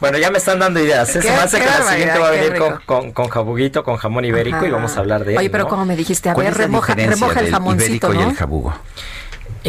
bueno, 0.00 0.18
ya 0.18 0.30
me 0.30 0.38
están 0.38 0.58
dando 0.58 0.80
ideas. 0.80 1.14
¿eh? 1.16 1.22
Se 1.22 1.30
me 1.30 1.36
hace 1.36 1.58
que 1.58 1.64
la 1.64 1.82
siguiente 1.82 2.18
va 2.18 2.28
a 2.28 2.30
venir 2.30 2.54
con, 2.56 2.78
con, 2.84 3.12
con, 3.12 3.28
jabuguito, 3.28 3.82
con 3.82 3.96
jamón 3.96 4.24
ibérico 4.24 4.66
y 4.66 4.70
vamos 4.70 4.96
a 4.96 5.00
hablar 5.00 5.24
de 5.24 5.36
Oye, 5.36 5.50
pero 5.50 5.66
como 5.68 5.84
me 5.84 5.96
dijiste, 5.96 6.28
a 6.28 6.34
ver, 6.34 6.54
remoja, 6.54 6.94
remoja 6.94 7.40
el 7.40 7.50
jamoncito, 7.50 8.12
¿no? 8.12 8.20
y 8.20 8.24
el 8.24 8.34
jabugo? 8.34 8.74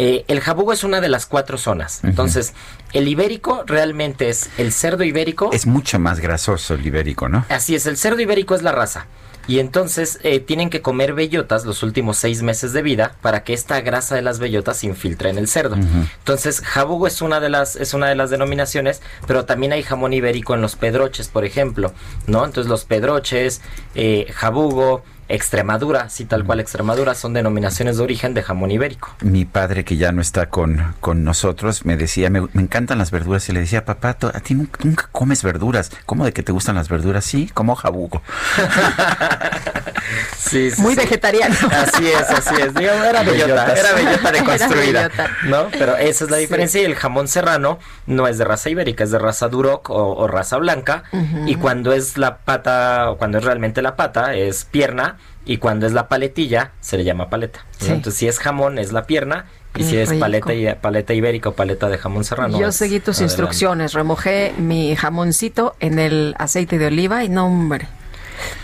Eh, 0.00 0.24
el 0.28 0.38
jabugo 0.40 0.72
es 0.72 0.84
una 0.84 1.00
de 1.00 1.08
las 1.08 1.26
cuatro 1.26 1.58
zonas. 1.58 2.04
Entonces, 2.04 2.54
el 2.92 3.08
ibérico 3.08 3.64
realmente 3.66 4.28
es 4.28 4.48
el 4.56 4.72
cerdo 4.72 5.02
ibérico. 5.02 5.50
Es 5.52 5.66
mucho 5.66 5.98
más 5.98 6.20
grasoso 6.20 6.74
el 6.74 6.86
ibérico, 6.86 7.28
¿no? 7.28 7.44
Así 7.48 7.74
es, 7.74 7.84
el 7.86 7.96
cerdo 7.96 8.20
ibérico 8.20 8.54
es 8.54 8.62
la 8.62 8.70
raza. 8.70 9.06
Y 9.48 9.58
entonces 9.58 10.20
eh, 10.22 10.38
tienen 10.38 10.70
que 10.70 10.82
comer 10.82 11.14
bellotas 11.14 11.64
los 11.64 11.82
últimos 11.82 12.16
seis 12.16 12.42
meses 12.42 12.72
de 12.72 12.82
vida 12.82 13.16
para 13.22 13.42
que 13.42 13.54
esta 13.54 13.80
grasa 13.80 14.14
de 14.14 14.22
las 14.22 14.38
bellotas 14.38 14.76
se 14.76 14.86
infiltre 14.86 15.30
en 15.30 15.38
el 15.38 15.48
cerdo. 15.48 15.74
Entonces, 15.74 16.60
jabugo 16.60 17.08
es 17.08 17.20
una 17.20 17.40
de 17.40 17.48
las, 17.48 17.74
es 17.74 17.92
una 17.92 18.06
de 18.08 18.14
las 18.14 18.30
denominaciones, 18.30 19.02
pero 19.26 19.46
también 19.46 19.72
hay 19.72 19.82
jamón 19.82 20.12
ibérico 20.12 20.54
en 20.54 20.60
los 20.60 20.76
pedroches, 20.76 21.26
por 21.26 21.44
ejemplo, 21.44 21.92
¿no? 22.28 22.44
Entonces 22.44 22.70
los 22.70 22.84
pedroches, 22.84 23.62
eh, 23.96 24.30
jabugo, 24.32 25.02
Extremadura, 25.28 26.08
sí, 26.08 26.24
tal 26.24 26.44
cual 26.44 26.60
Extremadura, 26.60 27.14
son 27.14 27.34
denominaciones 27.34 27.98
de 27.98 28.02
origen 28.02 28.32
de 28.32 28.42
jamón 28.42 28.70
ibérico. 28.70 29.14
Mi 29.20 29.44
padre, 29.44 29.84
que 29.84 29.96
ya 29.96 30.10
no 30.10 30.22
está 30.22 30.46
con, 30.46 30.94
con 31.00 31.22
nosotros, 31.22 31.84
me 31.84 31.96
decía, 31.96 32.30
me, 32.30 32.48
encantan 32.54 32.98
las 32.98 33.10
verduras, 33.10 33.48
y 33.48 33.52
le 33.52 33.60
decía, 33.60 33.84
papá, 33.84 34.16
a 34.32 34.40
ti 34.40 34.54
nunca, 34.54 35.08
comes 35.12 35.42
verduras. 35.42 35.90
¿Cómo 36.06 36.24
de 36.24 36.32
que 36.32 36.42
te 36.42 36.52
gustan 36.52 36.76
las 36.76 36.88
verduras? 36.88 37.24
Sí, 37.24 37.50
como 37.52 37.74
jabugo. 37.74 38.22
sí, 40.38 40.70
Muy 40.78 40.94
vegetariano. 40.94 41.56
Así 41.70 42.08
es, 42.08 42.30
así 42.30 42.54
es. 42.54 42.74
era 42.74 43.22
bellota, 43.22 43.74
era 43.74 43.92
bellota 43.94 44.32
de 44.32 44.44
construida. 44.44 45.10
¿no? 45.44 45.68
Pero 45.70 45.96
esa 45.96 46.24
es 46.24 46.30
la 46.30 46.38
diferencia 46.38 46.80
y 46.80 46.84
el 46.84 46.94
jamón 46.94 47.28
serrano 47.28 47.78
no 48.06 48.26
es 48.26 48.38
de 48.38 48.44
raza 48.44 48.70
ibérica, 48.70 49.04
es 49.04 49.10
de 49.10 49.18
raza 49.18 49.48
duroc 49.48 49.90
o, 49.90 50.26
raza 50.26 50.56
blanca. 50.56 51.04
Y 51.46 51.56
cuando 51.56 51.92
es 51.92 52.16
la 52.16 52.38
pata, 52.38 53.14
cuando 53.18 53.38
es 53.38 53.44
realmente 53.44 53.82
la 53.82 53.96
pata, 53.96 54.34
es 54.34 54.64
pierna 54.64 55.17
y 55.44 55.58
cuando 55.58 55.86
es 55.86 55.92
la 55.92 56.08
paletilla, 56.08 56.72
se 56.80 56.96
le 56.96 57.04
llama 57.04 57.30
paleta. 57.30 57.64
Entonces, 57.80 58.14
si 58.14 58.28
es 58.28 58.38
jamón, 58.38 58.78
es 58.78 58.92
la 58.92 59.06
pierna. 59.06 59.46
Y 59.76 59.84
si 59.84 59.96
es 59.96 60.12
paleta, 60.14 60.54
y, 60.54 60.74
paleta 60.74 61.14
ibérica 61.14 61.50
o 61.50 61.52
paleta 61.52 61.88
de 61.88 61.98
jamón 61.98 62.24
serrano. 62.24 62.58
Yo 62.58 62.72
seguí 62.72 62.98
tus 62.98 63.20
instrucciones, 63.20 63.92
remojé 63.92 64.52
mi 64.58 64.96
jamoncito 64.96 65.76
en 65.78 66.00
el 66.00 66.34
aceite 66.38 66.78
de 66.78 66.86
oliva 66.86 67.22
y 67.22 67.28
no, 67.28 67.46
hombre, 67.46 67.86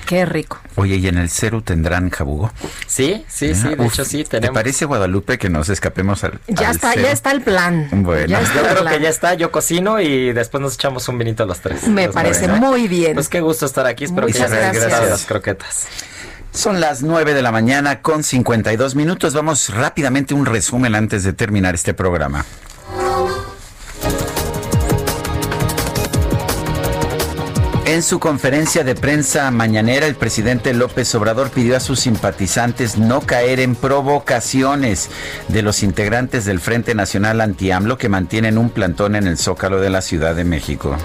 Qué 0.06 0.26
rico. 0.26 0.60
Oye, 0.76 0.96
¿y 0.96 1.08
en 1.08 1.16
el 1.16 1.30
cero 1.30 1.62
tendrán 1.64 2.10
jabugo? 2.10 2.52
Sí, 2.86 3.24
sí, 3.26 3.54
sí, 3.54 3.74
de 3.74 3.86
hecho 3.86 4.04
sí 4.04 4.24
tenemos. 4.24 4.52
¿Te 4.52 4.54
parece, 4.54 4.84
Guadalupe, 4.84 5.38
que 5.38 5.48
nos 5.48 5.68
escapemos 5.70 6.24
al 6.24 6.40
Ya 6.46 6.70
está, 6.70 6.94
ya 6.94 7.10
está 7.10 7.32
el 7.32 7.42
plan. 7.42 7.88
Bueno. 7.90 8.26
yo 8.26 8.62
creo 8.62 8.84
que 8.84 9.00
ya 9.00 9.08
está, 9.08 9.34
yo 9.34 9.50
cocino 9.50 10.00
y 10.00 10.32
después 10.32 10.60
nos 10.60 10.74
echamos 10.74 11.08
un 11.08 11.18
vinito 11.18 11.44
a 11.44 11.46
los 11.46 11.60
tres. 11.60 11.88
Me 11.88 12.08
parece 12.08 12.48
muy 12.48 12.86
bien. 12.88 13.14
Pues 13.14 13.28
qué 13.28 13.40
gusto 13.40 13.66
estar 13.66 13.86
aquí, 13.86 14.04
espero 14.04 14.26
que 14.26 14.34
ya 14.34 14.48
gracias. 14.48 14.90
las 14.90 15.24
croquetas. 15.24 15.86
Son 16.54 16.80
las 16.80 17.02
9 17.02 17.34
de 17.34 17.42
la 17.42 17.50
mañana 17.50 18.00
con 18.00 18.22
52 18.22 18.94
minutos. 18.94 19.34
Vamos 19.34 19.70
rápidamente 19.70 20.34
un 20.34 20.46
resumen 20.46 20.94
antes 20.94 21.24
de 21.24 21.32
terminar 21.32 21.74
este 21.74 21.94
programa. 21.94 22.46
En 27.86 28.02
su 28.02 28.18
conferencia 28.18 28.84
de 28.84 28.94
prensa 28.94 29.50
mañanera, 29.50 30.06
el 30.06 30.14
presidente 30.14 30.72
López 30.72 31.12
Obrador 31.16 31.50
pidió 31.50 31.76
a 31.76 31.80
sus 31.80 32.00
simpatizantes 32.00 32.96
no 32.96 33.20
caer 33.20 33.58
en 33.60 33.74
provocaciones 33.74 35.10
de 35.48 35.62
los 35.62 35.82
integrantes 35.82 36.44
del 36.44 36.60
Frente 36.60 36.94
Nacional 36.94 37.40
Anti-AMLO 37.40 37.98
que 37.98 38.08
mantienen 38.08 38.58
un 38.58 38.70
plantón 38.70 39.16
en 39.16 39.26
el 39.26 39.38
Zócalo 39.38 39.80
de 39.80 39.90
la 39.90 40.00
Ciudad 40.00 40.34
de 40.34 40.44
México. 40.44 40.96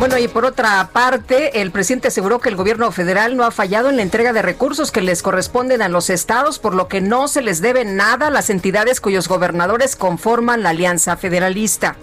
Bueno, 0.00 0.16
y 0.16 0.28
por 0.28 0.46
otra 0.46 0.88
parte, 0.94 1.60
el 1.60 1.72
presidente 1.72 2.08
aseguró 2.08 2.40
que 2.40 2.48
el 2.48 2.56
gobierno 2.56 2.90
federal 2.90 3.36
no 3.36 3.44
ha 3.44 3.50
fallado 3.50 3.90
en 3.90 3.96
la 3.98 4.02
entrega 4.02 4.32
de 4.32 4.40
recursos 4.40 4.92
que 4.92 5.02
les 5.02 5.20
corresponden 5.20 5.82
a 5.82 5.90
los 5.90 6.08
estados, 6.08 6.58
por 6.58 6.74
lo 6.74 6.88
que 6.88 7.02
no 7.02 7.28
se 7.28 7.42
les 7.42 7.60
debe 7.60 7.84
nada 7.84 8.28
a 8.28 8.30
las 8.30 8.48
entidades 8.48 8.98
cuyos 9.02 9.28
gobernadores 9.28 9.96
conforman 9.96 10.62
la 10.62 10.70
alianza 10.70 11.18
federalista. 11.18 11.96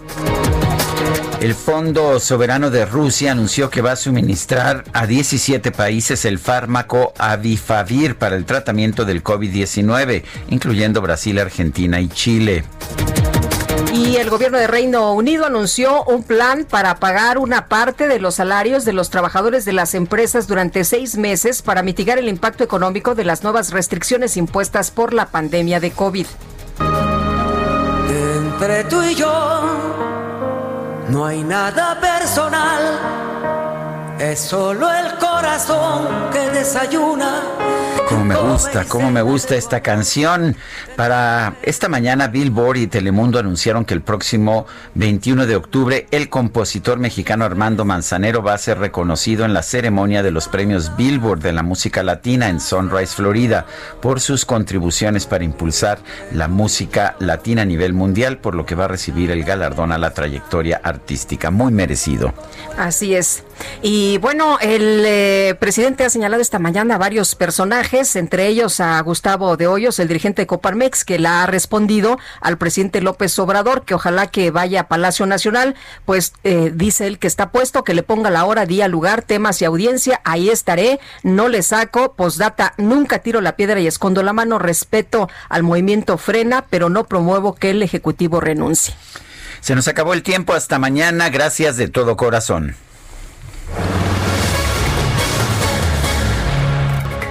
El 1.40 1.56
Fondo 1.56 2.20
Soberano 2.20 2.70
de 2.70 2.86
Rusia 2.86 3.32
anunció 3.32 3.68
que 3.68 3.82
va 3.82 3.92
a 3.92 3.96
suministrar 3.96 4.84
a 4.92 5.08
17 5.08 5.72
países 5.72 6.24
el 6.24 6.38
fármaco 6.38 7.12
Avifavir 7.18 8.14
para 8.14 8.36
el 8.36 8.44
tratamiento 8.44 9.06
del 9.06 9.24
COVID-19, 9.24 10.22
incluyendo 10.50 11.02
Brasil, 11.02 11.36
Argentina 11.40 12.00
y 12.00 12.06
Chile. 12.06 12.62
Y 13.98 14.14
el 14.16 14.30
gobierno 14.30 14.58
de 14.58 14.68
Reino 14.68 15.12
Unido 15.12 15.44
anunció 15.44 16.04
un 16.04 16.22
plan 16.22 16.64
para 16.64 17.00
pagar 17.00 17.36
una 17.36 17.66
parte 17.66 18.06
de 18.06 18.20
los 18.20 18.36
salarios 18.36 18.84
de 18.84 18.92
los 18.92 19.10
trabajadores 19.10 19.64
de 19.64 19.72
las 19.72 19.92
empresas 19.92 20.46
durante 20.46 20.84
seis 20.84 21.16
meses 21.16 21.62
para 21.62 21.82
mitigar 21.82 22.16
el 22.16 22.28
impacto 22.28 22.62
económico 22.62 23.16
de 23.16 23.24
las 23.24 23.42
nuevas 23.42 23.72
restricciones 23.72 24.36
impuestas 24.36 24.92
por 24.92 25.12
la 25.12 25.26
pandemia 25.26 25.80
de 25.80 25.90
COVID. 25.90 26.26
Entre 28.08 28.84
tú 28.84 29.02
y 29.02 29.16
yo 29.16 29.66
no 31.08 31.26
hay 31.26 31.42
nada 31.42 31.98
personal, 32.00 33.27
es 34.20 34.40
solo 34.40 34.88
el 34.92 35.14
corazón 35.18 36.30
que 36.32 36.50
desayuna 36.50 37.42
Cómo 38.08 38.24
me 38.24 38.36
gusta, 38.36 38.86
cómo 38.86 39.10
me 39.10 39.20
gusta 39.20 39.54
esta 39.54 39.82
canción. 39.82 40.56
Para 40.96 41.56
esta 41.62 41.90
mañana, 41.90 42.28
Billboard 42.28 42.78
y 42.78 42.86
Telemundo 42.86 43.38
anunciaron 43.38 43.84
que 43.84 43.92
el 43.92 44.00
próximo 44.00 44.66
21 44.94 45.44
de 45.44 45.56
octubre 45.56 46.06
el 46.10 46.30
compositor 46.30 46.98
mexicano 46.98 47.44
Armando 47.44 47.84
Manzanero 47.84 48.42
va 48.42 48.54
a 48.54 48.58
ser 48.58 48.78
reconocido 48.78 49.44
en 49.44 49.52
la 49.52 49.62
ceremonia 49.62 50.22
de 50.22 50.30
los 50.30 50.48
premios 50.48 50.96
Billboard 50.96 51.40
de 51.40 51.52
la 51.52 51.62
música 51.62 52.02
latina 52.02 52.48
en 52.48 52.60
Sunrise, 52.60 53.14
Florida, 53.14 53.66
por 54.00 54.20
sus 54.20 54.46
contribuciones 54.46 55.26
para 55.26 55.44
impulsar 55.44 55.98
la 56.32 56.48
música 56.48 57.14
latina 57.18 57.60
a 57.62 57.66
nivel 57.66 57.92
mundial, 57.92 58.38
por 58.38 58.54
lo 58.54 58.64
que 58.64 58.74
va 58.74 58.86
a 58.86 58.88
recibir 58.88 59.30
el 59.30 59.44
galardón 59.44 59.92
a 59.92 59.98
la 59.98 60.14
trayectoria 60.14 60.80
artística. 60.82 61.50
Muy 61.50 61.74
merecido. 61.74 62.32
Así 62.78 63.14
es. 63.14 63.44
Y 64.08 64.16
bueno, 64.16 64.56
el 64.62 65.04
eh, 65.04 65.54
presidente 65.60 66.02
ha 66.02 66.08
señalado 66.08 66.40
esta 66.40 66.58
mañana 66.58 66.94
a 66.94 66.98
varios 66.98 67.34
personajes 67.34 68.16
entre 68.16 68.46
ellos 68.46 68.80
a 68.80 68.98
Gustavo 69.02 69.58
de 69.58 69.66
Hoyos, 69.66 69.98
el 69.98 70.08
dirigente 70.08 70.40
de 70.40 70.46
Coparmex, 70.46 71.04
que 71.04 71.18
la 71.18 71.42
ha 71.42 71.46
respondido 71.46 72.18
al 72.40 72.56
presidente 72.56 73.02
López 73.02 73.38
Obrador, 73.38 73.84
que 73.84 73.92
ojalá 73.92 74.28
que 74.28 74.50
vaya 74.50 74.80
a 74.80 74.88
Palacio 74.88 75.26
Nacional, 75.26 75.74
pues 76.06 76.32
eh, 76.42 76.72
dice 76.74 77.06
él 77.06 77.18
que 77.18 77.26
está 77.26 77.50
puesto, 77.50 77.84
que 77.84 77.92
le 77.92 78.02
ponga 78.02 78.30
la 78.30 78.46
hora, 78.46 78.64
día, 78.64 78.88
lugar, 78.88 79.20
temas 79.20 79.60
y 79.60 79.66
audiencia, 79.66 80.22
ahí 80.24 80.48
estaré, 80.48 81.00
no 81.22 81.50
le 81.50 81.60
saco, 81.60 82.14
postdata, 82.14 82.72
nunca 82.78 83.18
tiro 83.18 83.42
la 83.42 83.56
piedra 83.56 83.78
y 83.78 83.86
escondo 83.86 84.22
la 84.22 84.32
mano, 84.32 84.58
respeto 84.58 85.28
al 85.50 85.64
movimiento 85.64 86.16
frena, 86.16 86.64
pero 86.70 86.88
no 86.88 87.04
promuevo 87.04 87.54
que 87.56 87.72
el 87.72 87.82
Ejecutivo 87.82 88.40
renuncie. 88.40 88.94
Se 89.60 89.74
nos 89.74 89.86
acabó 89.86 90.14
el 90.14 90.22
tiempo, 90.22 90.54
hasta 90.54 90.78
mañana, 90.78 91.28
gracias 91.28 91.76
de 91.76 91.88
todo 91.88 92.16
corazón. 92.16 92.74